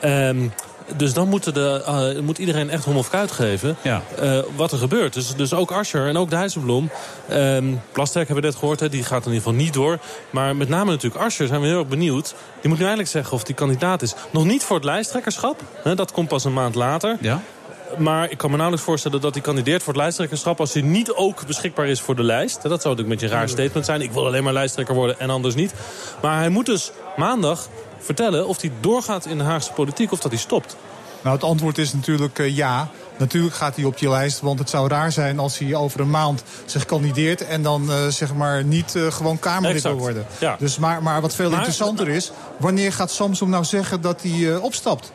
Ehm, 0.00 0.48
dus 0.96 1.12
dan 1.12 1.28
moeten 1.28 1.54
de, 1.54 1.82
eh, 1.86 2.20
moet 2.22 2.38
iedereen 2.38 2.70
echt 2.70 2.84
hom 2.84 2.96
of 2.96 3.10
kuit 3.10 3.32
geven 3.32 3.76
Ja. 3.82 4.02
eh, 4.20 4.38
wat 4.56 4.72
er 4.72 4.78
gebeurt. 4.78 5.14
Dus, 5.14 5.34
dus 5.36 5.54
ook 5.54 5.70
Asscher 5.70 6.06
en 6.06 6.16
ook 6.16 6.30
Dijsselbloem. 6.30 6.90
Ehm 7.28 7.64
Plasterk 7.92 8.26
hebben 8.26 8.44
we 8.44 8.50
net 8.50 8.58
gehoord, 8.60 8.80
hè, 8.80 8.88
die 8.88 9.02
gaat 9.02 9.26
in 9.26 9.32
ieder 9.32 9.42
geval 9.42 9.58
niet 9.64 9.72
door. 9.72 9.98
Maar 10.30 10.56
met 10.56 10.68
name 10.68 10.90
natuurlijk 10.90 11.24
Asscher 11.24 11.46
zijn 11.46 11.60
we 11.60 11.66
heel 11.66 11.78
erg 11.78 11.88
benieuwd. 11.88 12.34
Die 12.60 12.68
moet 12.68 12.78
nu 12.78 12.84
eigenlijk 12.84 13.08
zeggen 13.08 13.32
of 13.32 13.42
die 13.42 13.54
kandidaat 13.54 14.02
is. 14.02 14.14
Nog 14.30 14.44
niet 14.44 14.64
voor 14.64 14.76
het 14.76 14.84
lijsttrekkerschap. 14.84 15.60
Hè, 15.82 15.94
dat 15.94 16.12
komt 16.12 16.28
pas 16.28 16.44
een 16.44 16.52
maand 16.52 16.74
later. 16.74 17.16
Ja. 17.20 17.40
Maar 17.98 18.30
ik 18.30 18.38
kan 18.38 18.50
me 18.50 18.56
nauwelijks 18.56 18.86
voorstellen 18.88 19.20
dat 19.20 19.34
hij 19.34 19.42
kandideert 19.42 19.82
voor 19.82 19.92
het 19.92 20.02
lijsttrekkerschap... 20.02 20.60
als 20.60 20.72
hij 20.72 20.82
niet 20.82 21.12
ook 21.12 21.46
beschikbaar 21.46 21.86
is 21.86 22.00
voor 22.00 22.16
de 22.16 22.22
lijst. 22.22 22.54
Dat 22.54 22.62
zou 22.62 22.72
natuurlijk 22.72 22.98
een 23.00 23.08
beetje 23.08 23.26
een 23.26 23.32
raar 23.32 23.48
statement 23.48 23.84
zijn. 23.86 24.00
Ik 24.00 24.12
wil 24.12 24.26
alleen 24.26 24.44
maar 24.44 24.52
lijsttrekker 24.52 24.94
worden 24.94 25.20
en 25.20 25.30
anders 25.30 25.54
niet. 25.54 25.72
Maar 26.22 26.38
hij 26.38 26.48
moet 26.48 26.66
dus 26.66 26.90
maandag 27.16 27.68
vertellen 27.98 28.46
of 28.46 28.60
hij 28.60 28.72
doorgaat 28.80 29.26
in 29.26 29.38
de 29.38 29.44
Haagse 29.44 29.72
politiek... 29.72 30.12
of 30.12 30.20
dat 30.20 30.30
hij 30.30 30.40
stopt. 30.40 30.76
Nou, 31.22 31.34
het 31.34 31.44
antwoord 31.44 31.78
is 31.78 31.92
natuurlijk 31.92 32.38
eh, 32.38 32.56
ja. 32.56 32.88
Natuurlijk 33.16 33.54
gaat 33.54 33.76
hij 33.76 33.84
op 33.84 33.98
die 33.98 34.08
lijst, 34.08 34.40
want 34.40 34.58
het 34.58 34.70
zou 34.70 34.88
raar 34.88 35.12
zijn 35.12 35.38
als 35.38 35.58
hij 35.58 35.74
over 35.74 36.00
een 36.00 36.10
maand 36.10 36.42
zich 36.64 36.84
kandideert 36.84 37.46
en 37.46 37.62
dan 37.62 37.90
eh, 37.90 38.06
zeg 38.06 38.34
maar 38.34 38.64
niet 38.64 38.94
eh, 38.94 39.12
gewoon 39.12 39.38
Kamerlid 39.38 39.82
wil 39.82 39.92
worden. 39.98 40.26
ja. 40.38 40.56
Dus 40.58 40.78
maar, 40.78 41.02
maar 41.02 41.20
wat 41.20 41.34
veel 41.34 41.48
Maar- 41.48 41.58
interessanter 41.58 42.08
is, 42.08 42.30
wanneer 42.56 42.92
gaat 42.92 43.10
Samsung 43.10 43.50
nou 43.50 43.64
zeggen 43.64 44.00
dat 44.00 44.22
hij 44.22 44.56
opstapt? 44.56 45.12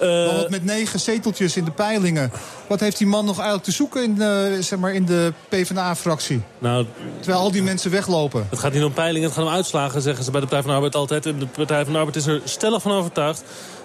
Eh, 0.00 0.26
Want 0.36 0.48
met 0.50 0.64
negen 0.64 1.00
zeteltjes 1.00 1.56
in 1.56 1.64
de 1.64 1.70
peilingen, 1.70 2.32
wat 2.66 2.80
heeft 2.80 2.98
die 2.98 3.06
man 3.06 3.24
nog 3.24 3.34
eigenlijk 3.36 3.64
te 3.64 3.72
zoeken 3.72 4.02
in, 4.02 4.22
eh, 4.22 4.62
zeg 4.62 4.78
maar 4.78 4.92
in 4.94 5.04
de 5.04 5.32
PvdA-fractie? 5.48 6.42
Nou, 6.58 6.86
Terwijl 7.20 7.42
al 7.42 7.50
die 7.50 7.62
mensen 7.62 7.90
weglopen. 7.90 8.46
het 8.50 8.58
gaat 8.58 8.72
niet 8.72 8.84
om 8.84 8.92
peilingen, 8.92 9.28
het 9.28 9.36
gaat 9.36 9.46
om 9.46 9.52
uitslagen, 9.52 10.02
zeggen 10.02 10.24
ze 10.24 10.30
bij 10.30 10.40
de 10.40 10.46
Partij 10.46 10.62
van 10.62 10.70
de 10.70 10.76
Arbeid 10.76 10.94
altijd. 10.94 11.26
En 11.26 11.38
de 11.38 11.46
Partij 11.46 11.84
van 11.84 11.92
de 11.92 11.98
Arbeid 11.98 12.16
is 12.16 12.26
er 12.26 12.40
stellig 12.44 12.82
van 12.82 12.92
overtuigd. 12.92 13.42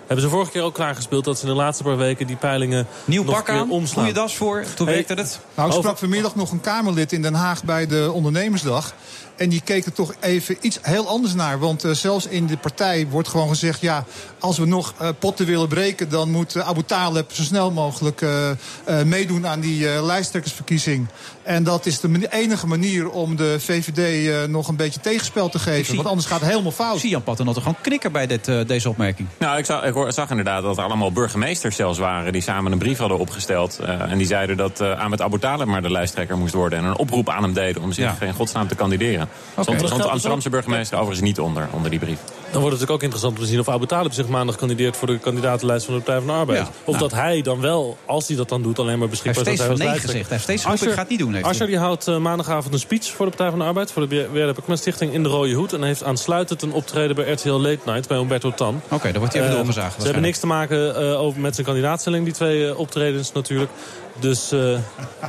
Hebben 0.07 0.26
ze 0.26 0.32
vorige 0.32 0.51
keer 0.51 0.61
ook 0.61 0.74
klaargespeeld 0.74 1.24
dat 1.26 1.38
ze 1.39 1.43
in 1.45 1.49
de 1.49 1.55
laatste 1.57 1.84
paar 1.84 1.97
weken 1.97 2.28
die 2.28 2.36
peilingen 2.36 2.88
Nieuw 3.05 3.24
nog 3.24 3.36
pak 3.36 3.49
aan, 3.49 3.72
omslaan. 3.72 4.03
goede 4.05 4.20
das 4.20 4.36
voor. 4.36 4.63
Toen 4.76 4.86
Hey, 4.88 4.95
werkte 4.95 5.13
het. 5.13 5.39
Nou, 5.55 5.70
ik 5.70 5.76
sprak 5.76 5.97
vanmiddag 5.97 6.36
nog 6.36 6.51
een 6.51 6.61
Kamerlid 6.61 7.11
in 7.11 7.22
Den 7.22 7.34
Haag 7.34 7.63
bij 7.63 7.88
de 7.88 8.11
Ondernemersdag. 8.13 8.93
En 9.38 9.49
die 9.49 9.61
keek 9.63 9.86
er 9.86 9.93
toch 9.93 10.13
even 10.19 10.57
iets 10.61 10.79
heel 10.81 11.07
anders 11.07 11.33
naar. 11.33 11.59
Want 11.59 11.83
eh, 11.83 11.91
zelfs 11.91 12.27
in 12.27 12.45
de 12.47 12.57
partij 12.57 13.07
wordt 13.09 13.27
gewoon 13.27 13.47
gezegd... 13.49 13.81
ja, 13.81 14.05
als 14.39 14.57
we 14.57 14.65
nog 14.65 14.93
eh, 14.97 15.09
potten 15.19 15.45
willen 15.45 15.67
breken... 15.67 16.09
dan 16.09 16.31
moet 16.31 16.55
eh, 16.55 16.67
Abu 16.67 16.83
Taleb 16.83 17.31
zo 17.31 17.43
snel 17.43 17.71
mogelijk 17.71 18.21
eh, 18.21 18.49
eh, 18.49 18.57
meedoen 19.05 19.47
aan 19.47 19.59
die 19.59 19.89
eh, 19.93 20.03
lijsttrekkersverkiezing. 20.03 21.07
En 21.43 21.63
dat 21.63 21.86
is 21.86 21.99
de 21.99 22.27
enige 22.29 22.67
manier 22.67 23.09
om 23.09 23.36
de 23.36 23.55
VVD 23.59 24.27
eh, 24.29 24.43
nog 24.49 24.67
een 24.67 24.75
beetje 24.75 24.99
tegenspel 24.99 25.49
te 25.49 25.59
geven. 25.59 25.86
zie- 25.86 25.95
Want 25.95 26.07
anders 26.07 26.27
gaat 26.27 26.39
het 26.39 26.49
helemaal 26.49 26.71
fout. 26.71 26.99
zie 26.99 27.09
Jan 27.09 27.23
Paternotte 27.23 27.59
gewoon 27.61 27.77
knikken 27.81 28.11
bij 28.11 28.27
dit, 28.27 28.47
eh, 28.47 28.59
deze 28.67 28.89
opmerking. 28.89 29.27
Nou, 29.39 29.57
ik 29.57 29.65
zag, 29.65 29.83
ik 29.83 29.93
hoor- 29.93 30.13
zag 30.13 30.29
inderdaad 30.29 30.63
dat 30.63 30.77
er 30.77 30.83
allemaal 30.83 31.11
burgemeesters 31.11 31.75
zelfs 31.75 31.99
waren... 31.99 32.31
die 32.33 32.41
samen 32.41 32.71
een 32.71 32.77
brief 32.77 32.97
hadden 32.97 33.17
opgesteld. 33.19 33.79
eh, 33.79 34.11
en 34.11 34.17
die 34.17 34.27
zeiden 34.27 34.57
dat 34.57 34.79
eh 34.79 34.99
Ahmed 34.99 35.21
Abu 35.21 35.39
Talib 35.39 35.67
maar 35.67 35.81
de 35.81 35.91
lijsttrekker 35.91 36.38
moest 36.38 36.53
worden... 36.53 36.79
en 36.79 36.86
een 36.86 36.97
oproep 36.97 37.29
aan 37.29 37.43
hem 37.43 37.53
deden 37.53 37.81
om 37.81 37.91
zich 37.91 38.19
Ja. 38.19 38.25
in 38.27 38.33
godsnaam 38.33 38.67
te 38.67 38.75
kandideren. 38.75 39.24
Stond, 39.51 39.65
Dat 39.65 39.76
stond 39.76 39.89
geldt 39.89 40.03
de 40.03 40.09
Amsterdamse 40.09 40.49
burgemeester 40.49 40.97
overigens 40.97 41.28
niet 41.28 41.39
onder, 41.39 41.67
onder 41.71 41.89
die 41.89 41.99
brief. 41.99 42.19
Dan 42.19 42.63
wordt 42.63 42.80
het 42.80 42.89
natuurlijk 42.89 42.91
ook 42.91 43.01
interessant 43.01 43.34
om 43.34 43.43
te 43.43 43.49
zien 43.49 43.59
of 43.59 43.69
Abu 43.69 43.86
Talib 43.86 44.13
zich 44.13 44.28
maandag 44.28 44.55
kandideert 44.55 44.97
voor 44.97 45.07
de 45.07 45.19
kandidatenlijst 45.19 45.86
van 45.86 45.93
de 45.93 46.01
Partij 46.01 46.21
van 46.21 46.34
de 46.34 46.39
Arbeid. 46.39 46.59
Ja, 46.59 46.67
of 46.84 46.86
nou. 46.86 46.97
dat 46.97 47.11
hij 47.11 47.41
dan 47.41 47.61
wel, 47.61 47.97
als 48.05 48.28
hij 48.28 48.38
dat 48.38 48.49
dan 48.49 48.61
doet, 48.61 48.80
alleen 48.80 48.99
maar 48.99 48.99
Hij 48.99 49.09
beschikbaar 49.09 49.45
heeft 49.45 49.59
is 49.59 49.63
steeds 49.63 49.69
dat 49.69 49.78
van 49.78 49.88
hij 49.88 49.95
nee 49.95 50.05
gezegd. 50.05 50.23
Hij 50.23 50.32
heeft 50.32 50.43
steeds 50.43 50.65
Asscher- 50.65 50.78
geroepen, 50.78 50.88
ik 50.88 50.95
ga 50.95 51.01
het 51.01 51.09
niet 51.09 51.19
doen. 51.19 51.34
Heeft 51.34 51.45
Asscher 51.45 51.65
hij. 51.67 51.76
die 51.76 51.86
houdt 51.86 52.07
eh, 52.07 52.17
maandagavond 52.17 52.73
een 52.73 52.80
speech 52.80 53.05
voor 53.05 53.26
de 53.26 53.32
Partij 53.32 53.49
van 53.49 53.59
de 53.59 53.65
Arbeid, 53.65 53.91
voor 53.91 54.09
de 54.09 54.30
WRDP 54.32 54.76
Stichting 54.78 55.13
in 55.13 55.23
de 55.23 55.30
Rode 55.30 55.53
Hoed. 55.53 55.73
En 55.73 55.84
heeft 55.84 56.03
aansluitend 56.03 56.61
een 56.61 56.71
optreden 56.73 57.15
bij 57.15 57.32
RTL 57.32 57.49
Late 57.49 57.80
Night 57.86 58.07
bij 58.07 58.17
Humberto 58.17 58.51
Tan. 58.51 58.82
Oké, 58.89 59.11
dan 59.11 59.19
wordt 59.19 59.34
hij 59.34 59.43
even 59.43 59.55
doorgezaagd. 59.55 59.95
Ze 59.97 60.03
hebben 60.03 60.21
niks 60.21 60.39
te 60.39 60.47
maken 60.47 60.95
eh, 60.95 61.21
over, 61.21 61.41
met 61.41 61.53
zijn 61.53 61.65
kandidaatstelling, 61.65 62.23
die 62.26 62.34
twee 62.34 62.78
optredens 62.78 63.32
natuurlijk. 63.32 63.71
Dus 64.20 64.51
eh, 64.51 64.78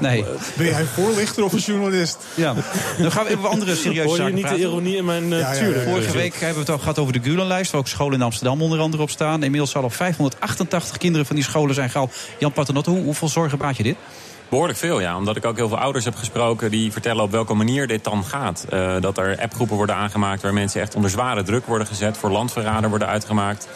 Nee. 0.00 0.24
Ben 0.56 0.66
jij 0.66 0.84
voorlichter 0.84 1.44
of 1.44 1.52
een 1.52 1.58
journalist? 1.58 2.18
Ja. 2.34 2.54
Dan 2.98 3.12
gaan 3.12 3.24
we 3.24 3.30
even 3.30 3.38
over 3.38 3.50
andere 3.50 3.74
serieuze 3.84 4.08
hoor 4.08 4.28
je 4.28 4.34
niet 4.34 4.48
de 4.48 4.58
ironie 4.58 4.96
in 4.96 5.04
mijn 5.04 5.24
uh, 5.24 5.38
Ja, 5.38 5.52
ja, 5.52 5.64
ja, 5.64 5.74
ja. 5.74 5.82
Vorige 5.82 6.12
week 6.12 6.32
hebben 6.32 6.54
we 6.54 6.60
het 6.60 6.70
al 6.70 6.78
gehad 6.78 6.98
over 6.98 7.12
de 7.12 7.20
Gulenlijst... 7.22 7.70
waar 7.70 7.80
ook 7.80 7.88
scholen 7.88 8.14
in 8.14 8.22
Amsterdam 8.22 8.62
onder 8.62 8.80
andere 8.80 9.02
op 9.02 9.10
staan. 9.10 9.42
Inmiddels 9.42 9.70
zal 9.70 9.82
al 9.82 9.90
588 9.90 10.96
kinderen 10.96 11.26
van 11.26 11.36
die 11.36 11.44
scholen 11.44 11.74
zijn 11.74 11.90
gehaald. 11.90 12.14
Jan 12.38 12.52
Paternotte, 12.52 12.90
hoe, 12.90 13.02
hoeveel 13.02 13.28
zorgen 13.28 13.58
baat 13.58 13.76
je 13.76 13.82
dit? 13.82 13.96
Behoorlijk 14.48 14.78
veel, 14.78 15.00
ja. 15.00 15.16
Omdat 15.16 15.36
ik 15.36 15.44
ook 15.44 15.56
heel 15.56 15.68
veel 15.68 15.78
ouders 15.78 16.04
heb 16.04 16.14
gesproken 16.14 16.70
die 16.70 16.92
vertellen 16.92 17.22
op 17.22 17.30
welke 17.30 17.54
manier 17.54 17.86
dit 17.86 18.04
dan 18.04 18.24
gaat. 18.24 18.66
Uh, 18.72 19.00
dat 19.00 19.18
er 19.18 19.38
appgroepen 19.40 19.76
worden 19.76 19.96
aangemaakt 19.96 20.42
waar 20.42 20.52
mensen 20.52 20.80
echt 20.80 20.94
onder 20.94 21.10
zware 21.10 21.42
druk 21.42 21.66
worden 21.66 21.86
gezet. 21.86 22.16
Voor 22.16 22.30
landverraden 22.30 22.90
worden 22.90 23.08
uitgemaakt. 23.08 23.68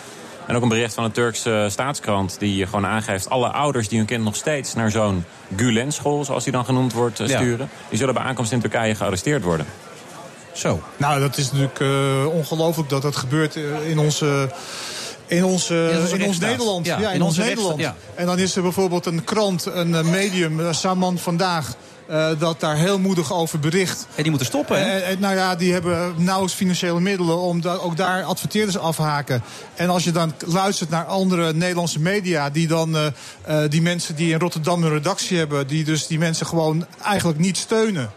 En 0.50 0.56
ook 0.56 0.62
een 0.62 0.68
bericht 0.68 0.94
van 0.94 1.04
de 1.04 1.10
Turkse 1.10 1.66
staatskrant 1.70 2.36
die 2.38 2.66
gewoon 2.66 2.86
aangeeft... 2.86 3.30
alle 3.30 3.48
ouders 3.48 3.88
die 3.88 3.98
hun 3.98 4.06
kind 4.06 4.24
nog 4.24 4.36
steeds 4.36 4.74
naar 4.74 4.90
zo'n 4.90 5.24
Gulen-school, 5.56 6.24
zoals 6.24 6.44
die 6.44 6.52
dan 6.52 6.64
genoemd 6.64 6.92
wordt, 6.92 7.20
sturen... 7.24 7.70
die 7.88 7.98
zullen 7.98 8.14
bij 8.14 8.22
aankomst 8.22 8.52
in 8.52 8.60
Turkije 8.60 8.94
gearresteerd 8.94 9.42
worden. 9.42 9.66
Zo. 10.52 10.82
Nou, 10.96 11.20
dat 11.20 11.36
is 11.36 11.52
natuurlijk 11.52 11.80
uh, 11.80 12.26
ongelooflijk 12.26 12.88
dat 12.88 13.02
dat 13.02 13.16
gebeurt 13.16 13.56
in 13.86 13.98
onze... 13.98 14.50
In, 15.26 15.44
ons, 15.44 15.70
uh, 15.70 16.12
in, 16.12 16.24
ons 16.24 16.38
Nederland. 16.38 16.86
Ja, 16.86 16.98
ja 16.98 17.08
in, 17.08 17.14
in 17.14 17.22
ons 17.22 17.38
onze 17.38 17.48
Nederland. 17.48 17.80
Ja. 17.80 17.94
En 18.14 18.26
dan 18.26 18.38
is 18.38 18.56
er 18.56 18.62
bijvoorbeeld 18.62 19.06
een 19.06 19.24
krant, 19.24 19.66
een 19.66 20.10
medium, 20.10 20.72
Saman 20.72 21.18
Vandaag. 21.18 21.74
Uh, 22.10 22.28
dat 22.38 22.60
daar 22.60 22.76
heel 22.76 22.98
moedig 22.98 23.32
over 23.32 23.58
bericht. 23.58 24.06
En 24.14 24.22
die 24.22 24.30
moeten 24.30 24.46
stoppen, 24.48 24.78
hè? 24.78 24.98
En, 24.98 25.04
en, 25.04 25.20
nou 25.20 25.34
ja, 25.34 25.54
die 25.56 25.72
hebben 25.72 26.14
nauwelijks 26.16 26.56
financiële 26.56 27.00
middelen 27.00 27.38
om 27.38 27.60
da 27.60 27.74
ook 27.74 27.96
daar 27.96 28.22
adverteerders 28.22 28.78
afhaken. 28.78 29.42
En 29.74 29.90
als 29.90 30.04
je 30.04 30.12
dan 30.12 30.34
luistert 30.46 30.90
naar 30.90 31.04
andere 31.04 31.52
Nederlandse 31.52 32.00
media, 32.00 32.50
die 32.50 32.66
dan 32.66 32.96
die 33.68 33.82
mensen 33.82 34.16
die 34.16 34.32
in 34.32 34.38
Rotterdam 34.38 34.82
een 34.82 34.90
redactie 34.90 35.38
hebben, 35.38 35.66
die 35.66 35.84
dus 35.84 36.06
die 36.06 36.18
mensen 36.18 36.46
gewoon 36.46 36.86
eigenlijk 37.02 37.38
niet 37.38 37.56
steunen. 37.56 38.10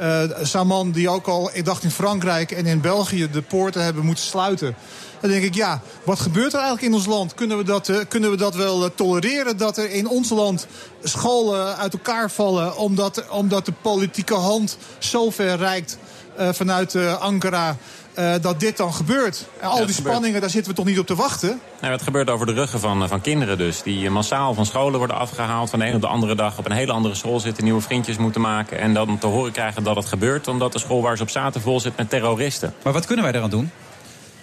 Uh, 0.00 0.22
Saman, 0.42 0.90
die 0.90 1.08
ook 1.08 1.26
al, 1.26 1.50
ik 1.52 1.64
dacht 1.64 1.82
in 1.82 1.90
Frankrijk 1.90 2.50
en 2.50 2.66
in 2.66 2.80
België 2.80 3.28
de 3.30 3.42
poorten 3.42 3.82
hebben 3.82 4.04
moeten 4.04 4.24
sluiten. 4.24 4.74
Dan 5.20 5.30
denk 5.30 5.44
ik, 5.44 5.54
ja, 5.54 5.80
wat 6.04 6.20
gebeurt 6.20 6.52
er 6.52 6.58
eigenlijk 6.58 6.88
in 6.88 6.94
ons 6.94 7.06
land? 7.06 7.34
Kunnen 7.34 7.56
we 7.56 7.64
dat, 7.64 7.88
uh, 7.88 7.96
kunnen 8.08 8.30
we 8.30 8.36
dat 8.36 8.54
wel 8.54 8.84
uh, 8.84 8.90
tolereren 8.94 9.56
dat 9.56 9.78
er 9.78 9.90
in 9.90 10.08
ons 10.08 10.30
land 10.30 10.66
scholen 11.02 11.76
uit 11.76 11.92
elkaar 11.92 12.30
vallen... 12.30 12.76
omdat, 12.76 13.28
omdat 13.28 13.66
de 13.66 13.72
politieke 13.82 14.34
hand 14.34 14.78
zo 14.98 15.30
ver 15.30 15.56
reikt 15.56 15.98
uh, 16.38 16.48
vanuit 16.52 16.96
Ankara... 17.18 17.76
Uh, 18.18 18.32
dat 18.40 18.60
dit 18.60 18.76
dan 18.76 18.94
gebeurt. 18.94 19.46
En 19.60 19.68
al 19.68 19.78
Ja, 19.78 19.84
die 19.84 19.94
gebeurt. 19.94 20.14
spanningen, 20.14 20.40
daar 20.40 20.50
zitten 20.50 20.70
we 20.70 20.76
toch 20.76 20.86
niet 20.86 20.98
op 20.98 21.06
te 21.06 21.14
wachten? 21.14 21.60
Nou, 21.80 21.92
het 21.92 22.02
gebeurt 22.02 22.30
over 22.30 22.46
de 22.46 22.52
ruggen 22.52 22.80
van, 22.80 23.08
van 23.08 23.20
kinderen 23.20 23.58
dus. 23.58 23.82
Die 23.82 24.10
massaal 24.10 24.54
van 24.54 24.66
scholen 24.66 24.98
worden 24.98 25.16
afgehaald. 25.16 25.70
Van 25.70 25.78
de 25.78 25.86
een 25.86 25.94
op 25.94 26.00
de 26.00 26.06
andere 26.06 26.34
dag 26.34 26.58
op 26.58 26.66
een 26.66 26.72
hele 26.72 26.92
andere 26.92 27.14
school 27.14 27.40
zitten. 27.40 27.64
Nieuwe 27.64 27.80
vriendjes 27.80 28.16
moeten 28.16 28.40
maken. 28.40 28.78
En 28.78 28.94
dan 28.94 29.18
te 29.18 29.26
horen 29.26 29.52
krijgen 29.52 29.82
dat 29.82 29.96
het 29.96 30.06
gebeurt. 30.06 30.48
Omdat 30.48 30.72
de 30.72 30.78
school 30.78 31.02
waar 31.02 31.16
ze 31.16 31.22
op 31.22 31.30
zaten 31.30 31.60
vol 31.60 31.80
zit 31.80 31.96
met 31.96 32.10
terroristen. 32.10 32.74
Maar 32.82 32.92
wat 32.92 33.06
kunnen 33.06 33.24
wij 33.24 33.32
daaraan 33.32 33.50
doen? 33.50 33.70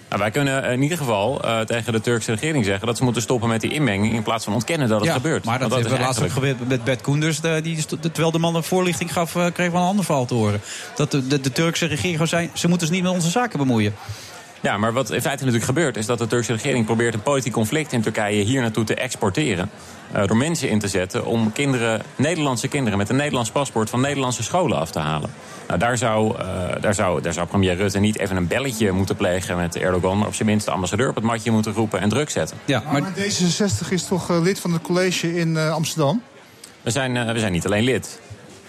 Nou, 0.08 0.20
wij 0.20 0.30
kunnen 0.30 0.64
in 0.64 0.82
ieder 0.82 0.98
geval 0.98 1.44
uh, 1.44 1.60
tegen 1.60 1.92
de 1.92 2.00
Turkse 2.00 2.32
regering 2.32 2.64
zeggen... 2.64 2.86
dat 2.86 2.96
ze 2.96 3.04
moeten 3.04 3.22
stoppen 3.22 3.48
met 3.48 3.60
die 3.60 3.72
inmenging... 3.72 4.14
in 4.14 4.22
plaats 4.22 4.44
van 4.44 4.54
ontkennen 4.54 4.88
dat 4.88 5.00
het 5.00 5.08
ja, 5.08 5.14
gebeurt. 5.14 5.44
Maar 5.44 5.58
dat, 5.58 5.72
hebben 5.72 5.92
we 5.92 5.98
laatst 5.98 6.22
ook 6.22 6.30
gebeurd 6.30 6.68
met 6.68 6.84
Bert 6.84 7.00
Koenders. 7.00 7.40
De, 7.40 7.60
die, 7.62 7.84
terwijl 8.00 8.30
de 8.30 8.38
man 8.38 8.54
een 8.54 8.62
voorlichting 8.62 9.12
gaf, 9.12 9.34
uh, 9.34 9.46
kreeg 9.52 9.70
wel 9.70 9.80
een 9.80 9.86
ander 9.86 10.04
verhaal 10.04 10.24
te 10.24 10.34
horen. 10.34 10.60
Dat 10.94 11.10
de, 11.10 11.26
de, 11.26 11.40
de 11.40 11.52
Turkse 11.52 11.86
regering 11.86 12.12
gewoon 12.12 12.28
zei... 12.28 12.50
ze 12.52 12.68
moeten 12.68 12.86
zich 12.86 12.96
niet 12.96 13.04
met 13.04 13.14
onze 13.14 13.30
zaken 13.30 13.58
bemoeien. 13.58 13.94
Ja, 14.66 14.76
maar 14.76 14.92
wat 14.92 15.10
in 15.10 15.20
feite 15.20 15.44
natuurlijk 15.44 15.64
gebeurt... 15.64 15.96
is 15.96 16.06
dat 16.06 16.18
de 16.18 16.26
Turkse 16.26 16.52
regering 16.52 16.84
probeert 16.84 17.14
een 17.14 17.22
politiek 17.22 17.52
conflict 17.52 17.92
in 17.92 18.02
Turkije... 18.02 18.44
hier 18.44 18.60
naartoe 18.60 18.84
te 18.84 18.94
exporteren. 18.94 19.70
Uh, 20.14 20.26
door 20.26 20.36
mensen 20.36 20.68
in 20.68 20.78
te 20.78 20.88
zetten 20.88 21.24
om 21.24 21.52
kinderen, 21.52 22.02
Nederlandse 22.16 22.68
kinderen... 22.68 22.98
met 22.98 23.08
een 23.08 23.16
Nederlands 23.16 23.50
paspoort 23.50 23.90
van 23.90 24.00
Nederlandse 24.00 24.42
scholen 24.42 24.78
af 24.78 24.90
te 24.90 24.98
halen. 24.98 25.30
Nou, 25.66 25.78
daar 25.78 25.98
zou, 25.98 26.38
uh, 26.38 26.42
daar, 26.80 26.94
zou, 26.94 27.22
daar 27.22 27.32
zou 27.32 27.46
premier 27.46 27.76
Rutte 27.76 27.98
niet 27.98 28.18
even 28.18 28.36
een 28.36 28.46
belletje 28.46 28.92
moeten 28.92 29.16
plegen 29.16 29.56
met 29.56 29.76
Erdogan... 29.76 30.18
maar 30.18 30.26
op 30.26 30.34
zijn 30.34 30.48
minst 30.48 30.66
de 30.66 30.72
ambassadeur 30.72 31.08
op 31.08 31.14
het 31.14 31.24
matje 31.24 31.50
moeten 31.50 31.72
roepen 31.72 32.00
en 32.00 32.08
druk 32.08 32.30
zetten. 32.30 32.56
Ja, 32.64 32.82
maar... 32.92 33.02
maar 33.02 33.12
D66 33.12 33.88
is 33.88 34.04
toch 34.06 34.30
uh, 34.30 34.40
lid 34.42 34.60
van 34.60 34.72
het 34.72 34.82
college 34.82 35.38
in 35.38 35.48
uh, 35.48 35.72
Amsterdam? 35.72 36.22
We 36.82 36.90
zijn, 36.90 37.14
uh, 37.14 37.32
we 37.32 37.38
zijn 37.38 37.52
niet 37.52 37.66
alleen 37.66 37.84
lid. 37.84 38.20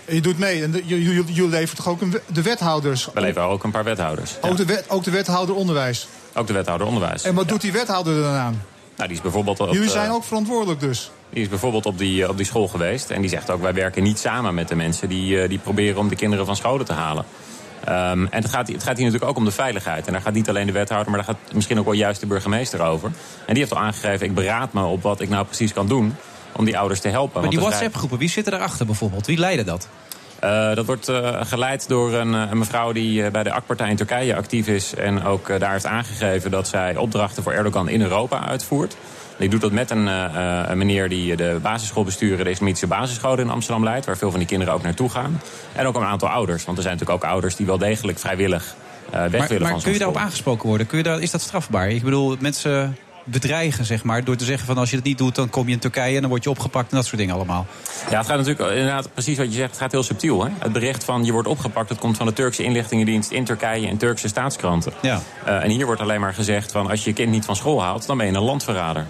Je 0.09 0.21
doet 0.21 0.37
mee 0.37 0.63
en 0.63 0.81
jullie 0.85 1.33
je 1.33 1.47
levert 1.47 1.77
toch 1.77 1.87
ook 1.87 2.01
een, 2.01 2.19
de 2.27 2.41
wethouders? 2.41 3.09
We 3.13 3.21
leveren 3.21 3.47
ook 3.47 3.63
een 3.63 3.71
paar 3.71 3.83
wethouders. 3.83 4.35
Ook, 4.41 4.57
de, 4.57 4.65
wet, 4.65 4.89
ook 4.89 5.03
de 5.03 5.11
wethouder 5.11 5.55
onderwijs? 5.55 6.07
Ook 6.33 6.47
de 6.47 6.53
wethouder 6.53 6.87
onderwijs. 6.87 7.23
En 7.23 7.35
wat 7.35 7.45
ja. 7.45 7.51
doet 7.51 7.61
die 7.61 7.71
wethouder 7.71 8.15
er 8.15 8.21
dan 8.21 8.33
aan? 8.33 8.63
Nou, 8.95 9.09
die 9.09 9.17
is 9.17 9.23
bijvoorbeeld 9.23 9.59
op, 9.59 9.73
Jullie 9.73 9.89
zijn 9.89 10.11
ook 10.11 10.23
verantwoordelijk 10.23 10.79
dus? 10.79 11.11
Die 11.29 11.41
is 11.41 11.49
bijvoorbeeld 11.49 11.85
op 11.85 11.97
die, 11.97 12.29
op 12.29 12.37
die 12.37 12.45
school 12.45 12.67
geweest. 12.67 13.09
En 13.09 13.21
die 13.21 13.29
zegt 13.29 13.49
ook, 13.49 13.61
wij 13.61 13.73
werken 13.73 14.03
niet 14.03 14.19
samen 14.19 14.53
met 14.53 14.67
de 14.67 14.75
mensen 14.75 15.09
die, 15.09 15.47
die 15.47 15.59
proberen 15.59 15.99
om 15.99 16.09
de 16.09 16.15
kinderen 16.15 16.45
van 16.45 16.55
scholen 16.55 16.85
te 16.85 16.93
halen. 16.93 17.25
Um, 17.89 17.93
en 18.27 18.41
het 18.41 18.49
gaat, 18.49 18.67
het 18.67 18.83
gaat 18.83 18.97
hier 18.97 19.05
natuurlijk 19.05 19.31
ook 19.31 19.37
om 19.37 19.45
de 19.45 19.51
veiligheid. 19.51 20.07
En 20.07 20.13
daar 20.13 20.21
gaat 20.21 20.33
niet 20.33 20.49
alleen 20.49 20.65
de 20.65 20.71
wethouder, 20.71 21.11
maar 21.11 21.25
daar 21.25 21.35
gaat 21.35 21.53
misschien 21.53 21.79
ook 21.79 21.85
wel 21.85 21.93
juist 21.93 22.19
de 22.19 22.25
burgemeester 22.25 22.81
over. 22.81 23.11
En 23.45 23.53
die 23.53 23.57
heeft 23.57 23.71
al 23.71 23.79
aangegeven, 23.79 24.25
ik 24.25 24.33
beraad 24.33 24.73
me 24.73 24.83
op 24.83 25.01
wat 25.01 25.21
ik 25.21 25.29
nou 25.29 25.45
precies 25.45 25.73
kan 25.73 25.87
doen 25.87 26.15
om 26.57 26.65
die 26.65 26.77
ouders 26.77 26.99
te 26.99 27.09
helpen. 27.09 27.41
Maar 27.41 27.49
die 27.49 27.59
WhatsApp-groepen, 27.59 28.17
wie 28.17 28.29
zitten 28.29 28.51
daarachter 28.51 28.85
bijvoorbeeld? 28.85 29.25
Wie 29.25 29.37
leiden 29.37 29.65
dat? 29.65 29.87
Uh, 30.43 30.75
dat 30.75 30.85
wordt 30.85 31.09
uh, 31.09 31.41
geleid 31.41 31.87
door 31.87 32.13
een, 32.13 32.33
een 32.33 32.57
mevrouw 32.57 32.91
die 32.91 33.21
uh, 33.21 33.29
bij 33.29 33.43
de 33.43 33.51
AK-partij 33.51 33.89
in 33.89 33.95
Turkije 33.95 34.35
actief 34.35 34.67
is... 34.67 34.95
en 34.95 35.23
ook 35.23 35.59
daar 35.59 35.71
heeft 35.71 35.85
aangegeven 35.85 36.51
dat 36.51 36.67
zij 36.67 36.95
opdrachten 36.95 37.43
voor 37.43 37.51
Erdogan 37.51 37.89
in 37.89 38.01
Europa 38.01 38.47
uitvoert. 38.47 38.97
Die 39.37 39.49
doet 39.49 39.61
dat 39.61 39.71
met 39.71 39.91
een, 39.91 40.05
een 40.71 40.77
meneer 40.77 41.09
die 41.09 41.35
de 41.35 41.59
basisschool 41.61 42.03
besturen... 42.03 42.45
de 42.45 42.51
islamitische 42.51 42.87
basisschool 42.87 43.37
in 43.37 43.49
Amsterdam 43.49 43.83
leidt... 43.83 44.05
waar 44.05 44.17
veel 44.17 44.29
van 44.29 44.39
die 44.39 44.47
kinderen 44.47 44.73
ook 44.73 44.81
naartoe 44.81 45.09
gaan. 45.09 45.41
En 45.73 45.85
ook 45.85 45.95
een 45.95 46.03
aantal 46.03 46.29
ouders, 46.29 46.65
want 46.65 46.77
er 46.77 46.83
zijn 46.83 46.97
natuurlijk 46.97 47.23
ook 47.23 47.29
ouders... 47.31 47.55
die 47.55 47.65
wel 47.65 47.77
degelijk 47.77 48.19
vrijwillig 48.19 48.75
weg 49.11 49.31
maar, 49.31 49.47
willen 49.47 49.61
maar 49.61 49.71
van 49.71 49.81
kun 49.81 49.91
je 49.91 49.97
daarop 49.97 50.17
aangesproken 50.17 50.67
worden? 50.67 50.87
Kun 50.87 50.97
je 50.97 51.03
daar, 51.03 51.21
is 51.21 51.31
dat 51.31 51.41
strafbaar? 51.41 51.89
Ik 51.89 52.03
bedoel, 52.03 52.35
mensen 52.39 52.97
bedreigen, 53.29 53.85
zeg 53.85 54.03
maar. 54.03 54.23
Door 54.23 54.35
te 54.35 54.45
zeggen 54.45 54.67
van 54.67 54.77
als 54.77 54.89
je 54.89 54.95
het 54.95 55.05
niet 55.05 55.17
doet, 55.17 55.35
dan 55.35 55.49
kom 55.49 55.67
je 55.67 55.73
in 55.73 55.79
Turkije 55.79 56.15
en 56.15 56.21
dan 56.21 56.29
word 56.29 56.43
je 56.43 56.49
opgepakt 56.49 56.91
en 56.91 56.97
dat 56.97 57.05
soort 57.05 57.17
dingen 57.17 57.35
allemaal. 57.35 57.65
Ja, 58.09 58.17
het 58.17 58.27
gaat 58.27 58.37
natuurlijk 58.37 58.69
inderdaad 58.69 59.13
precies 59.13 59.37
wat 59.37 59.47
je 59.47 59.57
zegt. 59.57 59.69
Het 59.69 59.79
gaat 59.79 59.91
heel 59.91 60.03
subtiel. 60.03 60.43
Hè? 60.43 60.51
Het 60.59 60.71
bericht 60.71 61.03
van 61.03 61.25
je 61.25 61.31
wordt 61.31 61.47
opgepakt, 61.47 61.89
dat 61.89 61.97
komt 61.97 62.17
van 62.17 62.25
de 62.25 62.33
Turkse 62.33 62.63
inlichtingendienst 62.63 63.31
in 63.31 63.45
Turkije 63.45 63.87
en 63.87 63.97
Turkse 63.97 64.27
staatskranten. 64.27 64.93
Ja. 65.01 65.21
Uh, 65.47 65.63
en 65.63 65.69
hier 65.69 65.85
wordt 65.85 66.01
alleen 66.01 66.19
maar 66.19 66.33
gezegd 66.33 66.71
van 66.71 66.89
als 66.89 67.03
je 67.03 67.09
je 67.09 67.15
kind 67.15 67.31
niet 67.31 67.45
van 67.45 67.55
school 67.55 67.81
haalt, 67.81 68.05
dan 68.05 68.17
ben 68.17 68.25
je 68.25 68.33
een 68.33 68.41
landverrader. 68.41 69.05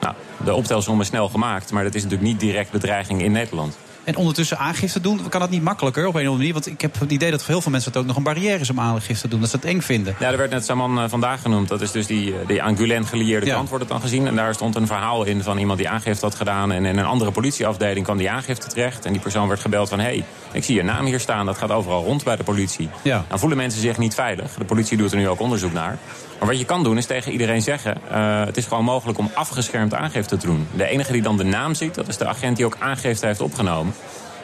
Nou, 0.00 0.14
de 0.44 0.54
optelsom 0.54 1.00
is 1.00 1.06
snel 1.06 1.28
gemaakt, 1.28 1.72
maar 1.72 1.84
dat 1.84 1.94
is 1.94 2.02
natuurlijk 2.02 2.30
niet 2.30 2.40
direct 2.40 2.70
bedreiging 2.70 3.22
in 3.22 3.32
Nederland. 3.32 3.76
En 4.04 4.16
ondertussen 4.16 4.58
aangifte 4.58 5.00
doen, 5.00 5.28
kan 5.28 5.40
dat 5.40 5.50
niet 5.50 5.62
makkelijker 5.62 6.06
op 6.06 6.14
een 6.14 6.20
of 6.20 6.26
andere 6.26 6.38
manier? 6.38 6.52
Want 6.52 6.66
ik 6.66 6.80
heb 6.80 7.00
het 7.00 7.10
idee 7.10 7.30
dat 7.30 7.40
voor 7.40 7.50
heel 7.50 7.60
veel 7.60 7.70
mensen 7.70 7.90
het 7.92 8.00
ook 8.00 8.06
nog 8.06 8.16
een 8.16 8.22
barrière 8.22 8.58
is 8.58 8.70
om 8.70 8.80
aangifte 8.80 9.22
te 9.22 9.28
doen. 9.28 9.40
Dat 9.40 9.50
ze 9.50 9.56
het 9.56 9.64
eng 9.64 9.80
vinden. 9.80 10.16
Ja, 10.18 10.30
er 10.30 10.36
werd 10.36 10.50
net 10.50 10.64
Saman 10.64 10.98
uh, 10.98 11.04
vandaag 11.08 11.42
genoemd. 11.42 11.68
Dat 11.68 11.80
is 11.80 11.90
dus 11.90 12.06
die, 12.06 12.34
die 12.46 12.62
aan 12.62 12.76
Gulen 12.76 13.06
gelieerde 13.06 13.46
Ja. 13.46 13.54
kant 13.54 13.68
wordt 13.68 13.84
het 13.84 13.92
dan 13.92 14.02
gezien. 14.02 14.26
En 14.26 14.36
daar 14.36 14.54
stond 14.54 14.76
een 14.76 14.86
verhaal 14.86 15.24
in 15.24 15.42
van 15.42 15.58
iemand 15.58 15.78
die 15.78 15.88
aangifte 15.88 16.24
had 16.24 16.34
gedaan. 16.34 16.72
En 16.72 16.84
in 16.84 16.98
een 16.98 17.04
andere 17.04 17.30
politieafdeling 17.30 18.04
kwam 18.04 18.16
die 18.16 18.30
aangifte 18.30 18.66
terecht. 18.66 19.04
En 19.04 19.12
die 19.12 19.20
persoon 19.20 19.48
werd 19.48 19.60
gebeld 19.60 19.88
van... 19.88 19.98
hé, 19.98 20.04
hey, 20.04 20.24
ik 20.52 20.64
zie 20.64 20.74
je 20.74 20.82
naam 20.82 21.04
hier 21.04 21.20
staan. 21.20 21.46
Dat 21.46 21.58
gaat 21.58 21.70
overal 21.70 22.04
rond 22.04 22.24
bij 22.24 22.36
de 22.36 22.44
politie. 22.44 22.88
Ja. 23.02 23.24
Dan 23.28 23.38
voelen 23.38 23.58
mensen 23.58 23.80
zich 23.80 23.98
niet 23.98 24.14
veilig. 24.14 24.54
De 24.58 24.64
politie 24.64 24.96
doet 24.96 25.10
er 25.12 25.16
nu 25.18 25.28
ook 25.28 25.40
onderzoek 25.40 25.72
naar. 25.72 25.98
Maar 26.42 26.50
wat 26.50 26.60
je 26.60 26.66
kan 26.66 26.82
doen 26.82 26.98
is 26.98 27.06
tegen 27.06 27.32
iedereen 27.32 27.62
zeggen... 27.62 27.96
Uh, 28.12 28.44
het 28.44 28.56
is 28.56 28.66
gewoon 28.66 28.84
mogelijk 28.84 29.18
om 29.18 29.30
afgeschermd 29.34 29.94
aangifte 29.94 30.36
te 30.36 30.46
doen. 30.46 30.66
De 30.74 30.84
enige 30.84 31.12
die 31.12 31.22
dan 31.22 31.36
de 31.36 31.44
naam 31.44 31.74
ziet, 31.74 31.94
dat 31.94 32.08
is 32.08 32.16
de 32.16 32.26
agent 32.26 32.56
die 32.56 32.66
ook 32.66 32.76
aangifte 32.78 33.26
heeft 33.26 33.40
opgenomen. 33.40 33.94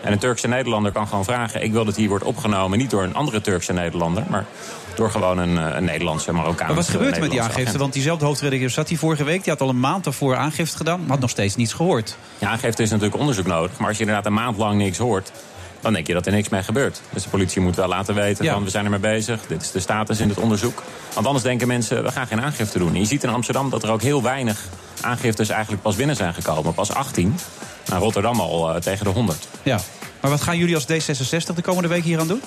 En 0.03 0.13
een 0.13 0.19
Turkse 0.19 0.49
Nederlander 0.49 0.93
kan 0.93 1.09
gewoon 1.09 1.25
vragen... 1.25 1.63
ik 1.63 1.73
wil 1.73 1.85
dat 1.85 1.97
hier 1.97 2.09
wordt 2.09 2.25
opgenomen, 2.25 2.79
niet 2.79 2.91
door 2.91 3.03
een 3.03 3.15
andere 3.15 3.41
Turkse 3.41 3.73
Nederlander... 3.73 4.25
maar 4.31 4.45
door 4.95 5.11
gewoon 5.11 5.39
een, 5.39 5.77
een 5.77 5.85
Nederlandse 5.85 6.33
Marokkaanse 6.33 6.75
Maar 6.75 6.83
wat 6.83 6.89
gebeurt 6.89 7.15
er 7.15 7.21
met 7.21 7.31
die 7.31 7.41
aangifte? 7.41 7.63
agent. 7.63 7.77
Want 7.77 7.93
diezelfde 7.93 8.25
hoofdredacteur 8.25 8.71
zat 8.71 8.89
hier 8.89 8.99
vorige 8.99 9.25
week. 9.25 9.45
Die 9.45 9.53
had 9.53 9.63
al 9.63 9.69
een 9.69 9.81
maand 9.81 10.05
daarvoor 10.05 10.37
aangifte 10.37 10.77
gedaan, 10.77 11.01
maar 11.01 11.09
had 11.09 11.21
nog 11.21 11.31
steeds 11.31 11.57
niets 11.57 11.73
gehoord. 11.73 12.17
Ja, 12.39 12.49
aangifte 12.49 12.83
is 12.83 12.91
natuurlijk 12.91 13.19
onderzoek 13.19 13.47
nodig. 13.47 13.79
Maar 13.79 13.89
als 13.89 13.97
je 13.97 14.03
inderdaad 14.03 14.27
een 14.27 14.33
maand 14.33 14.57
lang 14.57 14.79
niks 14.79 14.99
hoort... 14.99 15.33
dan 15.81 15.93
denk 15.93 16.07
je 16.07 16.13
dat 16.13 16.27
er 16.27 16.33
niks 16.33 16.49
mee 16.49 16.63
gebeurt. 16.63 17.01
Dus 17.13 17.23
de 17.23 17.29
politie 17.29 17.61
moet 17.61 17.77
wel 17.77 17.89
laten 17.89 18.15
weten 18.15 18.45
Ja. 18.45 18.53
van 18.53 18.65
we 18.65 18.71
zijn 18.71 18.85
er 18.85 18.91
mee 18.91 19.01
bezig. 19.01 19.41
Dit 19.49 19.63
is 19.63 19.71
de 19.71 19.81
status 19.81 20.21
in 20.21 20.29
het 20.29 20.39
onderzoek. 20.39 20.83
Want 21.15 21.27
anders 21.27 21.45
denken 21.45 21.67
mensen, 21.69 22.03
we 22.03 22.11
gaan 22.13 22.27
geen 22.27 22.41
aangifte 22.41 22.79
doen. 22.79 22.95
En 22.95 23.01
je 23.01 23.07
ziet 23.07 23.23
in 23.23 23.31
Amsterdam 23.31 23.71
dat 23.71 23.83
er 23.83 23.91
ook 23.91 24.03
heel 24.03 24.23
weinig 24.23 24.65
aangiftes 25.01 25.49
eigenlijk 25.49 25.83
pas 25.83 25.97
binnen 25.97 26.17
zijn 26.17 26.35
gekomen. 26.35 26.75
Pas 26.75 26.93
18. 26.95 27.35
Nou, 27.89 28.03
Rotterdam 28.03 28.41
al 28.41 28.75
uh, 28.75 28.81
tegen 28.81 29.05
de 29.05 29.11
100. 29.11 29.49
Ja. 29.63 29.81
Maar 30.21 30.31
wat 30.31 30.41
gaan 30.41 30.59
jullie 30.59 30.75
als 30.75 30.85
D66 30.85 31.55
de 31.55 31.63
komende 31.63 31.89
week 31.89 32.05
hier 32.05 32.21
aan 32.21 32.29
doen? 32.29 32.43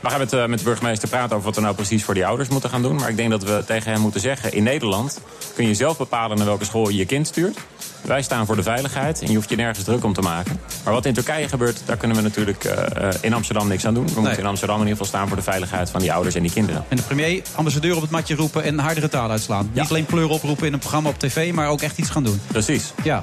We 0.00 0.10
gaan 0.10 0.18
met, 0.18 0.32
uh, 0.32 0.46
met 0.46 0.58
de 0.58 0.64
burgemeester 0.64 1.08
praten 1.08 1.32
over 1.36 1.46
wat 1.46 1.54
we 1.54 1.60
nou 1.60 1.74
precies 1.74 2.04
voor 2.04 2.14
die 2.14 2.26
ouders 2.26 2.48
moeten 2.48 2.70
gaan 2.70 2.82
doen. 2.82 2.96
Maar 2.96 3.08
ik 3.08 3.16
denk 3.16 3.30
dat 3.30 3.42
we 3.42 3.62
tegen 3.66 3.92
hem 3.92 4.00
moeten 4.00 4.20
zeggen... 4.20 4.52
in 4.52 4.62
Nederland 4.62 5.20
kun 5.54 5.66
je 5.66 5.74
zelf 5.74 5.96
bepalen 5.98 6.36
naar 6.36 6.46
welke 6.46 6.64
school 6.64 6.88
je 6.88 6.96
je 6.96 7.06
kind 7.06 7.26
stuurt. 7.26 7.58
Wij 8.02 8.22
staan 8.22 8.46
voor 8.46 8.56
de 8.56 8.62
veiligheid 8.62 9.20
en 9.20 9.28
je 9.28 9.34
hoeft 9.34 9.48
je 9.48 9.56
nergens 9.56 9.84
druk 9.84 10.04
om 10.04 10.12
te 10.12 10.20
maken. 10.20 10.60
Maar 10.84 10.92
wat 10.92 11.06
in 11.06 11.14
Turkije 11.14 11.48
gebeurt, 11.48 11.82
daar 11.84 11.96
kunnen 11.96 12.16
we 12.16 12.22
natuurlijk 12.22 12.64
uh, 12.64 13.08
in 13.20 13.32
Amsterdam 13.34 13.68
niks 13.68 13.86
aan 13.86 13.94
doen. 13.94 14.04
We 14.06 14.10
nee. 14.12 14.20
moeten 14.20 14.38
in 14.38 14.46
Amsterdam 14.46 14.76
in 14.76 14.82
ieder 14.86 14.96
geval 14.96 15.12
staan 15.18 15.28
voor 15.28 15.36
de 15.36 15.42
veiligheid 15.42 15.90
van 15.90 16.00
die 16.00 16.12
ouders 16.12 16.34
en 16.34 16.42
die 16.42 16.52
kinderen. 16.52 16.84
En 16.88 16.96
de 16.96 17.02
premier, 17.02 17.42
ambassadeur 17.54 17.94
op 17.96 18.02
het 18.02 18.10
matje 18.10 18.34
roepen 18.34 18.62
en 18.62 18.78
hardere 18.78 19.08
taal 19.08 19.30
uitslaan. 19.30 19.70
Ja. 19.72 19.80
Niet 19.80 19.90
alleen 19.90 20.06
kleur 20.06 20.28
oproepen 20.28 20.66
in 20.66 20.72
een 20.72 20.78
programma 20.78 21.08
op 21.08 21.18
tv, 21.18 21.52
maar 21.52 21.68
ook 21.68 21.80
echt 21.82 21.98
iets 21.98 22.10
gaan 22.10 22.24
doen. 22.24 22.40
Precies. 22.46 22.92
Ja. 23.02 23.20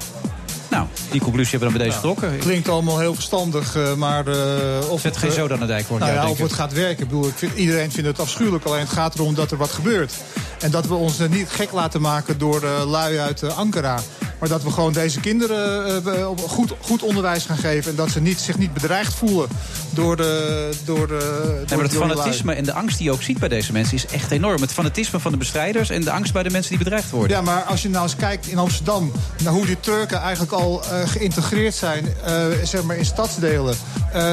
Nou, 0.70 0.86
Die 1.10 1.20
conclusie 1.20 1.58
hebben 1.58 1.78
we 1.78 1.78
dan 1.78 1.86
bij 1.86 1.86
deze 1.86 2.08
getrokken. 2.08 2.38
Klinkt 2.38 2.68
allemaal 2.68 2.98
heel 2.98 3.14
verstandig, 3.14 3.76
eh, 3.76 3.94
maar... 3.94 4.26
eh, 4.26 4.90
of 4.90 5.00
Zet 5.00 5.16
geen 5.16 5.30
eh, 5.30 5.36
zoden 5.36 5.54
aan 5.54 5.60
de 5.66 5.72
dijk, 5.72 5.86
hoor 5.86 5.98
ik 5.98 6.04
Nou 6.04 6.14
ja, 6.16 6.28
of 6.30 6.38
het 6.38 6.52
gaat 6.52 6.72
werken. 6.72 7.02
Ik 7.02 7.08
bedoel, 7.08 7.26
ik 7.28 7.34
vind, 7.36 7.56
iedereen 7.56 7.90
vindt 7.92 8.08
het 8.08 8.20
afschuwelijk. 8.20 8.64
Alleen 8.64 8.80
het 8.80 8.88
gaat 8.88 9.14
erom 9.14 9.34
dat 9.34 9.50
er 9.50 9.56
wat 9.56 9.70
gebeurt. 9.70 10.12
En 10.60 10.70
dat 10.70 10.86
we 10.86 10.94
ons 10.94 11.18
er 11.18 11.28
niet 11.28 11.48
gek 11.50 11.72
laten 11.72 12.00
maken 12.00 12.38
door 12.38 12.62
eh, 12.62 12.90
lui 12.90 13.18
uit 13.18 13.42
eh, 13.42 13.58
Ankara. 13.58 13.98
Maar 14.40 14.48
dat 14.48 14.62
we 14.62 14.70
gewoon 14.70 14.92
deze 14.92 15.20
kinderen 15.20 16.04
eh, 16.04 16.26
goed, 16.46 16.72
goed 16.80 17.02
onderwijs 17.02 17.44
gaan 17.44 17.56
geven. 17.56 17.90
En 17.90 17.96
dat 17.96 18.10
ze 18.10 18.20
niet, 18.20 18.40
zich 18.40 18.58
niet 18.58 18.72
bedreigd 18.72 19.14
voelen 19.14 19.48
door 19.90 20.16
de... 20.16 20.70
Door 20.84 21.08
de 21.08 21.18
door, 21.48 21.58
Nee, 21.68 21.78
maar 21.78 21.88
het 21.88 21.96
fanatisme 21.96 22.54
en 22.54 22.64
de 22.64 22.72
angst 22.72 22.96
die 22.96 23.06
je 23.06 23.12
ook 23.12 23.22
ziet 23.22 23.38
bij 23.38 23.48
deze 23.48 23.72
mensen 23.72 23.94
is 23.94 24.06
echt 24.06 24.30
enorm. 24.30 24.60
Het 24.60 24.72
fanatisme 24.72 25.20
van 25.20 25.32
de 25.32 25.38
bestrijders 25.38 25.90
en 25.90 26.00
de 26.00 26.10
angst 26.10 26.32
bij 26.32 26.42
de 26.42 26.50
mensen 26.50 26.70
die 26.70 26.78
bedreigd 26.78 27.10
worden. 27.10 27.36
Ja, 27.36 27.42
maar 27.42 27.62
als 27.62 27.82
je 27.82 27.88
nou 27.88 28.02
eens 28.02 28.16
kijkt 28.16 28.46
in 28.46 28.58
Amsterdam... 28.58 29.12
naar 29.42 29.52
hoe 29.52 29.66
die 29.66 29.80
Turken 29.80 30.20
eigenlijk 30.20 30.52
al 30.52 30.82
eh, 30.84 31.08
geïntegreerd 31.08 31.74
zijn 31.74 32.06
eh, 32.24 32.46
zeg 32.64 32.82
maar 32.82 32.96
in 32.96 33.04
stadsdelen... 33.04 33.76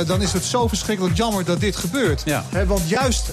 dan 0.08 0.22
is 0.22 0.34
het 0.34 0.44
zo 0.44 0.68
verschrikkelijk 0.68 1.18
jammer 1.18 1.46
dat 1.46 1.60
dit 1.60 1.76
gebeurt. 1.76 2.24
Hè, 2.50 2.66
want 2.66 2.90
juist 2.90 3.32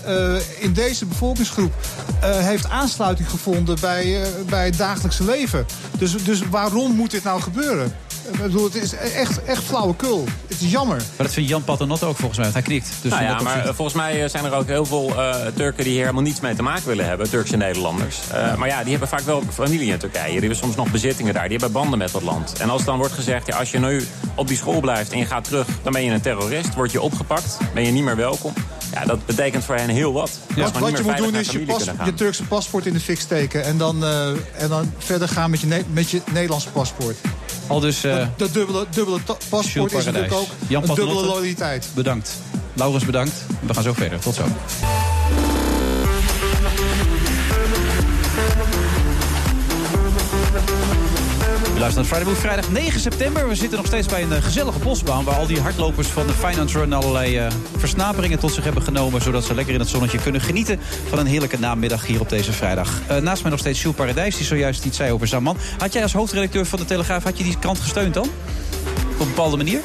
in 0.59 0.73
deze 0.73 1.07
bevolkingsgroep 1.07 1.73
heeft 2.21 2.69
aansluiting 2.69 3.31
gevonden 3.31 3.77
bij, 3.81 4.27
bij 4.49 4.65
het 4.65 4.77
dagelijkse 4.77 5.25
leven. 5.25 5.67
Dus, 5.99 6.25
dus 6.25 6.49
waarom 6.70 6.93
moet 6.93 7.11
dit 7.11 7.24
nou 7.24 7.41
gebeuren? 7.41 7.95
Ik 8.32 8.43
bedoel, 8.43 8.65
het 8.65 8.74
is 8.74 8.93
echt, 8.95 9.45
echt 9.45 9.62
flauwekul. 9.62 10.24
Het 10.49 10.61
is 10.61 10.70
jammer. 10.70 10.97
Maar 10.97 11.27
dat 11.27 11.32
vindt 11.32 11.49
Jan 11.49 11.65
Paternotte 11.65 12.05
ook 12.05 12.16
volgens 12.16 12.39
mij, 12.39 12.51
want 12.51 12.66
hij 12.66 12.74
knikt. 12.74 12.93
Dus 13.03 13.11
nou 13.11 13.24
ja, 13.24 13.41
maar 13.41 13.59
eh, 13.66 13.74
volgens 13.74 13.97
mij 13.97 14.23
eh, 14.23 14.31
zijn 14.31 14.45
er 14.45 14.53
ook 14.53 14.66
heel 14.66 14.86
veel 14.86 15.11
eh, 15.16 15.47
Turken 15.57 15.85
die 15.85 15.93
hier 15.93 16.01
helemaal 16.01 16.23
niets 16.23 16.41
mee 16.41 16.55
te 16.55 16.62
maken 16.62 16.86
willen 16.86 17.07
hebben. 17.07 17.31
Turkse 17.31 17.57
Nederlanders. 17.57 18.19
Eh, 18.32 18.55
Maar 18.57 18.69
ja, 18.69 18.81
die 18.82 18.91
hebben 18.91 19.09
vaak 19.09 19.20
wel 19.20 19.43
familie 19.53 19.93
in 19.93 19.99
Turkije. 19.99 20.31
Die 20.31 20.39
hebben 20.39 20.59
soms 20.59 20.77
nog 20.77 20.91
bezittingen 20.91 21.35
daar. 21.35 21.43
Die 21.49 21.59
hebben 21.59 21.73
banden 21.73 21.99
met 21.99 22.12
dat 22.12 22.23
land. 22.23 22.53
En 22.59 22.70
als 22.70 22.85
dan 22.85 22.99
wordt 22.99 23.12
gezegd, 23.15 23.47
ja, 23.47 23.57
als 23.57 23.70
je 23.70 23.78
nu 23.78 24.07
op 24.35 24.49
die 24.49 24.57
school 24.57 24.81
blijft 24.81 25.12
en 25.12 25.19
je 25.19 25.27
gaat 25.27 25.45
terug... 25.45 25.66
dan 25.82 25.93
ben 25.93 26.05
je 26.05 26.11
een 26.11 26.20
terrorist, 26.20 26.74
word 26.74 26.93
je 26.93 27.01
opgepakt, 27.01 27.59
ben 27.74 27.85
je 27.86 27.93
niet 27.93 28.05
meer 28.05 28.16
welkom. 28.16 28.53
Ja, 28.93 29.05
dat 29.05 29.27
betekent 29.27 29.65
voor 29.65 29.74
hen 29.74 29.89
heel 29.89 30.12
wat. 30.12 30.31
Dat 30.49 30.57
is 30.57 30.62
Wat, 30.62 30.78
wat 30.78 30.99
je 30.99 31.05
moet 31.05 31.16
doen 31.16 31.35
is 31.35 31.51
je, 31.51 31.59
pas, 31.59 31.85
je. 32.05 32.15
Turkse 32.15 32.43
paspoort 32.45 32.86
in 32.86 32.93
de 32.93 33.01
fik 33.01 33.20
steken... 33.20 33.65
en 33.65 33.78
dan, 33.78 34.05
eh, 34.05 34.28
en 34.28 34.69
dan 34.69 34.93
verder 34.99 35.28
gaan 35.28 35.51
met 35.51 35.61
je, 35.61 35.66
Ne- 35.66 35.85
met 35.93 36.11
je 36.11 36.20
Nederlandse 36.32 36.54
paspoort. 36.73 37.17
Al 37.67 37.81
dus... 37.81 38.05
eh, 38.05 38.17
dat, 38.17 38.29
dat 38.37 38.53
dubbele, 38.53 38.87
dubbele 38.91 39.19
paspoort 39.49 39.93
is 39.93 40.05
natuurlijk 40.05 40.33
ook 40.33 40.49
Jan 40.67 40.83
een 40.83 40.95
dubbele 40.95 41.25
loyaliteit. 41.25 41.87
Bedankt. 41.95 42.31
Laurens, 42.73 43.05
bedankt. 43.05 43.35
We 43.67 43.75
gaan 43.75 43.83
zo 43.83 43.93
verder. 43.93 44.19
Tot 44.19 44.35
zo. 44.35 44.45
Luistert 51.85 52.11
naar 52.11 52.19
Friday 52.19 52.40
vrijdag 52.40 52.70
9 52.70 53.01
september. 53.01 53.48
We 53.48 53.55
zitten 53.55 53.77
nog 53.77 53.86
steeds 53.86 54.06
bij 54.06 54.23
een 54.23 54.32
eh, 54.32 54.43
gezellige 54.43 54.78
bosbaan... 54.78 55.24
waar 55.24 55.35
al 55.35 55.47
die 55.47 55.61
hardlopers 55.61 56.09
van 56.09 56.27
de 56.27 56.32
Finance 56.32 56.78
Run 56.78 56.93
allerlei 56.93 57.39
eh, 57.39 57.47
versnaperingen 57.77 58.39
tot 58.39 58.52
zich 58.52 58.65
hebben 58.65 58.82
genomen... 58.82 59.23
zodat 59.23 59.44
ze 59.44 59.55
lekker 59.55 59.74
in 59.74 59.81
het 59.81 59.89
zonnetje 59.89 60.19
kunnen 60.19 60.40
genieten 60.40 60.81
van 61.09 61.19
een 61.19 61.27
heerlijke 61.27 61.59
namiddag 61.59 62.06
hier 62.06 62.20
op 62.20 62.28
deze 62.28 62.52
vrijdag. 62.52 63.01
Eh, 63.06 63.16
naast 63.16 63.43
mij 63.43 63.51
nog 63.51 63.61
steeds 63.61 63.82
Jules 63.82 63.97
Paradijs, 63.97 64.36
die 64.36 64.47
zojuist 64.47 64.85
iets 64.85 64.97
zei 64.97 65.12
over 65.12 65.27
Zaman. 65.27 65.56
Had 65.78 65.93
jij 65.93 66.02
als 66.02 66.12
hoofdredacteur 66.12 66.66
van 66.66 66.78
de 66.78 66.85
Telegraaf 66.85 67.23
had 67.23 67.39
je 67.39 67.44
die 67.44 67.59
krant 67.59 67.78
gesteund 67.78 68.15
dan? 68.15 68.28
Op 69.12 69.20
een 69.20 69.27
bepaalde 69.27 69.56
manier? 69.56 69.81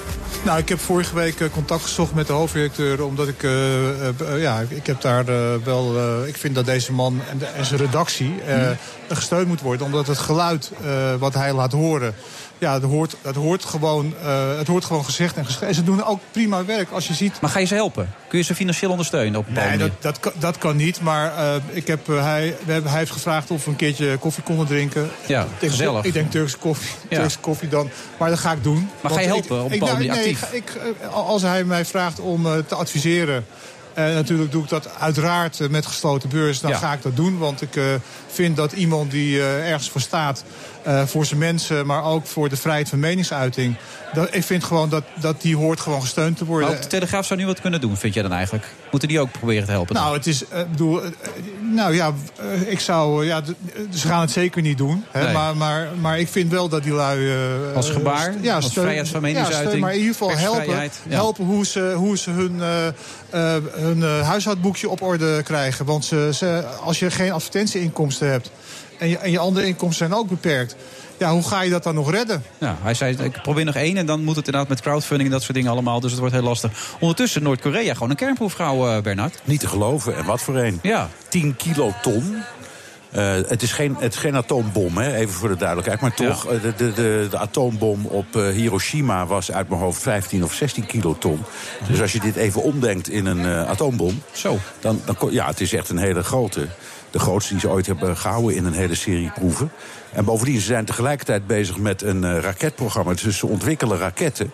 Nou, 0.45 0.59
ik 0.59 0.69
heb 0.69 0.79
vorige 0.79 1.15
week 1.15 1.39
eh, 1.39 1.47
contact 1.51 1.83
gezocht 1.83 2.13
met 2.13 2.27
de 2.27 2.33
hoofdredacteur... 2.33 3.03
omdat 3.03 3.27
ik, 3.27 3.43
eh, 3.43 4.07
eh, 4.07 4.41
ja, 4.41 4.63
ik 4.69 4.85
heb 4.87 5.01
daar 5.01 5.25
wel... 5.63 5.95
ik 6.27 6.37
vind 6.37 6.55
dat 6.55 6.65
deze 6.65 6.91
man 6.93 7.21
en, 7.29 7.37
de- 7.37 7.45
en 7.45 7.65
zijn 7.65 7.79
redactie 7.79 8.33
Mhm. 8.47 8.73
gesteund 9.09 9.47
moet 9.47 9.61
worden. 9.61 9.85
Omdat 9.85 10.07
het 10.07 10.17
geluid 10.17 10.71
wat 11.19 11.33
hij 11.33 11.53
laat 11.53 11.71
horen... 11.71 12.15
Ja, 12.59 12.79
dat 12.79 12.89
hoort, 12.89 13.15
dat 13.21 13.35
hoort, 13.35 13.65
gewoon, 13.65 14.13
eh, 14.23 14.57
het 14.57 14.67
hoort 14.67 14.85
gewoon 14.85 15.05
gezegd 15.05 15.35
en 15.35 15.45
geschreven. 15.45 15.75
Ze 15.75 15.83
doen 15.83 16.03
ook 16.03 16.19
prima 16.31 16.65
werk 16.65 16.91
als 16.91 17.07
je 17.07 17.13
ziet... 17.13 17.41
Maar 17.41 17.49
ga 17.49 17.59
je 17.59 17.65
ze 17.65 17.73
helpen? 17.73 18.09
Kun 18.27 18.37
je 18.37 18.43
ze 18.43 18.55
financieel 18.55 18.91
ondersteunen 18.91 19.39
op 19.39 19.47
een 19.47 19.53
Nee, 19.53 19.77
dat, 19.77 19.91
dat, 19.99 20.19
kan, 20.19 20.31
dat 20.39 20.57
kan 20.57 20.75
niet. 20.75 21.01
Maar 21.01 21.37
eh, 21.37 21.55
ik 21.69 21.87
heb, 21.87 22.09
eh, 22.09 22.23
hij, 22.23 22.55
we 22.65 22.71
hebben, 22.71 22.89
hij 22.89 22.99
heeft 22.99 23.11
gevraagd 23.11 23.51
of 23.51 23.63
we 23.65 23.69
een 23.69 23.75
keertje 23.75 24.17
koffie 24.17 24.43
konden 24.43 24.65
drinken. 24.65 25.09
Ja, 25.25 25.47
denk- 25.59 25.71
gezellig. 25.71 26.03
Ik 26.03 26.13
denk 26.13 26.31
Turkse 26.31 26.57
koffie, 26.57 26.89
Ja. 27.09 27.17
Turkse 27.19 27.39
koffie 27.39 27.69
dan. 27.69 27.89
Maar 28.17 28.29
dat 28.29 28.39
ga 28.39 28.51
ik 28.51 28.63
doen. 28.63 28.89
Maar 29.01 29.11
ga 29.11 29.19
je 29.19 29.27
helpen 29.27 29.63
op 29.63 29.71
ik, 29.71 29.79
nou, 29.79 29.97
nee, 29.97 30.11
actief? 30.11 30.43
ik, 30.51 30.77
als 31.11 31.41
hij 31.41 31.63
mij 31.63 31.85
vraagt 31.85 32.19
om 32.19 32.43
te 32.67 32.75
adviseren... 32.75 33.45
En 33.93 34.13
natuurlijk 34.13 34.51
doe 34.51 34.63
ik 34.63 34.69
dat 34.69 34.89
uiteraard 34.99 35.69
met 35.69 35.85
gesloten 35.85 36.29
beurs. 36.29 36.59
Dan 36.59 36.71
Ja. 36.71 36.77
ga 36.77 36.93
ik 36.93 37.01
dat 37.01 37.15
doen. 37.15 37.37
Want 37.37 37.61
ik 37.61 37.79
vind 38.27 38.55
dat 38.55 38.71
iemand 38.71 39.11
die 39.11 39.41
ergens 39.43 39.89
voor 39.89 40.01
staat... 40.01 40.43
eh, 40.83 41.05
voor 41.05 41.25
zijn 41.25 41.39
mensen, 41.39 41.85
maar 41.85 42.03
ook 42.03 42.25
voor 42.25 42.49
de 42.49 42.55
vrijheid 42.57 42.89
van 42.89 42.99
meningsuiting... 42.99 43.75
Dat, 44.13 44.35
ik 44.35 44.43
vind 44.43 44.63
gewoon 44.63 44.89
dat, 44.89 45.03
dat 45.21 45.41
die 45.41 45.55
hoort 45.55 45.79
gewoon 45.79 46.01
gesteund 46.01 46.37
te 46.37 46.45
worden. 46.45 46.67
Maar 46.67 46.75
ook 46.77 46.83
de 46.83 46.89
Telegraaf 46.89 47.25
zou 47.25 47.39
nu 47.39 47.45
wat 47.45 47.61
kunnen 47.61 47.81
doen, 47.81 47.97
vind 47.97 48.13
jij 48.13 48.23
dan 48.23 48.31
eigenlijk? 48.31 48.65
Moeten 48.91 49.09
die 49.09 49.19
ook 49.19 49.31
proberen 49.31 49.65
te 49.65 49.71
helpen? 49.71 49.93
dan? 49.95 50.03
Nou, 50.03 50.17
het 50.17 50.27
is, 50.27 50.43
bedoel, 50.71 51.03
eh, 51.03 51.09
nou 51.73 51.95
ja, 51.95 52.13
ik 52.65 52.79
zou, 52.79 53.25
ja, 53.25 53.41
ze 53.93 54.07
gaan 54.07 54.21
het 54.21 54.31
zeker 54.31 54.61
niet 54.61 54.77
doen. 54.77 55.03
Hè, 55.11 55.23
Nee. 55.23 55.33
maar, 55.33 55.57
maar, 55.57 55.87
maar 56.01 56.19
ik 56.19 56.27
vind 56.27 56.51
wel 56.51 56.69
dat 56.69 56.83
die 56.83 56.91
lui... 56.93 57.31
Als 57.75 57.89
gebaar? 57.89 58.33
ja, 58.41 58.55
Als 58.55 58.65
steun- 58.65 58.83
vrijheid 58.83 59.07
van 59.09 59.19
ja, 59.21 59.25
meningsuiting, 59.25 59.67
steun, 59.67 59.79
maar 59.81 59.91
in 59.93 59.99
ieder 59.99 60.13
geval 60.13 60.37
helpen, 60.37 60.73
ja. 60.83 60.89
helpen 61.09 61.45
hoe 61.45 61.65
ze, 61.65 61.93
hoe 61.95 62.17
ze 62.17 62.29
hun, 62.31 62.61
hun 63.71 64.01
huishoudboekje 64.23 64.89
op 64.89 65.01
orde 65.01 65.43
krijgen. 65.43 65.85
Want 65.85 66.05
ze, 66.05 66.29
ze, 66.33 66.63
als 66.83 66.99
je 66.99 67.11
geen 67.11 67.31
advertentieinkomsten 67.31 68.31
hebt 68.31 68.51
en 68.99 69.09
je, 69.09 69.17
en 69.17 69.31
je 69.31 69.39
andere 69.39 69.65
inkomsten 69.65 70.07
zijn 70.07 70.19
ook 70.19 70.29
beperkt... 70.29 70.75
Ja, 71.17 71.31
hoe 71.31 71.43
ga 71.43 71.61
je 71.61 71.69
dat 71.69 71.83
dan 71.83 71.95
nog 71.95 72.11
redden? 72.11 72.43
Ja, 72.57 72.77
hij 72.81 72.93
zei, 72.93 73.17
ik 73.17 73.41
probeer 73.41 73.65
nog 73.65 73.75
één 73.75 73.97
en 73.97 74.05
dan 74.05 74.23
moet 74.23 74.35
het 74.35 74.45
inderdaad 74.45 74.69
met 74.69 74.81
crowdfunding 74.81 75.29
en 75.29 75.35
dat 75.35 75.43
soort 75.43 75.53
dingen 75.53 75.71
allemaal. 75.71 75.99
Dus 75.99 76.11
het 76.11 76.19
wordt 76.19 76.35
heel 76.35 76.43
lastig. 76.43 76.71
Ondertussen 76.99 77.43
Noord-Korea 77.43 77.93
gewoon 77.93 78.09
een 78.09 78.15
kernproef 78.15 78.53
gehouden, 78.53 78.95
eh, 78.95 79.01
Bernard. 79.01 79.41
Niet 79.43 79.59
te 79.59 79.67
geloven. 79.67 80.15
En 80.17 80.25
wat 80.25 80.41
voor 80.41 80.55
een? 80.55 80.79
Ja. 80.81 81.09
10 81.29 81.55
kiloton. 81.55 82.43
Eh, 83.11 83.33
het, 83.47 83.61
is 83.61 83.71
geen, 83.71 83.95
het 83.99 84.13
is 84.13 84.19
geen 84.19 84.35
atoombom, 84.35 84.97
hè? 84.97 85.15
even 85.15 85.33
voor 85.33 85.49
de 85.49 85.55
duidelijkheid. 85.55 86.01
Maar 86.01 86.13
toch, 86.13 86.45
eh, 86.47 86.61
de, 86.61 86.73
de, 86.77 86.93
de, 86.93 87.27
de 87.29 87.37
atoombom 87.37 88.05
op 88.05 88.35
eh, 88.35 88.47
Hiroshima 88.47 89.25
was 89.25 89.51
uit 89.51 89.69
mijn 89.69 89.81
hoofd 89.81 90.01
15 90.01 90.43
of 90.43 90.53
16 90.53 90.85
kiloton. 90.85 91.43
Dus 91.87 92.01
als 92.01 92.11
je 92.11 92.19
dit 92.19 92.35
even 92.35 92.61
omdenkt 92.61 93.09
in 93.09 93.25
een 93.25 93.45
eh, 93.45 93.69
atoombom... 93.69 94.21
Zo. 94.31 94.57
Dan, 94.79 95.01
dan, 95.05 95.15
ja, 95.31 95.47
het 95.47 95.61
is 95.61 95.73
echt 95.73 95.89
een 95.89 95.97
hele 95.97 96.23
grote. 96.23 96.67
De 97.11 97.19
grootste 97.19 97.51
die 97.51 97.61
ze 97.61 97.69
ooit 97.69 97.85
hebben 97.85 98.17
gehouden 98.17 98.55
in 98.55 98.65
een 98.65 98.73
hele 98.73 98.95
serie 98.95 99.31
proeven. 99.31 99.71
En 100.11 100.25
bovendien, 100.25 100.59
ze 100.59 100.65
zijn 100.65 100.85
tegelijkertijd 100.85 101.47
bezig 101.47 101.77
met 101.77 102.01
een 102.01 102.23
eh, 102.23 102.39
raketprogramma. 102.39 103.13
Dus 103.13 103.37
ze 103.37 103.47
ontwikkelen 103.47 103.97
raketten. 103.97 104.51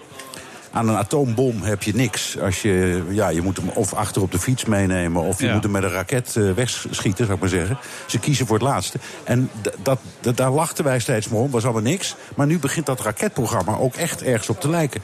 Aan 0.75 0.89
een 0.89 0.95
atoombom 0.97 1.61
heb 1.61 1.83
je 1.83 1.95
niks. 1.95 2.39
Als 2.39 2.61
je, 2.61 3.03
ja, 3.09 3.29
je 3.29 3.41
moet 3.41 3.57
hem 3.57 3.69
of 3.69 3.93
achter 3.93 4.21
op 4.21 4.31
de 4.31 4.39
fiets 4.39 4.65
meenemen... 4.65 5.21
of 5.21 5.39
je 5.39 5.45
Ja. 5.45 5.53
moet 5.53 5.63
hem 5.63 5.71
met 5.71 5.83
een 5.83 5.89
raket 5.89 6.35
eh, 6.35 6.51
wegschieten, 6.51 7.23
zou 7.25 7.31
ik 7.33 7.39
maar 7.39 7.49
zeggen. 7.49 7.77
Ze 8.05 8.19
kiezen 8.19 8.45
voor 8.47 8.55
het 8.57 8.65
laatste. 8.67 8.99
En 9.23 9.49
dat, 9.81 9.99
dat, 10.21 10.37
daar 10.37 10.51
lachten 10.51 10.83
wij 10.83 10.99
steeds 10.99 11.27
maar 11.29 11.39
om, 11.39 11.51
was 11.51 11.63
allemaal 11.63 11.81
niks. 11.81 12.15
Maar 12.35 12.47
nu 12.47 12.59
begint 12.59 12.85
dat 12.85 13.01
raketprogramma 13.01 13.77
ook 13.77 13.95
echt 13.95 14.23
ergens 14.23 14.49
op 14.49 14.59
te 14.59 14.69
lijken. 14.69 15.01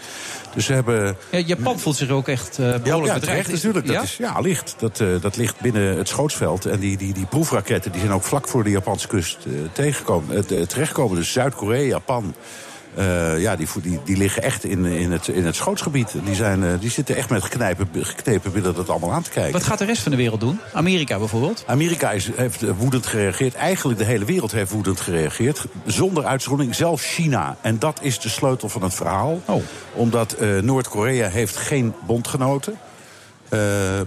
Dus 0.56 0.66
ze 0.66 0.74
hebben... 0.74 1.18
Ja, 1.30 1.38
Japan 1.40 1.80
voelt 1.80 1.96
zich 1.96 2.10
ook 2.10 2.28
echt 2.28 2.56
Ja, 2.58 2.64
behoorlijk 2.64 2.88
ja, 2.90 3.20
bedreigd. 3.20 3.26
terecht 3.26 3.52
natuurlijk. 3.52 3.86
Dat 3.86 3.96
Ja? 3.96 4.02
Is, 4.02 4.18
ja, 4.18 4.40
ligt. 4.40 4.76
Dat, 4.78 5.00
eh, 5.00 5.08
dat 5.22 5.38
ligt 5.38 5.60
binnen 5.60 5.98
het 5.98 6.08
schootsveld. 6.08 6.66
En 6.66 6.80
die, 6.80 6.98
die, 6.98 7.14
die 7.14 7.26
proefraketten 7.26 7.92
die 7.92 8.00
zijn 8.02 8.14
ook 8.14 8.24
vlak 8.24 8.48
voor 8.48 8.64
de 8.64 8.70
Japanse 8.70 9.08
kust 9.08 9.38
eh, 9.46 9.52
tegengekomen, 9.72 10.46
te- 10.48 10.68
terechtgekomen. 10.68 11.16
Dus 11.18 11.32
Zuid-Korea, 11.32 11.82
Japan. 11.86 12.34
Eh, 12.96 13.42
ja, 13.42 13.56
die, 13.56 13.68
die, 13.82 14.00
die 14.04 14.18
liggen 14.18 14.44
echt 14.44 14.64
in, 14.64 14.86
in, 14.86 15.12
het, 15.12 15.28
in 15.28 15.46
het 15.46 15.56
schootsgebied. 15.56 16.16
Die, 16.26 16.36
zijn, 16.36 16.64
eh, 16.64 16.70
die 16.80 16.90
zitten 16.90 17.16
echt 17.16 17.30
met 17.30 17.44
geknepen 17.44 18.52
billen 18.52 18.76
dat 18.76 18.90
allemaal 18.90 19.12
aan 19.12 19.22
te 19.22 19.30
kijken. 19.30 19.52
Wat 19.52 19.64
gaat 19.64 19.80
de 19.80 19.86
rest 19.86 20.02
van 20.02 20.12
de 20.12 20.18
wereld 20.18 20.40
doen? 20.40 20.60
Amerika 20.74 21.18
bijvoorbeeld? 21.18 21.64
Amerika 21.68 22.12
is, 22.12 22.30
heeft 22.36 22.64
eh, 22.64 22.70
woedend 22.78 23.06
gereageerd. 23.06 23.54
Eigenlijk 23.54 24.00
de 24.00 24.06
hele 24.06 24.26
wereld 24.26 24.52
heeft 24.52 24.72
woedend 24.72 25.00
gereageerd. 25.00 25.66
Zonder 25.86 26.26
uitzondering, 26.26 26.76
zelfs 26.76 27.06
China. 27.06 27.58
En 27.62 27.80
dat 27.80 28.00
is 28.02 28.20
de 28.20 28.30
sleutel 28.30 28.70
van 28.70 28.84
het 28.84 28.94
verhaal. 28.94 29.42
Omdat 29.94 30.34
eh, 30.34 30.58
Noord-Korea 30.58 31.30
heeft 31.30 31.58
geen 31.58 31.94
bondgenoten. 32.06 32.78
Eh, 33.50 33.60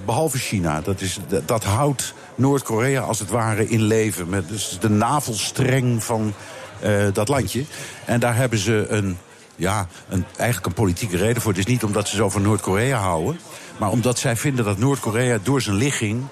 behalve 0.04 0.38
China. 0.38 0.80
Dat, 0.80 1.00
is, 1.00 1.18
dat, 1.28 1.48
dat 1.48 1.64
houdt 1.64 2.14
Noord-Korea 2.34 3.00
als 3.00 3.18
het 3.18 3.30
ware 3.30 3.68
in 3.68 3.82
leven. 3.82 4.28
Met 4.28 4.48
dus 4.48 4.78
de 4.80 4.90
navelstreng 4.90 6.04
van 6.04 6.34
eh, 6.80 7.04
dat 7.12 7.28
landje. 7.28 7.64
En 8.04 8.20
daar 8.20 8.36
hebben 8.36 8.58
ze 8.58 8.86
een, 8.88 9.18
ja, 9.56 9.86
een, 10.08 10.24
eigenlijk 10.36 10.66
een 10.66 10.72
politieke 10.82 11.16
reden 11.16 11.42
voor. 11.42 11.50
Het 11.50 11.60
is 11.60 11.66
niet 11.66 11.84
omdat 11.84 12.08
ze 12.08 12.16
zo 12.16 12.30
van 12.30 12.42
Noord-Korea 12.42 12.98
houden. 12.98 13.38
Maar 13.78 13.90
omdat 13.90 14.18
zij 14.18 14.36
vinden 14.36 14.64
dat 14.64 14.78
Noord-Korea 14.78 15.38
door 15.42 15.60
zijn 15.62 15.76
ligging 15.76 16.24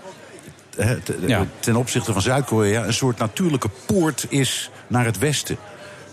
te- 0.76 1.18
Ja. 1.26 1.46
ten 1.60 1.76
opzichte 1.76 2.12
van 2.12 2.22
Zuid-Korea 2.22 2.84
een 2.86 2.92
soort 2.94 3.18
natuurlijke 3.18 3.68
poort 3.86 4.26
is 4.28 4.70
naar 4.86 5.04
het 5.04 5.18
westen. 5.18 5.56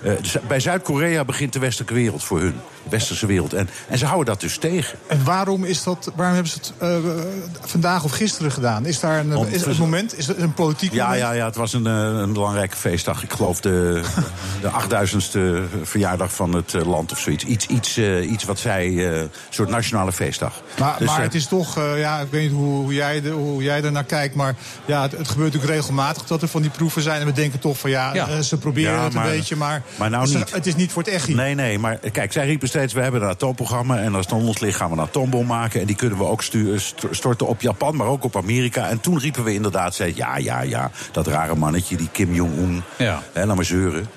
Eh, 0.03 0.13
dus 0.21 0.35
bij 0.47 0.59
Zuid-Korea 0.59 1.25
begint 1.25 1.53
de 1.53 1.59
westelijke 1.59 1.93
wereld 1.93 2.23
voor 2.23 2.39
hun. 2.39 2.55
De 2.83 2.89
westerse 2.89 3.25
wereld. 3.25 3.53
En, 3.53 3.69
en 3.89 3.97
ze 3.97 4.05
houden 4.05 4.25
dat 4.33 4.41
dus 4.41 4.57
tegen. 4.57 4.97
En 5.07 5.23
waarom, 5.23 5.63
is 5.63 5.83
dat, 5.83 6.11
waarom 6.15 6.33
hebben 6.35 6.51
ze 6.51 6.57
het 6.59 6.73
eh, 6.77 6.95
vandaag 7.61 8.03
of 8.03 8.11
gisteren 8.11 8.51
gedaan? 8.51 8.85
Is 8.85 8.99
daar 8.99 9.19
een, 9.19 9.35
Om- 9.35 9.47
is 9.47 9.65
het 9.65 9.77
moment? 9.77 10.17
Is 10.17 10.27
het 10.27 10.37
een 10.37 10.53
politiek 10.53 10.93
Ja, 10.93 11.03
moment? 11.03 11.21
ja, 11.23 11.31
ja, 11.31 11.45
het 11.45 11.55
was 11.55 11.73
een, 11.73 11.87
eh, 11.87 11.93
een 11.93 12.33
belangrijke 12.33 12.75
feestdag. 12.75 13.23
Ik 13.23 13.31
geloof 13.31 13.59
de, 13.61 14.01
de 14.61 14.69
8000ste 14.69 15.39
verjaardag 15.83 16.33
van 16.33 16.53
het 16.53 16.73
eh, 16.73 16.85
land 16.87 17.11
of 17.11 17.19
zoiets. 17.19 17.43
Iets, 17.43 17.65
iets, 17.65 17.97
iets 18.21 18.43
wat 18.43 18.59
zij, 18.59 19.11
een 19.21 19.29
soort 19.49 19.69
nationale 19.69 20.11
feestdag. 20.11 20.61
Maar, 20.79 20.95
Dus, 20.97 21.07
maar 21.07 21.21
het 21.21 21.35
is 21.35 21.47
toch, 21.47 21.75
ja, 21.97 22.19
ik 22.19 22.27
weet 22.31 22.41
niet 22.41 22.51
hoe, 22.51 22.81
hoe, 22.81 22.93
jij, 22.93 23.23
er- 23.23 23.31
hoe 23.31 23.63
jij 23.63 23.83
er 23.83 23.91
naar 23.91 24.03
kijkt, 24.03 24.35
maar 24.35 24.55
ja, 24.85 25.01
het, 25.01 25.11
het 25.11 25.27
gebeurt 25.27 25.53
natuurlijk 25.53 25.79
regelmatig 25.79 26.23
dat 26.23 26.41
er 26.41 26.47
van 26.47 26.61
die 26.61 26.71
proeven 26.71 27.01
zijn. 27.01 27.19
En 27.21 27.25
we 27.25 27.31
denken 27.33 27.59
toch 27.59 27.77
van 27.79 27.89
ja, 27.89 28.13
Ja. 28.13 28.41
ze 28.41 28.57
proberen 28.57 28.93
Ja, 28.93 29.03
het 29.03 29.13
een 29.15 29.21
beetje, 29.21 29.55
maar, 29.55 29.81
maar 29.95 30.09
nou 30.09 30.21
het, 30.23 30.31
is- 30.31 30.37
niet. 30.37 30.51
het 30.53 30.67
is 30.67 30.75
niet 30.75 30.91
voor 30.91 31.03
het 31.03 31.11
echt. 31.13 31.27
Nee, 31.27 31.55
nee, 31.55 31.79
maar 31.79 31.97
kijk, 32.11 32.31
zij 32.31 32.45
riepen 32.45 32.68
steeds... 32.69 32.93
we 32.93 33.01
hebben 33.01 33.21
een 33.21 33.29
atoomprogramma 33.29 33.97
en 33.97 34.15
als 34.15 34.25
het 34.25 34.33
aan 34.33 34.41
ons 34.41 34.59
ligt 34.59 34.77
gaan 34.77 34.89
we 34.89 34.95
een 34.95 35.01
atoombom 35.03 35.45
maken... 35.45 35.81
en 35.81 35.87
die 35.87 35.95
kunnen 35.95 36.17
we 36.17 36.23
ook 36.23 36.43
stu- 36.43 36.79
st- 36.79 37.05
storten 37.11 37.47
op 37.47 37.61
Japan, 37.61 37.95
maar 37.95 38.07
ook 38.07 38.23
op 38.23 38.35
Amerika. 38.37 38.87
En 38.89 38.99
toen 38.99 39.19
riepen 39.19 39.43
we 39.43 39.53
inderdaad, 39.53 39.95
zei, 39.95 40.13
ja, 40.15 40.37
ja, 40.37 40.61
ja, 40.61 40.91
dat 41.11 41.27
rare 41.27 41.55
mannetje, 41.55 41.97
die 41.97 42.09
Kim 42.11 42.33
Jong-un. 42.33 42.83
Ja. 42.97 43.21
Hè, 43.33 43.45
laat 43.45 43.55
maar 43.55 43.65
zeuren. 43.65 44.07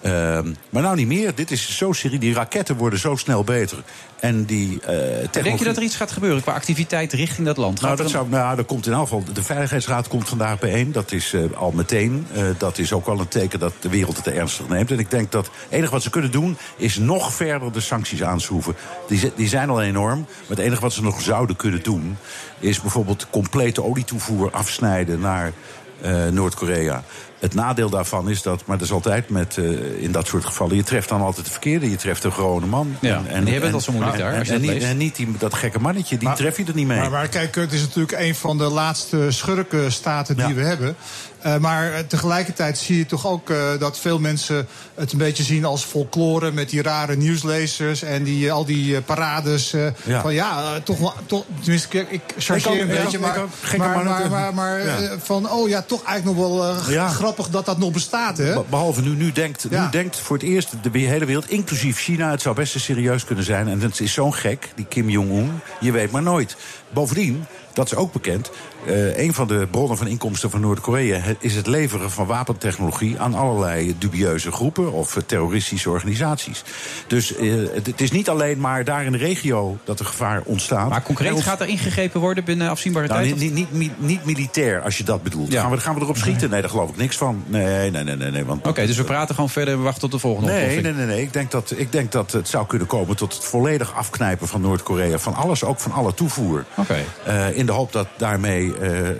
Ehm, 0.00 0.52
maar 0.70 0.82
nou 0.82 0.96
niet 0.96 1.06
meer. 1.06 1.34
Dit 1.34 1.50
is 1.50 1.76
zo 1.76 1.92
serie. 1.92 2.18
Die 2.18 2.34
raketten 2.34 2.76
worden 2.76 2.98
zo 2.98 3.16
snel 3.16 3.44
beter. 3.44 3.78
En 4.20 4.44
die 4.44 4.72
eh 4.80 4.86
technologie... 4.86 5.42
Denk 5.42 5.58
je 5.58 5.64
dat 5.64 5.76
er 5.76 5.82
iets 5.82 5.96
gaat 5.96 6.10
gebeuren 6.10 6.42
qua 6.42 6.52
activiteit 6.52 7.12
richting 7.12 7.46
dat 7.46 7.56
land? 7.56 7.80
Nou, 7.80 7.96
dat 7.96 8.04
een- 8.04 8.10
zou, 8.10 8.28
nou, 8.28 8.56
dat 8.56 8.66
komt 8.66 8.86
in 8.86 8.92
elk 8.92 9.02
geval. 9.02 9.24
De 9.32 9.42
Veiligheidsraad 9.42 10.08
komt 10.08 10.28
vandaag 10.28 10.58
bijeen. 10.58 10.92
Dat 10.92 11.12
is 11.12 11.32
eh, 11.32 11.42
al 11.54 11.70
meteen. 11.70 12.26
Eh, 12.34 12.42
dat 12.58 12.78
is 12.78 12.92
ook 12.92 13.06
wel 13.06 13.20
een 13.20 13.28
teken 13.28 13.58
dat 13.58 13.72
de 13.80 13.88
wereld 13.88 14.16
het 14.16 14.26
ernstig 14.26 14.68
neemt. 14.68 14.90
En 14.90 14.98
ik 14.98 15.10
denk 15.10 15.32
dat 15.32 15.46
het 15.46 15.54
enige 15.70 15.92
wat 15.92 16.02
ze 16.02 16.10
kunnen 16.10 16.30
doen. 16.30 16.56
is 16.76 16.96
nog 16.96 17.32
verder 17.32 17.72
de 17.72 17.80
sancties 17.80 18.22
aanschroeven. 18.22 18.74
Die, 19.08 19.32
die 19.36 19.48
zijn 19.48 19.70
al 19.70 19.82
enorm. 19.82 20.18
Maar 20.18 20.56
het 20.56 20.58
enige 20.66 20.80
wat 20.80 20.92
ze 20.92 21.02
nog 21.02 21.20
zouden 21.20 21.56
kunnen 21.56 21.82
doen. 21.82 22.16
is 22.58 22.80
bijvoorbeeld 22.80 23.26
complete 23.30 23.82
olietoevoer 23.82 24.50
afsnijden 24.50 25.20
naar 25.20 25.52
eh, 26.00 26.26
Noord-Korea. 26.26 27.02
Het 27.38 27.54
nadeel 27.54 27.90
daarvan 27.90 28.30
is 28.30 28.42
dat, 28.42 28.62
maar 28.66 28.78
dat 28.78 28.86
is 28.86 28.92
altijd 28.92 29.28
met 29.28 29.56
eh, 29.58 30.02
in 30.02 30.12
dat 30.12 30.26
soort 30.26 30.44
gevallen, 30.44 30.76
je 30.76 30.82
treft 30.82 31.08
dan 31.08 31.20
altijd 31.20 31.44
de 31.46 31.52
verkeerde, 31.52 31.90
je 31.90 31.96
treft 31.96 32.24
een 32.24 32.32
gewone 32.32 32.66
man. 32.66 32.96
Ja, 33.00 33.22
en 33.28 33.44
die 33.44 33.52
hebben 33.52 33.62
het 33.62 33.72
al 33.74 33.80
zo 33.80 33.92
moeilijk 33.92 34.16
en- 34.16 34.22
daar, 34.22 34.32
En, 34.32 34.38
als 34.38 34.48
je 34.48 34.54
en 34.54 34.62
dat 34.62 34.70
niet, 34.74 34.82
en 34.82 34.96
niet 34.96 35.16
die, 35.16 35.28
dat 35.38 35.54
gekke 35.54 35.78
mannetje, 35.80 36.18
die 36.18 36.28
Maar- 36.28 36.36
tref 36.36 36.56
je 36.56 36.64
er 36.64 36.74
niet 36.74 36.86
mee. 36.86 36.98
Maar, 36.98 37.10
maar 37.10 37.28
kijk, 37.28 37.54
het 37.54 37.72
is 37.72 37.80
natuurlijk 37.80 38.18
een 38.20 38.34
van 38.34 38.58
de 38.58 38.64
laatste 38.68 39.26
schurkenstaten 39.30 40.36
die 40.36 40.54
we 40.54 40.62
hebben. 40.62 40.96
Eh, 41.42 41.56
maar 41.56 41.92
eh, 41.92 41.98
tegelijkertijd 41.98 42.78
zie 42.78 42.96
je 42.98 43.06
toch 43.06 43.26
ook 43.26 43.50
eh, 43.50 43.58
dat 43.78 43.98
veel 43.98 44.18
mensen 44.18 44.66
het 44.94 45.12
een 45.12 45.18
beetje 45.18 45.42
zien 45.42 45.64
als 45.64 45.84
folklore 45.84 46.52
met 46.52 46.70
die 46.70 46.82
rare 46.82 47.16
nieuwslezers 47.16 48.02
en 48.02 48.22
die, 48.22 48.52
al 48.52 48.64
die 48.64 49.00
parades. 49.00 49.70
Ja. 50.04 50.20
Van 50.20 50.34
ja, 50.34 50.80
toch 50.80 50.98
wel. 50.98 51.14
Toch, 51.26 51.44
tenminste, 51.60 51.98
ik, 51.98 52.10
ik 52.10 52.22
chargeer 52.38 52.72
Ik 52.72 52.80
ook, 52.82 52.88
een 52.88 53.02
beetje. 53.02 53.18
maar, 53.18 53.38
ook. 53.38 53.76
Maar, 53.76 53.88
mannen 53.88 54.04
maar, 54.04 54.16
tegen. 54.16 54.30
maar, 54.30 54.54
maar, 54.54 54.86
Ja. 54.86 55.18
van 55.22 55.50
oh 55.50 55.68
ja, 55.68 55.82
toch 55.82 56.04
eigenlijk 56.04 56.38
nog 56.38 56.48
wel 56.48 56.74
grappig 57.08 57.48
dat 57.48 57.66
dat 57.66 57.78
nog 57.78 57.90
bestaat. 57.92 58.38
Hè? 58.38 58.54
Be- 58.54 58.64
Behalve 58.70 59.00
nu, 59.02 59.10
nu 59.10 59.32
denkt, 59.32 59.70
nu 59.70 59.78
denkt 59.90 60.16
voor 60.16 60.36
het 60.36 60.46
eerst 60.46 60.70
de 60.92 60.98
hele 60.98 61.24
wereld, 61.24 61.50
inclusief 61.50 61.98
China, 61.98 62.30
het 62.30 62.42
zou 62.42 62.54
best 62.54 62.74
eens 62.74 62.84
serieus 62.84 63.24
kunnen 63.24 63.44
zijn. 63.44 63.68
En 63.68 63.80
het 63.80 64.00
is 64.00 64.12
zo'n 64.12 64.34
gek, 64.34 64.68
die 64.74 64.86
Kim 64.86 65.08
Jong-un, 65.08 65.60
je 65.80 65.92
weet 65.92 66.10
maar 66.10 66.22
nooit. 66.22 66.56
Bovendien, 66.92 67.44
dat 67.72 67.86
is 67.86 67.94
ook 67.94 68.12
bekend, 68.12 68.50
eh, 68.88 69.24
een 69.24 69.34
van 69.34 69.48
de 69.48 69.66
bronnen 69.70 69.96
van 69.96 70.06
inkomsten 70.06 70.50
van 70.50 70.60
Noord-Korea 70.60 71.20
is 71.40 71.54
het 71.54 71.66
leveren 71.66 72.10
van 72.10 72.26
wapentechnologie 72.26 73.18
aan 73.18 73.34
allerlei 73.34 73.94
dubieuze 73.98 74.52
groepen 74.52 74.92
of 74.92 75.16
eh, 75.16 75.22
terroristische 75.22 75.90
organisaties. 75.90 76.62
Dus 77.06 77.36
eh, 77.36 77.52
het, 77.72 78.00
is 78.00 78.10
niet 78.10 78.28
alleen 78.28 78.60
maar 78.60 78.84
daar 78.84 79.04
in 79.04 79.12
de 79.12 79.18
regio 79.18 79.78
dat 79.84 79.98
er 79.98 80.06
gevaar 80.06 80.42
ontstaat. 80.44 80.88
Maar 80.88 81.02
concreet 81.02 81.32
ons- 81.32 81.44
gaat 81.44 81.60
er 81.60 81.68
ingegrepen 81.68 82.20
worden 82.20 82.44
binnen 82.44 82.70
afzienbare 82.70 83.06
nou, 83.06 83.22
tijd? 83.22 83.36
niet, 83.36 83.52
niet, 83.54 83.72
niet, 83.72 83.92
niet 84.00 84.24
militair, 84.24 84.82
als 84.82 84.98
je 84.98 85.04
dat 85.04 85.22
bedoelt. 85.22 85.52
Ja. 85.52 85.60
Gaan, 85.62 85.70
we, 85.70 85.78
gaan 85.78 85.94
we 85.94 86.00
erop 86.00 86.16
schieten? 86.16 86.50
Nee, 86.50 86.60
daar 86.60 86.70
geloof 86.70 86.90
ik 86.90 86.96
niks 86.96 87.16
van. 87.16 87.44
Nee, 87.46 87.90
nee, 87.90 88.04
nee, 88.04 88.16
nee. 88.16 88.30
nee 88.30 88.44
want 88.44 88.66
Oké, 88.66 88.86
dus 88.86 88.96
we 88.96 89.04
praten 89.04 89.34
gewoon 89.34 89.50
verder 89.50 89.72
en 89.72 89.78
we 89.78 89.84
wachten 89.84 90.00
tot 90.00 90.12
de 90.12 90.18
volgende 90.18 90.50
Nee, 90.50 90.62
ontploffing. 90.62 90.96
nee, 90.96 91.06
nee, 91.06 91.16
nee. 91.16 91.24
Ik 91.24 91.32
denk, 91.32 91.50
dat, 91.50 91.72
ik 91.76 91.92
denk 91.92 92.12
dat 92.12 92.32
het 92.32 92.48
zou 92.48 92.66
kunnen 92.66 92.86
komen 92.86 93.16
tot 93.16 93.34
het 93.34 93.44
volledig 93.44 93.94
afknijpen 93.94 94.48
van 94.48 94.60
Noord-Korea. 94.60 95.18
Van 95.18 95.34
alles, 95.34 95.64
ook 95.64 95.80
van 95.80 95.92
alle 95.92 96.14
toevoer. 96.14 96.64
Oké. 96.76 97.04
In 97.52 97.66
de 97.66 97.72
hoop 97.72 97.92
dat 97.92 98.08
daarmee 98.16 98.72
eh, 98.80 99.10
eh, 99.10 99.16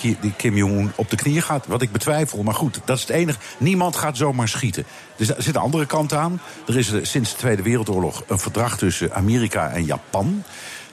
die, 0.00 0.16
die 0.20 0.32
Kim 0.36 0.56
Jong-un 0.56 0.92
op 0.94 1.10
de 1.10 1.16
knieën 1.16 1.42
gaat. 1.42 1.66
Wat 1.66 1.82
ik 1.82 1.92
betwijfel. 1.92 2.42
Maar 2.42 2.54
goed, 2.54 2.80
dat 2.84 2.96
is 2.96 3.02
het 3.02 3.10
enige. 3.10 3.38
Niemand 3.58 3.96
gaat 3.96 4.16
zomaar 4.16 4.48
schieten. 4.48 4.84
Dus 5.16 5.28
er 5.28 5.42
zit 5.42 5.54
een 5.54 5.60
andere 5.60 5.86
kant 5.86 6.12
aan. 6.12 6.40
Er 6.66 6.76
is 6.78 6.92
eh, 6.92 6.98
sinds 7.04 7.30
de 7.30 7.36
Tweede 7.38 7.62
Wereldoorlog 7.62 8.22
een 8.28 8.38
verdrag 8.38 8.76
tussen 8.78 9.14
Amerika 9.14 9.68
en 9.70 9.84
Japan. 9.84 10.42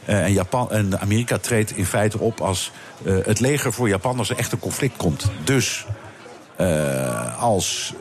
Eh, 0.06 0.24
en, 0.24 0.34
Japan, 0.34 0.72
en 0.72 1.00
Amerika 1.00 1.38
treedt 1.38 1.72
in 1.78 1.86
feite 1.86 2.20
op 2.20 2.42
als 2.42 2.72
eh, 3.06 3.16
het 3.24 3.40
leger 3.40 3.74
voor 3.74 3.88
Japan 3.90 4.18
als 4.18 4.30
er 4.30 4.38
echt 4.38 4.52
een 4.52 4.60
conflict 4.60 4.98
komt. 4.98 5.26
Dus 5.44 5.86
eh, 6.56 7.42
als 7.44 7.94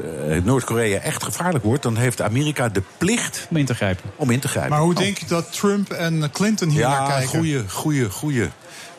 Noord-Korea 0.42 0.98
echt 1.00 1.22
gevaarlijk 1.22 1.64
wordt, 1.64 1.82
dan 1.82 1.96
heeft 1.96 2.20
Amerika 2.22 2.68
de 2.68 2.82
plicht 2.98 3.46
om 3.50 3.56
in 3.56 3.64
te 3.66 3.74
grijpen. 3.74 4.10
Om 4.16 4.30
in 4.30 4.40
te 4.40 4.48
grijpen. 4.48 4.70
Maar 4.70 4.80
hoe 4.80 4.92
Oh. 4.92 4.98
denk 4.98 5.18
je 5.18 5.26
dat 5.26 5.52
Trump 5.52 5.90
en 5.90 6.30
Clinton 6.32 6.68
hier 6.68 6.80
naar 6.82 6.90
Ja, 7.00 7.08
kijken? 7.08 7.28
goeie, 7.28 7.68
goeie, 7.68 8.10
goeie. 8.10 8.48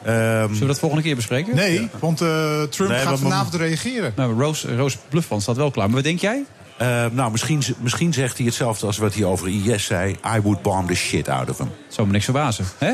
Zullen 0.03 0.59
we 0.59 0.65
dat 0.65 0.79
volgende 0.79 1.03
keer 1.03 1.15
bespreken? 1.15 1.55
Nee, 1.55 1.89
want 1.99 2.21
eh, 2.21 2.61
Trump 2.63 2.89
Nee, 2.91 2.99
gaat 2.99 3.19
vanavond 3.19 3.55
reageren. 3.55 4.13
Nou, 4.15 4.41
Roos, 4.41 4.63
Roos 4.63 4.97
Bluffman 5.09 5.41
staat 5.41 5.55
wel 5.57 5.71
klaar. 5.71 5.85
Maar 5.85 5.95
wat 5.95 6.03
denk 6.03 6.19
jij? 6.19 6.43
Eh, 6.77 7.05
nou, 7.11 7.31
misschien, 7.31 7.61
misschien 7.79 8.13
zegt 8.13 8.37
hij 8.37 8.45
hetzelfde 8.45 8.85
als 8.85 8.97
wat 8.97 9.13
hij 9.13 9.23
over 9.23 9.47
IS 9.47 9.85
zei. 9.85 10.11
I 10.35 10.41
would 10.41 10.61
bomb 10.61 10.87
the 10.87 10.95
shit 10.95 11.29
out 11.29 11.49
of 11.49 11.57
him. 11.57 11.69
Zou 11.87 12.07
me 12.07 12.13
niks 12.13 12.25
verbazen, 12.25 12.65
hè? 12.77 12.91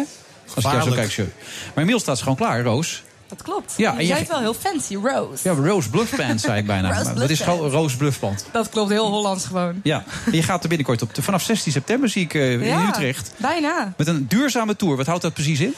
Als 0.55 0.65
ik 0.65 0.71
jou 0.71 0.83
zo 0.83 0.91
kijk. 0.95 1.11
zo. 1.11 1.23
Maar 1.23 1.71
inmiddels 1.75 2.01
staat 2.01 2.17
ze 2.17 2.23
gewoon 2.23 2.37
klaar, 2.37 2.61
Roos. 2.63 3.03
Dat 3.27 3.41
klopt. 3.41 3.73
Ja, 3.77 3.99
je 3.99 4.07
je- 4.07 4.13
het 4.13 4.27
wel 4.27 4.39
heel 4.39 4.53
fancy, 4.53 4.95
Rose. 4.95 5.49
Ja, 5.49 5.55
Roos 5.55 5.87
Bluffband 5.87 6.41
zei 6.41 6.59
ik 6.59 6.65
bijna. 6.65 6.87
Roos 6.93 7.03
Maar 7.03 7.13
Wat 7.15 7.29
is 7.29 7.39
gewoon 7.39 7.69
Roos 7.69 7.95
Bluffband? 7.95 8.45
Dat 8.51 8.69
klopt, 8.69 8.89
heel 8.89 9.07
Hollands 9.09 9.45
gewoon. 9.45 9.79
Ja, 9.83 10.03
en 10.25 10.31
je 10.35 10.43
gaat 10.43 10.61
er 10.63 10.69
binnenkort 10.69 11.01
op. 11.01 11.09
Vanaf 11.19 11.43
16 11.43 11.71
september 11.71 12.09
zie 12.09 12.23
ik 12.23 12.33
eh, 12.33 12.51
in 12.51 12.63
Ja, 12.63 12.87
Utrecht. 12.87 13.31
Bijna. 13.37 13.93
Met 13.97 14.07
een 14.07 14.27
duurzame 14.27 14.75
tour. 14.75 14.97
Wat 14.97 15.05
houdt 15.05 15.21
dat 15.21 15.33
precies 15.33 15.59
in? 15.59 15.73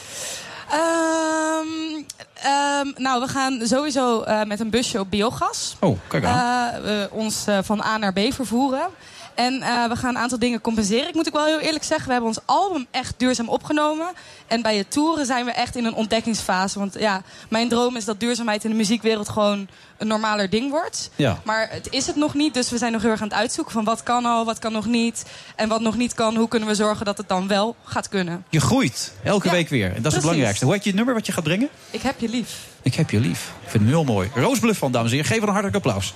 Ehm, 0.76 2.04
ehm, 2.34 2.88
nou, 3.04 3.22
we 3.22 3.28
gaan 3.28 3.60
sowieso 3.64 4.22
eh, 4.22 4.44
met 4.44 4.60
een 4.60 4.70
busje 4.70 5.00
op 5.00 5.10
biogas. 5.10 5.76
Oh, 5.80 5.98
kijk 6.08 6.26
aan. 6.26 6.74
eh, 6.84 7.04
eh, 7.04 7.12
ons 7.14 7.46
van 7.62 7.82
A 7.84 7.98
naar 7.98 8.14
B 8.14 8.20
vervoeren. 8.34 8.88
En 9.36 9.62
eh, 9.62 9.88
we 9.88 9.96
gaan 9.96 10.10
een 10.16 10.22
aantal 10.22 10.40
dingen 10.40 10.62
compenseren. 10.62 11.08
Ik 11.08 11.14
moet 11.14 11.28
ook 11.28 11.34
wel 11.34 11.46
heel 11.46 11.60
eerlijk 11.60 11.84
zeggen, 11.84 12.06
we 12.06 12.12
hebben 12.12 12.30
ons 12.30 12.40
album 12.46 12.86
echt 12.92 13.14
duurzaam 13.18 13.50
opgenomen. 13.50 14.08
En 14.48 14.62
bij 14.62 14.78
het 14.78 14.92
toeren 14.92 15.26
zijn 15.26 15.46
we 15.46 15.52
echt 15.52 15.76
in 15.76 15.86
een 15.86 15.94
ontdekkingsfase. 15.94 16.80
Want 16.80 16.96
ja, 17.00 17.22
mijn 17.50 17.70
droom 17.70 17.96
is 17.96 18.06
dat 18.06 18.20
duurzaamheid 18.20 18.64
in 18.64 18.70
de 18.70 18.76
muziekwereld 18.76 19.30
gewoon 19.30 19.68
een 19.98 20.08
normaler 20.08 20.50
ding 20.50 20.72
wordt. 20.72 21.10
Ja. 21.16 21.40
Maar 21.44 21.68
het 21.72 21.88
is 21.90 22.08
het 22.08 22.16
nog 22.16 22.34
niet, 22.34 22.54
dus 22.54 22.70
we 22.70 22.78
zijn 22.78 22.92
nog 22.92 23.02
heel 23.02 23.12
erg 23.12 23.22
aan 23.22 23.28
het 23.28 23.38
uitzoeken 23.38 23.74
van 23.74 23.84
wat 23.84 24.04
kan 24.04 24.26
al, 24.26 24.46
wat 24.46 24.60
kan 24.60 24.72
nog 24.72 24.86
niet. 24.86 25.26
En 25.56 25.70
wat 25.70 25.82
nog 25.82 25.98
niet 25.98 26.14
kan, 26.14 26.36
hoe 26.36 26.48
kunnen 26.48 26.70
we 26.70 26.76
zorgen 26.76 27.06
dat 27.06 27.18
het 27.18 27.28
dan 27.30 27.48
wel 27.48 27.76
gaat 27.84 28.10
kunnen. 28.10 28.46
Je 28.50 28.62
groeit. 28.62 29.14
Elke 29.24 29.48
Ja, 29.48 29.54
week 29.54 29.70
weer. 29.70 29.88
En 29.96 30.02
dat 30.02 30.06
is 30.06 30.12
het 30.14 30.22
belangrijkste. 30.22 30.66
Hoe 30.66 30.74
heet 30.74 30.84
je 30.84 30.90
het 30.90 30.98
nummer 30.98 31.16
wat 31.16 31.26
je 31.26 31.32
gaat 31.32 31.44
brengen? 31.44 31.70
Ik 31.90 32.02
heb 32.02 32.20
je 32.20 32.30
lief. 32.30 32.58
Ik 32.82 32.96
heb 32.96 33.10
je 33.10 33.20
lief. 33.20 33.52
Ik 33.64 33.70
vind 33.70 33.84
het 33.84 33.94
heel 33.94 34.04
mooi. 34.04 34.30
Roos 34.36 34.60
Bluffman, 34.60 34.92
dames 34.92 35.12
en 35.12 35.16
heren. 35.18 35.32
Geef 35.32 35.40
haar 35.40 35.48
een 35.48 35.54
hartelijk 35.54 35.86
applaus. 35.86 36.14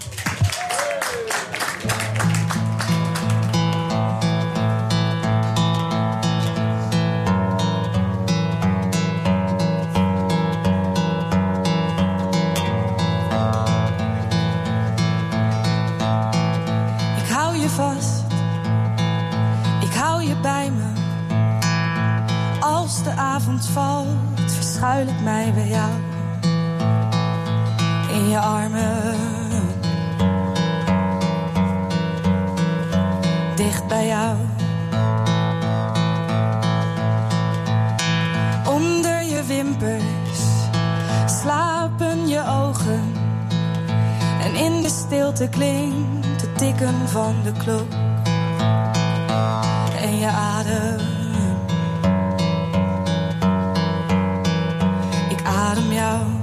Avond 23.39 23.65
valt, 23.65 24.51
verschuil 24.51 25.07
ik 25.07 25.21
mij 25.23 25.53
bij 25.53 25.67
jou. 25.67 25.91
In 28.11 28.29
je 28.29 28.39
armen, 28.39 29.15
dicht 33.55 33.87
bij 33.87 34.07
jou. 34.07 34.37
Onder 38.67 39.23
je 39.23 39.43
wimpers 39.47 40.41
slapen 41.25 42.27
je 42.27 42.43
ogen. 42.47 43.13
En 44.41 44.55
in 44.55 44.81
de 44.81 44.89
stilte 44.89 45.47
klinkt 45.49 46.41
het 46.41 46.57
tikken 46.57 47.07
van 47.07 47.35
de 47.43 47.51
klok. 47.51 47.91
En 50.01 50.17
je 50.17 50.27
adem. 50.27 51.18
Ik 55.69 55.75
adem 55.75 56.38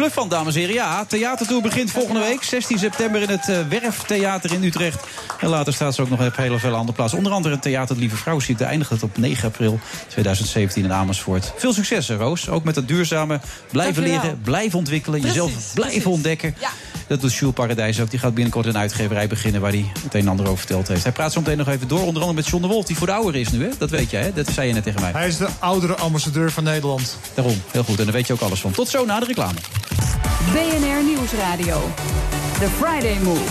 Bluff 0.00 0.14
van, 0.14 0.28
dames 0.28 0.54
en 0.54 0.60
heren. 0.60 0.74
Ja, 0.74 1.04
theatertour 1.04 1.62
begint 1.62 1.90
volgende 1.90 2.20
week. 2.20 2.42
16 2.42 2.78
september 2.78 3.22
in 3.22 3.28
het 3.28 3.48
eh, 3.48 3.58
Werftheater 3.68 4.52
in 4.52 4.64
Utrecht. 4.64 5.04
En 5.40 5.48
later 5.48 5.72
staat 5.72 5.94
ze 5.94 6.02
ook 6.02 6.10
nog 6.10 6.26
op 6.26 6.36
hele 6.36 6.58
vele 6.58 6.76
andere 6.76 6.96
plaatsen. 6.96 7.18
Onder 7.18 7.32
andere 7.32 7.54
het 7.54 7.62
Theater 7.62 7.96
Lieve 7.96 8.16
Vrouw 8.16 8.40
ziet 8.40 8.60
eindigt 8.60 8.90
het 8.90 9.02
op 9.02 9.18
9 9.18 9.48
april 9.48 9.80
2017 10.08 10.84
in 10.84 10.92
Amersfoort. 10.92 11.52
Veel 11.56 11.72
succes, 11.72 12.08
hè, 12.08 12.16
Roos. 12.16 12.48
Ook 12.48 12.64
met 12.64 12.76
het 12.76 12.88
duurzame 12.88 13.40
blijven 13.70 14.02
leren, 14.02 14.40
blijven 14.42 14.78
ontwikkelen. 14.78 15.20
jezelf 15.20 15.74
blijven 15.74 16.10
ontdekken. 16.10 16.54
Dat 17.10 17.20
doet 17.20 17.34
Jules 17.34 17.54
Paradijs 17.54 18.00
ook. 18.00 18.10
Die 18.10 18.18
gaat 18.18 18.34
binnenkort 18.34 18.66
een 18.66 18.78
uitgeverij 18.78 19.26
beginnen 19.26 19.60
waar 19.60 19.70
hij 19.70 19.92
het 20.02 20.14
een 20.14 20.20
en 20.20 20.28
ander 20.28 20.46
over 20.46 20.58
verteld 20.58 20.88
heeft. 20.88 21.02
Hij 21.02 21.12
praat 21.12 21.32
zo 21.32 21.40
meteen 21.40 21.56
nog 21.56 21.68
even 21.68 21.88
door. 21.88 21.98
Onder 21.98 22.14
andere 22.22 22.32
met 22.32 22.46
John 22.48 22.62
de 22.62 22.68
Wolf, 22.68 22.84
die 22.84 22.96
voor 22.96 23.06
de 23.06 23.12
ouder 23.12 23.40
is 23.40 23.50
nu. 23.50 23.64
Hè? 23.64 23.70
Dat 23.78 23.90
weet 23.90 24.10
jij, 24.10 24.22
hè? 24.22 24.32
Dat 24.32 24.48
zei 24.48 24.68
je 24.68 24.74
net 24.74 24.82
tegen 24.82 25.00
mij. 25.00 25.10
Hij 25.10 25.28
is 25.28 25.36
de 25.36 25.48
oudere 25.58 25.94
ambassadeur 25.94 26.50
van 26.50 26.64
Nederland. 26.64 27.16
Daarom, 27.34 27.62
heel 27.70 27.84
goed. 27.84 27.98
En 27.98 28.04
daar 28.04 28.12
weet 28.12 28.26
je 28.26 28.32
ook 28.32 28.40
alles 28.40 28.60
van. 28.60 28.70
Tot 28.70 28.88
zo 28.88 29.04
na 29.04 29.20
de 29.20 29.26
reclame. 29.26 29.58
BNR 30.52 31.04
Nieuwsradio. 31.04 31.90
The 32.58 32.68
Friday 32.78 33.18
Move. 33.18 33.42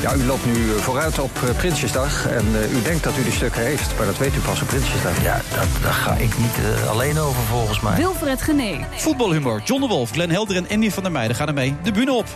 Ja, 0.00 0.14
u 0.14 0.24
loopt 0.24 0.46
nu 0.46 0.52
eh, 0.52 0.76
vooruit 0.76 1.18
op 1.18 1.30
eh, 1.34 1.56
Prinsjesdag. 1.56 2.26
En 2.26 2.46
eh, 2.54 2.72
u 2.72 2.82
denkt 2.82 3.04
dat 3.04 3.16
u 3.16 3.22
die 3.22 3.32
stukken 3.32 3.62
heeft, 3.62 3.96
maar 3.96 4.06
dat 4.06 4.18
weet 4.18 4.36
u 4.36 4.38
pas 4.38 4.60
op 4.60 4.68
Prinsjesdag. 4.68 5.22
Ja, 5.22 5.40
dat, 5.54 5.66
daar 5.82 5.92
ga 5.92 6.14
ik 6.14 6.38
niet 6.38 6.86
alleen 6.88 7.18
over 7.18 7.42
volgens 7.42 7.80
mij. 7.80 7.96
Wilfred 7.96 8.42
Genee. 8.42 8.84
Voetbalhumor. 8.96 9.60
John 9.64 9.80
de 9.80 9.88
Wolf, 9.88 10.10
Glenn 10.10 10.30
Helder 10.30 10.56
en 10.56 10.66
Andy 10.70 10.90
van 10.90 11.02
der 11.02 11.12
Meijden 11.12 11.36
gaan 11.36 11.48
ermee 11.48 11.74
de 11.82 11.92
bühne 11.92 12.12
op. 12.12 12.26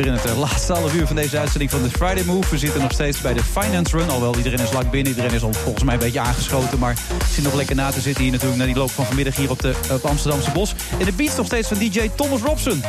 alweer 0.00 0.18
in 0.18 0.30
het 0.30 0.36
eh, 0.36 0.40
laatste 0.40 0.72
half 0.72 0.94
uur 0.94 1.06
van 1.06 1.16
deze 1.16 1.38
uitzending 1.38 1.70
van 1.70 1.82
de 1.82 1.90
Friday 1.90 2.24
Move. 2.24 2.50
We 2.50 2.58
zitten 2.58 2.80
nog 2.80 2.92
steeds 2.92 3.20
bij 3.20 3.34
de 3.34 3.44
Finance 3.44 3.96
Run. 3.96 4.08
Alhoewel 4.08 4.36
iedereen 4.36 4.58
is 4.60 4.72
lang 4.72 4.90
binnen. 4.90 5.12
Iedereen 5.12 5.32
is 5.34 5.42
al 5.42 5.52
volgens 5.52 5.84
mij 5.84 5.94
een 5.94 6.00
beetje 6.00 6.20
aangeschoten. 6.20 6.78
Maar 6.78 6.96
zit 7.30 7.44
nog 7.44 7.54
lekker 7.54 7.76
na 7.76 7.90
te 7.90 8.00
zitten 8.00 8.22
hier 8.22 8.32
natuurlijk... 8.32 8.58
naar 8.58 8.66
die 8.66 8.76
loop 8.76 8.90
van 8.90 9.06
vanmiddag 9.06 9.36
hier 9.36 9.50
op 9.50 9.60
de 9.62 9.74
op 9.90 10.04
Amsterdamse 10.04 10.50
Bos. 10.50 10.74
En 10.98 11.04
de 11.04 11.12
beat 11.12 11.36
nog 11.36 11.46
steeds 11.46 11.68
van 11.68 11.78
DJ 11.78 12.10
Thomas 12.14 12.40
Robson. 12.40 12.82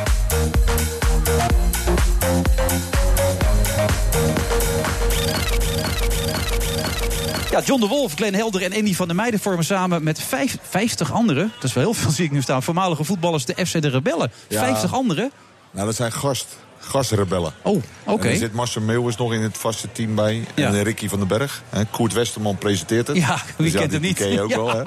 Ja, 7.50 7.60
John 7.64 7.80
de 7.80 7.86
Wolf, 7.86 8.14
Glenn 8.14 8.34
Helder 8.34 8.62
en 8.62 8.74
Andy 8.74 8.94
van 8.94 9.06
der 9.06 9.16
Meijden 9.16 9.40
vormen 9.40 9.64
samen 9.64 10.02
met 10.04 10.22
vijf, 10.22 10.56
50 10.62 11.12
anderen... 11.12 11.52
dat 11.54 11.64
is 11.64 11.72
wel 11.72 11.84
heel 11.84 11.94
veel, 11.94 12.10
zie 12.10 12.24
ik 12.24 12.30
nu 12.30 12.42
staan... 12.42 12.62
voormalige 12.62 13.04
voetballers 13.04 13.44
de 13.44 13.66
FC 13.66 13.82
de 13.82 13.88
Rebellen. 13.88 14.32
Ja. 14.48 14.64
50 14.64 14.94
anderen. 14.94 15.32
Nou, 15.70 15.86
dat 15.86 15.96
zijn 15.96 16.12
gast, 16.12 16.46
gastrebellen. 16.92 17.52
Oh, 17.62 17.82
oké. 18.06 18.24
En 18.26 18.30
er 18.30 18.36
zit 18.36 18.52
Marcel 18.52 18.82
Meeuwis 18.82 19.16
nog 19.16 19.32
in 19.32 19.40
het 19.42 19.58
vaste 19.58 19.92
team 19.92 20.14
bij. 20.14 20.44
En 20.54 20.82
Ricky 20.82 21.08
van 21.08 21.18
den 21.18 21.28
Berg. 21.28 21.62
Hè. 21.70 21.84
Koert 21.84 22.12
Westerman 22.12 22.56
presenteert 22.58 23.06
het. 23.06 23.16
Ja, 23.16 23.38
wie 23.56 23.70
Dus 23.70 23.80
kent 23.80 23.92
hem 23.92 24.00
niet? 24.00 24.16
ken 24.16 24.32
je 24.32 24.40
ook 24.40 24.50
Ja. 24.50 24.56
wel, 24.56 24.70
hè? 24.76 24.82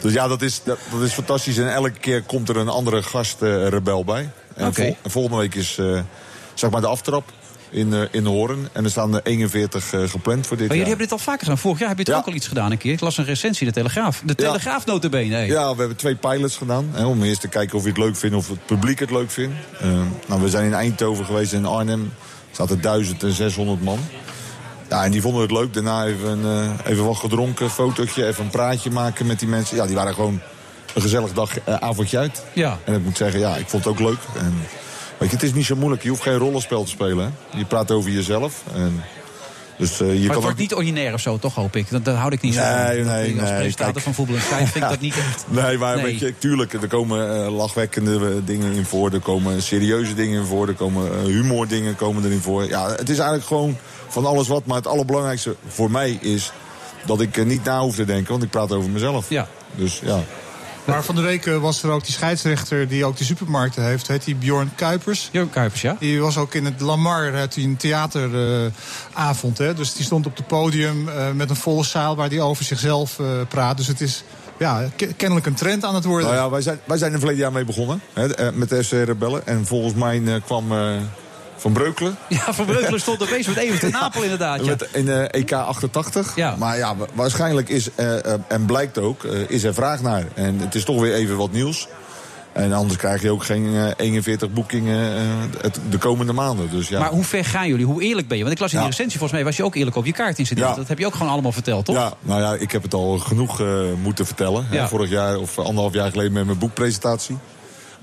Dus 0.00 0.12
ja, 0.12 0.28
dat 0.28 0.42
is, 0.42 0.60
dat, 0.64 0.78
dat 0.90 1.00
is 1.00 1.12
fantastisch. 1.12 1.58
En 1.58 1.72
elke 1.74 1.90
keer 1.90 2.22
komt 2.22 2.48
er 2.48 2.56
een 2.56 2.68
andere 2.68 3.02
gastrebel 3.02 4.04
bij. 4.04 4.30
En, 4.54 4.66
Oké. 4.66 4.82
vol- 4.82 4.96
en 5.02 5.10
volgende 5.10 5.36
week 5.38 5.54
is 5.54 5.78
eh, 5.78 6.00
zeg 6.54 6.70
maar 6.70 6.80
de 6.80 6.86
aftrap 6.86 7.32
in, 7.74 7.92
eh 7.92 8.00
in 8.10 8.24
Hoorn. 8.26 8.68
En 8.72 8.84
er 8.84 8.90
staan 8.90 9.14
er 9.14 9.20
41 9.24 9.92
eh, 9.92 10.00
gepland 10.08 10.46
voor 10.46 10.56
dit 10.56 10.66
Maar 10.68 10.76
jullie 10.76 10.76
jaar. 10.76 10.86
hebben 10.86 11.06
dit 11.06 11.12
al 11.12 11.18
vaker 11.18 11.42
gedaan. 11.42 11.58
Vorig 11.58 11.78
jaar 11.78 11.88
heb 11.88 11.98
je 11.98 12.04
het 12.04 12.14
ook 12.14 12.26
al 12.26 12.32
iets 12.32 12.48
gedaan 12.48 12.70
een 12.70 12.78
keer. 12.78 12.92
Ik 12.92 13.00
las 13.00 13.18
een 13.18 13.24
recensie, 13.24 13.66
de 13.66 13.72
Telegraaf. 13.72 14.22
De 14.24 14.34
Telegraaf 14.34 14.84
hey. 14.84 15.46
Ja, 15.46 15.72
we 15.72 15.78
hebben 15.78 15.96
twee 15.96 16.14
pilots 16.14 16.56
gedaan. 16.56 16.88
Hè, 16.92 17.04
om 17.04 17.22
eerst 17.22 17.40
te 17.40 17.48
kijken 17.48 17.76
of 17.76 17.82
je 17.82 17.88
het 17.88 17.98
leuk 17.98 18.16
vindt 18.16 18.36
of 18.36 18.48
het 18.48 18.66
publiek 18.66 18.98
het 18.98 19.10
leuk 19.10 19.30
vindt. 19.30 19.54
Eh, 19.80 19.88
nou, 20.26 20.42
we 20.42 20.48
zijn 20.48 20.64
in 20.64 20.74
Eindhoven 20.74 21.24
geweest 21.24 21.52
en 21.52 21.58
in 21.58 21.66
Arnhem. 21.66 22.12
Er 22.50 22.56
zaten 22.56 22.80
1600 22.80 23.82
man. 23.82 23.98
Ja, 24.88 25.04
en 25.04 25.10
die 25.10 25.20
vonden 25.20 25.42
het 25.42 25.50
leuk. 25.50 25.74
Daarna 25.74 26.04
even, 26.04 26.40
eh, 26.44 26.92
even 26.92 27.04
wat 27.04 27.16
gedronken, 27.16 27.70
fotootje, 27.70 28.26
even 28.26 28.44
een 28.44 28.50
praatje 28.50 28.90
maken 28.90 29.26
met 29.26 29.38
die 29.38 29.48
mensen. 29.48 29.76
Ja, 29.76 29.86
die 29.86 29.94
waren 29.94 30.14
gewoon 30.14 30.40
een 30.94 31.02
gezellig 31.02 31.32
dag, 31.32 31.58
eh, 31.58 31.74
avondje 31.74 32.18
uit. 32.18 32.44
Ja. 32.52 32.78
En 32.84 32.94
ik 32.94 33.04
moet 33.04 33.16
zeggen, 33.16 33.40
ja, 33.40 33.56
ik 33.56 33.68
vond 33.68 33.84
het 33.84 33.92
ook 33.92 34.00
leuk. 34.00 34.18
En, 34.36 34.54
weet 35.30 35.40
je, 35.40 35.46
het 35.46 35.54
is 35.54 35.58
niet 35.58 35.66
zo 35.66 35.76
moeilijk. 35.76 36.02
Je 36.02 36.08
hoeft 36.08 36.22
geen 36.22 36.36
rollenspel 36.36 36.84
te 36.84 36.90
spelen. 36.90 37.24
Hè. 37.50 37.58
Je 37.58 37.64
praat 37.64 37.90
over 37.90 38.10
jezelf. 38.10 38.62
En, 38.74 39.02
dus, 39.78 40.00
eh, 40.00 40.06
je 40.06 40.06
maar 40.06 40.16
kan 40.16 40.28
het 40.28 40.36
ook 40.36 40.42
wordt 40.42 40.58
niet 40.58 40.74
ordinair 40.74 41.14
of 41.14 41.20
zo, 41.20 41.38
toch 41.38 41.54
hoop 41.54 41.76
ik. 41.76 41.90
Dat, 41.90 42.04
dat 42.04 42.16
houd 42.16 42.32
ik 42.32 42.40
niet 42.40 42.54
zo 42.54 42.60
van. 42.60 42.86
Nee, 42.86 43.04
nee, 43.04 43.40
Als 43.40 43.50
presentator 43.50 43.92
kijk. 43.92 44.04
van 44.04 44.14
Voetbal 44.14 44.36
en 44.36 44.42
Schijf 44.42 44.70
vind 44.70 44.84
ik 44.84 44.90
dat 44.90 45.00
niet 45.00 45.16
echt... 45.28 45.44
Nee, 45.48 45.78
maar 45.78 45.96
Nee. 45.96 46.04
Weet 46.04 46.18
je, 46.18 46.34
tuurlijk, 46.38 46.72
er 46.72 46.88
komen 46.88 47.44
eh, 47.44 47.56
lachwekkende 47.56 48.14
eh, 48.14 48.46
dingen 48.46 48.72
in 48.72 48.84
voor. 48.84 49.12
Er 49.12 49.20
komen 49.20 49.62
serieuze 49.62 50.14
dingen 50.14 50.40
in 50.40 50.46
voor. 50.46 50.68
Er 50.68 50.74
komen 50.74 51.12
eh, 51.12 51.24
humordingen 51.24 51.96
komen 51.96 52.24
erin 52.24 52.40
voor. 52.40 52.68
Ja, 52.68 52.88
het 52.90 53.08
is 53.08 53.18
eigenlijk 53.18 53.46
gewoon 53.46 53.76
van 54.08 54.26
alles 54.26 54.48
wat. 54.48 54.66
Maar 54.66 54.76
het 54.76 54.86
allerbelangrijkste 54.86 55.56
voor 55.66 55.90
mij 55.90 56.18
is 56.20 56.52
dat 57.06 57.20
ik 57.20 57.44
niet 57.44 57.64
na 57.64 57.80
hoef 57.80 57.94
te 57.94 58.04
denken. 58.04 58.30
Want 58.30 58.42
ik 58.42 58.50
praat 58.50 58.72
over 58.72 58.90
mezelf. 58.90 59.28
Ja. 59.28 59.48
Dus 59.74 60.00
ja. 60.04 60.20
Maar 60.84 61.04
van 61.04 61.14
de 61.14 61.20
week 61.20 61.46
eh, 61.46 61.56
was 61.58 61.82
er 61.82 61.90
ook 61.90 62.04
die 62.04 62.12
scheidsrechter 62.12 62.88
die 62.88 63.04
ook 63.04 63.16
die 63.16 63.26
supermarkten 63.26 63.84
heeft. 63.84 64.08
Heet 64.08 64.24
die 64.24 64.34
Bjorn 64.34 64.70
Kuipers. 64.74 65.28
Bjorn 65.32 65.50
Kuipers, 65.50 65.80
ja. 65.80 65.96
Die 65.98 66.20
was 66.20 66.36
ook 66.36 66.54
in 66.54 66.64
het 66.64 66.80
Lamar, 66.80 67.36
had 67.38 67.54
hij 67.54 67.64
een 67.64 67.76
theateravond. 67.76 69.58
hè. 69.58 69.74
dus 69.74 69.92
die 69.94 70.04
stond 70.04 70.26
op 70.26 70.36
het 70.36 70.46
podium 70.46 71.08
eh, 71.08 71.30
met 71.30 71.50
een 71.50 71.56
volle 71.56 71.84
zaal 71.84 72.16
waar 72.16 72.28
hij 72.28 72.40
over 72.40 72.64
zichzelf 72.64 73.18
eh, 73.18 73.26
praat. 73.48 73.76
Dus 73.76 73.86
het 73.86 74.00
is 74.00 74.24
ja, 74.58 74.88
ke- 74.96 75.12
kennelijk 75.16 75.46
een 75.46 75.54
trend 75.54 75.84
aan 75.84 75.94
het 75.94 76.04
worden. 76.04 76.28
Nou 76.28 76.40
ja, 76.40 76.50
wij 76.50 76.60
zijn, 76.62 76.80
wij 76.84 76.98
zijn 76.98 77.12
er 77.12 77.18
verleden 77.18 77.42
jaar 77.42 77.52
mee 77.52 77.64
begonnen. 77.64 78.00
Hè, 78.12 78.52
met 78.52 78.68
de 78.68 78.84
FC 78.84 78.90
Rebellen. 78.92 79.46
En 79.46 79.66
volgens 79.66 79.94
mij 79.94 80.42
kwam 80.44 80.72
eh, 80.72 80.96
Van 81.64 81.72
Breukelen. 81.72 82.16
Ja, 82.28 82.52
Van 82.54 82.64
Breukelen 82.66 83.00
stond 83.00 83.22
opeens 83.22 83.46
met 83.46 83.56
even 83.56 83.78
te 83.78 83.88
Napel 84.00 84.22
inderdaad. 84.22 84.60
Ja. 84.60 84.66
Met 84.66 84.88
in 84.92 85.08
eh, 85.08 85.40
EK 85.40 85.52
88. 85.52 86.36
Maar 86.58 86.76
ja, 86.76 86.96
wa- 86.96 87.06
waarschijnlijk 87.14 87.68
is, 87.68 87.88
eh, 87.94 88.32
en 88.48 88.64
blijkt 88.66 88.98
ook, 88.98 89.24
is 89.24 89.64
er 89.64 89.74
vraag 89.74 90.02
naar. 90.02 90.24
En 90.34 90.58
het 90.58 90.74
is 90.74 90.84
toch 90.84 91.00
weer 91.00 91.14
even 91.14 91.36
wat 91.36 91.52
nieuws. 91.52 91.88
En 92.52 92.72
anders 92.72 92.98
krijg 92.98 93.22
je 93.22 93.30
ook 93.30 93.44
geen 93.44 93.74
eh, 93.76 93.90
41 93.96 94.50
boekingen 94.52 95.12
de 95.90 95.98
komende 95.98 96.32
maanden. 96.32 96.70
Dus 96.70 96.88
ja. 96.88 96.98
Maar 96.98 97.10
hoe 97.10 97.24
ver 97.24 97.44
gaan 97.44 97.68
jullie? 97.68 97.86
Hoe 97.86 98.02
eerlijk 98.02 98.28
ben 98.28 98.36
je? 98.36 98.42
Want 98.42 98.54
ik 98.54 98.60
las 98.62 98.72
in 98.72 98.78
Ja. 98.78 98.82
die 98.84 98.92
recensie, 98.92 99.18
volgens 99.18 99.38
mij 99.40 99.48
was 99.48 99.56
je 99.56 99.64
ook 99.64 99.74
eerlijk 99.74 99.96
op 99.96 100.06
je 100.06 100.12
kaart 100.12 100.38
in 100.38 100.46
Ja. 100.54 100.74
Dat 100.74 100.88
heb 100.88 100.98
je 100.98 101.06
ook 101.06 101.14
gewoon 101.14 101.32
allemaal 101.32 101.52
verteld, 101.52 101.84
toch? 101.84 101.96
Ja, 101.96 102.12
nou 102.20 102.40
ja, 102.40 102.54
ik 102.54 102.72
heb 102.72 102.82
het 102.82 102.94
al 102.94 103.18
genoeg 103.18 103.62
moeten 104.02 104.26
vertellen. 104.26 104.66
Ja. 104.70 104.88
vorig 104.88 105.10
jaar 105.10 105.36
of 105.36 105.58
anderhalf 105.58 105.92
jaar 105.92 106.10
geleden 106.10 106.32
met 106.32 106.46
mijn 106.46 106.58
boekpresentatie. 106.58 107.36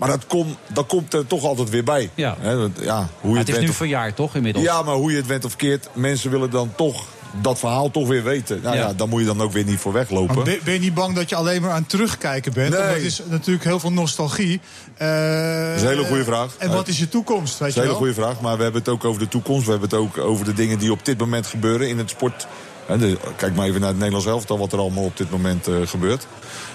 Maar 0.02 0.10
dat, 0.10 0.28
kom, 0.28 0.58
dat 0.74 0.86
komt 0.88 1.14
er 1.14 1.28
toch 1.28 1.44
altijd 1.44 1.70
weer 1.70 1.84
bij. 1.84 2.10
Ja. 2.16 2.36
Hè, 2.40 2.58
want, 2.58 2.78
ja, 2.82 3.08
hoe 3.22 3.32
je 3.34 3.38
het 3.38 3.50
is 3.50 3.60
nu 3.60 3.70
of- 3.70 3.76
verjaard, 3.76 4.16
toch, 4.16 4.36
inmiddels? 4.36 4.66
Ja, 4.66 4.82
maar 4.82 4.96
hoe 4.96 5.12
je 5.12 5.18
het 5.18 5.28
went 5.28 5.46
of 5.46 5.56
keert, 5.56 5.88
mensen 5.94 6.32
willen 6.32 6.50
dan 6.50 6.72
toch 6.76 7.04
dat 7.42 7.60
verhaal 7.60 7.92
toch 7.92 8.08
weer 8.08 8.24
weten. 8.24 8.60
Nou 8.64 8.76
ja, 8.76 8.82
Ja. 8.88 8.94
dan 8.94 9.10
moet 9.10 9.20
je 9.20 9.26
dan 9.26 9.42
ook 9.42 9.52
weer 9.52 9.64
niet 9.64 9.80
voor 9.80 9.94
weglopen. 9.94 10.44
Ben, 10.44 10.60
ben 10.64 10.74
je 10.74 10.80
niet 10.80 10.94
bang 10.94 11.16
dat 11.16 11.30
je 11.30 11.36
alleen 11.36 11.62
maar 11.62 11.72
aan 11.72 11.80
het 11.80 11.90
terugkijken 11.90 12.54
bent? 12.54 12.70
Nee. 12.74 12.82
Het 12.82 13.02
is 13.02 13.22
natuurlijk 13.30 13.66
heel 13.66 13.80
veel 13.80 13.92
nostalgie. 13.92 14.60
Eh, 14.98 15.08
Dat 15.68 15.76
is 15.76 15.82
een 15.82 15.88
hele 15.88 16.04
goede 16.06 16.24
vraag. 16.24 16.56
En 16.58 16.72
wat 16.72 16.88
is 16.88 17.00
je 17.00 17.10
toekomst? 17.10 17.52
Weet 17.52 17.60
Dat 17.60 17.68
is 17.68 17.76
een 17.76 17.82
hele 17.82 17.94
goede 17.96 18.14
vraag. 18.14 18.42
Maar 18.42 18.58
we 18.58 18.64
hebben 18.64 18.82
het 18.82 18.90
ook 18.90 19.06
over 19.06 19.20
de 19.22 19.28
toekomst. 19.28 19.66
We 19.66 19.72
hebben 19.72 19.90
het 19.90 19.98
ook 20.00 20.18
over 20.18 20.46
de 20.46 20.54
dingen 20.54 20.80
die 20.80 20.92
op 20.92 21.06
dit 21.06 21.18
moment 21.18 21.48
gebeuren 21.48 21.88
in 21.90 21.98
het 21.98 22.10
sport. 22.10 22.48
De- 22.88 23.18
kijk 23.36 23.56
maar 23.56 23.68
even 23.68 23.80
naar 23.80 23.90
het 23.90 23.98
Nederlands 23.98 24.28
elftal, 24.28 24.58
wat 24.58 24.74
er 24.74 24.80
allemaal 24.80 25.04
op 25.04 25.18
dit 25.18 25.32
moment 25.32 25.68
eh, 25.68 25.76
gebeurt. 25.86 26.28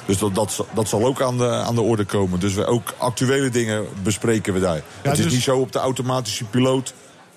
Dus 0.06 0.18
dat, 0.18 0.34
dat, 0.34 0.52
zal- 0.52 0.66
dat 0.74 0.88
zal 0.88 1.04
ook 1.04 1.22
aan 1.22 1.38
de, 1.38 1.48
aan 1.48 1.74
de 1.74 1.80
orde 1.80 2.04
komen. 2.04 2.40
Dus 2.40 2.54
we 2.54 2.64
ook 2.66 2.94
actuele 2.98 3.48
dingen 3.50 3.86
bespreken 4.02 4.52
we 4.54 4.60
daar. 4.60 4.82
het 5.02 5.18
is 5.18 5.24
dus- 5.24 5.32
niet 5.32 5.42
zo 5.42 5.58
op 5.58 5.72
de 5.72 5.78
automatische 5.78 6.44
piloot 6.44 6.92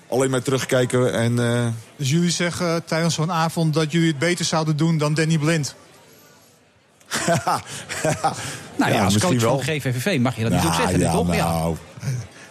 alleen 0.08 0.30
maar 0.30 0.42
terugkijken 0.42 1.12
en... 1.12 1.38
eh, 1.54 1.66
Dus 1.96 2.10
jullie 2.10 2.30
zeggen 2.30 2.84
tijdens 2.84 3.14
zo'n 3.14 3.32
avond 3.32 3.74
dat 3.74 3.92
jullie 3.92 4.08
het 4.08 4.18
beter 4.18 4.44
zouden 4.44 4.76
doen 4.76 4.98
dan 4.98 5.14
Danny 5.14 5.38
Blind? 5.38 5.74
Nou 8.76 8.92
ja, 8.92 9.04
als 9.04 9.12
misschien 9.12 9.38
coach 9.38 9.48
van 9.58 9.64
wel. 9.66 9.76
GVVV 9.76 10.20
mag 10.20 10.36
je 10.36 10.42
dat 10.42 10.52
niet 10.52 10.62
Ja, 10.62 10.68
op 10.68 10.74
zeggen, 10.74 10.98
ja, 11.00 11.12
toch? 11.12 11.34
Ja. 11.34 11.68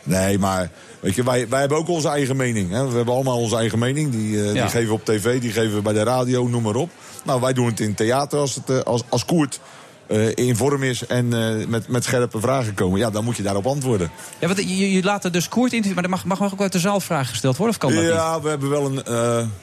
Nee, 0.10 0.40
maar 0.40 0.70
weet 1.00 1.16
je, 1.16 1.24
wij, 1.24 1.48
wij 1.50 1.60
hebben 1.60 1.78
ook 1.78 1.88
onze 1.90 2.08
eigen 2.10 2.36
mening. 2.36 2.72
Hè? 2.72 2.88
We 2.90 2.96
hebben 2.96 3.14
allemaal 3.14 3.38
onze 3.40 3.56
eigen 3.58 3.80
mening. 3.80 4.12
Die, 4.12 4.40
eh, 4.40 4.46
Ja. 4.46 4.62
die 4.62 4.72
geven 4.72 4.88
we 4.88 4.94
op 4.94 5.06
tv, 5.06 5.40
die 5.40 5.52
geven 5.52 5.76
we 5.76 5.82
bij 5.82 5.94
de 5.94 6.04
radio, 6.04 6.48
noem 6.48 6.64
maar 6.64 6.76
op. 6.76 6.90
Nou, 7.26 7.42
wij 7.42 7.54
doen 7.54 7.66
het 7.66 7.80
in 7.80 7.94
theater 7.94 8.40
als, 8.40 8.56
het, 8.56 8.70
eh, 8.70 8.80
als, 8.80 9.04
als 9.10 9.26
Koert 9.26 9.60
eh, 10.08 10.28
in 10.36 10.56
vorm 10.56 10.84
is 10.84 11.06
en 11.06 11.28
met, 11.70 11.88
met 11.88 12.04
scherpe 12.04 12.40
vragen 12.40 12.74
komen. 12.74 13.00
Ja, 13.00 13.10
dan 13.10 13.24
moet 13.24 13.38
je 13.38 13.44
daarop 13.44 13.66
antwoorden. 13.68 14.12
Ja, 14.40 14.48
want 14.48 14.60
je, 14.60 14.92
je 14.92 15.04
laat 15.04 15.24
er 15.26 15.32
dus 15.32 15.48
Koert 15.50 15.74
interviewen, 15.74 15.96
maar 16.10 16.20
er 16.22 16.28
mag, 16.28 16.40
mag 16.40 16.54
ook 16.54 16.62
uit 16.62 16.72
de 16.72 16.80
zaal 16.80 17.00
vragen 17.00 17.28
gesteld 17.30 17.58
worden, 17.58 17.76
of 17.76 17.82
kan 17.82 17.94
dat 17.94 18.04
niet? 18.04 18.12
Ja, 18.14 18.42
we 18.42 18.50
hebben 18.50 18.70
wel 18.70 18.86
een. 18.86 19.02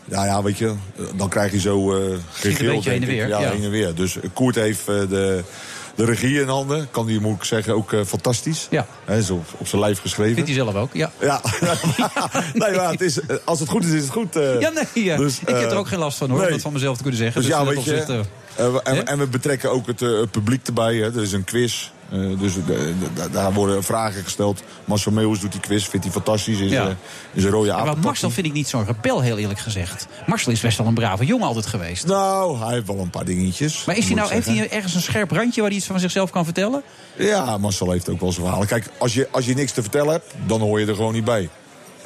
ja, 0.04 0.24
ja, 0.24 0.42
weet 0.42 0.58
je, 0.58 0.72
dan 1.16 1.28
krijg 1.28 1.52
je 1.52 1.60
zo. 1.60 1.94
eh 1.96 2.16
gegil, 2.32 2.74
beetje 2.74 2.90
heen 2.90 3.00
en 3.02 3.06
denk 3.06 3.12
ik. 3.12 3.26
weer, 3.26 3.28
Ja, 3.28 3.40
ja. 3.40 3.50
heen 3.50 3.62
en 3.62 3.70
weer. 3.70 3.94
Dus 3.94 4.16
Koert 4.32 4.54
heeft 4.54 4.86
de, 4.86 5.42
de 5.96 6.04
regie 6.04 6.40
in 6.40 6.48
handen. 6.48 6.88
Kan 6.90 7.06
die, 7.06 7.20
moet 7.20 7.36
ik 7.36 7.44
zeggen, 7.44 7.74
ook 7.74 7.92
eh, 7.92 8.00
fantastisch. 8.06 8.66
Ja. 8.70 8.86
Is 9.08 9.30
op, 9.30 9.46
op 9.56 9.66
zijn 9.68 9.80
lijf 9.80 10.00
geschreven. 10.00 10.34
Vindt 10.34 10.48
hij 10.48 10.58
zelf 10.58 10.74
ook, 10.74 10.92
ja. 10.92 11.10
Ja, 11.20 11.40
nee, 12.54 12.74
maar 12.76 12.90
het 12.90 13.00
is, 13.00 13.20
eh, 13.20 13.36
als 13.44 13.60
het 13.60 13.68
goed 13.68 13.84
is, 13.84 13.90
is 13.92 14.02
het 14.02 14.10
goed. 14.10 14.36
eh. 14.36 14.60
Ja, 14.60 14.70
nee, 14.70 15.04
ja. 15.04 15.16
Dus, 15.16 15.40
ik 15.40 15.48
heb 15.48 15.70
er 15.70 15.76
ook 15.76 15.88
geen 15.88 15.98
last 15.98 16.18
van 16.18 16.30
hoor, 16.30 16.44
om 16.44 16.50
dat 16.50 16.60
van 16.60 16.72
mezelf 16.72 16.96
te 16.96 17.02
kunnen 17.02 17.20
zeggen. 17.20 17.40
Dus 17.40 17.50
ja, 17.50 17.58
in 17.58 17.64
dat 17.64 17.74
weet 17.74 17.84
je, 17.84 17.90
opzicht, 18.00 18.28
en, 18.84 19.06
en 19.06 19.18
we 19.18 19.26
betrekken 19.26 19.70
ook 19.70 19.86
het, 19.86 20.00
het 20.00 20.30
publiek 20.30 20.66
erbij. 20.66 20.94
Hè. 20.94 21.14
Er 21.16 21.22
is 21.22 21.32
een 21.32 21.44
quiz. 21.44 21.90
Eh, 22.10 22.38
dus 22.38 22.54
de- 22.66 22.94
daar 23.32 23.52
worden 23.52 23.84
vragen 23.84 24.22
gesteld. 24.24 24.62
Marcel 24.84 25.12
Meeuwis 25.12 25.40
doet 25.40 25.52
die 25.52 25.60
quiz, 25.60 25.86
vindt 25.88 26.04
hij 26.04 26.14
fantastisch. 26.14 26.58
Is, 26.58 26.70
Ja. 26.70 26.84
eh, 26.86 26.90
is 27.32 27.44
een 27.44 27.50
rode 27.50 27.66
Ja, 27.66 27.76
maar 27.78 27.88
aap. 27.88 28.02
Marcel 28.02 28.30
vind 28.30 28.46
ik 28.46 28.52
niet 28.52 28.68
zo'n 28.68 28.84
rebel, 28.86 29.20
heel 29.20 29.38
eerlijk 29.38 29.58
gezegd. 29.60 30.06
Marcel 30.26 30.52
is 30.52 30.60
best 30.60 30.78
wel 30.78 30.86
een 30.86 30.94
brave 30.94 31.24
jongen 31.24 31.46
altijd 31.46 31.66
geweest. 31.66 32.06
Nou, 32.06 32.58
hij 32.58 32.72
heeft 32.74 32.86
wel 32.86 32.98
een 32.98 33.10
paar 33.10 33.24
dingetjes. 33.24 33.84
Maar 33.84 33.96
is 33.96 34.06
hij 34.06 34.14
nou, 34.14 34.32
heeft 34.32 34.46
hij 34.46 34.70
ergens 34.70 34.94
een 34.94 35.00
scherp 35.02 35.30
randje 35.30 35.60
waar 35.60 35.70
hij 35.70 35.78
iets 35.78 35.86
van 35.88 36.00
zichzelf 36.00 36.30
kan 36.30 36.44
vertellen? 36.44 36.82
Ja, 37.16 37.58
Marcel 37.58 37.90
heeft 37.90 38.08
ook 38.08 38.20
wel 38.20 38.32
zijn 38.32 38.44
verhalen. 38.44 38.68
Kijk, 38.68 38.86
als 38.98 39.14
je, 39.14 39.28
als 39.30 39.44
je 39.46 39.54
niks 39.54 39.72
te 39.72 39.82
vertellen 39.82 40.12
hebt, 40.12 40.34
dan 40.46 40.60
hoor 40.60 40.80
je 40.80 40.86
er 40.86 40.94
gewoon 40.94 41.12
niet 41.14 41.24
bij. 41.24 41.48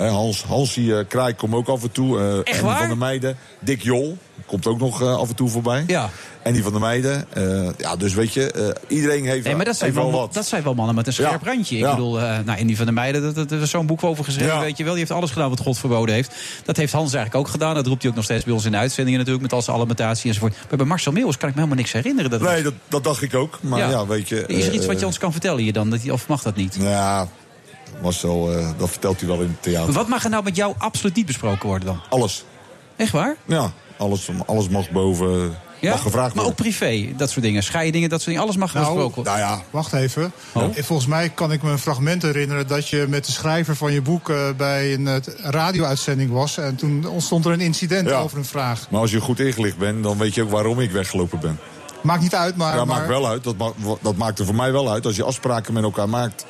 Hans, 0.09 0.43
Hansie 0.43 0.97
eh 0.97 1.05
Kraai 1.09 1.35
komt 1.35 1.55
ook 1.55 1.69
af 1.69 1.83
en 1.83 1.93
toe. 1.93 2.19
eh 2.19 2.39
Echt 2.39 2.47
Andy 2.49 2.61
waar? 2.63 2.79
van 2.79 2.89
der 2.89 2.97
Meijden. 2.97 3.37
Dick 3.61 3.83
Jol 3.83 4.19
komt 4.47 4.67
ook 4.67 4.79
nog 4.79 5.03
eh, 5.03 5.17
af 5.17 5.29
en 5.29 5.35
toe 5.35 5.49
voorbij. 5.49 5.85
Ja. 5.87 6.11
En 6.43 6.53
die 6.53 6.63
van 6.63 6.73
der 6.73 6.81
Meijden. 6.81 7.27
eh, 7.33 7.69
ja, 7.79 7.97
dus 7.97 8.15
weet 8.15 8.33
je, 8.35 8.51
eh, 8.53 8.69
iedereen 8.97 9.25
heeft, 9.25 9.45
Nee, 9.47 9.55
maar 9.57 9.65
dat 9.65 9.77
zijn, 9.77 9.93
wel, 9.95 10.11
wat. 10.13 10.35
dat 10.35 10.47
zijn 10.47 10.63
wel 10.63 10.75
mannen 10.75 10.95
met 10.95 11.07
een 11.07 11.13
scherp 11.13 11.45
Ja. 11.45 11.51
randje. 11.53 11.77
Ik 11.77 11.83
Ja. 11.83 11.91
bedoel, 11.91 12.21
eh 12.21 12.39
nou, 12.45 12.61
Andy 12.61 12.77
van 12.77 12.85
der 12.85 12.95
Meijden, 12.95 13.23
dat, 13.23 13.35
dat, 13.35 13.49
dat 13.49 13.61
is 13.61 13.71
zo'n 13.71 13.87
boek 13.87 14.05
over 14.05 14.25
geschreven, 14.25 14.55
Ja. 14.55 14.61
weet 14.61 14.77
je 14.77 14.83
wel. 14.85 14.93
Die 14.93 15.01
heeft 15.01 15.13
alles 15.15 15.31
gedaan 15.31 15.49
wat 15.49 15.61
God 15.61 15.79
verboden 15.79 16.15
heeft. 16.15 16.35
Dat 16.65 16.77
heeft 16.77 16.93
Hans 16.93 17.13
eigenlijk 17.15 17.47
ook 17.47 17.53
gedaan. 17.53 17.75
Dat 17.75 17.87
roept 17.87 18.01
hij 18.03 18.11
ook 18.11 18.17
nog 18.17 18.25
steeds 18.25 18.45
bij 18.45 18.53
ons 18.55 18.65
in 18.65 18.71
de 18.73 18.77
uitzendingen 18.79 19.19
natuurlijk, 19.19 19.45
met 19.47 19.55
al 19.55 19.63
zijn 19.63 19.77
alimentatie 19.77 20.29
enzovoort. 20.29 20.55
Maar 20.69 20.77
bij 20.79 20.87
Marcel 20.87 21.13
Meeuwis 21.13 21.37
kan 21.37 21.49
ik 21.49 21.55
me 21.55 21.61
helemaal 21.61 21.83
niks 21.83 21.93
herinneren. 21.93 22.31
Dat 22.31 22.41
Nee, 22.41 22.63
dat, 22.63 22.75
dat 22.89 23.05
dacht 23.05 23.23
ik 23.23 23.35
ook. 23.35 23.59
Maar 23.63 23.79
ja, 23.91 24.07
weet 24.07 24.29
je... 24.29 24.47
Is 24.47 24.67
er 24.67 24.73
iets 24.73 24.83
eh, 24.83 24.89
wat 24.91 25.01
je 25.01 25.07
ons 25.07 25.19
kan 25.19 25.33
vertellen 25.33 25.63
hier 25.63 25.73
dan? 25.73 25.91
Dat, 25.91 26.11
of 26.11 26.29
mag 26.29 26.43
dat 26.43 26.57
niet? 26.57 26.77
Ja, 26.81 27.29
Marcel, 28.03 28.53
eh, 28.53 28.69
dat 28.79 28.91
vertelt 28.91 29.19
hij 29.21 29.29
wel 29.29 29.41
in 29.41 29.49
het 29.49 29.63
theater. 29.63 29.93
Wat 29.93 30.09
mag 30.09 30.25
er 30.25 30.31
nou 30.31 30.45
met 30.45 30.57
jou 30.57 30.75
absoluut 30.79 31.15
niet 31.17 31.27
besproken 31.27 31.69
worden 31.69 31.87
dan? 31.87 32.01
Alles. 32.09 32.45
Echt 32.97 33.13
waar? 33.13 33.37
Ja, 33.45 33.71
alles, 33.99 34.29
alles 34.47 34.69
mag 34.69 34.91
boven... 34.91 35.57
Ja? 35.81 35.91
Mag 35.91 36.03
gevraagd 36.03 36.35
maar 36.35 36.45
worden. 36.45 36.65
ook 36.65 36.77
privé, 36.77 37.13
dat 37.17 37.31
soort 37.31 37.45
dingen. 37.45 37.63
Scheidingen, 37.63 38.09
dat 38.09 38.19
soort 38.19 38.31
dingen. 38.31 38.43
Alles 38.43 38.57
mag 38.57 38.73
Nou, 38.75 38.85
besproken 38.87 39.15
worden. 39.15 39.33
Nou 39.33 39.45
ja, 39.45 39.63
Wacht 39.71 39.93
even. 39.93 40.33
Oh. 40.53 40.63
Eh, 40.63 40.85
Volgens 40.85 41.09
mij 41.09 41.29
kan 41.29 41.53
ik 41.53 41.63
me 41.63 41.71
een 41.71 41.79
fragment 41.79 42.23
herinneren 42.23 42.67
dat 42.67 42.89
je 42.89 43.07
met 43.09 43.27
de 43.27 43.33
schrijver 43.33 43.77
van 43.77 43.93
je 43.93 44.03
boek 44.03 44.29
eh, 44.31 44.37
bij 44.57 44.93
een 44.95 45.07
eh, 45.09 45.17
radio-uitzending 45.43 46.31
was. 46.31 46.57
En 46.59 46.75
toen 46.77 47.07
ontstond 47.07 47.45
er 47.45 47.53
een 47.53 47.61
incident 47.61 48.09
Ja. 48.09 48.19
over 48.19 48.39
een 48.39 48.45
vraag. 48.45 48.91
maar 48.91 49.01
als 49.01 49.11
je 49.11 49.21
goed 49.21 49.41
ingelicht 49.41 49.79
bent, 49.79 50.03
dan 50.03 50.19
weet 50.19 50.35
je 50.35 50.43
ook 50.43 50.51
waarom 50.51 50.81
ik 50.81 50.91
weggelopen 50.91 51.41
ben. 51.41 51.59
Maakt 52.03 52.23
niet 52.23 52.35
uit, 52.35 52.57
maar. 52.57 52.77
Ja, 52.77 52.85
maar 52.85 52.97
maakt 52.97 53.09
wel 53.09 53.27
uit. 53.29 53.45
Dat, 53.45 53.57
ma 53.57 53.71
dat 54.03 54.17
maakt 54.17 54.39
er 54.39 54.45
voor 54.45 54.55
mij 54.55 54.73
wel 54.73 54.91
uit. 54.91 55.07
Als 55.07 55.17
je 55.17 55.25
afspraken 55.25 55.73
met 55.73 55.83
elkaar 55.83 56.09
maakt. 56.09 56.45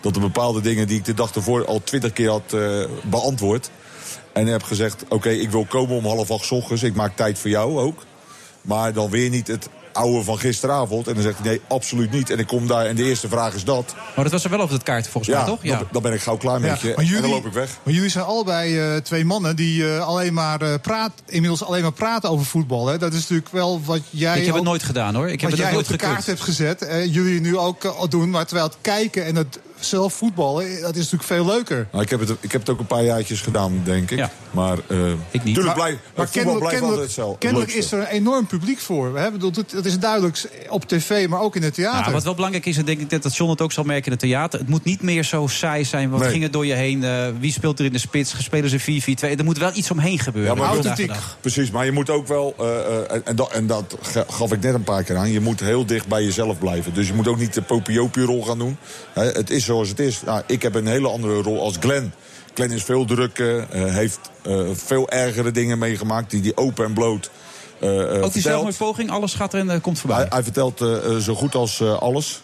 Dat 0.00 0.14
er 0.14 0.20
bepaalde 0.20 0.60
dingen 0.60 0.86
die 0.86 0.98
ik 0.98 1.04
de 1.04 1.14
dag 1.14 1.34
ervoor 1.34 1.66
al 1.66 1.80
twintig 1.84 2.12
keer 2.12 2.28
had 2.30 2.52
eh, 2.52 2.84
beantwoord. 3.02 3.70
En 4.32 4.46
heb 4.46 4.62
gezegd: 4.62 5.04
Oké, 5.08 5.28
ik 5.30 5.50
wil 5.50 5.64
komen 5.64 5.96
om 5.96 6.04
half 6.04 6.30
acht 6.30 6.44
's 6.44 6.50
ochtends. 6.50 6.82
Ik 6.82 6.94
maak 6.94 7.16
tijd 7.16 7.38
voor 7.38 7.50
jou 7.50 7.78
ook. 7.78 8.04
Maar 8.62 8.92
dan 8.92 9.10
weer 9.10 9.30
niet 9.30 9.46
het 9.46 9.68
oude 9.92 10.22
van 10.24 10.38
gisteravond. 10.38 11.06
En 11.08 11.14
dan 11.14 11.22
zegt 11.22 11.38
hij: 11.38 11.48
Nee, 11.48 11.60
absoluut 11.68 12.10
niet. 12.10 12.30
En 12.30 12.38
ik 12.38 12.46
kom 12.46 12.66
daar 12.66 12.86
en 12.86 12.96
de 12.96 13.02
eerste 13.04 13.28
vraag 13.28 13.54
is 13.54 13.64
dat. 13.64 13.94
Maar 14.14 14.24
dat 14.24 14.32
was 14.32 14.44
er 14.44 14.50
wel 14.50 14.60
op 14.60 14.70
het 14.70 14.82
kaart 14.82 15.08
volgens 15.08 15.34
Ja, 15.36 15.40
mij, 15.44 15.50
toch? 15.50 15.78
dan, 15.78 15.88
dan 15.92 16.02
ben 16.02 16.12
ik 16.12 16.20
gauw 16.20 16.36
klaar 16.36 16.60
met 16.60 16.80
Ja, 16.80 16.88
je. 16.88 16.92
maar 16.96 17.04
jullie- 17.04 17.16
En 17.16 17.22
dan 17.22 17.30
loop 17.30 17.46
ik 17.46 17.52
weg. 17.52 17.70
Maar 17.82 17.94
jullie 17.94 18.10
zijn 18.10 18.24
allebei 18.24 18.78
eh, 18.78 18.96
twee 18.96 19.24
mannen 19.24 19.56
die 19.56 19.94
eh, 19.94 20.06
alleen 20.06 20.34
maar 20.34 20.60
eh, 20.62 20.74
praat, 20.82 21.12
inmiddels 21.26 21.64
alleen 21.64 21.82
maar 21.82 21.92
praten 21.92 22.30
over 22.30 22.46
voetbal. 22.46 22.86
Hè? 22.86 22.98
Dat 22.98 23.12
is 23.12 23.20
natuurlijk 23.20 23.48
wel 23.52 23.80
wat 23.84 24.00
jij. 24.10 24.38
Ik 24.38 24.46
heb 24.46 24.54
het 24.54 24.64
nooit 24.64 24.82
gedaan 24.82 25.14
hoor. 25.14 25.28
Ik 25.28 25.40
heb 25.40 25.50
wat 25.50 25.50
het 25.50 25.60
jij 25.60 25.72
nooit 25.72 25.86
op 25.86 25.92
de 25.92 25.98
kaart 25.98 26.26
hebt 26.26 26.40
gezet. 26.40 26.86
jullie 27.10 27.40
nu 27.40 27.58
ook 27.58 27.84
al 27.84 28.08
doen. 28.08 28.30
Maar 28.30 28.46
terwijl 28.46 28.66
het 28.68 28.76
kijken 28.80 29.24
en 29.24 29.36
het 29.36 29.58
zelf 29.80 30.14
voetballen, 30.14 30.64
eh, 30.76 30.80
dat 30.82 30.90
is 30.96 31.10
natuurlijk 31.10 31.22
veel 31.22 31.46
leuker. 31.46 31.88
Nou, 31.92 32.04
ik, 32.04 32.10
heb 32.10 32.20
het, 32.20 32.30
ik 32.40 32.52
heb 32.52 32.60
het 32.60 32.70
ook 32.70 32.78
een 32.78 32.86
paar 32.86 33.04
jaartjes 33.04 33.40
gedaan, 33.40 33.80
denk 33.84 34.10
ik. 34.10 34.24
Maar 34.50 34.78
eh 34.88 34.98
ik 35.30 35.44
niet. 35.44 35.54
Tuurlijk, 35.54 35.64
Maar- 35.64 35.74
blijf, 35.74 35.94
maar 36.14 36.24
het 36.26 36.34
voetbal 36.34 36.58
blijft 36.58 37.38
kennelijk 37.38 37.72
is 37.72 37.92
er 37.92 37.98
een 37.98 38.06
enorm 38.06 38.46
publiek 38.46 38.78
voor. 38.80 39.18
Hè? 39.18 39.30
Bedoel, 39.30 39.50
dat, 39.52 39.70
dat 39.70 39.84
is 39.84 39.98
duidelijk 39.98 40.48
op 40.68 40.84
tv, 40.84 41.28
maar 41.28 41.40
ook 41.40 41.56
in 41.56 41.62
het 41.62 41.74
theater. 41.74 42.06
Ja, 42.06 42.12
wat 42.12 42.24
wel 42.24 42.34
belangrijk 42.34 42.66
is, 42.66 42.76
en 42.76 42.84
denk 42.84 43.00
ik 43.00 43.22
dat 43.22 43.36
John 43.36 43.50
het 43.50 43.60
ook 43.60 43.72
zal 43.72 43.84
merken 43.84 44.04
in 44.04 44.10
het 44.12 44.20
theater. 44.20 44.58
Het 44.58 44.68
moet 44.68 44.84
niet 44.84 45.02
meer 45.02 45.22
zo 45.24 45.46
saai 45.46 45.84
zijn. 45.84 46.10
Wat 46.10 46.20
Nee. 46.20 46.30
ging 46.30 46.42
er 46.44 46.50
door 46.50 46.66
je 46.66 46.74
heen? 46.74 47.04
eh, 47.04 47.26
wie 47.40 47.52
speelt 47.52 47.78
er 47.78 47.84
in 47.84 47.92
de 47.92 47.98
spits? 47.98 48.34
Spelen 48.44 48.70
ze 48.70 48.78
4-4-2? 48.80 49.36
Er 49.38 49.44
moet 49.44 49.58
wel 49.58 49.70
iets 49.74 49.90
omheen 49.90 50.18
gebeuren. 50.18 50.56
Ja, 50.56 50.62
maar 50.62 50.96
dag. 51.06 51.36
Precies, 51.40 51.70
maar 51.70 51.84
je 51.84 51.92
moet 51.92 52.10
ook 52.10 52.26
wel, 52.26 52.54
eh, 52.58 52.78
eh, 52.78 53.12
en, 53.14 53.26
en 53.26 53.36
dat, 53.36 53.50
en 53.52 53.66
dat 53.66 53.96
ge- 54.02 54.24
gaf 54.30 54.52
ik 54.52 54.60
net 54.60 54.74
een 54.74 54.82
paar 54.84 55.02
keer 55.02 55.16
aan, 55.16 55.30
je 55.30 55.40
moet 55.40 55.60
heel 55.60 55.86
dicht 55.86 56.06
bij 56.06 56.24
jezelf 56.24 56.58
blijven. 56.58 56.94
Dus 56.94 57.06
je 57.06 57.14
moet 57.14 57.28
ook 57.28 57.38
niet 57.38 57.54
de 57.54 57.62
popiopie-rol 57.62 58.44
gaan 58.44 58.58
doen. 58.58 58.76
Hè, 59.12 59.24
het 59.24 59.50
is 59.50 59.65
zoals 59.66 59.88
het 59.88 59.98
is. 60.00 60.22
Nou, 60.22 60.42
ik 60.46 60.62
heb 60.62 60.74
een 60.74 60.86
hele 60.86 61.08
andere 61.08 61.42
rol 61.42 61.60
als 61.60 61.76
Glenn. 61.80 62.12
Glenn 62.54 62.72
is 62.72 62.84
veel 62.84 63.04
drukker, 63.04 63.66
eh, 63.70 63.84
heeft 63.84 64.18
eh, 64.42 64.60
veel 64.72 65.08
ergere 65.10 65.50
dingen 65.50 65.78
meegemaakt, 65.78 66.30
die 66.30 66.40
die 66.40 66.56
open 66.56 66.84
en 66.84 66.92
bloot 66.92 67.30
eh 67.80 67.88
Ook 67.90 67.98
die 68.04 68.12
vertelt. 68.12 68.32
zelfmoordpoging, 68.42 69.10
alles 69.10 69.34
gaat 69.34 69.52
er 69.54 69.68
en 69.68 69.80
komt 69.80 69.98
voorbij. 69.98 70.18
Hij, 70.18 70.26
hij 70.30 70.42
vertelt 70.42 70.78
zo 71.22 71.34
goed 71.34 71.54
als 71.54 71.80
eh, 71.80 71.98
alles. 71.98 72.40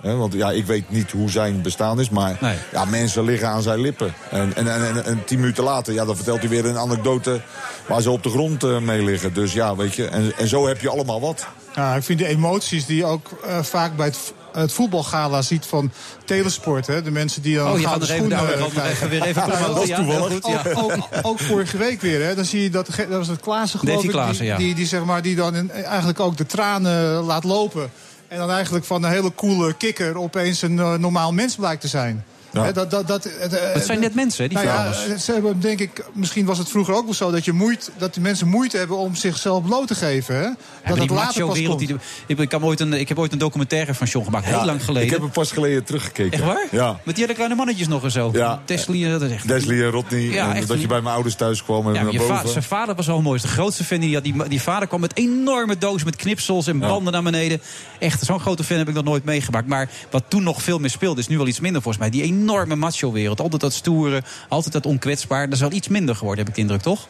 Hè, 0.00 0.16
want 0.16 0.32
ja, 0.32 0.50
ik 0.50 0.66
weet 0.66 0.90
niet 0.90 1.10
hoe 1.10 1.30
zijn 1.30 1.62
bestaan 1.62 2.00
is, 2.00 2.08
maar 2.10 2.58
ja, 2.72 2.84
mensen 2.84 3.24
liggen 3.24 3.48
aan 3.48 3.62
zijn 3.62 3.80
lippen. 3.80 4.14
En, 4.30 4.56
en, 4.56 4.74
en, 4.74 4.86
en, 4.86 5.04
en 5.04 5.24
tien 5.24 5.40
minuten 5.40 5.64
later, 5.64 5.94
ja, 5.94 6.04
dan 6.04 6.16
vertelt 6.16 6.40
hij 6.40 6.48
weer 6.48 6.66
een 6.66 6.78
anekdote 6.78 7.40
waar 7.88 8.00
ze 8.02 8.10
op 8.10 8.22
de 8.22 8.30
grond 8.30 8.64
eh, 8.64 8.78
mee 8.78 9.02
liggen. 9.02 9.34
Dus 9.34 9.52
ja, 9.52 9.76
weet 9.76 9.94
je, 9.94 10.06
en, 10.06 10.32
en 10.36 10.48
zo 10.48 10.66
heb 10.66 10.80
je 10.80 10.88
allemaal 10.88 11.20
wat. 11.20 11.46
Ja, 11.74 11.94
ik 11.94 12.02
vind 12.02 12.18
de 12.18 12.26
emoties 12.26 12.86
die 12.86 13.04
ook 13.04 13.30
eh, 13.46 13.62
vaak 13.62 13.96
bij 13.96 14.06
het, 14.06 14.32
het 14.54 14.72
voetbalgala 14.72 15.42
ziet 15.42 15.66
van 15.66 15.90
telesport. 16.24 16.86
Hè? 16.86 17.02
De 17.02 17.10
mensen 17.10 17.42
die 17.42 17.56
dan 17.56 17.66
Oh, 17.66 17.72
er 17.72 17.78
even- 17.78 18.06
schoenen 18.06 18.38
gaan 18.38 18.70
krijgen. 18.70 19.08
weer 19.08 19.22
even 19.22 19.42
promoten, 19.42 19.86
ja, 19.88 19.96
goed, 20.18 20.46
ja. 20.46 20.62
Ook, 20.74 20.92
ook, 20.92 21.08
ook 21.22 21.38
vorige 21.38 21.76
week 21.76 22.00
weer. 22.00 22.24
Hè? 22.26 22.34
Dan 22.34 22.44
zie 22.44 22.62
je 22.62 22.70
dat, 22.70 22.86
dat 22.96 23.08
was 23.08 23.28
het 23.28 23.40
Klaassen 23.40 23.78
geloof 23.78 23.94
Davy 23.94 24.06
ik. 24.06 24.12
Klaassen, 24.12 24.44
die, 24.44 24.52
ja. 24.52 24.56
die, 24.58 24.74
die, 24.74 24.86
zeg 24.86 25.04
maar, 25.04 25.22
die 25.22 25.36
dan 25.36 25.70
eigenlijk 25.70 26.20
ook 26.20 26.36
de 26.36 26.46
tranen 26.46 27.20
laat 27.20 27.44
lopen. 27.44 27.90
En 28.28 28.38
dan 28.38 28.50
eigenlijk 28.50 28.84
van 28.84 29.02
een 29.02 29.10
hele 29.10 29.34
coole 29.34 29.72
kikker 29.72 30.18
opeens 30.18 30.62
een 30.62 30.78
eh, 30.78 30.94
normaal 30.94 31.32
mens 31.32 31.54
blijkt 31.56 31.80
te 31.80 31.88
zijn. 31.88 32.24
Hè, 32.62 32.72
dat, 32.72 32.90
dat, 32.90 33.06
dat, 33.08 33.24
het, 33.24 33.52
eh, 33.58 33.74
Dat 33.74 33.84
zijn 33.84 34.00
net 34.00 34.14
mensen, 34.14 34.42
hè, 34.42 34.48
die 34.48 34.58
nou 34.58 34.68
ja, 34.70 34.92
voetballers. 34.92 35.24
ze 35.24 35.32
hebben, 35.32 35.60
denk 35.60 35.80
ik, 35.80 36.04
misschien 36.12 36.44
was 36.46 36.58
het 36.58 36.68
vroeger 36.68 36.94
ook 36.94 37.04
wel 37.04 37.14
zo 37.14 37.30
dat, 37.30 37.44
je 37.44 37.52
moeite, 37.52 37.90
dat 37.98 38.14
die 38.14 38.22
mensen 38.22 38.48
moeite 38.48 38.76
hebben 38.76 38.96
om 38.96 39.14
zichzelf 39.14 39.62
bloot 39.64 39.88
te 39.88 39.94
geven. 39.94 40.34
Hè? 40.34 40.42
Ja, 40.42 40.54
Dat 40.88 40.98
het 40.98 41.10
later 41.10 41.46
pas 41.46 41.54
die- 41.78 41.96
Ik, 42.26 42.38
ik, 42.38 42.48
kan 42.48 42.64
ooit 42.64 42.80
een, 42.80 42.92
ik 42.92 43.08
heb 43.08 43.18
ooit 43.18 43.32
een 43.32 43.38
documentaire 43.38 43.94
van 43.94 44.06
John 44.06 44.24
gemaakt, 44.24 44.44
heel 44.44 44.58
Ja, 44.58 44.64
lang 44.64 44.84
geleden. 44.84 45.02
Ik 45.06 45.10
heb 45.10 45.20
hem 45.20 45.30
pas 45.30 45.52
geleden 45.52 45.84
teruggekeken. 45.84 46.32
Echt 46.32 46.42
waar? 46.42 46.66
Ja. 46.70 47.00
Met 47.04 47.14
die 47.14 47.22
hele 47.24 47.34
kleine 47.36 47.54
mannetjes 47.56 47.88
nog 47.88 48.04
en 48.04 48.10
zo. 48.10 48.30
Ja. 48.32 48.48
Dat 48.48 48.70
is 48.70 48.86
echt... 49.30 49.48
Desley 49.48 49.84
en 49.84 49.90
Rodney. 49.90 50.20
Ja, 50.20 50.48
en 50.50 50.56
echt 50.56 50.68
dat 50.68 50.80
je 50.80 50.86
bij 50.86 51.00
mijn 51.00 51.14
ouders 51.14 51.34
thuis 51.34 51.62
kwam 51.64 51.86
en 51.88 51.94
Ja, 51.94 52.02
naar 52.02 52.12
va- 52.12 52.18
boven. 52.34 52.48
zijn 52.48 52.64
vader 52.64 52.94
was 52.94 53.08
al 53.08 53.22
mooi. 53.22 53.40
De 53.40 53.48
grootste 53.48 53.84
fan 53.84 54.00
die 54.00 54.14
had. 54.14 54.24
Die, 54.24 54.48
die 54.48 54.62
vader 54.62 54.88
kwam 54.88 55.00
met 55.00 55.16
enorme 55.16 55.78
doos 55.78 56.04
met 56.04 56.16
knipsels 56.16 56.66
en 56.66 56.78
banden 56.78 57.12
naar 57.12 57.22
beneden. 57.22 57.60
Echt, 57.98 58.22
zo'n 58.24 58.40
grote 58.40 58.64
fan 58.64 58.76
heb 58.78 58.88
ik 58.88 58.94
nog 58.94 59.04
nooit 59.04 59.24
meegemaakt. 59.24 59.66
Maar 59.66 59.90
wat 60.10 60.24
toen 60.28 60.42
nog 60.42 60.62
veel 60.62 60.78
meer 60.78 60.90
speelde, 60.90 61.20
is 61.20 61.26
nu 61.28 61.36
wel 61.36 61.46
iets 61.46 61.60
minder 61.60 61.82
volgens 61.82 62.02
mij. 62.02 62.10
Die 62.12 62.22
enorme 62.22 62.43
macho-wereld. 62.76 63.40
Altijd 63.40 63.60
dat 63.60 63.72
stoere, 63.72 64.22
altijd 64.48 64.72
dat 64.72 64.86
onkwetsbaar. 64.86 65.44
Dat 65.44 65.54
is 65.54 65.60
wel 65.60 65.72
iets 65.72 65.88
minder 65.88 66.16
geworden, 66.16 66.38
heb 66.44 66.48
ik 66.48 66.54
de 66.54 66.60
indruk, 66.60 66.82
toch? 66.82 67.06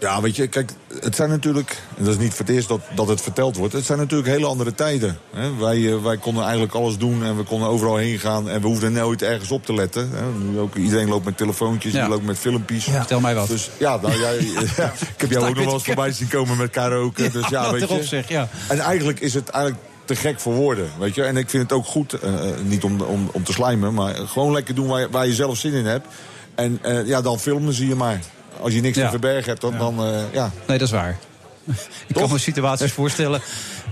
Ja, 0.00 0.20
weet 0.20 0.36
je, 0.36 0.46
kijk, 0.46 0.70
het 1.00 1.16
zijn 1.16 1.28
natuurlijk... 1.30 1.76
en 1.96 2.04
dat 2.04 2.14
is 2.14 2.20
niet 2.20 2.34
voor 2.34 2.46
het 2.46 2.54
eerst 2.54 2.68
dat, 2.68 2.80
dat 2.94 3.08
het 3.08 3.20
verteld 3.20 3.56
wordt. 3.56 3.72
Het 3.72 3.84
zijn 3.84 3.98
natuurlijk 3.98 4.28
hele 4.28 4.46
andere 4.46 4.74
tijden. 4.74 5.18
Hè. 5.34 5.56
Wij, 5.56 5.92
eh, 5.92 6.02
wij 6.02 6.16
konden 6.16 6.42
eigenlijk 6.42 6.74
alles 6.74 6.98
doen 6.98 7.24
en 7.24 7.36
we 7.36 7.42
konden 7.42 7.68
overal 7.68 7.96
heen 7.96 8.18
gaan. 8.18 8.48
En 8.48 8.60
we 8.60 8.66
hoefden 8.66 8.92
nooit 8.92 9.22
ergens 9.22 9.50
op 9.50 9.64
te 9.66 9.74
letten. 9.74 10.10
Hè. 10.12 10.38
Nu 10.50 10.58
ook, 10.58 10.74
iedereen 10.74 11.08
loopt 11.08 11.24
met 11.24 11.36
telefoontjes, 11.36 11.92
Ja. 11.92 12.08
loopt 12.08 12.24
met 12.24 12.38
filmpjes. 12.38 12.84
Vertel 12.84 13.20
mij 13.20 13.34
wat. 13.34 13.48
Dus 13.48 13.70
ja, 13.78 13.98
nou, 14.02 14.18
jij, 14.18 14.34
ja, 14.76 14.92
ik 15.14 15.20
heb 15.20 15.30
jou 15.30 15.48
ook 15.48 15.54
nog 15.54 15.64
wel 15.64 15.74
eens 15.74 15.84
voorbij 15.84 16.12
zien 16.12 16.28
komen 16.28 16.56
met 16.56 16.70
karaoke. 16.70 17.22
Ja, 17.26 17.30
dus 17.30 17.48
ja, 17.48 17.72
weet 17.72 17.88
je. 17.88 18.04
zeg, 18.04 18.28
ja. 18.28 18.48
En 18.68 18.78
eigenlijk 18.78 19.20
is 19.20 19.34
het 19.34 19.48
eigenlijk 19.48 19.84
te 20.06 20.16
gek 20.16 20.40
voor 20.40 20.54
woorden, 20.54 20.90
weet 20.98 21.14
je. 21.14 21.22
En 21.22 21.36
ik 21.36 21.50
vind 21.50 21.62
het 21.62 21.72
ook 21.72 21.86
goed, 21.86 22.12
eh, 22.12 22.48
eh, 22.50 22.56
niet 22.62 22.84
om, 22.84 23.00
om, 23.00 23.28
om 23.32 23.44
te 23.44 23.52
slijmen... 23.52 23.94
maar 23.94 24.14
gewoon 24.14 24.52
lekker 24.52 24.74
doen 24.74 24.86
waar, 24.86 25.00
je- 25.00 25.10
waar 25.10 25.26
je 25.26 25.34
zelf 25.34 25.56
zin 25.58 25.72
in 25.72 25.86
hebt. 25.86 26.06
En 26.54 26.78
eh, 26.82 27.06
ja, 27.06 27.20
dan 27.20 27.38
filmen 27.38 27.72
zie 27.72 27.88
je 27.88 27.94
maar. 27.94 28.20
Als 28.60 28.72
je 28.72 28.80
niks 28.80 28.96
Ja. 28.96 29.04
te 29.04 29.10
verbergen 29.10 29.48
hebt, 29.48 29.60
dan... 29.60 29.78
dan 29.78 29.98
eh, 30.06 30.20
ja. 30.32 30.50
Nee, 30.66 30.78
dat 30.78 30.86
is 30.86 30.94
waar. 30.94 31.16
Ik 32.08 32.14
kan 32.14 32.30
me 32.32 32.38
situaties 32.38 32.92
voorstellen. 32.92 33.40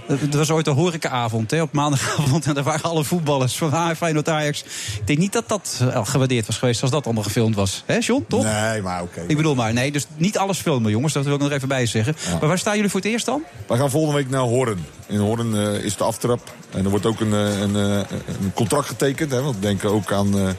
Er 0.09 0.37
was 0.37 0.51
ooit 0.51 0.67
een 0.67 0.75
horecaavond 0.75 1.51
hè, 1.51 1.63
op 1.63 1.73
maandagavond. 1.73 2.47
En 2.49 2.55
daar 2.55 2.65
waren 2.65 2.83
alle 2.83 3.05
voetballers 3.05 3.57
van 3.57 3.97
Feyenoord 3.97 4.29
Ajax. 4.29 4.65
Ik 4.99 5.07
denk 5.07 5.19
niet 5.19 5.33
dat 5.33 5.49
dat 5.49 5.81
eh, 5.81 6.07
gewaardeerd 6.07 6.47
was 6.47 6.59
geweest 6.59 6.83
als 6.83 6.91
dat 6.91 7.05
allemaal 7.05 7.23
gefilmd 7.23 7.55
was. 7.55 7.83
Hè, 7.87 7.97
John, 7.99 8.25
toch? 8.29 8.45
Nee, 8.45 8.83
maar 8.83 9.03
oké. 9.03 9.25
Ik 9.27 9.37
bedoel 9.37 9.55
maar, 9.55 9.73
nee, 9.73 9.93
dus 9.93 10.07
niet 10.17 10.39
alles 10.39 10.59
filmen, 10.59 10.91
jongens. 10.91 11.13
Dat 11.13 11.25
wil 11.25 11.35
ik 11.35 11.41
nog 11.41 11.51
even 11.51 11.69
bij 11.69 11.87
zeggen. 11.87 12.17
Maar 12.31 12.49
waar 12.49 12.59
staan 12.59 12.75
jullie 12.75 12.91
voor 12.91 13.01
het 13.01 13.09
eerst 13.09 13.27
dan? 13.27 13.43
We 13.67 13.77
gaan 13.77 13.91
volgende 13.91 14.17
week 14.17 14.31
naar 14.31 14.41
Horn. 14.41 14.87
In 15.07 15.19
Horn 15.19 15.57
eh, 15.57 15.85
is 15.85 15.97
de 15.97 16.05
aftrap. 16.05 16.53
En 16.71 16.85
er 16.85 16.91
wordt 16.91 17.07
ook 17.07 17.21
een, 17.21 17.33
eh, 17.33 17.61
een, 17.61 17.75
een 17.75 18.53
contract 18.55 18.87
getekend. 18.87 19.31
Hè, 19.31 19.43
want 19.43 19.55
we 19.55 19.61
denken 19.61 19.91
ook 19.91 20.13
aan, 20.13 20.57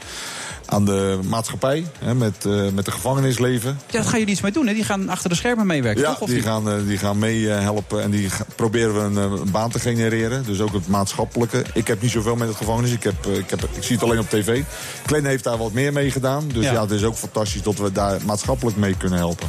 aan 0.65 0.85
de 0.85 1.19
maatschappij. 1.27 1.85
Hè, 1.99 2.15
met, 2.15 2.45
eh, 2.45 2.67
met 2.73 2.85
de 2.85 2.91
gevangenisleven. 2.91 3.69
Ja, 3.87 3.91
daar 3.91 4.03
gaan 4.03 4.19
jullie 4.19 4.33
iets 4.33 4.41
mee 4.41 4.51
doen, 4.51 4.67
hè? 4.67 4.73
Die 4.73 4.83
gaan 4.83 5.09
achter 5.09 5.29
de 5.29 5.35
schermen 5.35 5.67
meewerken, 5.67 6.01
Ja, 6.01 6.09
toch? 6.11 6.21
Of 6.21 6.27
die 6.27 6.35
niet? 6.35 6.45
gaan, 6.45 6.69
eh, 6.69 6.75
die 6.87 6.97
gaan 6.97 7.19
meehelpen 7.19 8.01
en 8.01 8.11
die 8.11 8.29
proberen 8.55 8.93
we 8.93 8.99
een, 8.99 9.17
eh, 9.33 9.39
een 9.39 9.51
baan 9.51 9.69
te 9.69 9.79
genereren. 9.79 10.43
Dus 10.45 10.61
ook 10.61 10.73
het 10.73 10.87
maatschappelijke. 10.87 11.63
Ik 11.73 11.87
heb 11.87 12.01
niet 12.01 12.11
zoveel 12.11 12.35
met 12.35 12.47
het 12.47 12.57
gevangenis. 12.57 12.91
Ik, 12.91 13.03
heb, 13.03 13.25
ik, 13.25 13.49
heb, 13.49 13.63
ik 13.73 13.83
zie 13.83 13.95
het 13.95 14.03
alleen 14.03 14.19
op 14.19 14.29
tv. 14.29 14.61
Glenn 15.05 15.25
heeft 15.25 15.43
daar 15.43 15.57
wat 15.57 15.71
meer 15.71 15.93
mee 15.93 16.11
gedaan. 16.11 16.47
Dus 16.53 16.63
Ja. 16.65 16.71
ja. 16.71 16.81
het 16.81 16.91
is 16.91 17.03
ook 17.03 17.15
fantastisch 17.15 17.61
dat 17.61 17.77
we 17.77 17.91
daar 17.91 18.19
maatschappelijk 18.25 18.77
mee 18.77 18.95
kunnen 18.97 19.17
helpen. 19.19 19.47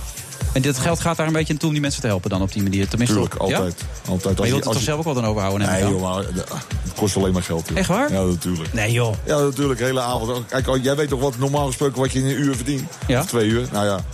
En 0.53 0.63
dit 0.63 0.79
geld 0.79 1.01
gaat 1.01 1.17
daar 1.17 1.27
een 1.27 1.33
beetje 1.33 1.49
naartoe 1.49 1.69
om 1.69 1.75
die 1.75 1.83
mensen 1.83 2.01
te 2.01 2.07
helpen 2.07 2.31
dan 2.31 2.43
op 2.43 2.53
die 2.53 2.63
manier. 2.63 2.89
Tenminste, 2.89 3.17
Tuurlijk, 3.17 3.35
ja? 3.35 3.41
altijd. 3.57 3.83
altijd. 4.09 4.39
Maar 4.39 4.47
je 4.47 4.53
wilt 4.53 4.65
er 4.65 4.73
toch 4.73 4.83
zelf 4.83 4.99
ook 4.99 5.05
wel 5.05 5.15
dan 5.15 5.25
overhouden? 5.27 5.69
Nee, 5.69 5.81
joh, 5.89 6.03
maar 6.03 6.19
eh, 6.25 6.27
het 6.83 6.93
kost 6.97 7.17
alleen 7.17 7.33
maar 7.33 7.43
geld. 7.43 7.69
joh. 7.69 7.79
Echt 7.79 7.89
waar? 7.89 8.13
Ja, 8.13 8.23
natuurlijk. 8.23 8.73
Nee, 8.73 8.93
joh. 8.93 9.15
Ja, 9.25 9.39
natuurlijk, 9.39 9.81
hele 9.81 10.01
avond. 10.01 10.47
Kijk, 10.49 10.69
oh, 10.69 10.83
jij 10.83 10.97
weet 10.97 11.09
toch 11.09 11.21
wat 11.21 11.39
normaal 11.39 11.67
gesproken 11.67 12.01
wat 12.01 12.13
je 12.13 12.19
in 12.19 12.25
een 12.25 12.41
uur 12.41 12.55
verdient? 12.57 12.83
Ja. 13.07 13.21
Of 13.21 13.27
twee 13.27 13.49
uur? 13.49 13.69
Nou 13.73 13.87
ja, 13.87 14.05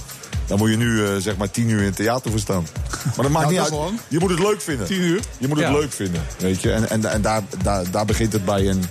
dan 0.46 0.58
moet 0.58 0.70
je 0.70 0.76
nu 0.76 1.06
eh, 1.06 1.12
zeg 1.18 1.36
maar 1.36 1.50
tien 1.50 1.68
uur 1.68 1.78
in 1.78 1.84
het 1.84 1.96
theater 1.96 2.30
voor 2.30 2.40
staan. 2.40 2.66
Maar 3.04 3.12
dat 3.24 3.28
maakt 3.28 3.50
Nou, 3.50 3.60
niet 3.62 3.70
dat 3.70 3.80
uit. 3.80 3.92
Je 4.08 4.18
moet 4.18 4.30
het 4.30 4.38
leuk 4.38 4.60
vinden. 4.60 4.86
Tien 4.86 5.00
uur? 5.02 5.20
Je 5.38 5.48
moet 5.48 5.56
het 5.58 5.66
Ja. 5.66 5.72
leuk 5.72 5.92
vinden, 5.92 6.22
weet 6.38 6.62
je. 6.62 6.72
En, 6.72 6.88
en, 6.90 7.04
en 7.04 7.22
daar, 7.22 7.42
daar, 7.62 7.90
daar 7.90 8.04
begint 8.04 8.32
het 8.32 8.44
bij. 8.44 8.68
En 8.68 8.82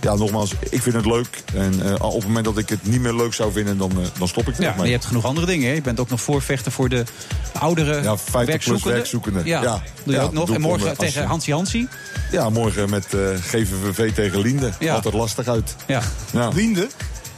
ja, 0.00 0.14
nogmaals, 0.14 0.52
ik 0.70 0.82
vind 0.82 0.94
het 0.94 1.06
leuk. 1.06 1.42
En 1.54 1.82
eh, 1.84 2.04
op 2.04 2.14
het 2.14 2.26
moment 2.26 2.44
dat 2.44 2.58
ik 2.58 2.68
het 2.68 2.86
niet 2.86 3.00
meer 3.00 3.14
leuk 3.14 3.34
zou 3.34 3.52
vinden, 3.52 3.78
dan, 3.78 3.90
eh, 3.90 3.96
dan 4.18 4.28
stop 4.28 4.48
ik 4.48 4.56
er 4.56 4.62
Ja, 4.62 4.74
maar 4.76 4.86
je 4.86 4.92
hebt 4.92 5.04
genoeg 5.04 5.24
andere 5.24 5.46
dingen. 5.46 5.68
Hè? 5.68 5.74
Je 5.74 5.80
bent 5.82 6.00
ook 6.00 6.10
nog 6.10 6.20
voorvechter 6.20 6.72
voor 6.72 6.88
de 6.88 7.04
oudere 7.58 8.02
Ja, 8.02 8.16
50 8.16 8.32
plus 8.32 8.46
werkzoekenden. 8.46 8.92
werkzoekenden. 8.94 9.46
Ja, 9.46 9.62
Ja. 9.62 9.82
doe 10.04 10.14
je 10.14 10.20
Ja, 10.20 10.26
ook 10.26 10.32
nog. 10.32 10.50
En 10.50 10.60
morgen 10.60 10.96
tegen 10.96 11.24
Hansi 11.24 11.52
Hansi. 11.52 11.88
Ja, 12.32 12.50
morgen 12.50 12.90
met 12.90 13.14
eh, 13.14 13.20
GVVV 13.40 14.12
tegen 14.14 14.40
Linde. 14.40 14.70
Ja. 14.78 14.94
Altijd 14.94 15.14
lastig 15.14 15.46
uit. 15.48 15.76
Ja. 15.86 16.00
Ja, 16.32 16.48
Linde? 16.48 16.88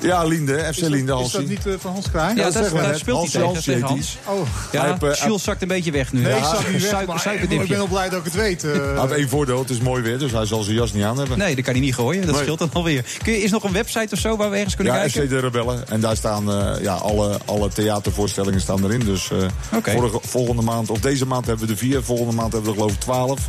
Ja 0.02 0.24
Linde, 0.24 0.58
FC 0.58 0.68
Is 0.68 0.76
dat, 0.76 0.90
Linde, 0.90 1.20
is 1.24 1.30
dat 1.30 1.46
niet 1.46 1.66
eh, 1.66 1.72
van 1.78 1.92
Hans 1.92 2.10
Kraai? 2.10 2.36
Ja, 2.36 2.50
dat 2.50 2.70
we 2.70 2.80
daar 2.80 2.98
speelt 2.98 3.32
hij 3.32 3.52
tegen, 3.62 3.82
Hans. 3.82 4.18
Oh. 4.26 4.40
Ja, 4.72 4.98
eh, 5.00 5.14
Jules 5.24 5.42
zakt 5.42 5.62
een 5.62 5.68
beetje 5.68 5.90
weg 5.90 6.12
nu. 6.12 6.20
Nee, 6.20 6.30
ja, 6.32 6.58
ik 6.58 6.72
niet 6.72 6.90
weg, 6.90 7.06
maar 7.06 7.34
ik 7.34 7.48
ben 7.48 7.68
wel 7.68 7.86
blij 7.86 8.08
dat 8.08 8.18
ik 8.18 8.24
het 8.24 8.34
weet. 8.34 8.64
eh. 8.64 8.70
Hij 8.72 9.00
heeft 9.00 9.12
één 9.12 9.28
voordeel, 9.28 9.58
het 9.58 9.70
is 9.70 9.78
mooi 9.80 10.02
weer, 10.02 10.18
dus 10.18 10.32
hij 10.32 10.46
zal 10.46 10.62
zijn 10.62 10.76
jas 10.76 10.92
niet 10.92 11.04
aan 11.04 11.18
hebben. 11.18 11.38
Nee, 11.38 11.54
dat 11.54 11.64
kan 11.64 11.72
hij 11.74 11.82
niet 11.82 11.94
gooien. 11.94 12.22
Dat 12.26 12.34
Nee. 12.34 12.42
scheelt 12.42 12.58
dan 12.58 12.70
alweer. 12.72 13.04
Kun 13.22 13.32
je, 13.32 13.38
is 13.38 13.44
er 13.44 13.50
nog 13.52 13.64
een 13.64 13.72
website 13.72 14.14
of 14.14 14.18
zo 14.20 14.36
waar 14.36 14.50
we 14.50 14.56
ergens 14.56 14.74
kunnen 14.74 14.94
Ja, 14.94 15.00
kijken? 15.00 15.22
FC 15.22 15.28
de 15.28 15.38
Rebellen. 15.38 15.88
En 15.88 16.00
daar 16.00 16.16
staan 16.16 16.50
eh, 16.52 16.82
ja, 16.82 16.94
alle, 16.94 17.38
alle 17.44 17.68
theatervoorstellingen 17.68 18.60
staan 18.60 18.84
erin. 18.84 19.00
Dus 19.04 19.30
eh, 19.30 19.38
vorige, 19.82 20.18
volgende 20.22 20.62
maand, 20.62 20.90
of 20.90 20.98
deze 21.00 21.26
maand 21.26 21.46
hebben 21.46 21.66
we 21.66 21.72
er 21.72 21.78
vier. 21.78 22.02
Volgende 22.02 22.32
maand 22.32 22.52
hebben 22.52 22.70
we 22.72 22.76
er 22.76 22.82
geloof 22.82 22.92
ik 22.96 23.00
12. 23.00 23.40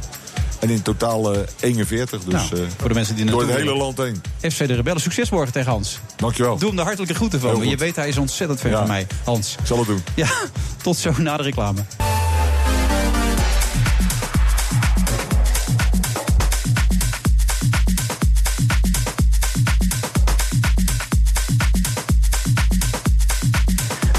En 0.64 0.70
in 0.70 0.82
totaal 0.82 1.34
eh 1.34 1.40
41. 1.60 2.24
Dus 2.24 2.34
Nou, 2.34 2.56
eh, 2.62 2.68
voor 2.78 2.88
de 2.90 2.96
mensen 2.96 3.16
die 3.16 3.26
door 3.26 3.42
het 3.42 3.56
hele 3.56 3.76
land 3.76 3.98
heen. 3.98 4.22
FC 4.52 4.58
de 4.68 4.74
Rebellen. 4.74 5.02
Succes 5.02 5.30
morgen 5.30 5.54
tegen 5.54 5.72
Hans. 5.72 6.00
Dankjewel. 6.16 6.58
Doe 6.58 6.68
hem 6.68 6.78
de 6.78 6.84
hartelijke 6.84 7.14
groeten 7.16 7.40
van 7.40 7.60
me. 7.60 7.68
Je 7.68 7.78
weet, 7.78 7.96
hij 7.96 8.08
is 8.08 8.18
ontzettend 8.18 8.60
fan 8.60 8.72
Ja. 8.72 8.78
van 8.78 8.88
mij, 8.88 9.08
Hans. 9.24 9.56
Ik 9.60 9.66
zal 9.66 9.78
het 9.78 9.88
doen. 9.88 10.04
Ja, 10.16 10.28
tot 10.84 10.98
zo 10.98 11.12
na 11.18 11.38
de 11.38 11.44
reclame. 11.44 11.80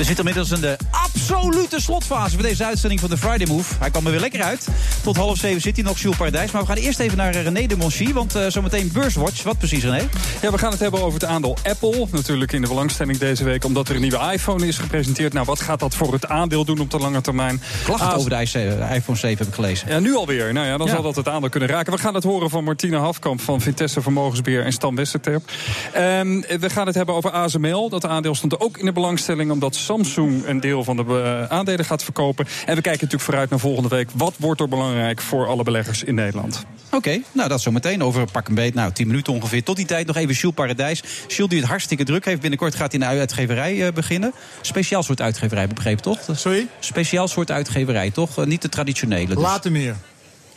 We 0.04 0.10
zitten 0.10 0.28
inmiddels 0.28 0.60
in 0.62 0.68
de 0.68 0.76
absolute 0.90 1.80
slotfase 1.80 2.34
van 2.34 2.42
deze 2.42 2.64
uitzending 2.64 3.00
van 3.00 3.10
de 3.10 3.16
Friday 3.16 3.46
Move. 3.46 3.74
Hij 3.78 3.90
kwam 3.90 4.04
er 4.04 4.10
weer 4.10 4.20
lekker 4.20 4.42
uit. 4.42 4.68
Tot 5.02 5.16
half 5.16 5.38
zeven 5.38 5.60
zit 5.60 5.76
hij 5.76 5.84
nog, 5.84 5.98
Jules 5.98 6.16
Paradijs. 6.16 6.50
Maar 6.50 6.60
we 6.60 6.66
gaan 6.68 6.76
eerst 6.76 6.98
even 6.98 7.16
naar 7.16 7.34
eh, 7.34 7.42
René 7.42 7.66
de 7.66 7.76
Monchy. 7.76 8.12
Want 8.12 8.34
eh, 8.34 8.46
zometeen 8.48 8.90
Beurswatch. 8.92 9.42
Wat 9.42 9.58
precies, 9.58 9.82
René? 9.84 10.08
Ja, 10.42 10.50
we 10.50 10.58
gaan 10.58 10.70
het 10.70 10.80
hebben 10.80 11.00
over 11.02 11.20
het 11.20 11.24
aandeel 11.28 11.56
Apple. 11.68 12.06
Natuurlijk 12.10 12.52
in 12.52 12.60
de 12.62 12.68
belangstelling 12.68 13.18
deze 13.18 13.44
week, 13.44 13.64
omdat 13.64 13.88
er 13.88 13.94
een 13.94 14.00
nieuwe 14.00 14.30
iPhone 14.32 14.66
is 14.66 14.78
gepresenteerd. 14.78 15.32
Nou, 15.32 15.46
wat 15.46 15.60
gaat 15.60 15.80
dat 15.80 15.94
voor 15.94 16.12
het 16.12 16.26
aandeel 16.28 16.64
doen 16.64 16.78
op 16.78 16.90
de 16.90 16.98
lange 16.98 17.20
termijn? 17.20 17.62
Klachten 17.84 18.06
Ah, 18.08 18.16
over 18.18 18.30
de 18.30 18.36
i- 18.36 18.94
iPhone 18.94 19.18
7 19.18 19.38
heb 19.38 19.46
ik 19.46 19.54
gelezen. 19.54 19.88
Ja, 19.88 19.98
nu 19.98 20.14
alweer. 20.16 20.52
Nou 20.52 20.66
ja, 20.66 20.76
dan 20.76 20.86
Ja. 20.86 20.92
zal 20.92 21.02
dat 21.02 21.16
het 21.16 21.28
aandeel 21.28 21.48
kunnen 21.50 21.68
raken. 21.68 21.92
We 21.92 21.98
gaan 21.98 22.14
het 22.14 22.24
horen 22.24 22.50
van 22.50 22.64
Martina 22.64 22.98
Hafkamp 22.98 23.40
van 23.40 23.60
Vitesse 23.60 24.00
Vermogensbeheer 24.02 24.64
en 24.64 24.72
Stan 24.72 24.94
Westerterp. 24.94 25.50
Ehm, 25.92 26.40
we 26.60 26.70
gaan 26.70 26.86
het 26.86 26.94
hebben 26.94 27.14
over 27.14 27.30
ASML. 27.30 27.88
Dat 27.88 28.06
aandeel 28.06 28.34
stond 28.34 28.60
ook 28.60 28.78
in 28.78 28.84
de 28.84 28.92
belangstelling 28.92 29.50
omdat 29.50 29.74
Samsung 29.94 30.46
een 30.46 30.60
deel 30.60 30.84
van 30.84 30.96
de 30.96 31.04
eh, 31.04 31.56
aandelen 31.56 31.84
gaat 31.84 32.04
verkopen. 32.04 32.44
En 32.44 32.74
we 32.74 32.80
kijken 32.80 32.92
natuurlijk 32.92 33.22
vooruit 33.22 33.50
naar 33.50 33.58
volgende 33.58 33.88
week. 33.88 34.08
Wat 34.14 34.34
wordt 34.38 34.60
er 34.60 34.68
belangrijk 34.68 35.20
voor 35.20 35.46
alle 35.46 35.62
beleggers 35.62 36.02
in 36.02 36.14
Nederland? 36.14 36.64
Oké, 36.90 37.20
nou 37.32 37.48
dat 37.48 37.60
zometeen 37.60 38.02
over 38.02 38.20
een 38.20 38.30
pak 38.32 38.48
een 38.48 38.54
beet. 38.54 38.74
Nou, 38.74 38.92
10 38.92 39.06
minuten 39.06 39.32
ongeveer. 39.32 39.62
Tot 39.62 39.76
die 39.76 39.86
tijd 39.86 40.06
nog 40.06 40.16
even 40.16 40.34
Jules 40.34 40.54
Paradijs. 40.54 41.02
Jules 41.26 41.50
die 41.50 41.60
het 41.60 41.68
hartstikke 41.68 42.04
druk 42.04 42.24
heeft. 42.24 42.40
Binnenkort 42.40 42.74
gaat 42.74 42.92
hij 42.92 43.00
naar 43.00 43.18
uitgeverij 43.18 43.86
eh, 43.86 43.92
beginnen. 43.92 44.32
Speciaal 44.60 45.02
soort 45.02 45.20
uitgeverij, 45.20 45.66
begrepen 45.66 46.02
toch? 46.02 46.18
Sorry? 46.32 46.66
Speciaal 46.78 47.28
soort 47.28 47.50
uitgeverij, 47.50 48.10
toch? 48.10 48.38
Eh, 48.38 48.44
niet 48.44 48.62
de 48.62 48.68
traditionele. 48.68 49.34
Dus 49.34 49.42
Later 49.42 49.72
meer. 49.72 49.96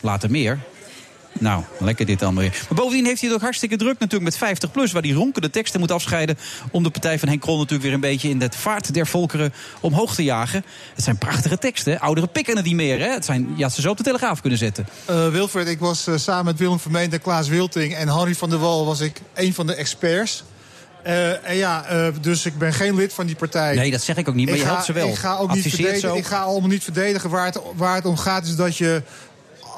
later 0.00 0.30
meer. 0.30 0.58
Nou, 1.32 1.62
lekker 1.78 2.06
dit 2.06 2.20
weer. 2.20 2.34
Maar 2.68 2.78
bovendien 2.78 3.04
heeft 3.06 3.20
hij 3.20 3.28
het 3.28 3.38
ook 3.38 3.44
hartstikke 3.44 3.76
druk 3.76 3.92
natuurlijk 3.98 4.24
met 4.30 4.36
50 4.36 4.70
plus, 4.70 4.92
waar 4.92 5.02
hij 5.02 5.10
ronkende 5.10 5.50
teksten 5.50 5.80
moet 5.80 5.90
afscheiden. 5.92 6.38
Om 6.70 6.82
de 6.82 6.90
partij 6.90 7.18
van 7.18 7.28
Henk 7.28 7.40
Krol 7.40 7.56
natuurlijk 7.56 7.82
weer 7.82 7.92
een 7.92 8.00
beetje 8.00 8.28
in 8.28 8.40
het 8.40 8.56
vaart 8.56 8.94
der 8.94 9.06
volkeren 9.06 9.52
omhoog 9.80 10.14
te 10.14 10.24
jagen. 10.24 10.64
Het 10.94 11.04
zijn 11.04 11.18
prachtige 11.18 11.58
teksten. 11.58 11.92
hè. 11.92 12.00
Ouderen 12.00 12.30
pikken 12.30 12.56
het 12.56 12.64
niet 12.64 12.74
meer. 12.74 12.98
Hè? 12.98 13.10
Het 13.12 13.24
zijn, 13.24 13.56
had 13.58 13.72
ze 13.72 13.80
zo 13.80 13.90
op 13.90 13.96
de 13.96 14.02
telegraaf 14.02 14.40
kunnen 14.40 14.58
zetten. 14.58 14.86
Eh, 15.04 15.28
Wilfred, 15.28 15.68
ik 15.68 15.78
was 15.78 16.06
eh, 16.06 16.14
samen 16.16 16.44
met 16.44 16.58
Willem 16.58 16.78
Vermeend 16.80 17.12
en 17.12 17.20
Klaas 17.20 17.48
Wilting 17.48 17.94
en 17.94 18.08
Harry 18.08 18.34
van 18.34 18.50
der 18.50 18.58
Wal 18.58 18.86
was 18.86 19.00
ik 19.00 19.20
een 19.34 19.54
van 19.54 19.66
de 19.66 19.74
experts. 19.74 20.44
Eh, 21.02 21.48
en 21.48 21.56
ja, 21.56 21.84
dus 22.20 22.46
ik 22.46 22.58
ben 22.58 22.72
geen 22.72 22.94
lid 22.94 23.12
van 23.12 23.26
die 23.26 23.36
partij. 23.36 23.74
Nee, 23.74 23.90
dat 23.90 24.02
zeg 24.02 24.16
ik 24.16 24.28
ook 24.28 24.34
niet, 24.34 24.44
maar 24.46 24.54
Ik 24.54 24.60
je 24.60 24.66
ga- 24.66 24.72
helpt 24.72 24.86
ze 24.86 24.92
wel. 24.92 25.08
Ik 25.08 25.14
ga 25.14 25.36
ook 25.36 25.54
niet 25.54 25.68
verdedigen. 25.68 26.16
Ik 26.16 26.26
ga 26.26 26.40
allemaal 26.40 26.68
niet 26.68 26.84
verdedigen. 26.84 27.30
Waar 27.30 27.44
het, 27.44 27.58
waar 27.76 27.94
het 27.94 28.04
om 28.04 28.16
gaat 28.16 28.44
is 28.46 28.56
dat 28.56 28.76
je, 28.76 29.02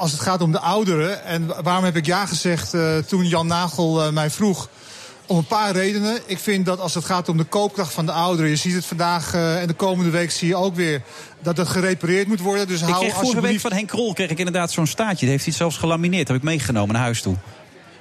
als 0.01 0.13
het 0.13 0.21
gaat 0.21 0.43
om 0.43 0.53
de 0.53 0.61
ouderen... 0.61 1.25
en 1.25 1.63
waarom 1.63 1.85
heb 1.85 1.97
ik 1.97 2.07
ja 2.07 2.27
gezegd 2.27 2.75
eh, 2.75 2.97
toen 2.99 3.27
Jan 3.27 3.47
Nagel 3.47 4.03
eh, 4.03 4.13
mij 4.13 4.31
vroeg... 4.31 4.69
Om 5.27 5.37
een 5.37 5.47
paar 5.47 5.73
redenen. 5.73 6.19
Ik 6.27 6.39
vind 6.39 6.67
dat 6.67 6.81
als 6.81 6.95
het 6.95 7.05
gaat 7.05 7.29
om 7.29 7.37
de 7.37 7.45
koopkracht 7.45 7.93
van 7.93 8.07
de 8.07 8.13
ouderen... 8.13 8.51
je 8.51 8.57
ziet 8.57 8.75
het 8.75 8.85
vandaag 8.85 9.35
eh, 9.35 9.61
en 9.61 9.67
de 9.67 9.75
komende 9.75 10.11
week 10.11 10.31
zie 10.31 10.49
je 10.49 10.57
ook 10.57 10.75
weer... 10.75 11.03
dat 11.43 11.57
het 11.57 11.69
gerepareerd 11.69 12.27
moet 12.27 12.41
worden. 12.41 12.69
Dus 12.69 12.81
Ik 12.81 12.87
hou 12.87 12.99
kreeg 12.99 13.13
vorige 13.13 13.27
week 13.27 13.35
alsjeblieft... 13.35 13.63
van 13.63 13.73
Henk 13.73 13.89
Krol 13.89 14.13
kreeg 14.13 14.31
ik 14.31 14.39
inderdaad 14.39 14.71
zo'n 14.71 14.87
staartje. 14.87 15.21
Dat 15.21 15.35
heeft 15.35 15.45
hij 15.45 15.55
zelfs 15.55 15.77
gelamineerd. 15.77 16.27
Dat 16.27 16.37
heb 16.37 16.45
ik 16.45 16.51
meegenomen 16.51 16.95
naar 16.95 17.03
huis 17.03 17.23
toe. 17.23 17.37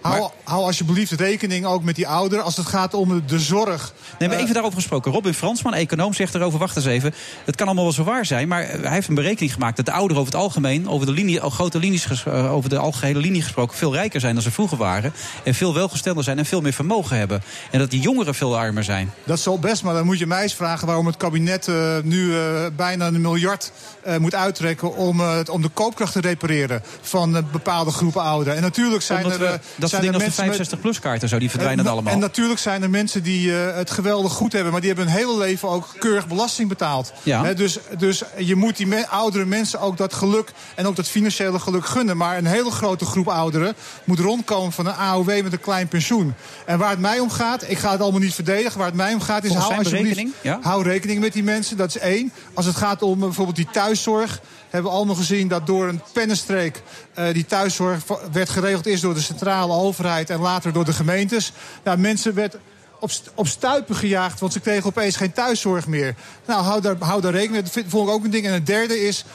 Hou, 0.02 0.30
hou 0.44 0.64
alsjeblieft 0.64 1.12
rekening 1.12 1.66
ook 1.66 1.84
met 1.84 1.96
die 1.96 2.08
ouderen 2.08 2.44
als 2.44 2.58
het 2.58 2.66
gaat 2.66 2.94
om 2.94 3.24
de 3.28 3.40
zorg. 3.40 3.94
Nee, 4.20 4.30
maar 4.30 4.38
even 4.38 4.54
daarover 4.54 4.78
gesproken. 4.78 5.12
Robin 5.12 5.34
Fransman, 5.34 5.74
econoom, 5.74 6.14
zegt 6.14 6.36
erover... 6.36 6.60
wacht 6.60 6.76
eens 6.76 6.86
even, 6.86 7.14
het 7.46 7.56
kan 7.56 7.66
allemaal 7.66 7.84
wel 7.84 7.94
zo 7.94 8.04
waar 8.04 8.26
zijn... 8.26 8.48
maar 8.48 8.68
hij 8.68 8.92
heeft 8.92 9.08
een 9.08 9.16
berekening 9.16 9.54
gemaakt 9.54 9.76
dat 9.76 9.86
de 9.86 9.92
ouderen 9.92 10.22
over 10.22 10.34
het 10.34 10.42
algemeen... 10.42 10.90
over 10.90 11.06
de, 11.06 11.12
linie, 11.12 11.40
grote 11.40 11.80
linies, 11.80 12.26
eh, 12.26 12.54
over 12.54 12.70
de 12.70 12.78
algehele 12.78 13.20
linie 13.20 13.42
gesproken... 13.42 13.78
veel 13.78 13.94
rijker 13.94 14.20
zijn 14.20 14.34
dan 14.34 14.44
ze 14.44 14.52
vroeger 14.52 14.78
waren... 14.78 15.14
en 15.44 15.54
veel 15.54 15.74
welgestelder 15.74 16.24
zijn 16.24 16.38
en 16.38 16.46
veel 16.46 16.62
meer 16.62 16.74
vermogen 16.74 17.18
hebben. 17.18 17.44
En 17.72 17.80
dat 17.80 17.92
die 17.92 18.02
jongeren 18.02 18.36
veel 18.36 18.58
armer 18.58 18.84
zijn. 18.84 19.14
Dat 19.24 19.40
zal 19.40 19.60
best, 19.60 19.84
maar 19.84 19.94
dan 19.94 20.06
moet 20.06 20.20
je 20.20 20.28
mij 20.28 20.44
eens 20.44 20.54
vragen 20.54 20.88
waarom 20.88 21.06
het 21.06 21.18
kabinet 21.18 21.68
eh, 21.68 21.98
nu 22.04 22.36
eh, 22.36 22.66
bijna 22.76 23.08
een 23.08 23.22
miljard 23.22 23.72
eh, 24.04 24.18
moet 24.18 24.36
uittrekken 24.36 24.96
om, 24.96 25.20
eh, 25.20 25.40
om 25.52 25.62
de 25.62 25.70
koopkracht 25.70 26.14
te 26.14 26.22
repareren 26.22 26.84
van 27.02 27.36
eh, 27.36 27.44
bepaalde 27.52 27.92
groepen 27.92 28.22
ouderen. 28.22 28.56
En 28.56 28.62
natuurlijk 28.62 29.04
zijn 29.04 29.24
Omdat 29.24 29.40
er, 29.40 29.46
we, 29.46 29.54
eh, 29.54 29.60
dat 29.92 30.02
zijn 30.02 30.12
dingen 30.12 30.26
als 30.26 30.36
de 30.36 30.42
mensen 30.46 30.60
met- 30.60 30.80
65-plus-kaarten 30.80 31.30
zo, 31.30 31.40
die 31.40 31.50
verdwijnen 31.50 31.86
en, 31.86 31.92
allemaal. 31.92 32.14
En 32.14 32.20
natuurlijk 32.20 32.60
zijn 32.60 32.84
er 32.84 32.90
mensen 32.90 33.24
die 33.24 33.52
eh, 33.64 33.76
het 33.76 33.92
geweldig 33.92 34.32
goed 34.32 34.52
hebben, 34.54 34.72
maar 34.72 34.82
die 34.82 34.90
hebben 34.94 35.08
hun 35.08 35.18
hele 35.18 35.38
leven 35.38 35.70
ook 35.70 35.88
keurig 36.00 36.28
belasting 36.28 36.70
betaald. 36.70 37.12
Ja. 37.24 37.54
Dus, 37.54 37.80
dus 37.98 38.24
je 38.38 38.56
moet 38.56 38.78
die 38.78 38.88
me- 38.88 39.08
oudere 39.08 39.46
mensen 39.46 39.80
ook 39.80 39.98
dat 39.98 40.14
geluk 40.14 40.52
en 40.76 40.86
ook 40.88 40.96
dat 40.96 41.08
financiële 41.08 41.60
geluk 41.60 41.86
gunnen. 41.86 42.18
Maar 42.18 42.38
een 42.38 42.46
hele 42.46 42.72
grote 42.72 43.06
groep 43.06 43.28
ouderen 43.28 43.76
moet 44.04 44.20
rondkomen 44.20 44.72
van 44.72 44.86
een 44.88 44.94
AOW 44.96 45.42
met 45.44 45.52
een 45.54 45.60
klein 45.60 45.88
pensioen. 45.88 46.34
En 46.66 46.78
waar 46.78 46.90
het 46.90 47.00
mij 47.00 47.20
om 47.20 47.30
gaat, 47.30 47.70
ik 47.70 47.78
ga 47.78 47.92
het 47.92 48.02
allemaal 48.02 48.20
niet 48.22 48.34
verdedigen, 48.34 48.78
waar 48.78 48.88
het 48.88 48.96
mij 48.96 49.14
om 49.14 49.22
gaat 49.22 49.44
is 49.44 49.54
hou 49.54 49.76
alsjeblieft, 49.78 50.26
ja? 50.42 50.60
hou 50.62 50.84
rekening 50.84 51.20
met 51.20 51.34
die 51.34 51.44
mensen. 51.44 51.78
Dat 51.78 51.88
is 51.96 51.98
één. 51.98 52.32
Als 52.54 52.66
het 52.66 52.76
gaat 52.76 53.02
om 53.02 53.14
eh, 53.20 53.20
bijvoorbeeld 53.26 53.56
die 53.56 53.68
thuiszorg. 53.72 54.40
Hebben 54.70 54.92
we 54.92 54.98
allemaal 54.98 55.16
gezien 55.16 55.48
dat 55.48 55.68
door 55.68 55.88
een 55.88 56.02
pennenstreek 56.14 56.82
eh, 57.14 57.34
die 57.34 57.46
thuiszorg 57.46 58.04
werd 58.32 58.50
geregeld 58.50 58.86
is 58.86 59.02
door 59.02 59.14
de 59.14 59.22
centrale 59.22 59.74
overheid 59.74 60.30
en 60.30 60.40
later 60.40 60.74
door 60.74 60.86
de 60.86 60.94
gemeentes. 60.94 61.52
Nou, 61.84 61.98
mensen 61.98 62.34
werd 62.34 62.58
op, 63.00 63.12
op 63.36 63.48
stuipen 63.48 63.96
gejaagd, 63.96 64.40
want 64.40 64.54
ze 64.54 64.60
kregen 64.60 64.86
opeens 64.86 65.16
geen 65.16 65.32
thuiszorg 65.32 65.88
meer. 65.88 66.16
Nou, 66.46 66.64
hou 66.64 66.82
daar, 66.82 66.96
hou 67.00 67.22
daar 67.22 67.32
rekening 67.32 67.64
mee. 67.64 67.84
Dat 67.84 67.92
vond 67.92 68.08
ik 68.08 68.14
ook 68.14 68.24
een 68.24 68.30
ding. 68.30 68.46
En 68.46 68.54
het 68.54 68.66
derde 68.66 69.08
is, 69.08 69.26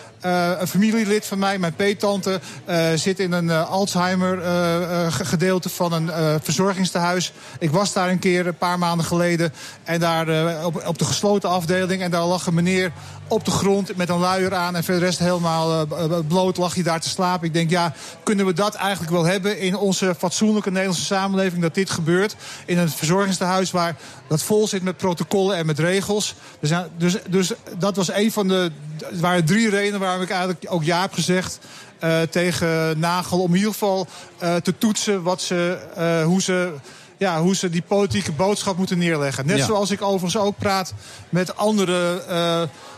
een 0.60 0.68
familielid 0.68 1.26
van 1.26 1.38
mij, 1.38 1.58
mijn 1.58 1.74
peetante, 1.74 2.40
eh, 2.64 2.86
zit 2.94 3.18
in 3.18 3.32
een 3.32 3.50
eh, 3.50 3.70
Alzheimer-gedeelte 3.70 5.68
van 5.68 5.92
een 5.92 6.10
eh, 6.10 6.34
verzorgingstehuis. 6.42 7.32
Ik 7.58 7.70
was 7.70 7.92
daar 7.92 8.08
een 8.08 8.18
keer 8.18 8.46
een 8.46 8.56
paar 8.56 8.78
maanden 8.78 9.06
geleden. 9.06 9.52
En 9.84 10.00
daar 10.00 10.28
eh, 10.28 10.64
op, 10.64 10.86
op 10.86 10.98
de 10.98 11.04
gesloten 11.04 11.48
afdeling. 11.48 12.02
En 12.02 12.10
daar 12.10 12.24
lag 12.24 12.46
een 12.46 12.54
meneer 12.54 12.92
op 13.28 13.44
de 13.44 13.50
grond 13.50 13.96
met 13.96 14.08
een 14.08 14.18
luier 14.18 14.54
aan. 14.54 14.76
En 14.76 14.84
verder 14.84 15.00
de 15.00 15.06
rest 15.06 15.18
helemaal 15.18 15.80
eh, 15.80 16.18
bloot 16.28 16.56
lag 16.56 16.74
hij 16.74 16.82
daar 16.82 17.00
te 17.00 17.08
slapen. 17.08 17.46
Ik 17.46 17.52
denk, 17.52 17.70
ja, 17.70 17.92
kunnen 18.22 18.46
we 18.46 18.52
dat 18.52 18.74
eigenlijk 18.74 19.12
wel 19.12 19.24
hebben 19.24 19.58
in 19.58 19.76
onze 19.76 20.14
fatsoenlijke 20.18 20.70
Nederlandse 20.70 21.04
samenleving? 21.04 21.62
Dat 21.62 21.74
dit 21.74 21.90
gebeurt 21.90 22.36
in 22.66 22.78
een 22.78 22.88
verzorgingstehuis 22.88 23.70
waar 23.70 23.96
dat 24.28 24.42
vol 24.42 24.68
zit 24.68 24.82
met 24.82 24.96
protocollen 24.96 25.56
en 25.56 25.66
met 25.66 25.78
regels. 25.78 26.34
Dus, 26.60 26.70
dus, 26.96 27.16
dus 27.28 27.52
dat 27.78 27.96
was 27.96 28.12
een 28.12 28.32
van 28.32 28.48
de. 28.48 28.70
Er 28.98 29.20
waren 29.20 29.44
drie 29.44 29.70
redenen 29.70 30.00
waarom 30.16 30.22
ik 30.22 30.30
eigenlijk 30.30 30.72
ook 30.72 30.84
ja 30.84 31.00
heb 31.00 31.12
gezegd. 31.12 31.58
eh, 31.98 32.22
tegen 32.22 32.98
Nagel 32.98 33.40
om 33.40 33.50
in 33.50 33.56
ieder 33.56 33.72
geval 33.72 34.06
eh, 34.38 34.56
te 34.56 34.78
toetsen 34.78 35.22
wat 35.22 35.42
ze, 35.42 35.78
eh, 35.94 36.24
hoe 36.24 36.42
ze 36.42 36.72
ja, 37.18 37.40
hoe 37.40 37.56
ze 37.56 37.70
die 37.70 37.82
politieke 37.82 38.32
boodschap 38.32 38.76
moeten 38.76 38.98
neerleggen. 38.98 39.46
Net 39.46 39.58
Ja. 39.58 39.64
zoals 39.64 39.90
ik 39.90 40.02
overigens 40.02 40.36
ook 40.36 40.58
praat 40.58 40.94
met 41.28 41.56
andere 41.56 42.22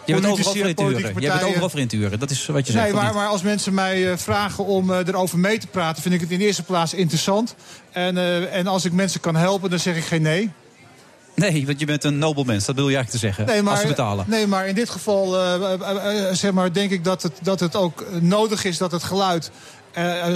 Je 0.04 0.12
bent 0.12 0.26
overal 0.26 0.54
voor 0.54 0.66
in 0.66 0.78
huren. 0.78 1.20
Je 1.22 1.28
bent 1.28 1.42
overal 1.42 1.68
voor 1.68 1.80
in. 1.80 2.18
Dat 2.18 2.30
is 2.30 2.46
wat 2.46 2.66
je 2.66 2.72
zegt. 2.72 2.84
Nee, 2.84 3.12
maar, 3.12 3.26
als 3.26 3.42
mensen 3.42 3.74
mij 3.74 4.18
vragen 4.18 4.64
om 4.64 4.92
erover 4.92 5.38
mee 5.38 5.58
te 5.58 5.66
praten... 5.66 6.02
vind 6.02 6.14
ik 6.14 6.20
het 6.20 6.30
in 6.30 6.38
de 6.38 6.44
eerste 6.44 6.62
plaats 6.62 6.94
interessant. 6.94 7.54
En, 7.92 8.16
en 8.52 8.66
als 8.66 8.84
ik 8.84 8.92
mensen 8.92 9.20
kan 9.20 9.36
helpen, 9.36 9.70
dan 9.70 9.78
zeg 9.78 9.96
ik 9.96 10.04
geen 10.04 10.22
nee. 10.22 10.52
Nee, 11.36 11.66
want 11.66 11.80
je 11.80 11.86
bent 11.86 12.04
een 12.04 12.18
nobel 12.18 12.44
mens. 12.44 12.64
Dat 12.64 12.74
wil 12.74 12.88
je 12.88 12.96
eigenlijk 12.96 13.22
te 13.22 13.26
zeggen. 13.26 13.46
Nee, 13.46 13.62
maar, 13.62 13.72
als 13.72 13.80
ze 13.80 13.86
betalen. 13.86 14.24
Nee, 14.28 14.46
maar 14.46 14.68
in 14.68 14.74
dit 14.74 14.90
geval 14.90 15.36
eh, 15.36 15.72
eh, 15.72 16.28
eh, 16.28 16.34
zeg 16.34 16.52
maar, 16.52 16.72
denk 16.72 16.90
ik 16.90 17.04
dat 17.04 17.22
het, 17.22 17.32
dat 17.42 17.60
het 17.60 17.76
ook 17.76 18.04
nodig 18.20 18.64
is 18.64 18.78
dat 18.78 18.92
het 18.92 19.02
geluid 19.02 19.50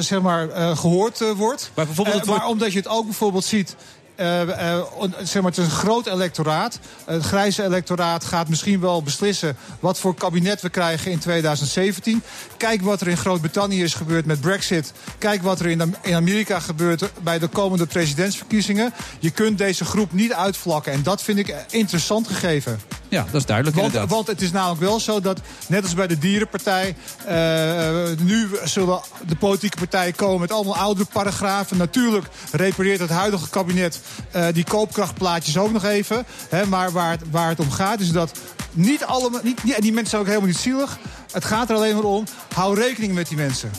zeg 0.00 0.20
maar, 0.20 0.48
eh, 0.48 0.76
gehoord 0.76 1.20
eh, 1.20 1.30
wordt. 1.30 1.70
Maar 1.74 1.86
bijvoorbeeld 1.86 2.24
maar 2.24 2.46
omdat 2.46 2.72
je 2.72 2.78
het 2.78 2.88
ook 2.88 3.04
bijvoorbeeld 3.04 3.44
ziet. 3.44 3.76
Eh, 4.20 4.72
eh, 4.72 4.84
zeg 5.22 5.42
maar, 5.42 5.50
het 5.50 5.60
is 5.60 5.64
een 5.64 5.70
groot 5.70 6.06
electoraat. 6.06 6.78
Het 7.04 7.24
grijze 7.24 7.64
electoraat 7.64 8.24
gaat 8.24 8.48
misschien 8.48 8.80
wel 8.80 9.02
beslissen 9.02 9.56
wat 9.80 9.98
voor 9.98 10.14
kabinet 10.14 10.60
we 10.60 10.68
krijgen 10.68 11.10
in 11.10 11.18
2017. 11.18 12.22
Kijk 12.56 12.82
wat 12.82 13.00
er 13.00 13.08
in 13.08 13.16
Groot-Brittannië 13.16 13.82
is 13.82 13.94
gebeurd 13.94 14.26
met 14.26 14.40
Brexit. 14.40 14.92
Kijk 15.18 15.42
wat 15.42 15.60
er 15.60 15.66
in, 15.66 15.94
in 16.02 16.14
Amerika 16.14 16.60
gebeurt 16.60 17.10
bij 17.22 17.38
de 17.38 17.48
komende 17.48 17.86
presidentsverkiezingen. 17.86 18.92
Je 19.18 19.30
kunt 19.30 19.58
deze 19.58 19.84
groep 19.84 20.12
niet 20.12 20.32
uitvlakken. 20.32 20.92
En 20.92 21.02
dat 21.02 21.22
vind 21.22 21.38
ik 21.38 21.54
interessant 21.70 22.28
gegeven. 22.28 22.80
Ja, 23.10 23.24
dat 23.30 23.40
is 23.40 23.46
duidelijk 23.46 23.76
Want, 23.76 23.88
inderdaad. 23.88 24.14
want 24.16 24.26
het 24.26 24.40
is 24.40 24.50
namelijk 24.50 24.80
wel 24.80 25.00
zo 25.00 25.20
dat, 25.20 25.40
net 25.66 25.82
als 25.82 25.94
bij 25.94 26.06
de 26.06 26.18
dierenpartij... 26.18 26.96
eh, 27.26 28.18
nu 28.18 28.48
zullen 28.64 29.00
de 29.26 29.36
politieke 29.36 29.76
partijen 29.76 30.14
komen 30.14 30.40
met 30.40 30.52
allemaal 30.52 30.76
oudere 30.76 31.08
paragrafen. 31.12 31.76
Natuurlijk 31.76 32.26
repareert 32.52 33.00
het 33.00 33.10
huidige 33.10 33.48
kabinet 33.48 34.00
eh, 34.30 34.46
die 34.52 34.64
koopkrachtplaatjes 34.64 35.58
ook 35.58 35.72
nog 35.72 35.84
even. 35.84 36.26
Hè, 36.48 36.66
maar 36.66 36.92
waar 36.92 37.10
het, 37.10 37.20
waar 37.30 37.48
het 37.48 37.60
om 37.60 37.70
gaat 37.70 38.00
is 38.00 38.12
dat 38.12 38.38
niet 38.72 39.04
allemaal... 39.04 39.40
Niet, 39.42 39.60
en 39.74 39.80
die 39.80 39.92
mensen 39.92 40.10
zijn 40.10 40.20
ook 40.20 40.28
helemaal 40.28 40.48
niet 40.48 40.58
zielig. 40.58 40.98
Het 41.32 41.44
gaat 41.44 41.70
er 41.70 41.76
alleen 41.76 41.94
maar 41.94 42.04
om, 42.04 42.24
hou 42.54 42.74
rekening 42.74 43.14
met 43.14 43.28
die 43.28 43.36
mensen. 43.36 43.70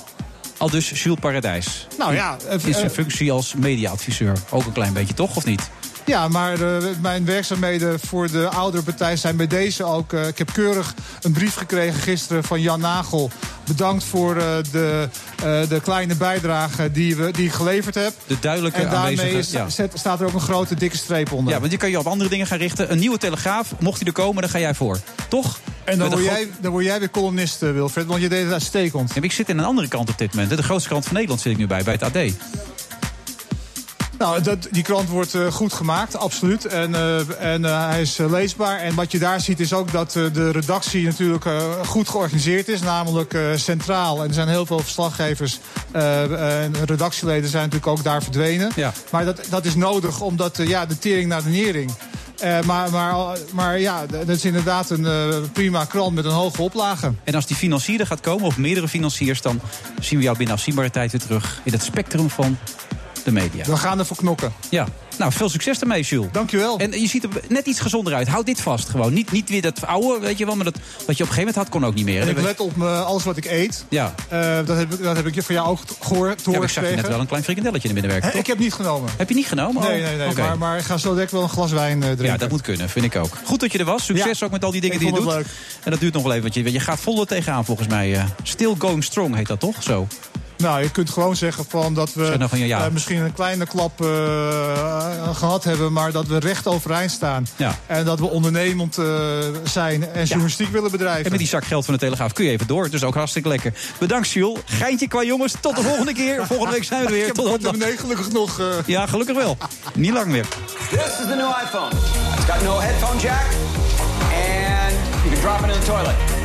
Al 0.57 0.69
dus 0.69 1.03
Jules 1.03 1.19
Paradijs. 1.19 1.87
Nou 1.97 2.13
ja, 2.13 2.37
eh, 2.47 2.53
in 2.53 2.73
zijn 2.73 2.85
eh, 2.85 2.91
functie 2.91 3.31
als 3.31 3.53
mediaadviseur. 3.53 4.37
Ook 4.49 4.65
een 4.65 4.71
klein 4.71 4.93
beetje, 4.93 5.13
toch? 5.13 5.35
Of 5.35 5.45
niet? 5.45 5.69
Ja, 6.05 6.27
maar 6.27 6.61
eh, 6.77 6.83
mijn 7.01 7.25
werkzaamheden 7.25 7.99
voor 7.99 8.31
de 8.31 8.47
oudere 8.49 8.83
partij 8.83 9.15
zijn 9.15 9.35
bij 9.35 9.47
deze 9.47 9.83
ook... 9.83 10.13
eh, 10.13 10.27
ik 10.27 10.37
heb 10.37 10.53
keurig 10.53 10.93
een 11.21 11.31
brief 11.31 11.55
gekregen 11.55 11.99
gisteren 12.01 12.43
van 12.43 12.61
Jan 12.61 12.79
Nagel. 12.79 13.29
Bedankt 13.65 14.03
voor 14.03 14.35
eh, 14.37 14.43
de, 14.71 15.09
de 15.69 15.79
kleine 15.83 16.15
bijdrage 16.15 16.91
die, 16.91 17.15
we, 17.15 17.31
die 17.31 17.45
ik 17.45 17.51
geleverd 17.51 17.95
heb. 17.95 18.13
De 18.27 18.39
duidelijke 18.39 18.81
en 18.81 18.89
daarmee 18.89 19.31
is- 19.37 19.51
ja. 19.51 19.69
zet- 19.69 19.91
staat 19.95 20.19
er 20.19 20.25
ook 20.25 20.33
een 20.33 20.39
grote 20.39 20.75
dikke 20.75 20.97
streep 20.97 21.31
onder. 21.31 21.53
ja, 21.53 21.59
want 21.59 21.71
je 21.71 21.77
kan 21.77 21.89
je 21.89 21.99
op 21.99 22.07
andere 22.07 22.29
dingen 22.29 22.47
gaan 22.47 22.57
richten. 22.57 22.91
Een 22.91 22.99
nieuwe 22.99 23.17
telegraaf, 23.17 23.73
mocht 23.79 23.97
die 23.97 24.07
er 24.07 24.13
komen, 24.13 24.41
dan 24.41 24.51
ga 24.51 24.59
jij 24.59 24.73
voor. 24.75 24.99
Toch? 25.29 25.59
en 25.83 25.97
dan 25.97 26.09
word, 26.09 26.23
jij, 26.23 26.47
dan 26.61 26.71
word 26.71 26.85
jij 26.85 26.99
weer 26.99 27.11
columnist, 27.11 27.59
Wilfred, 27.59 28.05
want 28.05 28.21
je 28.21 28.29
deed 28.29 28.43
het 28.43 28.53
uitstekend. 28.53 29.11
Ja, 29.15 29.21
ik 29.21 29.31
zit 29.31 29.49
in 29.49 29.57
een 29.57 29.65
andere 29.65 29.87
kant 29.87 30.09
op 30.09 30.17
dit 30.17 30.33
moment. 30.33 30.57
De 30.57 30.63
grootste 30.63 30.89
krant 30.89 31.03
van 31.03 31.13
Nederland 31.13 31.41
zit 31.41 31.51
ik 31.51 31.57
nu 31.57 31.67
bij, 31.67 31.83
bij 31.83 31.93
het 31.93 32.03
AD. 32.03 32.17
Nou, 34.21 34.41
dat, 34.41 34.67
die 34.71 34.83
krant 34.83 35.09
wordt 35.09 35.33
eh, 35.33 35.47
goed 35.47 35.73
gemaakt, 35.73 36.17
absoluut. 36.17 36.65
En, 36.65 36.95
eh, 36.95 37.53
en 37.53 37.65
eh, 37.65 37.87
hij 37.89 38.01
is 38.01 38.17
leesbaar. 38.17 38.79
En 38.79 38.95
wat 38.95 39.11
je 39.11 39.19
daar 39.19 39.41
ziet 39.41 39.59
is 39.59 39.73
ook 39.73 39.91
dat 39.91 40.11
de 40.11 40.51
redactie 40.51 41.05
natuurlijk 41.05 41.45
goed 41.85 42.09
georganiseerd 42.09 42.67
is. 42.67 42.81
Namelijk 42.81 43.37
centraal. 43.55 44.21
En 44.21 44.27
er 44.27 44.33
zijn 44.33 44.47
heel 44.47 44.65
veel 44.65 44.79
verslaggevers 44.79 45.59
en 45.91 46.85
redactieleden 46.85 47.49
zijn 47.49 47.63
natuurlijk 47.63 47.91
ook 47.91 48.03
daar 48.03 48.23
verdwenen. 48.23 48.71
Ja. 48.75 48.93
Maar 49.11 49.25
dat, 49.25 49.45
dat 49.49 49.65
is 49.65 49.75
nodig, 49.75 50.21
omdat 50.21 50.57
ja, 50.57 50.85
de 50.85 50.97
tering 50.97 51.27
naar 51.27 51.43
de 51.43 51.49
nering. 51.49 51.91
Maar, 52.65 52.91
maar, 52.91 53.37
maar 53.53 53.79
ja, 53.79 54.05
dat 54.05 54.27
is 54.27 54.45
inderdaad 54.45 54.89
een 54.89 55.51
prima 55.51 55.85
krant 55.85 56.15
met 56.15 56.25
een 56.25 56.31
hoge 56.31 56.61
oplage. 56.61 57.13
En 57.23 57.35
als 57.35 57.45
die 57.45 57.55
financier 57.55 57.99
er 57.99 58.07
gaat 58.07 58.21
komen, 58.21 58.45
of 58.45 58.57
meerdere 58.57 58.87
financiers... 58.87 59.41
dan 59.41 59.59
zien 59.99 60.17
we 60.17 60.25
jou 60.25 60.37
binnen 60.37 60.55
afzienbare 60.55 60.89
tijd 60.89 61.11
weer 61.11 61.21
terug... 61.21 61.61
in 61.63 61.71
het 61.71 61.83
spectrum 61.83 62.29
van 62.29 62.57
de 63.23 63.31
media. 63.31 63.65
We 63.65 63.77
gaan 63.77 63.99
ervoor 63.99 64.17
knokken. 64.17 64.53
Ja. 64.69 64.87
Nou, 65.17 65.31
veel 65.33 65.49
succes 65.49 65.79
ermee, 65.79 66.01
Jules. 66.01 66.27
Dankjewel. 66.31 66.77
En 66.77 67.01
je 67.01 67.07
ziet 67.07 67.23
er 67.23 67.29
net 67.49 67.65
iets 67.65 67.79
gezonder 67.79 68.13
uit. 68.13 68.27
Houd 68.27 68.45
dit 68.45 68.61
vast 68.61 68.89
gewoon. 68.89 69.13
Niet, 69.13 69.31
niet 69.31 69.49
weer 69.49 69.61
dat 69.61 69.85
oude, 69.85 70.19
weet 70.25 70.37
je 70.37 70.45
wel, 70.45 70.55
maar 70.55 70.65
dat 70.65 70.73
wat 70.75 70.83
je 70.97 71.03
op 71.03 71.07
een 71.07 71.17
gegeven 71.17 71.37
moment 71.39 71.55
had, 71.55 71.69
kon 71.69 71.85
ook 71.85 71.93
niet 71.93 72.05
meer. 72.05 72.21
En 72.21 72.27
ik 72.29 72.41
let 72.41 72.59
op 72.59 72.75
me, 72.75 72.87
alles 72.89 73.23
wat 73.23 73.37
ik 73.37 73.45
eet. 73.45 73.85
Ja. 73.89 74.13
Eh, 74.29 74.55
dat, 74.65 74.77
heb 74.77 74.93
ik, 74.93 75.03
dat 75.03 75.15
heb 75.15 75.27
ik 75.27 75.43
van 75.43 75.55
jou 75.55 75.67
ook 75.67 75.79
gehoord. 76.01 76.41
Ja, 76.51 76.61
ik 76.61 76.69
zag 76.69 76.89
je 76.89 76.95
net 76.95 77.07
wel 77.07 77.19
een 77.19 77.27
klein 77.27 77.43
frikandelletje 77.43 77.89
in 77.89 77.95
de 77.95 78.19
toch? 78.21 78.31
ik 78.31 78.47
heb 78.47 78.59
niet 78.59 78.73
genomen. 78.73 79.09
Heb 79.17 79.29
je 79.29 79.35
niet 79.35 79.47
genomen? 79.47 79.81
Nee, 79.83 80.01
Oh, 80.01 80.07
nee, 80.07 80.17
nee. 80.17 80.29
oké. 80.29 80.41
Maar, 80.41 80.57
maar 80.57 80.77
ik 80.77 80.83
ga 80.83 80.97
zo 80.97 81.13
direct 81.13 81.31
wel 81.31 81.41
een 81.43 81.49
glas 81.49 81.71
wijn 81.71 81.97
eh, 81.97 82.05
drinken. 82.07 82.25
Ja, 82.25 82.37
dat 82.37 82.49
moet 82.49 82.61
kunnen, 82.61 82.89
vind 82.89 83.05
ik 83.05 83.15
ook. 83.15 83.37
Goed 83.43 83.59
dat 83.59 83.71
je 83.71 83.77
er 83.77 83.85
was. 83.85 84.05
Succes 84.05 84.43
ook 84.43 84.51
met 84.51 84.63
al 84.63 84.71
die 84.71 84.81
dingen 84.81 84.95
ik 84.95 85.01
die 85.01 85.13
je 85.13 85.19
doet. 85.21 85.33
leuk. 85.33 85.45
En 85.83 85.91
dat 85.91 85.99
duurt 85.99 86.13
nog 86.13 86.23
wel 86.23 86.31
even, 86.31 86.43
want 86.43 86.53
je, 86.53 86.71
je 86.71 86.79
gaat 86.79 86.99
vol 86.99 87.19
er 87.19 87.27
tegenaan 87.27 87.65
volgens 87.65 87.87
mij. 87.87 88.15
eh. 88.15 88.23
Still 88.43 88.75
going 88.77 89.03
strong 89.03 89.35
heet 89.35 89.47
dat 89.47 89.59
toch? 89.59 89.83
Zo. 89.83 90.07
Nou, 90.61 90.81
je 90.81 90.89
kunt 90.91 91.09
gewoon 91.09 91.35
zeggen 91.35 91.65
van 91.69 91.93
dat 91.93 92.13
we 92.13 92.25
Zeg 92.25 92.37
nou 92.37 92.49
van 92.49 92.59
ja, 92.59 92.65
ja. 92.65 92.85
eh, 92.85 92.91
misschien 92.91 93.17
een 93.17 93.33
kleine 93.33 93.65
klap 93.65 94.01
eh, 94.01 94.07
gehad 95.35 95.63
hebben, 95.63 95.93
maar 95.93 96.11
dat 96.11 96.27
we 96.27 96.39
recht 96.39 96.67
overeind 96.67 97.11
staan. 97.11 97.47
Ja. 97.55 97.75
En 97.87 98.05
dat 98.05 98.19
we 98.19 98.25
ondernemend 98.29 98.97
eh, 98.97 99.05
zijn 99.63 100.09
en 100.13 100.25
journalistiek 100.25 100.67
willen 100.69 100.91
bedrijven. 100.91 101.23
En 101.25 101.29
met 101.29 101.39
die 101.39 101.47
zak 101.47 101.65
geld 101.65 101.85
van 101.85 101.93
de 101.93 101.99
Telegraaf 101.99 102.33
kun 102.33 102.45
je 102.45 102.51
even 102.51 102.67
door. 102.67 102.89
Dus 102.89 103.03
ook 103.03 103.13
hartstikke 103.15 103.47
lekker. 103.49 103.73
Bedankt, 103.99 104.29
Jules. 104.29 104.59
Geintje 104.65 105.07
qua 105.07 105.23
jongens. 105.23 105.53
Tot 105.61 105.75
de 105.75 105.81
volgende 105.81 106.13
keer. 106.13 106.45
Volgende 106.47 106.71
week 106.73 106.83
zijn 106.83 106.99
we 107.01 107.05
er 107.05 107.11
weer. 107.11 107.21
Ik 107.21 107.27
heb 107.27 107.35
Tot 107.35 107.45
dan. 107.45 107.53
portemonnee 107.59 107.97
gelukkig 107.97 108.31
nog. 108.31 108.59
eh. 108.59 108.65
Ja, 108.85 109.05
gelukkig 109.07 109.35
wel. 109.35 109.57
Niet 109.93 110.11
lang 110.13 110.25
meer. 110.27 110.45
This 110.89 110.99
is 110.99 111.27
the 111.27 111.35
new 111.35 111.51
iPhone. 111.65 111.91
It's 112.35 112.45
got 112.51 112.61
no 112.63 112.79
headphone 112.79 113.19
jack, 113.19 113.45
and 114.23 114.93
you 115.23 115.33
can 115.33 115.41
drop 115.41 115.59
it 115.69 115.75
in 115.75 115.79
the 115.81 115.85
toilet. 115.85 116.40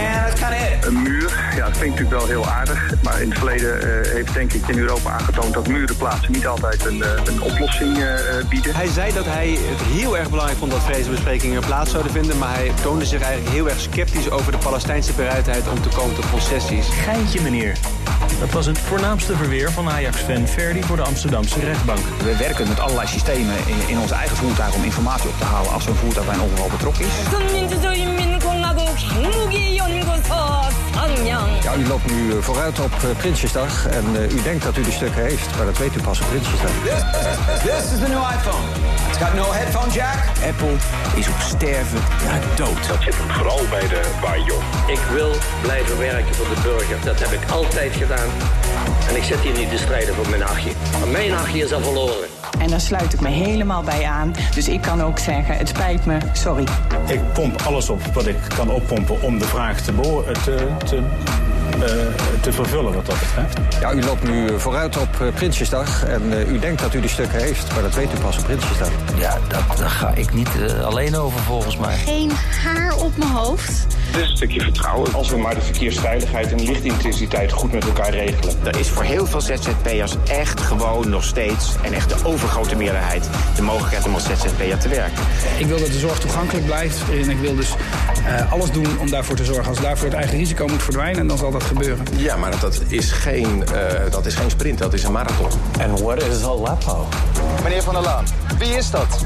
That's 0.00 0.40
kind 0.40 0.52
of 0.52 0.78
it. 0.78 0.86
Een 0.86 1.02
muur, 1.02 1.52
ja, 1.56 1.64
dat 1.64 1.76
vind 1.76 1.94
ik 1.94 2.00
natuurlijk 2.00 2.10
wel 2.10 2.26
heel 2.26 2.46
aardig. 2.46 3.02
Maar 3.02 3.20
in 3.22 3.28
het 3.28 3.38
verleden 3.38 3.82
eh, 3.82 4.12
heeft 4.12 4.34
denk 4.34 4.52
ik 4.52 4.68
in 4.68 4.78
Europa 4.78 5.10
aangetoond 5.10 5.54
dat 5.54 5.68
muren 5.68 5.96
plaatsen 5.96 6.32
niet 6.32 6.46
altijd 6.46 6.86
een, 6.86 7.02
eh, 7.02 7.10
een 7.24 7.42
oplossing 7.42 7.98
eh, 7.98 8.14
bieden. 8.48 8.74
Hij 8.74 8.86
zei 8.86 9.12
dat 9.12 9.24
hij 9.24 9.48
het 9.48 9.80
heel 9.82 10.18
erg 10.18 10.30
belangrijk 10.30 10.58
vond 10.58 10.70
dat 10.70 10.82
vredesbesprekingen 10.82 11.60
plaats 11.60 11.90
zouden 11.90 12.12
vinden. 12.12 12.38
Maar 12.38 12.54
hij 12.54 12.72
toonde 12.82 13.04
zich 13.04 13.22
eigenlijk 13.22 13.54
heel 13.54 13.68
erg 13.68 13.80
sceptisch 13.80 14.30
over 14.30 14.52
de 14.52 14.58
Palestijnse 14.58 15.12
bereidheid 15.12 15.68
om 15.68 15.82
te 15.82 15.88
komen 15.88 16.14
tot 16.14 16.30
concessies. 16.30 16.86
Geintje, 16.88 17.40
meneer. 17.40 17.76
Dat 18.40 18.50
was 18.50 18.66
het 18.66 18.78
voornaamste 18.78 19.36
verweer 19.36 19.70
van 19.72 19.88
Ajax-fan 19.88 20.46
Verdi 20.46 20.82
voor 20.82 20.96
de 20.96 21.02
Amsterdamse 21.02 21.60
rechtbank. 21.60 21.98
We 22.22 22.36
werken 22.36 22.68
met 22.68 22.80
allerlei 22.80 23.06
systemen 23.06 23.56
in, 23.66 23.88
in 23.88 23.98
ons 23.98 24.10
eigen 24.10 24.36
voertuig 24.36 24.74
om 24.74 24.84
informatie 24.84 25.28
op 25.28 25.38
te 25.38 25.44
halen 25.44 25.72
als 25.72 25.84
zo'n 25.84 25.94
voertuig 25.94 26.26
bij 26.26 26.34
een 26.34 26.40
ongeval 26.40 26.68
betrokken 26.68 27.04
is. 27.04 28.29
Ja, 31.62 31.74
u 31.76 31.86
loopt 31.86 32.10
nu 32.10 32.30
eh, 32.30 32.36
vooruit 32.40 32.80
op 32.80 32.92
eh, 32.92 33.16
Prinsjesdag 33.16 33.86
en 33.86 34.04
eh, 34.16 34.32
u 34.32 34.42
denkt 34.42 34.64
dat 34.64 34.76
u 34.76 34.82
de 34.82 34.90
stukken 34.90 35.22
heeft, 35.22 35.56
maar 35.56 35.66
dat 35.66 35.78
weet 35.78 35.96
u 35.96 36.02
pas 36.02 36.20
op 36.20 36.26
Prinsjesdag. 36.28 36.70
This 37.62 37.92
is 37.92 37.98
the 38.04 38.08
new 38.08 38.24
iPhone. 38.36 38.64
It's 39.08 39.18
got 39.18 39.34
no 39.34 39.52
headphone 39.52 39.90
jack. 39.92 40.18
Apple 40.48 40.74
is 41.14 41.28
op 41.28 41.40
sterven 41.40 42.00
na 42.24 42.56
dood. 42.56 42.88
Dat 42.88 43.02
zit 43.02 43.14
hem 43.16 43.30
vooral 43.30 43.60
bij 43.70 43.88
de 43.88 44.00
Bayon. 44.20 44.62
Ik 44.86 45.00
wil 45.12 45.32
blijven 45.62 45.98
werken 45.98 46.34
voor 46.34 46.46
de 46.54 46.60
burger. 46.62 46.96
Dat 47.04 47.20
heb 47.20 47.30
ik 47.30 47.50
altijd 47.50 47.92
gedaan. 47.96 48.30
En 49.08 49.16
ik 49.16 49.22
zit 49.22 49.40
hier 49.40 49.58
niet 49.58 49.70
te 49.70 49.78
strijden 49.78 50.14
voor 50.14 50.28
mijn 50.28 50.42
hachje. 50.42 50.72
Maar 50.98 51.08
mijn 51.08 51.32
hachje 51.32 51.64
is 51.64 51.72
al 51.72 51.80
verloren. 51.80 52.39
En 52.58 52.68
daar 52.68 52.80
sluit 52.80 53.12
ik 53.12 53.20
me 53.20 53.28
helemaal 53.28 53.82
bij 53.82 54.04
aan. 54.06 54.34
Dus 54.54 54.68
ik 54.68 54.80
kan 54.80 55.02
ook 55.02 55.18
zeggen, 55.18 55.56
het 55.56 55.68
spijt 55.68 56.04
me, 56.06 56.18
sorry. 56.32 56.64
Ik 57.06 57.20
pomp 57.32 57.62
alles 57.62 57.88
op 57.90 58.00
wat 58.12 58.26
ik 58.26 58.36
kan 58.56 58.70
oppompen 58.70 59.22
om 59.22 59.38
de 59.38 59.44
vraag 59.44 59.80
te, 59.80 59.92
beho- 59.92 60.24
te, 60.44 60.66
te, 60.84 60.96
eh, 60.96 61.69
te 62.40 62.52
vervullen 62.52 62.94
wat 62.94 63.06
dat 63.06 63.18
betreft. 63.18 63.58
Ja, 63.80 63.92
u 63.92 64.02
loopt 64.02 64.22
nu 64.22 64.58
vooruit 64.58 64.96
op 64.96 65.20
eh, 65.20 65.34
Prinsjesdag 65.34 66.04
en 66.04 66.32
eh, 66.32 66.52
u 66.52 66.58
denkt 66.58 66.80
dat 66.80 66.94
u 66.94 67.00
de 67.00 67.08
stukken 67.08 67.40
heeft, 67.40 67.72
maar 67.72 67.82
dat 67.82 67.94
weet 67.94 68.12
u 68.12 68.20
pas 68.20 68.38
op 68.38 68.44
Prinsjesdag. 68.44 68.88
Ja, 69.18 69.38
dat, 69.48 69.78
daar 69.78 69.90
ga 69.90 70.12
ik 70.14 70.34
niet 70.34 70.48
eh, 70.60 70.84
alleen 70.84 71.16
over 71.16 71.40
volgens 71.40 71.76
mij. 71.76 71.96
Geen 71.96 72.30
haar 72.64 72.96
op 72.96 73.16
mijn 73.16 73.30
hoofd. 73.30 73.86
Het 74.10 74.20
is 74.20 74.28
een 74.28 74.36
stukje 74.36 74.60
vertrouwen. 74.60 75.14
Als 75.14 75.30
we 75.30 75.36
maar 75.36 75.54
de 75.54 75.60
verkeersveiligheid 75.60 76.50
en 76.50 76.56
de 76.56 76.64
lichtintensiteit 76.64 77.52
goed 77.52 77.72
met 77.72 77.84
elkaar 77.84 78.10
regelen. 78.10 78.54
Er 78.64 78.78
is 78.78 78.88
voor 78.88 79.02
heel 79.02 79.26
veel 79.26 79.40
ZZP'ers 79.40 80.14
echt 80.26 80.60
gewoon 80.60 81.08
nog 81.08 81.24
steeds... 81.24 81.74
en 81.82 81.92
echt 81.92 82.08
de 82.08 82.16
overgrote 82.24 82.76
meerderheid 82.76 83.28
de 83.56 83.62
mogelijkheid 83.62 84.06
om 84.06 84.14
als 84.14 84.24
ZZP'er 84.24 84.78
te 84.78 84.88
werken. 84.88 85.22
Ik 85.58 85.66
wil 85.66 85.78
dat 85.78 85.86
de 85.86 85.98
zorg 85.98 86.18
toegankelijk 86.18 86.66
blijft. 86.66 87.02
En 87.10 87.30
ik 87.30 87.38
wil 87.38 87.54
dus 87.54 87.74
eh, 88.26 88.52
alles 88.52 88.70
doen 88.70 88.98
om 88.98 89.10
daarvoor 89.10 89.36
te 89.36 89.44
zorgen. 89.44 89.68
Als 89.68 89.80
daarvoor 89.80 90.08
het 90.08 90.16
eigen 90.16 90.38
risico 90.38 90.66
moet 90.66 90.82
verdwijnen, 90.82 91.26
dan 91.26 91.38
zal 91.38 91.50
dat 91.50 91.64
gebeuren. 91.70 92.06
Ja, 92.16 92.36
maar 92.36 92.60
dat 92.60 92.80
is 92.88 93.12
geen, 93.12 93.66
eh, 93.66 94.10
dat 94.10 94.26
is 94.26 94.34
geen 94.34 94.50
sprint, 94.50 94.78
dat 94.78 94.92
is 94.94 95.02
een 95.02 95.12
marathon. 95.12 95.50
En 95.78 96.02
what 96.02 96.22
is 96.22 96.44
a 96.44 96.54
lapo? 96.54 97.08
Meneer 97.62 97.82
Van 97.82 97.94
der 97.94 98.02
Laan, 98.02 98.24
wie 98.58 98.76
is 98.76 98.90
dat? 98.90 99.24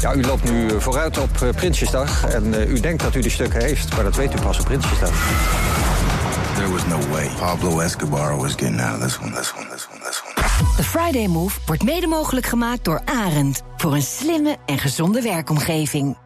Ja, 0.00 0.14
u 0.14 0.22
loopt 0.22 0.44
nu 0.50 0.80
vooruit 0.80 1.18
op 1.18 1.42
eh, 1.42 1.48
Prinsjesdag 1.48 2.24
en 2.24 2.54
eh, 2.54 2.70
u 2.70 2.80
denkt 2.80 3.02
dat 3.02 3.14
u 3.14 3.20
die 3.20 3.30
stukken 3.30 3.62
heeft, 3.62 3.94
maar 3.94 4.04
dat 4.04 4.16
weet 4.16 4.34
u 4.34 4.40
pas 4.40 4.58
op 4.58 4.64
Prinsjesdag. 4.64 5.10
There 6.54 6.70
was 6.70 6.86
no 6.86 6.98
way. 7.10 7.28
Pablo 7.38 7.80
Escobar 7.80 8.36
was 8.36 8.50
getting 8.50 8.80
out 8.80 8.96
of 8.96 9.02
this 9.02 9.18
one, 9.18 9.30
this 9.30 9.52
one, 9.56 9.66
this 9.70 9.88
one, 9.92 10.00
this 10.04 10.22
one. 10.24 10.46
De 10.76 10.82
Friday 10.82 11.26
Move 11.26 11.58
wordt 11.66 11.82
mede 11.82 12.06
mogelijk 12.06 12.46
gemaakt 12.46 12.84
door 12.84 13.00
Arend. 13.04 13.62
Voor 13.76 13.94
een 13.94 14.02
slimme 14.02 14.56
en 14.66 14.78
gezonde 14.78 15.22
werkomgeving. 15.22 16.25